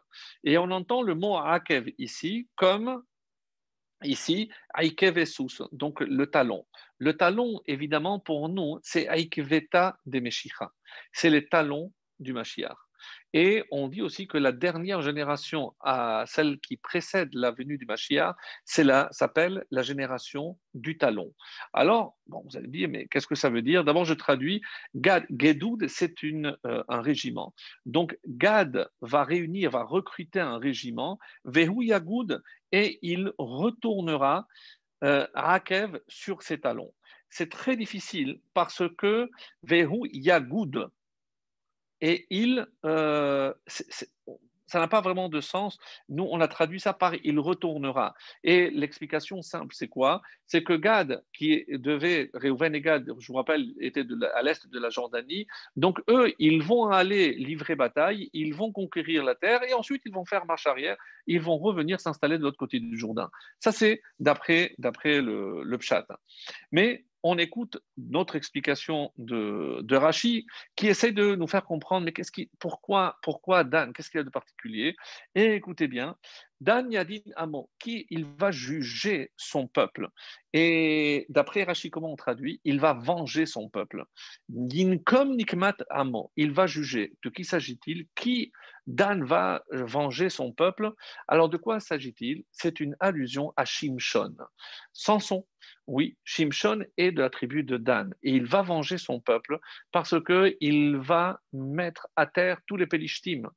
Et 0.43 0.57
on 0.57 0.71
entend 0.71 1.01
le 1.01 1.15
mot 1.15 1.37
akev 1.37 1.93
ici 1.97 2.47
comme 2.55 3.03
ici 4.03 4.49
aikev 4.77 5.23
donc 5.71 6.01
le 6.01 6.25
talon. 6.25 6.65
Le 6.97 7.15
talon, 7.15 7.61
évidemment, 7.65 8.19
pour 8.19 8.49
nous, 8.49 8.79
c'est 8.83 9.07
aikveta 9.07 9.97
de 10.05 10.19
Meshicha. 10.19 10.71
C'est 11.13 11.29
les 11.29 11.47
talons 11.47 11.93
du 12.19 12.33
Mashiach. 12.33 12.88
Et 13.33 13.63
on 13.71 13.87
dit 13.87 14.01
aussi 14.01 14.27
que 14.27 14.37
la 14.37 14.51
dernière 14.51 15.01
génération, 15.01 15.75
à 15.81 16.23
celle 16.27 16.59
qui 16.59 16.77
précède 16.77 17.29
la 17.33 17.51
venue 17.51 17.77
du 17.77 17.85
Mashiach, 17.85 18.35
c'est 18.65 18.85
s'appelle 19.11 19.65
la 19.71 19.83
génération 19.83 20.57
du 20.73 20.97
talon. 20.97 21.33
Alors, 21.73 22.17
vous 22.27 22.57
allez 22.57 22.67
me 22.67 22.73
dire, 22.73 22.89
mais 22.89 23.07
qu'est-ce 23.07 23.27
que 23.27 23.35
ça 23.35 23.49
veut 23.49 23.61
dire? 23.61 23.83
D'abord, 23.83 24.05
je 24.05 24.13
traduis. 24.13 24.61
Gad, 24.95 25.25
Gedoud, 25.29 25.87
c'est 25.87 26.13
euh, 26.23 26.83
un 26.87 27.01
régiment. 27.01 27.53
Donc, 27.85 28.17
Gad 28.27 28.89
va 29.01 29.23
réunir, 29.23 29.71
va 29.71 29.83
recruter 29.83 30.39
un 30.39 30.57
régiment, 30.57 31.19
Vehu 31.45 31.85
Yagoud, 31.85 32.41
et 32.71 32.99
il 33.01 33.31
retournera 33.37 34.47
euh, 35.03 35.25
Rakev 35.33 35.99
sur 36.07 36.41
ses 36.41 36.59
talons. 36.59 36.93
C'est 37.29 37.49
très 37.49 37.77
difficile 37.77 38.41
parce 38.53 38.83
que 38.97 39.29
Vehu 39.63 40.09
Yagoud, 40.11 40.89
et 42.01 42.25
il, 42.29 42.67
euh, 42.85 43.53
ça 44.69 44.79
n'a 44.79 44.87
pas 44.87 45.01
vraiment 45.01 45.29
de 45.29 45.41
sens. 45.41 45.79
Nous, 46.09 46.27
on 46.29 46.39
a 46.41 46.47
traduit 46.47 46.79
ça 46.79 46.93
par 46.93 47.15
il 47.23 47.39
retournera. 47.39 48.13
Et 48.43 48.69
l'explication 48.69 49.41
simple, 49.41 49.73
c'est 49.75 49.87
quoi? 49.87 50.21
C'est 50.45 50.63
que 50.63 50.73
Gad, 50.73 51.23
qui 51.33 51.65
devait, 51.69 52.29
Réhouven 52.35 52.75
et 52.75 52.81
Gad, 52.81 53.11
je 53.17 53.27
vous 53.27 53.33
rappelle, 53.33 53.73
étaient 53.79 54.05
à 54.35 54.43
l'est 54.43 54.67
de 54.67 54.79
la 54.79 54.89
Jordanie. 54.89 55.47
Donc, 55.75 55.99
eux, 56.07 56.33
ils 56.37 56.61
vont 56.61 56.87
aller 56.87 57.33
livrer 57.33 57.75
bataille, 57.75 58.29
ils 58.33 58.53
vont 58.53 58.71
conquérir 58.71 59.23
la 59.23 59.33
terre 59.33 59.63
et 59.63 59.73
ensuite, 59.73 60.03
ils 60.05 60.13
vont 60.13 60.25
faire 60.25 60.45
marche 60.45 60.67
arrière, 60.67 60.97
ils 61.25 61.41
vont 61.41 61.57
revenir 61.57 61.99
s'installer 61.99 62.37
de 62.37 62.43
l'autre 62.43 62.57
côté 62.57 62.79
du 62.79 62.97
Jourdain. 62.97 63.31
Ça, 63.59 63.71
c'est 63.71 64.01
d'après, 64.19 64.75
le, 64.77 65.63
le. 65.63 65.79
Mais 66.71 67.05
on 67.23 67.37
écoute 67.37 67.77
notre 67.97 68.35
explication 68.35 69.11
de, 69.17 69.79
de 69.81 69.99
qui 70.75 70.87
essaye 70.87 71.13
de 71.13 71.35
nous 71.35 71.47
faire 71.47 71.65
comprendre 71.65 72.05
mais 72.05 72.13
qu'est-ce 72.13 72.31
qui, 72.31 72.49
pourquoi, 72.59 73.17
pourquoi 73.21 73.63
Dan, 73.63 73.93
qu'est-ce 73.93 74.09
qu'il 74.09 74.19
y 74.19 74.21
a 74.21 74.23
de 74.23 74.29
particulier? 74.29 74.95
Et 75.35 75.53
écoutez 75.53 75.87
bien, 75.87 76.15
Dan 76.61 76.91
Yadin 76.91 77.21
Amo, 77.35 77.69
qui 77.79 78.05
il 78.09 78.25
va 78.25 78.51
juger 78.51 79.31
son 79.37 79.67
peuple. 79.67 80.09
Et 80.53 81.25
d'après 81.29 81.63
Rashi, 81.63 81.89
comment 81.89 82.11
on 82.11 82.15
traduit? 82.15 82.59
Il 82.63 82.79
va 82.79 82.93
venger 82.93 83.45
son 83.45 83.69
peuple. 83.69 84.03
Yinkom 84.49 85.35
Nikmat 85.35 85.77
Amo, 85.89 86.31
il 86.35 86.51
va 86.51 86.67
juger. 86.67 87.13
De 87.23 87.29
qui 87.29 87.45
s'agit-il? 87.45 88.07
Qui 88.15 88.51
Dan 88.87 89.23
va 89.23 89.63
venger 89.71 90.29
son 90.29 90.51
peuple? 90.51 90.91
Alors 91.27 91.49
de 91.49 91.57
quoi 91.57 91.79
s'agit-il? 91.79 92.43
C'est 92.51 92.79
une 92.79 92.95
allusion 92.99 93.53
à 93.55 93.65
Shimshon. 93.65 94.35
Samson 94.93 95.45
oui, 95.87 96.17
Shimshon 96.23 96.85
est 96.97 97.11
de 97.11 97.21
la 97.21 97.31
tribu 97.31 97.63
de 97.63 97.77
Dan 97.77 98.13
et 98.21 98.31
il 98.31 98.45
va 98.45 98.61
venger 98.61 98.99
son 98.99 99.19
peuple 99.19 99.59
parce 99.91 100.15
qu'il 100.23 100.97
va 100.97 101.41
mettre 101.51 102.07
à 102.15 102.27
terre 102.27 102.59
tous 102.67 102.77
les 102.77 102.85
Pélishtim. 102.85 103.49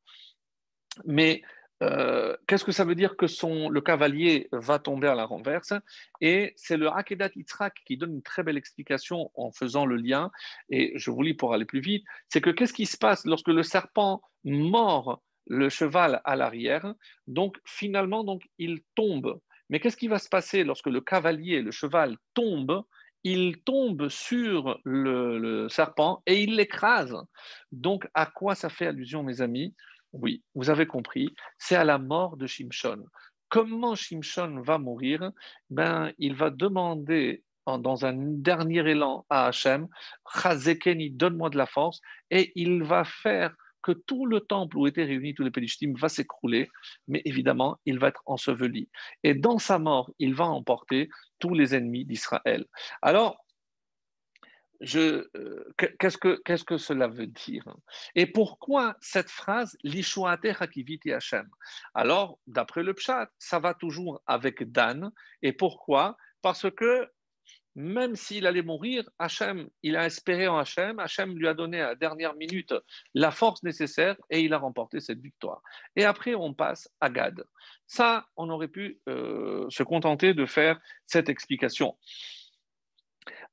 Mais 1.04 1.42
euh, 1.82 2.36
qu'est-ce 2.46 2.64
que 2.64 2.72
ça 2.72 2.84
veut 2.84 2.94
dire 2.94 3.16
que 3.16 3.26
le 3.26 3.80
cavalier 3.80 4.48
va 4.52 4.78
tomber 4.78 5.08
à 5.08 5.14
la 5.14 5.24
renverse? 5.24 5.72
Et 6.20 6.52
c'est 6.56 6.76
le 6.76 6.88
Hakedat 6.88 7.30
Yitzhak 7.34 7.74
qui 7.84 7.96
donne 7.96 8.14
une 8.14 8.22
très 8.22 8.42
belle 8.42 8.56
explication 8.56 9.30
en 9.34 9.50
faisant 9.50 9.84
le 9.84 9.96
lien, 9.96 10.30
et 10.70 10.92
je 10.96 11.10
vous 11.10 11.22
lis 11.22 11.34
pour 11.34 11.52
aller 11.54 11.64
plus 11.64 11.80
vite, 11.80 12.04
c'est 12.28 12.40
que 12.40 12.50
qu'est-ce 12.50 12.72
qui 12.72 12.86
se 12.86 12.96
passe 12.96 13.26
lorsque 13.26 13.48
le 13.48 13.62
serpent 13.62 14.22
mord 14.44 15.20
le 15.46 15.68
cheval 15.68 16.20
à 16.24 16.36
l'arrière? 16.36 16.94
Donc 17.26 17.58
finalement, 17.64 18.24
donc, 18.24 18.42
il 18.58 18.80
tombe. 18.94 19.40
Mais 19.68 19.80
qu'est-ce 19.80 19.96
qui 19.96 20.08
va 20.08 20.18
se 20.18 20.28
passer 20.28 20.64
lorsque 20.64 20.88
le 20.88 21.00
cavalier, 21.00 21.62
le 21.62 21.70
cheval, 21.70 22.16
tombe? 22.34 22.84
Il 23.24 23.62
tombe 23.62 24.08
sur 24.08 24.80
le, 24.84 25.68
serpent 25.68 26.22
et 26.26 26.42
il 26.42 26.56
l'écrase. 26.56 27.16
Donc, 27.70 28.08
à 28.14 28.26
quoi 28.26 28.54
ça 28.54 28.68
fait 28.68 28.86
allusion, 28.86 29.22
mes 29.22 29.40
amis? 29.40 29.74
Oui, 30.12 30.42
vous 30.54 30.70
avez 30.70 30.86
compris, 30.86 31.34
c'est 31.58 31.76
à 31.76 31.84
la 31.84 31.98
mort 31.98 32.36
de 32.36 32.46
Shimshon. 32.46 33.04
Comment 33.48 33.94
Shimshon 33.94 34.60
va 34.62 34.78
mourir? 34.78 35.30
Ben, 35.70 36.12
Il 36.18 36.34
va 36.34 36.50
demander 36.50 37.42
dans 37.66 38.04
un 38.04 38.14
dernier 38.14 38.88
élan 38.90 39.24
à 39.30 39.46
Hachem, 39.46 39.88
Chazekeni, 40.34 41.10
donne-moi 41.10 41.50
de 41.50 41.56
la 41.56 41.66
force, 41.66 42.00
et 42.30 42.52
il 42.56 42.82
va 42.82 43.04
faire 43.04 43.54
que 43.82 43.92
tout 43.92 44.26
le 44.26 44.40
temple 44.40 44.78
où 44.78 44.86
étaient 44.86 45.04
réunis 45.04 45.34
tous 45.34 45.42
les 45.42 45.50
Pélishtim 45.50 45.94
va 45.98 46.08
s'écrouler, 46.08 46.70
mais 47.08 47.20
évidemment, 47.24 47.78
il 47.84 47.98
va 47.98 48.08
être 48.08 48.22
enseveli. 48.26 48.88
Et 49.24 49.34
dans 49.34 49.58
sa 49.58 49.78
mort, 49.78 50.10
il 50.18 50.34
va 50.34 50.44
emporter 50.44 51.08
tous 51.40 51.54
les 51.54 51.74
ennemis 51.74 52.04
d'Israël. 52.04 52.64
Alors, 53.02 53.41
euh, 54.96 55.74
qu'est-ce, 55.98 56.18
que, 56.18 56.40
que 56.42 56.76
cela 56.76 57.08
veut 57.08 57.26
dire? 57.26 57.64
Et 58.14 58.26
pourquoi 58.26 58.96
cette 59.00 59.30
phrase 59.30 59.76
Lishuate 59.82 60.46
Hakiviti 60.60 61.12
Hashem 61.12 61.48
Alors, 61.94 62.38
d'après 62.46 62.82
le 62.82 62.94
Pshat, 62.94 63.28
ça 63.38 63.58
va 63.58 63.74
toujours 63.74 64.22
avec 64.26 64.70
Dan. 64.70 65.12
Et 65.42 65.52
pourquoi? 65.52 66.16
Parce 66.42 66.70
que 66.70 67.08
même 67.74 68.16
s'il 68.16 68.46
allait 68.46 68.62
mourir, 68.62 69.08
Hachem, 69.18 69.68
il 69.82 69.96
a 69.96 70.04
espéré 70.04 70.46
en 70.46 70.58
Hachem, 70.58 70.98
Hachem 70.98 71.36
lui 71.38 71.48
a 71.48 71.54
donné 71.54 71.80
à 71.80 71.88
la 71.88 71.94
dernière 71.94 72.34
minute 72.34 72.74
la 73.14 73.30
force 73.30 73.62
nécessaire 73.62 74.16
et 74.28 74.40
il 74.40 74.52
a 74.52 74.58
remporté 74.58 75.00
cette 75.00 75.20
victoire. 75.20 75.62
Et 75.96 76.04
après, 76.04 76.34
on 76.34 76.52
passe 76.52 76.90
à 77.00 77.08
Gad. 77.08 77.42
Ça, 77.86 78.26
on 78.36 78.50
aurait 78.50 78.68
pu 78.68 79.00
euh, 79.08 79.66
se 79.70 79.82
contenter 79.82 80.34
de 80.34 80.44
faire 80.44 80.78
cette 81.06 81.30
explication. 81.30 81.96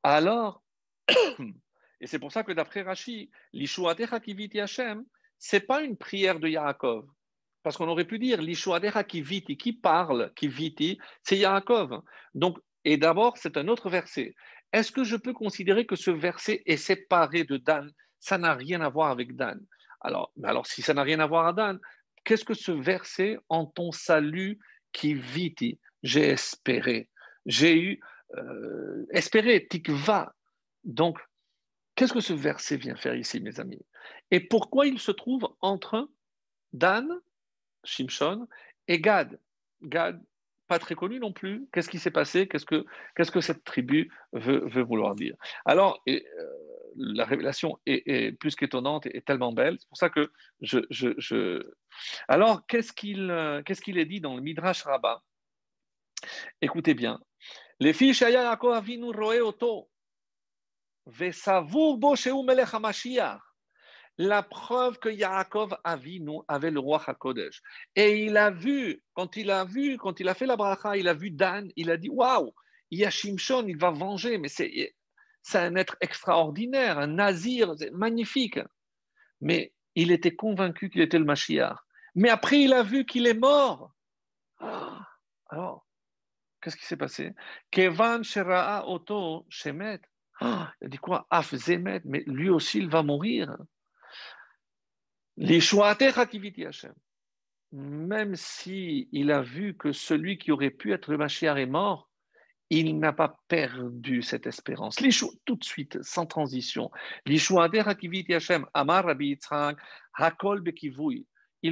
Alors, 0.03 0.63
et 2.01 2.07
c'est 2.07 2.19
pour 2.19 2.31
ça 2.31 2.43
que 2.43 2.51
d'après 2.51 2.81
Rashi, 2.81 3.29
l'Ishuatecha 3.53 4.19
kiviti 4.19 4.59
Hachem, 4.59 5.05
c'est 5.37 5.61
pas 5.61 5.81
une 5.81 5.97
prière 5.97 6.39
de 6.39 6.47
Yaakov. 6.47 7.07
Parce 7.63 7.75
qu'on 7.77 7.87
aurait 7.87 8.05
pu 8.05 8.19
dire 8.19 8.41
l'Ishuatecha 8.41 9.03
kiviti, 9.03 9.57
qui 9.57 9.73
parle, 9.73 10.31
kiviti, 10.35 10.99
c'est 11.23 11.37
Yaakov. 11.37 12.01
Donc, 12.33 12.57
et 12.85 12.97
d'abord, 12.97 13.37
c'est 13.37 13.57
un 13.57 13.67
autre 13.67 13.89
verset. 13.89 14.35
Est-ce 14.71 14.91
que 14.91 15.03
je 15.03 15.15
peux 15.15 15.33
considérer 15.33 15.85
que 15.85 15.95
ce 15.95 16.11
verset 16.11 16.61
est 16.65 16.77
séparé 16.77 17.43
de 17.43 17.57
Dan? 17.57 17.91
Ça 18.19 18.37
n'a 18.37 18.53
rien 18.53 18.81
à 18.81 18.89
voir 18.89 19.11
avec 19.11 19.35
Dan. 19.35 19.59
Alors, 20.01 20.31
alors 20.43 20.67
si 20.67 20.81
ça 20.81 20.93
n'a 20.93 21.03
rien 21.03 21.19
à 21.19 21.27
voir 21.27 21.45
avec 21.45 21.57
Dan, 21.57 21.79
qu'est-ce 22.23 22.45
que 22.45 22.53
ce 22.53 22.71
verset 22.71 23.37
en 23.49 23.65
ton 23.65 23.91
salut 23.91 24.59
qui 24.93 25.13
viti 25.13 25.79
J'ai 26.03 26.29
espéré. 26.29 27.09
J'ai 27.45 27.81
eu 27.81 27.99
euh, 28.37 29.05
espéré, 29.11 29.67
tikva. 29.67 30.33
Donc, 30.83 31.19
qu'est-ce 31.95 32.13
que 32.13 32.21
ce 32.21 32.33
verset 32.33 32.77
vient 32.77 32.95
faire 32.95 33.15
ici, 33.15 33.39
mes 33.39 33.59
amis? 33.59 33.85
Et 34.31 34.39
pourquoi 34.39 34.87
il 34.87 34.99
se 34.99 35.11
trouve 35.11 35.53
entre 35.61 36.09
Dan, 36.73 37.19
Shimshon, 37.83 38.47
et 38.87 38.99
Gad? 38.99 39.39
Gad, 39.81 40.21
pas 40.67 40.79
très 40.79 40.95
connu 40.95 41.19
non 41.19 41.33
plus. 41.33 41.67
Qu'est-ce 41.73 41.89
qui 41.89 41.99
s'est 41.99 42.11
passé? 42.11 42.47
Qu'est-ce 42.47 42.65
que, 42.65 43.41
cette 43.41 43.63
tribu 43.63 44.11
veut, 44.33 44.83
vouloir 44.83 45.15
dire? 45.15 45.35
Alors, 45.65 46.01
euh, 46.07 46.19
la 46.95 47.25
révélation 47.25 47.79
est, 47.85 48.37
plus 48.39 48.55
qu'étonnante 48.55 49.05
et, 49.07 49.21
tellement 49.21 49.51
belle. 49.51 49.77
C'est 49.79 49.89
pour 49.89 49.97
ça 49.97 50.09
que 50.09 50.31
je. 50.61 51.63
Alors, 52.27 52.65
qu'est-ce 52.67 52.93
qu'il, 52.93 53.31
euh, 53.31 53.63
qu'est-ce 53.63 53.81
qu'il 53.81 53.97
est 53.97 54.05
dit 54.05 54.21
dans 54.21 54.35
le 54.35 54.41
Midrash 54.41 54.83
Rabbah? 54.83 55.23
Écoutez 56.61 56.93
bien. 56.93 57.19
Les 57.79 57.93
filles 57.93 58.13
la 64.19 64.43
preuve 64.43 64.99
que 64.99 65.07
Yaakov 65.07 65.77
nous 66.19 66.43
avait 66.49 66.71
le 66.71 66.79
roi 66.79 67.01
HaKodesh. 67.07 67.61
Et 67.95 68.25
il 68.25 68.35
a 68.35 68.51
vu, 68.51 69.01
quand 69.13 69.37
il 69.37 69.49
a 69.49 69.63
vu, 69.63 69.97
quand 69.97 70.19
il 70.19 70.27
a 70.27 70.33
fait 70.33 70.45
la 70.45 70.57
bracha, 70.57 70.97
il 70.97 71.07
a 71.07 71.13
vu 71.13 71.31
Dan, 71.31 71.71
il 71.77 71.89
a 71.89 71.95
dit 71.95 72.09
Waouh, 72.09 72.53
il 72.91 72.99
y 72.99 73.05
a 73.05 73.09
Shimshon, 73.09 73.65
il 73.67 73.77
va 73.77 73.91
venger, 73.91 74.37
mais 74.37 74.49
c'est, 74.49 74.93
un 75.53 75.75
être 75.75 75.95
extraordinaire, 76.01 76.99
un 76.99 77.07
nazir, 77.07 77.73
magnifique. 77.93 78.59
Mais 79.39 79.73
il 79.95 80.11
était 80.11 80.35
convaincu 80.35 80.89
qu'il 80.89 81.01
était 81.01 81.17
le 81.17 81.25
Mashiach. 81.25 81.77
Mais 82.13 82.29
après, 82.29 82.59
il 82.59 82.73
a 82.73 82.83
vu 82.83 83.05
qu'il 83.05 83.25
est 83.25 83.39
mort. 83.39 83.93
Ah, 84.59 85.07
alors, 85.49 85.87
qu'est-ce 86.61 86.75
qui 86.75 86.85
s'est 86.85 86.97
passé? 86.97 87.33
Kevan 87.71 88.21
Shera'a 88.21 88.85
Oto 88.85 89.45
Shemet. 89.47 90.01
Ah, 90.39 90.73
il 90.81 90.85
a 90.85 90.87
dit 90.89 90.97
quoi? 90.97 91.27
Mais 92.05 92.23
lui 92.27 92.49
aussi, 92.49 92.79
il 92.79 92.89
va 92.89 93.03
mourir. 93.03 93.57
Même 97.71 98.35
si 98.35 99.09
il 99.11 99.31
a 99.31 99.41
vu 99.41 99.75
que 99.77 99.91
celui 99.91 100.37
qui 100.37 100.51
aurait 100.51 100.69
pu 100.69 100.91
être 100.93 101.11
le 101.11 101.21
est 101.57 101.65
mort, 101.65 102.09
il 102.69 102.99
n'a 102.99 103.13
pas 103.13 103.39
perdu 103.47 104.21
cette 104.21 104.45
espérance. 104.47 104.97
Tout 105.45 105.55
de 105.55 105.63
suite, 105.63 106.01
sans 106.03 106.25
transition. 106.25 106.91
Il 107.25 107.39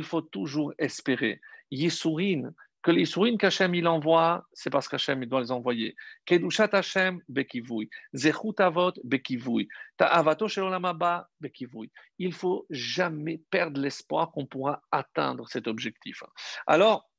faut 0.03 0.21
toujours 0.21 0.73
espérer. 0.77 1.39
Yisurin, 1.71 2.53
que 2.87 2.91
les 2.93 3.03
souris 3.03 3.37
qu'Hachem 3.37 3.75
il 3.75 3.85
envoie, 3.85 4.47
c'est 4.53 4.69
parce 4.69 4.87
qu'Hachem 4.87 5.21
il 5.21 5.27
doit 5.27 5.41
les 5.41 5.51
envoyer. 5.51 5.93
Kedushat 6.25 6.69
Hachem 6.71 7.21
bekivui, 7.27 7.89
zechut 8.13 8.61
avot 8.61 8.93
bekivui, 9.03 9.67
ta'avato 9.97 10.47
shelolamaba 10.47 11.29
bekivui. 11.41 11.91
Il 12.17 12.31
faut 12.31 12.65
jamais 12.69 13.41
perdre 13.49 13.81
l'espoir 13.81 14.31
qu'on 14.31 14.45
pourra 14.45 14.81
atteindre 14.89 15.49
cet 15.49 15.67
objectif. 15.67 16.23
Alors, 16.65 17.11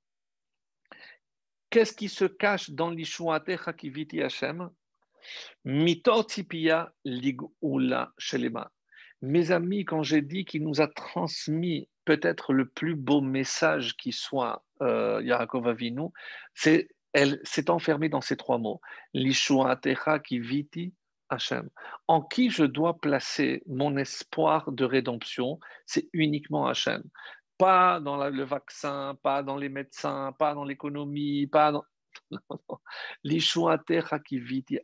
qu'est-ce 1.68 1.92
qui 1.92 2.08
se 2.08 2.24
cache 2.24 2.70
dans 2.70 2.88
l'Ishuatecha 2.88 3.74
kiviti 3.74 4.22
Hachem? 4.22 4.70
Mitotipia 5.66 6.90
ligula 7.04 8.10
shelema. 8.16 8.72
Mes 9.20 9.50
amis, 9.50 9.84
quand 9.84 10.02
j'ai 10.02 10.22
dit 10.22 10.46
qu'il 10.46 10.62
nous 10.62 10.80
a 10.80 10.88
transmis 10.88 11.90
peut-être 12.06 12.54
le 12.54 12.66
plus 12.66 12.94
beau 12.94 13.20
message 13.20 13.98
qui 13.98 14.12
soit, 14.12 14.64
euh, 14.82 15.22
Avinu, 15.64 16.08
c'est 16.54 16.88
elle 17.12 17.40
s'est 17.42 17.70
enfermée 17.70 18.08
dans 18.08 18.20
ces 18.20 18.36
trois 18.36 18.58
mots. 18.58 18.80
Lishuatecha 19.14 20.18
ki 20.18 20.40
viti 20.40 20.94
Hashem. 21.30 21.68
En 22.06 22.22
qui 22.22 22.50
je 22.50 22.64
dois 22.64 23.00
placer 23.00 23.62
mon 23.66 23.96
espoir 23.96 24.70
de 24.72 24.84
rédemption, 24.84 25.58
c'est 25.86 26.08
uniquement 26.12 26.66
Hashem. 26.66 27.02
Pas 27.56 28.00
dans 28.00 28.16
le 28.28 28.44
vaccin, 28.44 29.16
pas 29.22 29.42
dans 29.42 29.56
les 29.56 29.68
médecins, 29.68 30.32
pas 30.38 30.54
dans 30.54 30.64
l'économie, 30.64 31.46
pas 31.46 31.72
dans. 31.72 31.84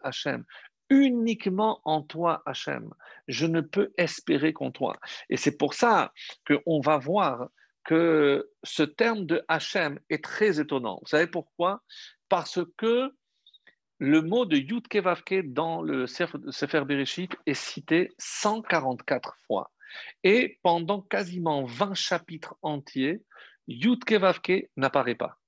Hachem 0.03 0.45
uniquement 0.91 1.81
en 1.85 2.03
toi, 2.03 2.43
Hachem. 2.47 2.93
Je 3.27 3.47
ne 3.47 3.61
peux 3.61 3.93
espérer 3.97 4.53
qu'en 4.53 4.71
toi. 4.71 4.99
Et 5.31 5.37
c'est 5.37 5.57
pour 5.57 5.75
ça 5.75 6.13
qu'on 6.47 6.81
va 6.81 6.99
voir 6.99 7.49
que 7.85 8.51
ce 8.63 8.83
terme 8.83 9.27
de 9.27 9.45
Hachem 9.49 10.01
est 10.11 10.25
très 10.25 10.61
étonnant. 10.61 10.99
Vous 11.03 11.09
savez 11.09 11.27
pourquoi? 11.27 11.83
Parce 12.29 12.61
que 12.77 13.13
le 13.99 14.23
mot 14.23 14.45
de 14.45 14.57
Yud 14.57 14.89
Kevavke 14.89 15.53
dans 15.53 15.83
le 15.83 16.07
Sefer 16.07 16.85
Bereshit 16.85 17.37
est 17.47 17.55
cité 17.55 18.13
144 18.19 19.37
fois. 19.47 19.71
Et 20.25 20.59
pendant 20.63 21.01
quasiment 21.01 21.65
20 21.65 21.95
chapitres 21.95 22.57
entiers, 22.63 23.23
Yud 23.69 24.05
Kevavke 24.05 24.69
n'apparaît 24.77 25.15
pas. 25.15 25.39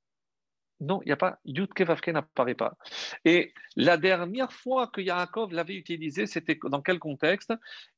Non, 0.79 1.01
il 1.03 1.07
n'y 1.07 1.13
a 1.13 1.17
pas. 1.17 1.39
Yud 1.45 1.73
Kevavke 1.73 2.09
n'apparaît 2.09 2.55
pas. 2.55 2.77
Et 3.25 3.53
la 3.77 3.97
dernière 3.97 4.53
fois 4.53 4.87
que 4.89 5.01
Yaakov 5.01 5.53
l'avait 5.53 5.75
utilisé, 5.75 6.27
c'était 6.27 6.59
dans 6.65 6.83
quel 6.83 6.99
contexte? 6.99 7.53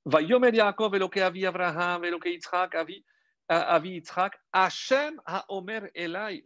Va 0.04 0.22
Yomer 0.22 0.54
Yaakov 0.54 0.94
Eloke 0.94 1.18
Avi 1.18 1.44
Avraham, 1.44 2.04
Eloke 2.04 2.26
Yitzhak, 2.26 2.74
Avi, 2.76 3.04
Avi 3.48 4.00
Yitzhak, 4.00 4.34
Hashem 4.52 5.20
Omer 5.48 5.88
Elai 5.94 6.42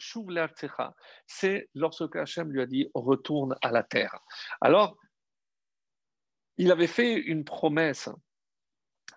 C'est 1.27 1.69
lorsque 1.75 2.17
Hashem 2.17 2.53
lui 2.53 2.63
a 2.63 2.67
dit 2.67 2.89
retourne 2.95 3.57
à 3.63 3.71
la 3.71 3.83
terre. 3.83 4.19
Alors, 4.61 4.97
il 6.59 6.71
avait 6.71 6.87
fait 6.87 7.15
une 7.15 7.45
promesse. 7.45 8.09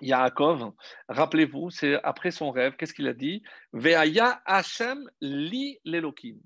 Yaakov, 0.01 0.73
rappelez-vous, 1.07 1.69
c'est 1.69 2.01
après 2.03 2.31
son 2.31 2.51
rêve, 2.51 2.75
qu'est-ce 2.75 2.93
qu'il 2.93 3.07
a 3.07 3.13
dit? 3.13 3.43
Veaya 3.71 4.41
Hashem 4.45 5.09
li 5.21 5.79
l'Elokim 5.85 6.41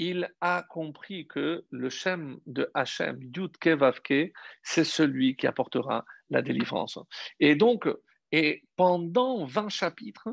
il 0.00 0.30
a 0.40 0.62
compris 0.62 1.26
que 1.26 1.66
le 1.68 1.90
Shem 1.90 2.40
de 2.46 2.70
Hachem, 2.72 3.20
Yud 3.36 3.58
Kevavke, 3.58 4.32
c'est 4.62 4.84
celui 4.84 5.36
qui 5.36 5.46
apportera 5.46 6.06
la 6.30 6.40
délivrance. 6.40 6.98
Et 7.38 7.54
donc, 7.54 7.86
et 8.32 8.62
pendant 8.76 9.44
20 9.44 9.68
chapitres, 9.68 10.28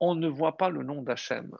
on 0.00 0.14
ne 0.14 0.28
voit 0.28 0.56
pas 0.56 0.68
le 0.68 0.82
nom 0.82 1.02
d'Hachem. 1.02 1.50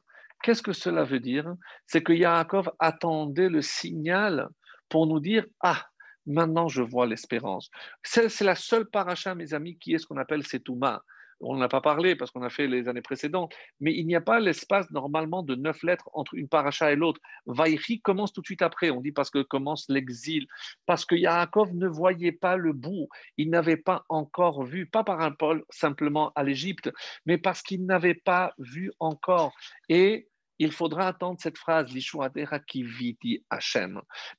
Qu'est-ce 0.42 0.62
que 0.62 0.72
cela 0.72 1.04
veut 1.04 1.20
dire? 1.20 1.54
C'est 1.86 2.02
que 2.02 2.12
Yaakov 2.12 2.70
attendait 2.78 3.48
le 3.48 3.62
signal 3.62 4.48
pour 4.88 5.06
nous 5.06 5.20
dire 5.20 5.46
Ah, 5.60 5.86
maintenant 6.26 6.68
je 6.68 6.82
vois 6.82 7.06
l'espérance. 7.06 7.70
C'est 8.02 8.40
la 8.42 8.54
seule 8.54 8.86
paracha, 8.86 9.34
mes 9.34 9.54
amis, 9.54 9.78
qui 9.78 9.94
est 9.94 9.98
ce 9.98 10.06
qu'on 10.06 10.18
appelle 10.18 10.46
Setouma 10.46 11.02
on 11.40 11.56
n'a 11.56 11.68
pas 11.68 11.80
parlé 11.80 12.16
parce 12.16 12.30
qu'on 12.30 12.42
a 12.42 12.50
fait 12.50 12.66
les 12.66 12.88
années 12.88 13.02
précédentes, 13.02 13.52
mais 13.80 13.94
il 13.94 14.06
n'y 14.06 14.16
a 14.16 14.20
pas 14.20 14.40
l'espace 14.40 14.90
normalement 14.90 15.42
de 15.42 15.54
neuf 15.54 15.82
lettres 15.82 16.08
entre 16.12 16.34
une 16.34 16.48
paracha 16.48 16.92
et 16.92 16.96
l'autre. 16.96 17.20
Vaïri 17.46 18.00
commence 18.00 18.32
tout 18.32 18.40
de 18.40 18.46
suite 18.46 18.62
après, 18.62 18.90
on 18.90 19.00
dit 19.00 19.12
parce 19.12 19.30
que 19.30 19.42
commence 19.42 19.86
l'exil, 19.88 20.46
parce 20.86 21.04
que 21.04 21.14
Yaakov 21.14 21.74
ne 21.74 21.86
voyait 21.88 22.32
pas 22.32 22.56
le 22.56 22.72
bout, 22.72 23.08
il 23.36 23.50
n'avait 23.50 23.76
pas 23.76 24.04
encore 24.08 24.64
vu, 24.64 24.86
pas 24.86 25.04
par 25.04 25.20
un 25.20 25.32
Paul 25.32 25.64
simplement 25.70 26.32
à 26.34 26.42
l'Égypte, 26.42 26.90
mais 27.26 27.38
parce 27.38 27.62
qu'il 27.62 27.84
n'avait 27.84 28.14
pas 28.14 28.54
vu 28.58 28.92
encore. 28.98 29.54
Et 29.88 30.28
il 30.58 30.72
faudra 30.72 31.08
attendre 31.08 31.38
cette 31.40 31.58
phrase, 31.58 31.92
l'Ishuadera 31.92 32.60
qui 32.60 32.84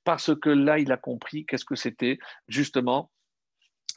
parce 0.03 0.35
que 0.35 0.49
là, 0.49 0.79
il 0.79 0.91
a 0.91 0.97
compris 0.97 1.45
qu'est-ce 1.45 1.65
que 1.65 1.75
c'était 1.75 2.17
justement 2.47 3.11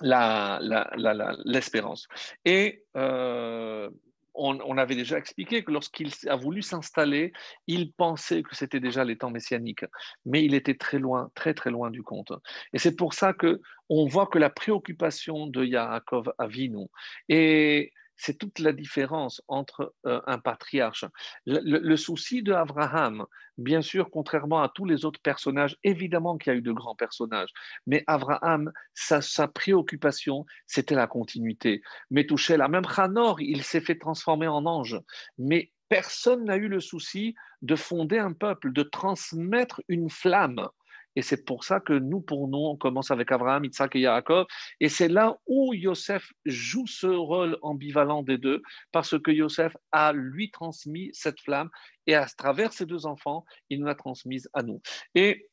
l'espérance. 0.02 2.06
Et 2.44 2.84
euh, 2.96 3.90
on, 4.34 4.78
avait 4.78 4.94
déjà 4.94 5.18
expliqué 5.18 5.64
que 5.64 5.72
lorsqu'il 5.72 6.10
a 6.28 6.36
voulu 6.36 6.62
s'installer, 6.62 7.32
il 7.66 7.92
pensait 7.92 8.42
que 8.42 8.54
c'était 8.54 8.80
déjà 8.80 9.04
les 9.04 9.18
temps 9.18 9.30
messianiques, 9.30 9.84
mais 10.24 10.44
il 10.44 10.54
était 10.54 10.76
très 10.76 10.98
loin, 10.98 11.30
très 11.34 11.54
très 11.54 11.70
loin 11.70 11.90
du 11.90 12.02
compte. 12.02 12.32
Et 12.72 12.78
c'est 12.78 12.96
pour 12.96 13.14
ça 13.14 13.32
que 13.32 13.60
on 13.88 14.06
voit 14.06 14.26
que 14.26 14.38
la 14.38 14.50
préoccupation 14.50 15.46
de 15.46 15.64
Yaakov 15.64 16.32
Avinu 16.38 16.86
et 17.28 17.92
c'est 18.20 18.36
toute 18.36 18.58
la 18.58 18.72
différence 18.72 19.40
entre 19.48 19.94
euh, 20.06 20.20
un 20.26 20.38
patriarche. 20.38 21.06
Le, 21.46 21.96
souci 21.96 22.42
de 22.42 22.52
Abraham, 22.52 23.24
bien 23.56 23.80
sûr, 23.80 24.10
contrairement 24.10 24.62
à 24.62 24.68
tous 24.68 24.84
les 24.84 25.06
autres 25.06 25.20
personnages, 25.22 25.78
évidemment 25.84 26.36
qu'il 26.36 26.52
y 26.52 26.56
a 26.56 26.58
eu 26.58 26.62
de 26.62 26.72
grands 26.72 26.94
personnages, 26.94 27.48
mais 27.86 28.04
Abraham, 28.06 28.70
sa, 28.92 29.22
sa 29.22 29.48
préoccupation, 29.48 30.44
c'était 30.66 30.94
la 30.94 31.06
continuité. 31.06 31.80
La 32.10 32.68
même 32.68 32.86
Hanor, 32.94 33.40
il 33.40 33.62
s'est 33.62 33.80
fait 33.80 33.98
transformer 33.98 34.48
en 34.48 34.66
ange, 34.66 35.00
mais 35.38 35.72
personne 35.88 36.44
n'a 36.44 36.56
eu 36.56 36.68
le 36.68 36.80
souci 36.80 37.34
de 37.62 37.74
fonder 37.74 38.18
un 38.18 38.34
peuple, 38.34 38.70
de 38.72 38.82
transmettre 38.82 39.80
une 39.88 40.10
flamme. 40.10 40.68
Et 41.16 41.22
c'est 41.22 41.44
pour 41.44 41.64
ça 41.64 41.80
que 41.80 41.92
nous, 41.92 42.20
pour 42.20 42.48
nous, 42.48 42.58
on 42.58 42.76
commence 42.76 43.10
avec 43.10 43.32
Abraham, 43.32 43.64
Isaac 43.64 43.96
et 43.96 44.00
Yaakov. 44.00 44.46
Et 44.78 44.88
c'est 44.88 45.08
là 45.08 45.36
où 45.46 45.74
Yosef 45.74 46.32
joue 46.44 46.86
ce 46.86 47.06
rôle 47.06 47.58
ambivalent 47.62 48.22
des 48.22 48.38
deux, 48.38 48.62
parce 48.92 49.20
que 49.20 49.30
Yosef 49.30 49.76
a 49.92 50.12
lui 50.12 50.50
transmis 50.50 51.10
cette 51.12 51.40
flamme, 51.40 51.70
et 52.06 52.14
à 52.14 52.26
travers 52.26 52.72
ces 52.72 52.86
deux 52.86 53.06
enfants, 53.06 53.44
il 53.68 53.80
nous 53.80 53.86
l'a 53.86 53.94
transmise 53.94 54.48
à 54.52 54.62
nous. 54.62 54.80
Et 55.14 55.48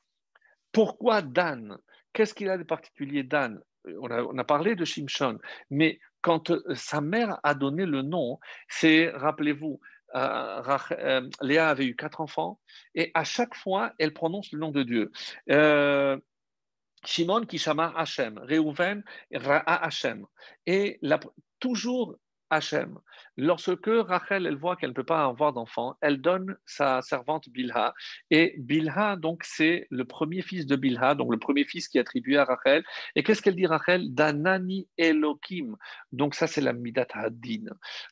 pourquoi 0.71 1.21
Dan? 1.21 1.77
Qu'est-ce 2.13 2.33
qu'il 2.33 2.49
a 2.49 2.57
de 2.57 2.63
particulier, 2.63 3.23
Dan? 3.23 3.59
On 4.01 4.11
a, 4.11 4.21
on 4.21 4.37
a, 4.37 4.43
parlé 4.43 4.75
de 4.75 4.83
Shimshon, 4.83 5.39
mais 5.69 5.99
quand 6.21 6.51
sa 6.73 6.99
mère 6.99 7.39
a 7.43 7.53
donné 7.53 7.85
le 7.85 8.01
nom, 8.01 8.39
c'est, 8.67 9.09
rappelez-vous, 9.11 9.79
euh, 10.15 10.77
euh, 10.91 11.29
Léa 11.41 11.69
avait 11.69 11.85
eu 11.85 11.95
quatre 11.95 12.21
enfants, 12.21 12.59
et 12.95 13.11
à 13.13 13.23
chaque 13.23 13.55
fois, 13.55 13.93
elle 13.99 14.13
prononce 14.13 14.51
le 14.51 14.59
nom 14.59 14.71
de 14.71 14.83
Dieu. 14.83 15.11
Euh, 15.49 16.17
Shimon 17.05 17.45
Kishama 17.45 17.93
Hashem, 17.95 18.39
Reuven 18.39 19.03
Ra'a 19.31 19.85
Hashem. 19.85 20.25
Et 20.65 20.99
toujours 21.59 22.17
Hachem. 22.49 22.99
Lorsque 23.37 23.85
Rachel, 23.85 24.45
elle 24.45 24.57
voit 24.57 24.75
qu'elle 24.75 24.89
ne 24.89 24.95
peut 24.95 25.03
pas 25.03 25.25
avoir 25.25 25.53
d'enfant, 25.53 25.95
elle 26.01 26.21
donne 26.21 26.57
sa 26.65 27.01
servante 27.01 27.49
Bilha. 27.49 27.93
Et 28.31 28.55
Bilha, 28.57 29.15
donc, 29.15 29.43
c'est 29.43 29.87
le 29.89 30.05
premier 30.05 30.41
fils 30.41 30.65
de 30.65 30.75
Bilha, 30.75 31.15
donc 31.15 31.31
le 31.31 31.39
premier 31.39 31.65
fils 31.65 31.87
qui 31.87 31.97
est 31.97 32.01
attribué 32.01 32.37
à 32.37 32.45
Rachel. 32.45 32.83
Et 33.15 33.23
qu'est-ce 33.23 33.41
qu'elle 33.41 33.55
dit, 33.55 33.67
Rachel? 33.67 34.13
Danani 34.13 34.87
Elohim. 34.97 35.75
Donc, 36.11 36.35
ça, 36.35 36.47
c'est 36.47 36.61
la 36.61 36.73
Midat 36.73 37.07
Hadin. 37.13 37.65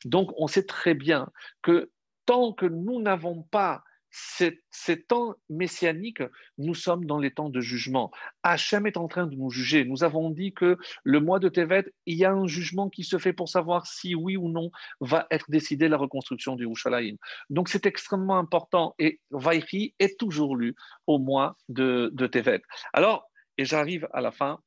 Donc, 0.04 0.30
on 0.36 0.46
sait 0.46 0.66
très 0.66 0.94
bien 0.94 1.28
que 1.62 1.90
tant 2.26 2.52
que 2.52 2.66
nous 2.66 3.00
n'avons 3.00 3.42
pas 3.42 3.82
ces, 4.16 5.02
temps 5.02 5.34
messianiques, 5.50 6.22
nous 6.58 6.74
sommes 6.74 7.04
dans 7.04 7.18
les 7.18 7.30
temps 7.32 7.50
de 7.50 7.60
jugement. 7.60 8.10
Hachem 8.42 8.86
est 8.86 8.96
en 8.96 9.08
train 9.08 9.26
de 9.26 9.36
nous 9.36 9.50
juger. 9.50 9.84
Nous 9.84 10.04
avons 10.04 10.30
dit 10.30 10.54
que 10.54 10.78
le 11.04 11.20
mois 11.20 11.38
de 11.38 11.48
Tevet, 11.48 11.92
il 12.06 12.16
y 12.16 12.24
a 12.24 12.32
un 12.32 12.46
jugement 12.46 12.88
qui 12.88 13.04
se 13.04 13.18
fait 13.18 13.34
pour 13.34 13.48
savoir 13.48 13.86
si 13.86 14.14
oui 14.14 14.36
ou 14.36 14.48
non 14.48 14.70
va 15.00 15.26
être 15.30 15.50
décidée 15.50 15.88
la 15.88 15.98
reconstruction 15.98 16.56
du 16.56 16.64
Yerushalayim. 16.64 17.16
Donc 17.50 17.68
c'est 17.68 17.84
extrêmement 17.84 18.38
important 18.38 18.94
et 18.98 19.20
Vaïri 19.30 19.94
est 19.98 20.18
toujours 20.18 20.56
lu 20.56 20.74
au 21.06 21.18
mois 21.18 21.56
de, 21.68 22.10
de 22.14 22.26
Tevet. 22.26 22.62
Alors, 22.94 23.30
et 23.58 23.64
j'arrive 23.64 24.08
à 24.12 24.20
la 24.22 24.32
fin, 24.32 24.60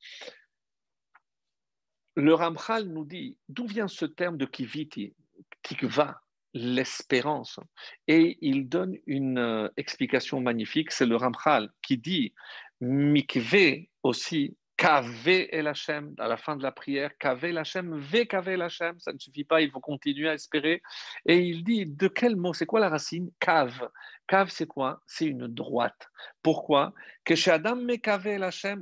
le 2.15 2.33
Ramchal 2.33 2.85
nous 2.85 3.05
dit 3.05 3.37
d'où 3.47 3.65
vient 3.65 3.87
ce 3.87 4.05
terme 4.05 4.37
de 4.37 4.45
kiviti, 4.45 5.15
tikva? 5.63 6.21
L'espérance. 6.53 7.59
Et 8.07 8.37
il 8.41 8.69
donne 8.69 8.97
une 9.05 9.37
euh, 9.37 9.69
explication 9.77 10.41
magnifique, 10.41 10.91
c'est 10.91 11.05
le 11.05 11.15
Ramchal 11.15 11.69
qui 11.81 11.97
dit 11.97 12.33
Mikve 12.81 13.85
aussi, 14.03 14.55
Kave 14.79 15.27
el 15.27 15.67
à 15.67 16.27
la 16.29 16.37
fin 16.37 16.55
de 16.55 16.63
la 16.63 16.71
prière, 16.71 17.11
Kave 17.17 17.43
el 17.43 17.57
Hashem, 17.57 17.99
Ve 17.99 18.25
Kave 18.25 18.47
el 18.47 18.65
ça 18.69 18.93
ne 19.11 19.19
suffit 19.19 19.43
pas, 19.43 19.59
il 19.59 19.69
faut 19.69 19.81
continuer 19.81 20.29
à 20.29 20.33
espérer. 20.33 20.81
Et 21.25 21.39
il 21.39 21.65
dit 21.65 21.85
de 21.85 22.07
quel 22.07 22.37
mot, 22.37 22.53
c'est 22.53 22.65
quoi 22.65 22.79
la 22.79 22.87
racine? 22.87 23.29
Kav. 23.41 23.89
Kav, 24.25 24.49
c'est 24.49 24.67
quoi? 24.67 25.01
C'est 25.05 25.25
une 25.25 25.47
droite. 25.47 26.07
Pourquoi? 26.41 26.93
Que 27.25 27.35
chez 27.35 27.51
Adam 27.51 27.85
Kave 28.01 28.27
el 28.27 28.43
Hashem. 28.43 28.81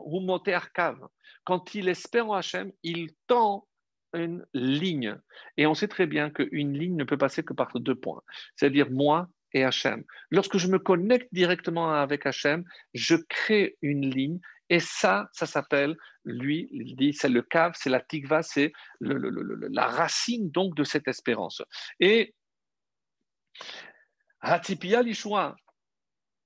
Quand 1.44 1.74
il 1.74 1.90
espère 1.90 2.30
en 2.30 2.34
Hashem, 2.34 2.72
il 2.84 3.10
tend 3.26 3.67
une 4.14 4.46
ligne. 4.54 5.18
Et 5.58 5.68
on 5.68 5.74
sait 5.74 5.88
très 5.88 6.08
bien 6.08 6.30
qu'une 6.30 6.74
ligne 6.74 6.96
ne 6.96 7.04
peut 7.04 7.18
passer 7.18 7.44
que 7.44 7.54
par 7.54 7.72
deux 7.76 7.96
points, 7.96 8.22
c'est-à-dire 8.56 8.90
moi 8.90 9.28
et 9.54 9.64
Hachem. 9.64 10.04
Lorsque 10.32 10.58
je 10.58 10.68
me 10.68 10.80
connecte 10.80 11.30
directement 11.32 11.92
avec 11.92 12.26
Hachem, 12.26 12.64
je 12.94 13.16
crée 13.16 13.78
une 13.82 14.10
ligne 14.10 14.40
et 14.70 14.80
ça, 14.80 15.30
ça 15.32 15.46
s'appelle, 15.46 15.96
lui, 16.26 16.68
il 16.72 16.96
dit, 16.96 17.14
c'est 17.14 17.30
le 17.30 17.42
cave, 17.42 17.74
c'est 17.76 17.90
la 17.90 18.02
tigva, 18.02 18.44
c'est 18.44 18.74
la 19.00 19.88
racine 19.88 20.52
donc 20.52 20.76
de 20.76 20.84
cette 20.84 21.08
espérance. 21.08 21.62
Et 22.00 22.36
Hatipia 24.42 25.02
Lishua, 25.02 25.56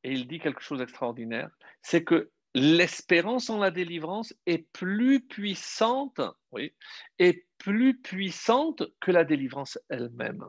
et 0.04 0.12
il 0.12 0.28
dit 0.28 0.40
quelque 0.40 0.62
chose 0.62 0.80
d'extraordinaire, 0.80 1.50
c'est 1.82 2.04
que 2.04 2.32
l'espérance 2.54 3.50
en 3.50 3.60
la 3.60 3.72
délivrance 3.72 4.34
est 4.46 4.68
plus 4.72 5.26
puissante, 5.26 6.22
oui, 6.52 6.74
est 7.18 7.48
plus 7.62 7.98
puissante 8.00 8.84
que 9.00 9.12
la 9.12 9.24
délivrance 9.24 9.78
elle-même. 9.90 10.46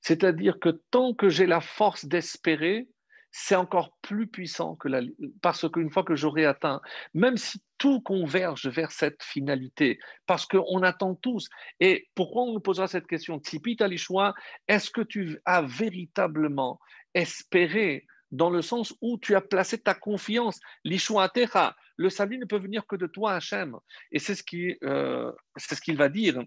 C'est-à-dire 0.00 0.58
que 0.60 0.70
tant 0.90 1.14
que 1.14 1.28
j'ai 1.28 1.46
la 1.46 1.60
force 1.60 2.04
d'espérer, 2.06 2.88
c'est 3.30 3.56
encore 3.56 3.96
plus 4.02 4.26
puissant 4.26 4.76
que 4.76 4.88
la... 4.88 5.00
Parce 5.42 5.68
qu'une 5.68 5.90
fois 5.90 6.04
que 6.04 6.14
j'aurai 6.14 6.46
atteint, 6.46 6.80
même 7.12 7.36
si 7.36 7.62
tout 7.76 8.00
converge 8.00 8.68
vers 8.68 8.90
cette 8.90 9.22
finalité, 9.22 9.98
parce 10.26 10.46
qu'on 10.46 10.82
attend 10.82 11.14
tous. 11.14 11.48
Et 11.80 12.08
pourquoi 12.14 12.44
on 12.44 12.52
nous 12.54 12.60
posera 12.60 12.88
cette 12.88 13.06
question? 13.06 13.38
Tipit 13.38 13.76
choix 13.96 14.34
est-ce 14.66 14.90
que 14.90 15.02
tu 15.02 15.40
as 15.44 15.62
véritablement 15.62 16.80
espéré 17.14 18.06
dans 18.30 18.50
le 18.50 18.62
sens 18.62 18.94
où 19.00 19.18
tu 19.18 19.34
as 19.34 19.40
placé 19.40 19.78
ta 19.78 19.94
confiance? 19.94 20.58
L'Ishwa 20.84 21.28
le 21.98 22.10
salut 22.10 22.38
ne 22.38 22.46
peut 22.46 22.58
venir 22.58 22.86
que 22.86 22.96
de 22.96 23.06
toi, 23.06 23.34
Hachem. 23.34 23.76
Et 24.12 24.18
c'est 24.18 24.34
ce 24.34 24.42
qu'il 24.42 24.78
euh, 24.84 25.32
va 25.96 26.08
dire 26.08 26.40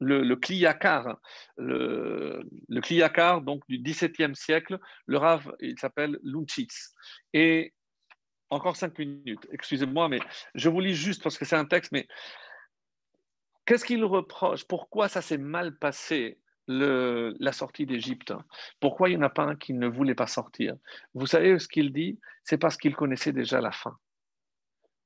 le, 0.00 0.22
le 0.22 0.36
Kliyakar, 0.36 1.18
le, 1.56 2.42
le 2.68 3.40
donc 3.40 3.62
du 3.68 3.78
XVIIe 3.78 4.36
siècle, 4.36 4.78
le 5.06 5.18
Rav, 5.18 5.52
il 5.60 5.78
s'appelle 5.78 6.18
Lunchitz. 6.22 6.94
Et 7.32 7.74
encore 8.50 8.76
cinq 8.76 8.98
minutes, 8.98 9.46
excusez-moi, 9.50 10.08
mais 10.08 10.20
je 10.54 10.68
vous 10.68 10.80
lis 10.80 10.94
juste 10.94 11.22
parce 11.22 11.36
que 11.36 11.44
c'est 11.44 11.56
un 11.56 11.64
texte, 11.64 11.90
mais 11.92 12.06
qu'est-ce 13.66 13.84
qu'il 13.84 14.04
reproche? 14.04 14.64
Pourquoi 14.64 15.08
ça 15.08 15.22
s'est 15.22 15.38
mal 15.38 15.76
passé 15.78 16.38
la 16.68 17.52
sortie 17.52 17.86
d'Égypte? 17.86 18.32
Pourquoi 18.78 19.08
il 19.08 19.16
n'y 19.16 19.18
en 19.18 19.26
a 19.26 19.30
pas 19.30 19.44
un 19.44 19.56
qui 19.56 19.72
ne 19.72 19.88
voulait 19.88 20.14
pas 20.14 20.26
sortir? 20.26 20.76
Vous 21.14 21.26
savez 21.26 21.58
ce 21.58 21.66
qu'il 21.66 21.92
dit? 21.92 22.20
C'est 22.44 22.58
parce 22.58 22.76
qu'il 22.76 22.94
connaissait 22.94 23.32
déjà 23.32 23.60
la 23.60 23.72
fin. 23.72 23.96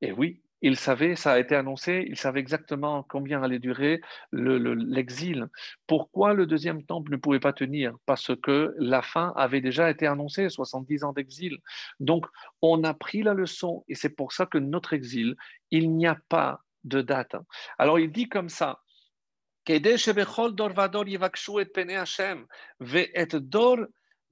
Et 0.02 0.12
oui, 0.12 0.42
il 0.62 0.76
savait, 0.76 1.16
ça 1.16 1.32
a 1.32 1.38
été 1.38 1.56
annoncé, 1.56 2.04
il 2.08 2.16
savait 2.16 2.40
exactement 2.40 3.02
combien 3.02 3.42
allait 3.42 3.58
durer 3.58 4.00
l'exil. 4.32 5.48
Pourquoi 5.86 6.34
le 6.34 6.46
deuxième 6.46 6.84
temple 6.84 7.10
ne 7.12 7.16
pouvait 7.16 7.40
pas 7.40 7.52
tenir? 7.52 7.96
Parce 8.06 8.32
que 8.42 8.74
la 8.78 9.02
fin 9.02 9.32
avait 9.36 9.60
déjà 9.60 9.90
été 9.90 10.06
annoncée, 10.06 10.48
70 10.48 11.04
ans 11.04 11.12
d'exil. 11.12 11.58
Donc, 11.98 12.26
on 12.62 12.84
a 12.84 12.94
pris 12.94 13.22
la 13.22 13.34
leçon 13.34 13.84
et 13.88 13.94
c'est 13.94 14.10
pour 14.10 14.32
ça 14.32 14.46
que 14.46 14.58
notre 14.58 14.92
exil, 14.92 15.36
il 15.70 15.96
n'y 15.96 16.06
a 16.06 16.18
pas 16.28 16.60
de 16.84 17.00
date. 17.00 17.36
Alors, 17.78 17.98
il 17.98 18.12
dit 18.12 18.28
comme 18.28 18.48
ça. 18.48 18.80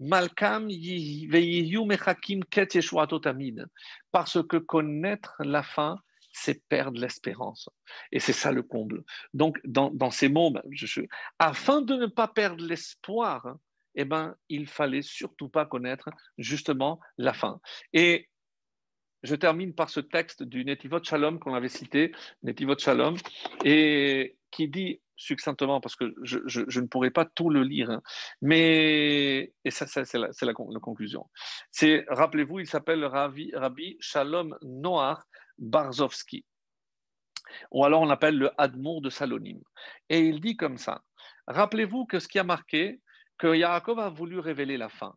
Malkam 0.01 0.69
Parce 4.11 4.43
que 4.49 4.57
connaître 4.57 5.35
la 5.41 5.63
fin, 5.63 5.99
c'est 6.33 6.67
perdre 6.69 7.01
l'espérance. 7.01 7.69
Et 8.13 8.21
c'est 8.21 8.33
ça 8.33 8.51
le 8.51 8.63
comble. 8.63 9.05
Donc, 9.35 9.61
dans, 9.65 10.11
ces 10.11 10.29
mots, 10.29 10.51
ben, 10.51 10.63
afin 11.39 11.83
de 11.83 11.95
ne 11.95 12.07
pas 12.07 12.29
perdre 12.29 12.65
l'espoir, 12.65 13.57
eh 13.95 14.05
ben, 14.05 14.35
il 14.49 14.67
fallait 14.67 15.03
surtout 15.03 15.49
pas 15.49 15.67
connaître 15.67 16.09
justement 16.39 17.01
la 17.19 17.35
fin. 17.35 17.61
Et 17.93 18.29
je 19.23 19.35
termine 19.35 19.75
par 19.75 19.91
ce 19.91 20.01
texte 20.01 20.43
du 20.43 20.65
Netivot 20.65 21.03
Shalom 21.03 21.39
qu'on 21.39 21.55
avait 21.55 21.69
cité, 21.69 22.13
Netivot 22.43 22.79
Shalom, 22.79 23.17
et 23.65 24.39
qui 24.51 24.69
dit 24.69 25.01
succinctement, 25.21 25.81
parce 25.81 25.97
que 25.97 26.15
je, 26.23 26.81
ne 26.81 26.87
pourrais 26.87 27.11
pas 27.11 27.25
tout 27.25 27.51
le 27.51 27.63
lire, 27.63 27.91
hein, 27.91 28.03
mais, 28.41 29.53
et 29.65 29.71
ça, 29.71 29.87
c'est 29.87 30.15
la, 30.15 30.31
la, 30.41 30.55
conclusion. 30.55 31.29
C'est, 31.71 32.05
rappelez-vous, 32.09 32.61
il 32.61 32.67
s'appelle 32.67 33.05
Rabbi, 33.05 33.53
Rabbi 33.55 33.97
Shalom 34.01 34.57
Noach 34.63 35.21
Barzovski, 35.59 36.45
ou 37.71 37.85
alors 37.85 38.01
on 38.03 38.07
l'appelle 38.07 38.39
le 38.39 38.51
Admour 38.59 39.03
de 39.03 39.11
Salonim. 39.11 39.61
Et 40.09 40.21
il 40.21 40.41
dit 40.41 40.57
comme 40.57 40.79
ça 40.79 41.03
Rappelez-vous 41.47 42.07
que 42.07 42.19
ce 42.21 42.29
qui 42.29 42.39
a 42.39 42.45
marqué, 42.45 43.01
que 43.39 43.55
Yaakov 43.55 43.99
a 43.99 44.09
voulu 44.09 44.39
révéler 44.39 44.77
la 44.77 44.89
fin. 44.89 45.15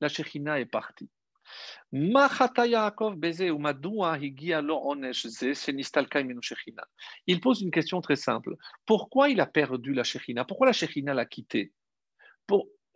La 0.00 0.08
Shechina 0.08 0.60
est 0.60 0.66
partie. 0.66 1.10
Il 1.92 2.12
pose 7.40 7.62
une 7.62 7.70
question 7.70 8.00
très 8.00 8.16
simple. 8.16 8.56
Pourquoi 8.84 9.28
il 9.28 9.40
a 9.40 9.46
perdu 9.46 9.94
la 9.94 10.02
Shechina 10.04 10.44
Pourquoi 10.44 10.66
la 10.66 10.72
Shechina 10.72 11.14
l'a 11.14 11.26
quitté 11.26 11.72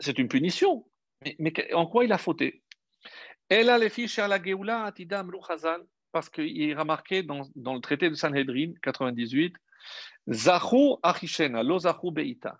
C'est 0.01 0.18
une 0.18 0.28
punition. 0.28 0.86
mais, 1.39 1.52
en 1.74 1.86
quoi 1.86 2.05
il 2.05 2.12
a 2.12 2.18
fauté? 2.18 2.62
Elle 3.48 3.70
a 3.70 3.78
les 3.78 3.90
à 4.18 4.28
la 4.28 4.43
Geoula 4.43 4.93
parce 6.12 6.28
qu'il 6.28 6.62
est 6.62 6.74
remarqué 6.74 7.22
dans, 7.22 7.48
le 7.56 7.81
traité 7.81 8.10
de 8.10 8.14
Sanhedrin 8.14 8.72
98, 8.82 9.55
Zahu 10.28 10.97
Achishena, 11.02 11.62
lo 11.62 11.78
Zahu 11.78 12.12
Beita. 12.12 12.59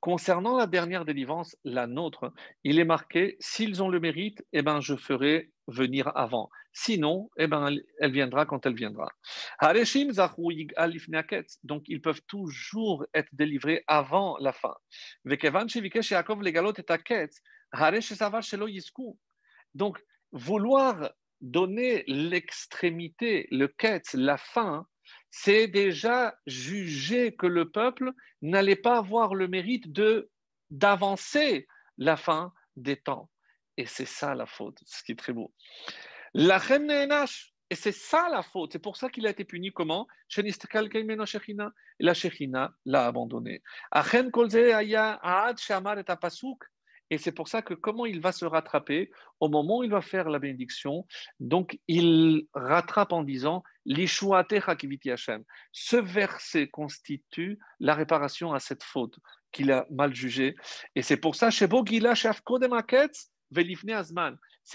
Concernant 0.00 0.56
la 0.56 0.66
dernière 0.66 1.04
délivrance, 1.04 1.56
la 1.64 1.86
nôtre, 1.86 2.32
il 2.62 2.78
est 2.78 2.84
marqué 2.84 3.36
s'ils 3.40 3.82
ont 3.82 3.88
le 3.88 3.98
mérite, 3.98 4.44
eh 4.52 4.62
ben, 4.62 4.80
je 4.80 4.94
ferai 4.94 5.50
venir 5.66 6.12
avant. 6.16 6.50
Sinon, 6.72 7.30
eh 7.36 7.48
ben, 7.48 7.74
elle 7.98 8.12
viendra 8.12 8.46
quand 8.46 8.64
elle 8.64 8.74
viendra. 8.74 9.08
Donc, 11.64 11.82
ils 11.88 12.00
peuvent 12.00 12.22
toujours 12.28 13.06
être 13.14 13.28
délivrés 13.32 13.82
avant 13.88 14.36
la 14.38 14.52
fin. 14.52 14.74
Donc, 19.74 20.04
vouloir 20.32 21.10
donner 21.40 22.04
l'extrémité, 22.06 23.48
le 23.50 23.66
quête, 23.66 24.12
la 24.14 24.36
fin, 24.36 24.86
c'est 25.42 25.68
déjà 25.68 26.36
juger 26.46 27.34
que 27.36 27.46
le 27.46 27.70
peuple 27.70 28.12
n'allait 28.42 28.76
pas 28.76 28.98
avoir 28.98 29.34
le 29.34 29.46
mérite 29.46 29.92
de 29.92 30.30
d'avancer 30.70 31.66
la 31.96 32.16
fin 32.16 32.52
des 32.76 32.96
temps. 32.96 33.30
Et 33.76 33.86
c'est 33.86 34.04
ça 34.04 34.34
la 34.34 34.46
faute, 34.46 34.78
ce 34.84 35.02
qui 35.04 35.12
est 35.12 35.16
très 35.16 35.32
beau. 35.32 35.54
La 36.34 36.60
et 37.70 37.74
c'est 37.74 37.92
ça 37.92 38.28
la 38.30 38.42
faute. 38.42 38.72
C'est 38.72 38.78
pour 38.78 38.96
ça 38.96 39.08
qu'il 39.10 39.26
a 39.26 39.30
été 39.30 39.44
puni 39.44 39.70
comment? 39.70 40.08
La 42.00 42.14
Shechina 42.14 42.72
l'a 42.84 43.06
abandonné. 43.06 43.62
Et 47.10 47.18
c'est 47.18 47.32
pour 47.32 47.48
ça 47.48 47.62
que 47.62 47.74
comment 47.74 48.06
il 48.06 48.20
va 48.20 48.32
se 48.32 48.44
rattraper 48.44 49.10
au 49.40 49.48
moment 49.48 49.78
où 49.78 49.84
il 49.84 49.90
va 49.90 50.02
faire 50.02 50.28
la 50.28 50.38
bénédiction, 50.38 51.06
donc 51.40 51.78
il 51.88 52.46
rattrape 52.52 53.12
en 53.12 53.22
disant 53.22 53.62
Hashem. 53.86 55.44
Ce 55.72 55.96
verset 55.96 56.68
constitue 56.68 57.58
la 57.80 57.94
réparation 57.94 58.52
à 58.52 58.60
cette 58.60 58.82
faute 58.82 59.18
qu'il 59.52 59.72
a 59.72 59.86
mal 59.90 60.14
jugée. 60.14 60.54
Et 60.94 61.02
c'est 61.02 61.16
pour 61.16 61.34
ça, 61.34 61.50
c'est 61.50 61.68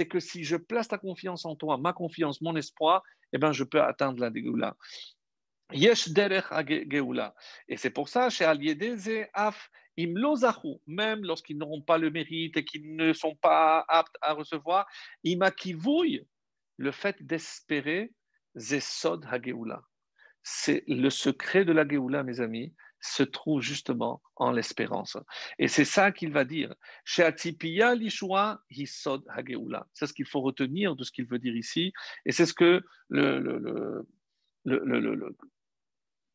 que 0.08 0.20
si 0.20 0.44
je 0.44 0.56
place 0.56 0.88
ta 0.88 0.98
confiance 0.98 1.46
en 1.46 1.56
toi, 1.56 1.78
ma 1.78 1.94
confiance, 1.94 2.42
mon 2.42 2.56
espoir, 2.56 3.04
eh 3.32 3.38
ben, 3.38 3.52
je 3.52 3.64
peux 3.64 3.82
atteindre 3.82 4.20
la 4.20 4.32
dégoula. 4.32 4.76
Yesh 5.72 6.10
derech 6.10 6.46
Et 7.68 7.78
c'est 7.78 7.90
pour 7.90 8.10
ça, 8.10 8.30
chez 8.30 8.46
Af 8.46 9.70
même 9.98 11.24
lorsqu'ils 11.24 11.58
n'auront 11.58 11.82
pas 11.82 11.98
le 11.98 12.10
mérite 12.10 12.58
et 12.58 12.66
qu'ils 12.66 12.96
ne 12.96 13.14
sont 13.14 13.36
pas 13.36 13.86
aptes 13.88 14.18
à 14.22 14.34
recevoir, 14.34 14.88
imakivouille, 15.24 16.28
le 16.78 16.92
fait 16.92 17.22
d'espérer, 17.24 18.14
zesod 18.56 19.26
hageoula. 19.30 19.84
C'est 20.44 20.84
le 20.88 21.10
secret 21.10 21.64
de 21.66 21.72
la 21.72 21.88
geoula, 21.88 22.24
mes 22.24 22.42
amis, 22.42 22.74
se 23.00 23.24
trouve 23.24 23.62
justement 23.62 24.22
en 24.36 24.52
l'espérance. 24.52 25.18
Et 25.60 25.68
c'est 25.68 25.86
ça 25.86 26.12
qu'il 26.12 26.32
va 26.32 26.46
dire. 26.46 26.74
C'est 27.06 27.38
ce 27.38 27.48
qu'il 30.14 30.26
faut 30.26 30.42
retenir 30.42 30.96
de 30.96 31.04
ce 31.04 31.12
qu'il 31.12 31.26
veut 31.26 31.40
dire 31.40 31.56
ici. 31.56 31.92
Et 32.26 32.32
c'est 32.32 32.46
ce 32.46 32.54
que 32.54 32.82
le, 33.10 33.40
le, 33.40 33.60
le, 33.60 34.06
le 35.00 35.36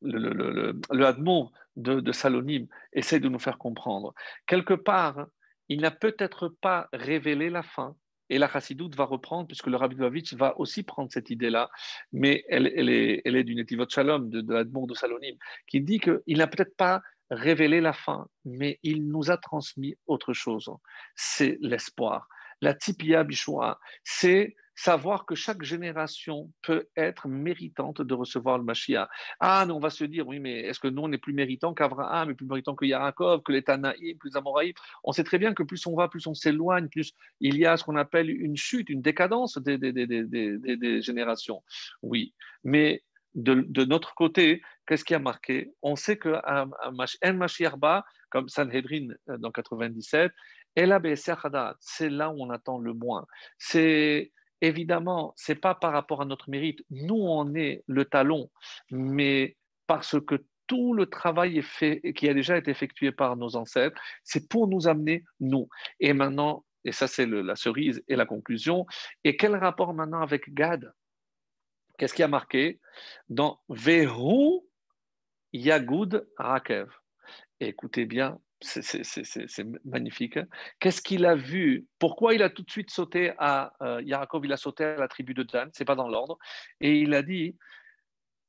le, 0.02 0.18
le, 0.18 0.32
le, 0.32 1.46
de, 1.76 2.00
de, 2.00 2.12
Salonim 2.12 2.66
essaie 2.92 3.20
de 3.20 3.28
nous 3.28 3.38
faire 3.38 3.58
comprendre. 3.58 4.14
Quelque 4.46 4.74
part, 4.74 5.26
il 5.68 5.80
n'a 5.80 5.90
peut-être 5.90 6.48
pas 6.60 6.88
révélé 6.92 7.50
la 7.50 7.62
fin, 7.62 7.96
et 8.30 8.38
la 8.38 8.48
chassidoute 8.48 8.94
va 8.94 9.04
reprendre, 9.04 9.46
puisque 9.46 9.68
le 9.68 9.76
Rabbi 9.76 9.94
Lubavitch 9.94 10.34
va 10.34 10.58
aussi 10.58 10.82
prendre 10.82 11.10
cette 11.10 11.30
idée-là, 11.30 11.70
mais 12.12 12.44
elle, 12.48 12.66
est, 12.66 13.22
elle 13.24 13.36
est 13.36 13.44
du 13.44 13.54
Netivot 13.54 13.88
Shalom, 13.88 14.28
de, 14.28 14.40
de 14.40 14.62
de 14.62 14.94
Salonim, 14.94 15.36
qui 15.66 15.80
dit 15.80 15.98
qu'il 15.98 16.38
n'a 16.38 16.46
peut-être 16.46 16.76
pas 16.76 17.00
révélé 17.30 17.80
la 17.80 17.92
fin, 17.92 18.26
mais 18.44 18.78
il 18.82 19.06
nous 19.08 19.30
a 19.30 19.36
transmis 19.36 19.96
autre 20.06 20.32
chose. 20.32 20.70
C'est 21.14 21.58
l'espoir. 21.60 22.28
La 22.60 22.74
tipia 22.74 23.24
bishua, 23.24 23.78
c'est 24.02 24.56
savoir 24.78 25.26
que 25.26 25.34
chaque 25.34 25.64
génération 25.64 26.52
peut 26.62 26.86
être 26.96 27.26
méritante 27.26 28.00
de 28.00 28.14
recevoir 28.14 28.58
le 28.58 28.64
Mashiach. 28.64 29.08
Ah, 29.40 29.64
mais 29.66 29.72
on 29.72 29.80
va 29.80 29.90
se 29.90 30.04
dire, 30.04 30.28
oui, 30.28 30.38
mais 30.38 30.60
est-ce 30.60 30.78
que 30.78 30.86
nous, 30.86 31.02
on 31.02 31.10
est 31.10 31.18
plus 31.18 31.32
méritant 31.32 31.74
qu'Abraham, 31.74 32.32
plus 32.36 32.46
méritant 32.46 32.76
que 32.76 32.84
Yaakov, 32.84 33.42
que 33.42 33.50
les 33.50 33.62
Tanaïm, 33.62 34.16
plus 34.18 34.36
Amoraïm? 34.36 34.72
On 35.02 35.10
sait 35.10 35.24
très 35.24 35.38
bien 35.38 35.52
que 35.52 35.64
plus 35.64 35.84
on 35.88 35.96
va, 35.96 36.06
plus 36.06 36.28
on 36.28 36.34
s'éloigne, 36.34 36.88
plus 36.88 37.12
il 37.40 37.58
y 37.58 37.66
a 37.66 37.76
ce 37.76 37.82
qu'on 37.82 37.96
appelle 37.96 38.30
une 38.30 38.56
chute, 38.56 38.88
une 38.88 39.02
décadence 39.02 39.58
des, 39.58 39.78
des, 39.78 39.92
des, 39.92 40.76
des 40.76 41.02
générations. 41.02 41.64
Oui, 42.02 42.32
mais 42.62 43.02
de, 43.34 43.66
de, 43.68 43.84
notre 43.84 44.14
côté, 44.14 44.62
qu'est-ce 44.86 45.04
qui 45.04 45.14
a 45.14 45.18
marqué? 45.18 45.72
On 45.82 45.96
sait 45.96 46.18
que 46.18 46.40
En 46.46 47.32
Mashiarba, 47.32 48.04
comme 48.30 48.48
Sanhedrin 48.48 49.08
euh, 49.28 49.38
dans 49.38 49.50
97, 49.50 50.30
c'est 51.80 52.10
là 52.10 52.30
où 52.30 52.36
on 52.38 52.50
attend 52.50 52.78
le 52.78 52.92
moins. 52.92 53.26
C'est 53.58 54.30
évidemment, 54.60 55.32
c'est 55.36 55.54
pas 55.54 55.74
par 55.74 55.92
rapport 55.92 56.22
à 56.22 56.24
notre 56.24 56.50
mérite. 56.50 56.84
Nous, 56.90 57.16
on 57.16 57.54
est 57.54 57.82
le 57.86 58.04
talon, 58.04 58.50
mais 58.90 59.56
parce 59.86 60.20
que 60.20 60.44
tout 60.66 60.92
le 60.92 61.06
travail 61.06 61.62
fait, 61.62 62.00
qui 62.14 62.28
a 62.28 62.34
déjà 62.34 62.56
été 62.56 62.70
effectué 62.70 63.10
par 63.10 63.36
nos 63.36 63.56
ancêtres, 63.56 64.00
c'est 64.22 64.48
pour 64.48 64.68
nous 64.68 64.86
amener 64.86 65.24
nous. 65.40 65.68
Et 65.98 66.12
maintenant, 66.12 66.64
et 66.84 66.92
ça 66.92 67.08
c'est 67.08 67.26
la 67.26 67.56
cerise 67.56 68.02
et 68.06 68.16
la 68.16 68.26
conclusion. 68.26 68.86
Et 69.24 69.36
quel 69.36 69.56
rapport 69.56 69.94
maintenant 69.94 70.20
avec 70.20 70.52
Gad? 70.54 70.92
Qu'est-ce 71.98 72.14
qui 72.14 72.22
a 72.22 72.28
marqué? 72.28 72.80
Dans 73.28 73.60
Vehu 73.68 74.60
Yagud 75.52 76.28
Rakev. 76.36 76.88
Écoutez 77.60 78.04
bien, 78.04 78.38
c'est 78.60 79.66
magnifique. 79.84 80.36
Hein. 80.36 80.46
Qu'est-ce 80.80 81.00
qu'il 81.00 81.24
a 81.26 81.34
vu? 81.34 81.86
Pourquoi 81.98 82.34
il 82.34 82.42
a 82.42 82.50
tout 82.50 82.62
de 82.62 82.70
suite 82.70 82.90
sauté 82.90 83.32
à 83.38 83.72
euh, 83.82 84.02
Yaakov 84.02 84.44
Il 84.44 84.52
a 84.52 84.56
sauté 84.56 84.84
à 84.84 84.96
la 84.96 85.08
tribu 85.08 85.34
de 85.34 85.42
Dan, 85.42 85.70
c'est 85.72 85.84
pas 85.84 85.94
dans 85.94 86.08
l'ordre. 86.08 86.38
Et 86.80 86.98
il 87.00 87.14
a 87.14 87.22
dit 87.22 87.56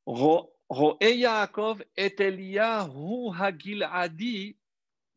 Roé 0.05 1.15
Yaakov 1.15 1.83
et 1.95 2.15
Eliyahu 2.21 3.31
Hagil 3.39 3.87
Adi. 3.91 4.57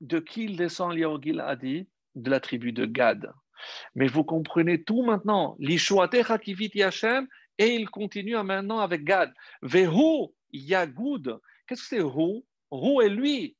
De 0.00 0.18
qui 0.18 0.44
il 0.44 0.56
descend 0.56 0.92
Eliyahu 0.92 1.40
Adi? 1.40 1.88
De 2.14 2.30
la 2.30 2.40
tribu 2.40 2.72
de 2.72 2.84
Gad. 2.84 3.32
Mais 3.94 4.08
vous 4.08 4.24
comprenez 4.24 4.82
tout 4.82 5.02
maintenant. 5.02 5.56
L'Ishuate 5.58 6.16
Kiviti 6.40 6.82
Hashem. 6.82 7.26
Et 7.58 7.74
il 7.74 7.88
continue 7.88 8.36
maintenant 8.42 8.80
avec 8.80 9.04
Gad. 9.04 9.32
Vehu 9.62 10.28
Yagoud. 10.52 11.40
Qu'est-ce 11.66 11.82
que 11.82 11.96
c'est 11.96 12.02
Hu? 12.02 12.42
Hu 12.72 13.02
est 13.02 13.08
lui 13.08 13.56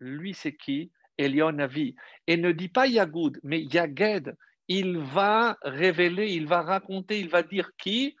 lui 0.00 0.34
c'est 0.34 0.56
qui? 0.56 0.90
Elion 1.18 1.52
Navi. 1.52 1.96
Et 2.26 2.36
ne 2.36 2.52
dit 2.52 2.68
pas 2.68 2.86
Yagoud, 2.86 3.40
mais 3.42 3.62
Yaged. 3.62 4.36
Il 4.68 4.98
va 4.98 5.58
révéler, 5.62 6.32
il 6.34 6.46
va 6.46 6.62
raconter, 6.62 7.18
il 7.18 7.28
va 7.28 7.42
dire 7.42 7.70
qui? 7.76 8.16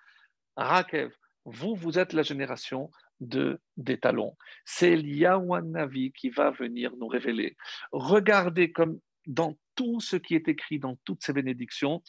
Rakev. 0.56 1.12
Vous, 1.44 1.74
vous 1.74 1.98
êtes 1.98 2.12
la 2.12 2.22
génération 2.22 2.90
de, 3.20 3.60
des 3.76 3.98
talons. 3.98 4.36
C'est 4.64 4.96
Navi 4.96 6.12
qui 6.12 6.30
va 6.30 6.50
venir 6.50 6.96
nous 6.96 7.06
révéler. 7.06 7.56
Regardez 7.92 8.72
comme 8.72 8.98
dans 9.26 9.56
tout 9.74 10.00
ce 10.00 10.16
qui 10.16 10.34
est 10.34 10.48
écrit 10.48 10.78
dans 10.78 10.96
toutes 11.04 11.22
ces 11.22 11.32
bénédictions, 11.32 12.02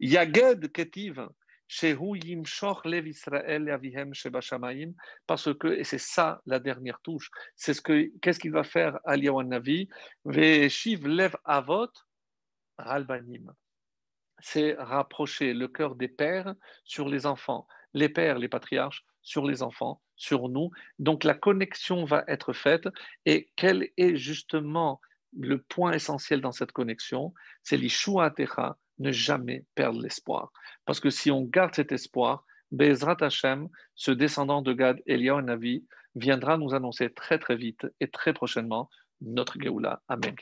Yaged 0.00 0.72
Ketiv, 0.72 1.28
parce 5.26 5.54
que, 5.54 5.68
et 5.68 5.84
c'est 5.84 5.98
ça 5.98 6.42
la 6.46 6.58
dernière 6.58 7.00
touche, 7.00 7.30
c'est 7.56 7.74
ce 7.74 7.80
que, 7.80 8.10
qu'est-ce 8.20 8.38
qu'il 8.38 8.52
va 8.52 8.64
faire 8.64 8.98
Aliyahu 9.04 9.44
Navi 9.44 9.88
Veshiv 10.24 11.06
Lev 11.06 11.34
Avot 11.44 11.88
Albanim. 12.78 13.52
C'est 14.40 14.74
rapprocher 14.78 15.54
le 15.54 15.68
cœur 15.68 15.94
des 15.94 16.08
pères 16.08 16.54
sur 16.84 17.08
les 17.08 17.24
enfants, 17.24 17.66
les 17.94 18.08
pères, 18.08 18.38
les 18.38 18.48
patriarches, 18.48 19.04
sur 19.22 19.46
les 19.46 19.62
enfants, 19.62 20.02
sur 20.16 20.48
nous. 20.48 20.70
Donc 20.98 21.24
la 21.24 21.34
connexion 21.34 22.04
va 22.04 22.24
être 22.28 22.52
faite. 22.52 22.88
Et 23.24 23.50
quel 23.56 23.88
est 23.96 24.16
justement 24.16 25.00
le 25.36 25.62
point 25.62 25.92
essentiel 25.92 26.40
dans 26.40 26.52
cette 26.52 26.72
connexion? 26.72 27.32
C'est 27.62 27.76
l'Ishua 27.76 28.30
Techa, 28.30 28.76
ne 28.98 29.12
jamais 29.12 29.64
perdre 29.74 30.00
l'espoir. 30.00 30.52
Parce 30.84 31.00
que 31.00 31.10
si 31.10 31.30
on 31.30 31.42
garde 31.42 31.74
cet 31.74 31.92
espoir, 31.92 32.44
Bezrat 32.70 33.16
Hashem, 33.20 33.68
ce 33.94 34.10
descendant 34.10 34.62
de 34.62 34.72
Gad, 34.72 35.00
Eliyahu 35.06 35.82
viendra 36.16 36.58
nous 36.58 36.74
annoncer 36.74 37.10
très 37.12 37.38
très 37.38 37.56
vite 37.56 37.86
et 38.00 38.08
très 38.08 38.32
prochainement 38.32 38.88
notre 39.20 39.60
Géoula. 39.60 40.02
Amen. 40.08 40.34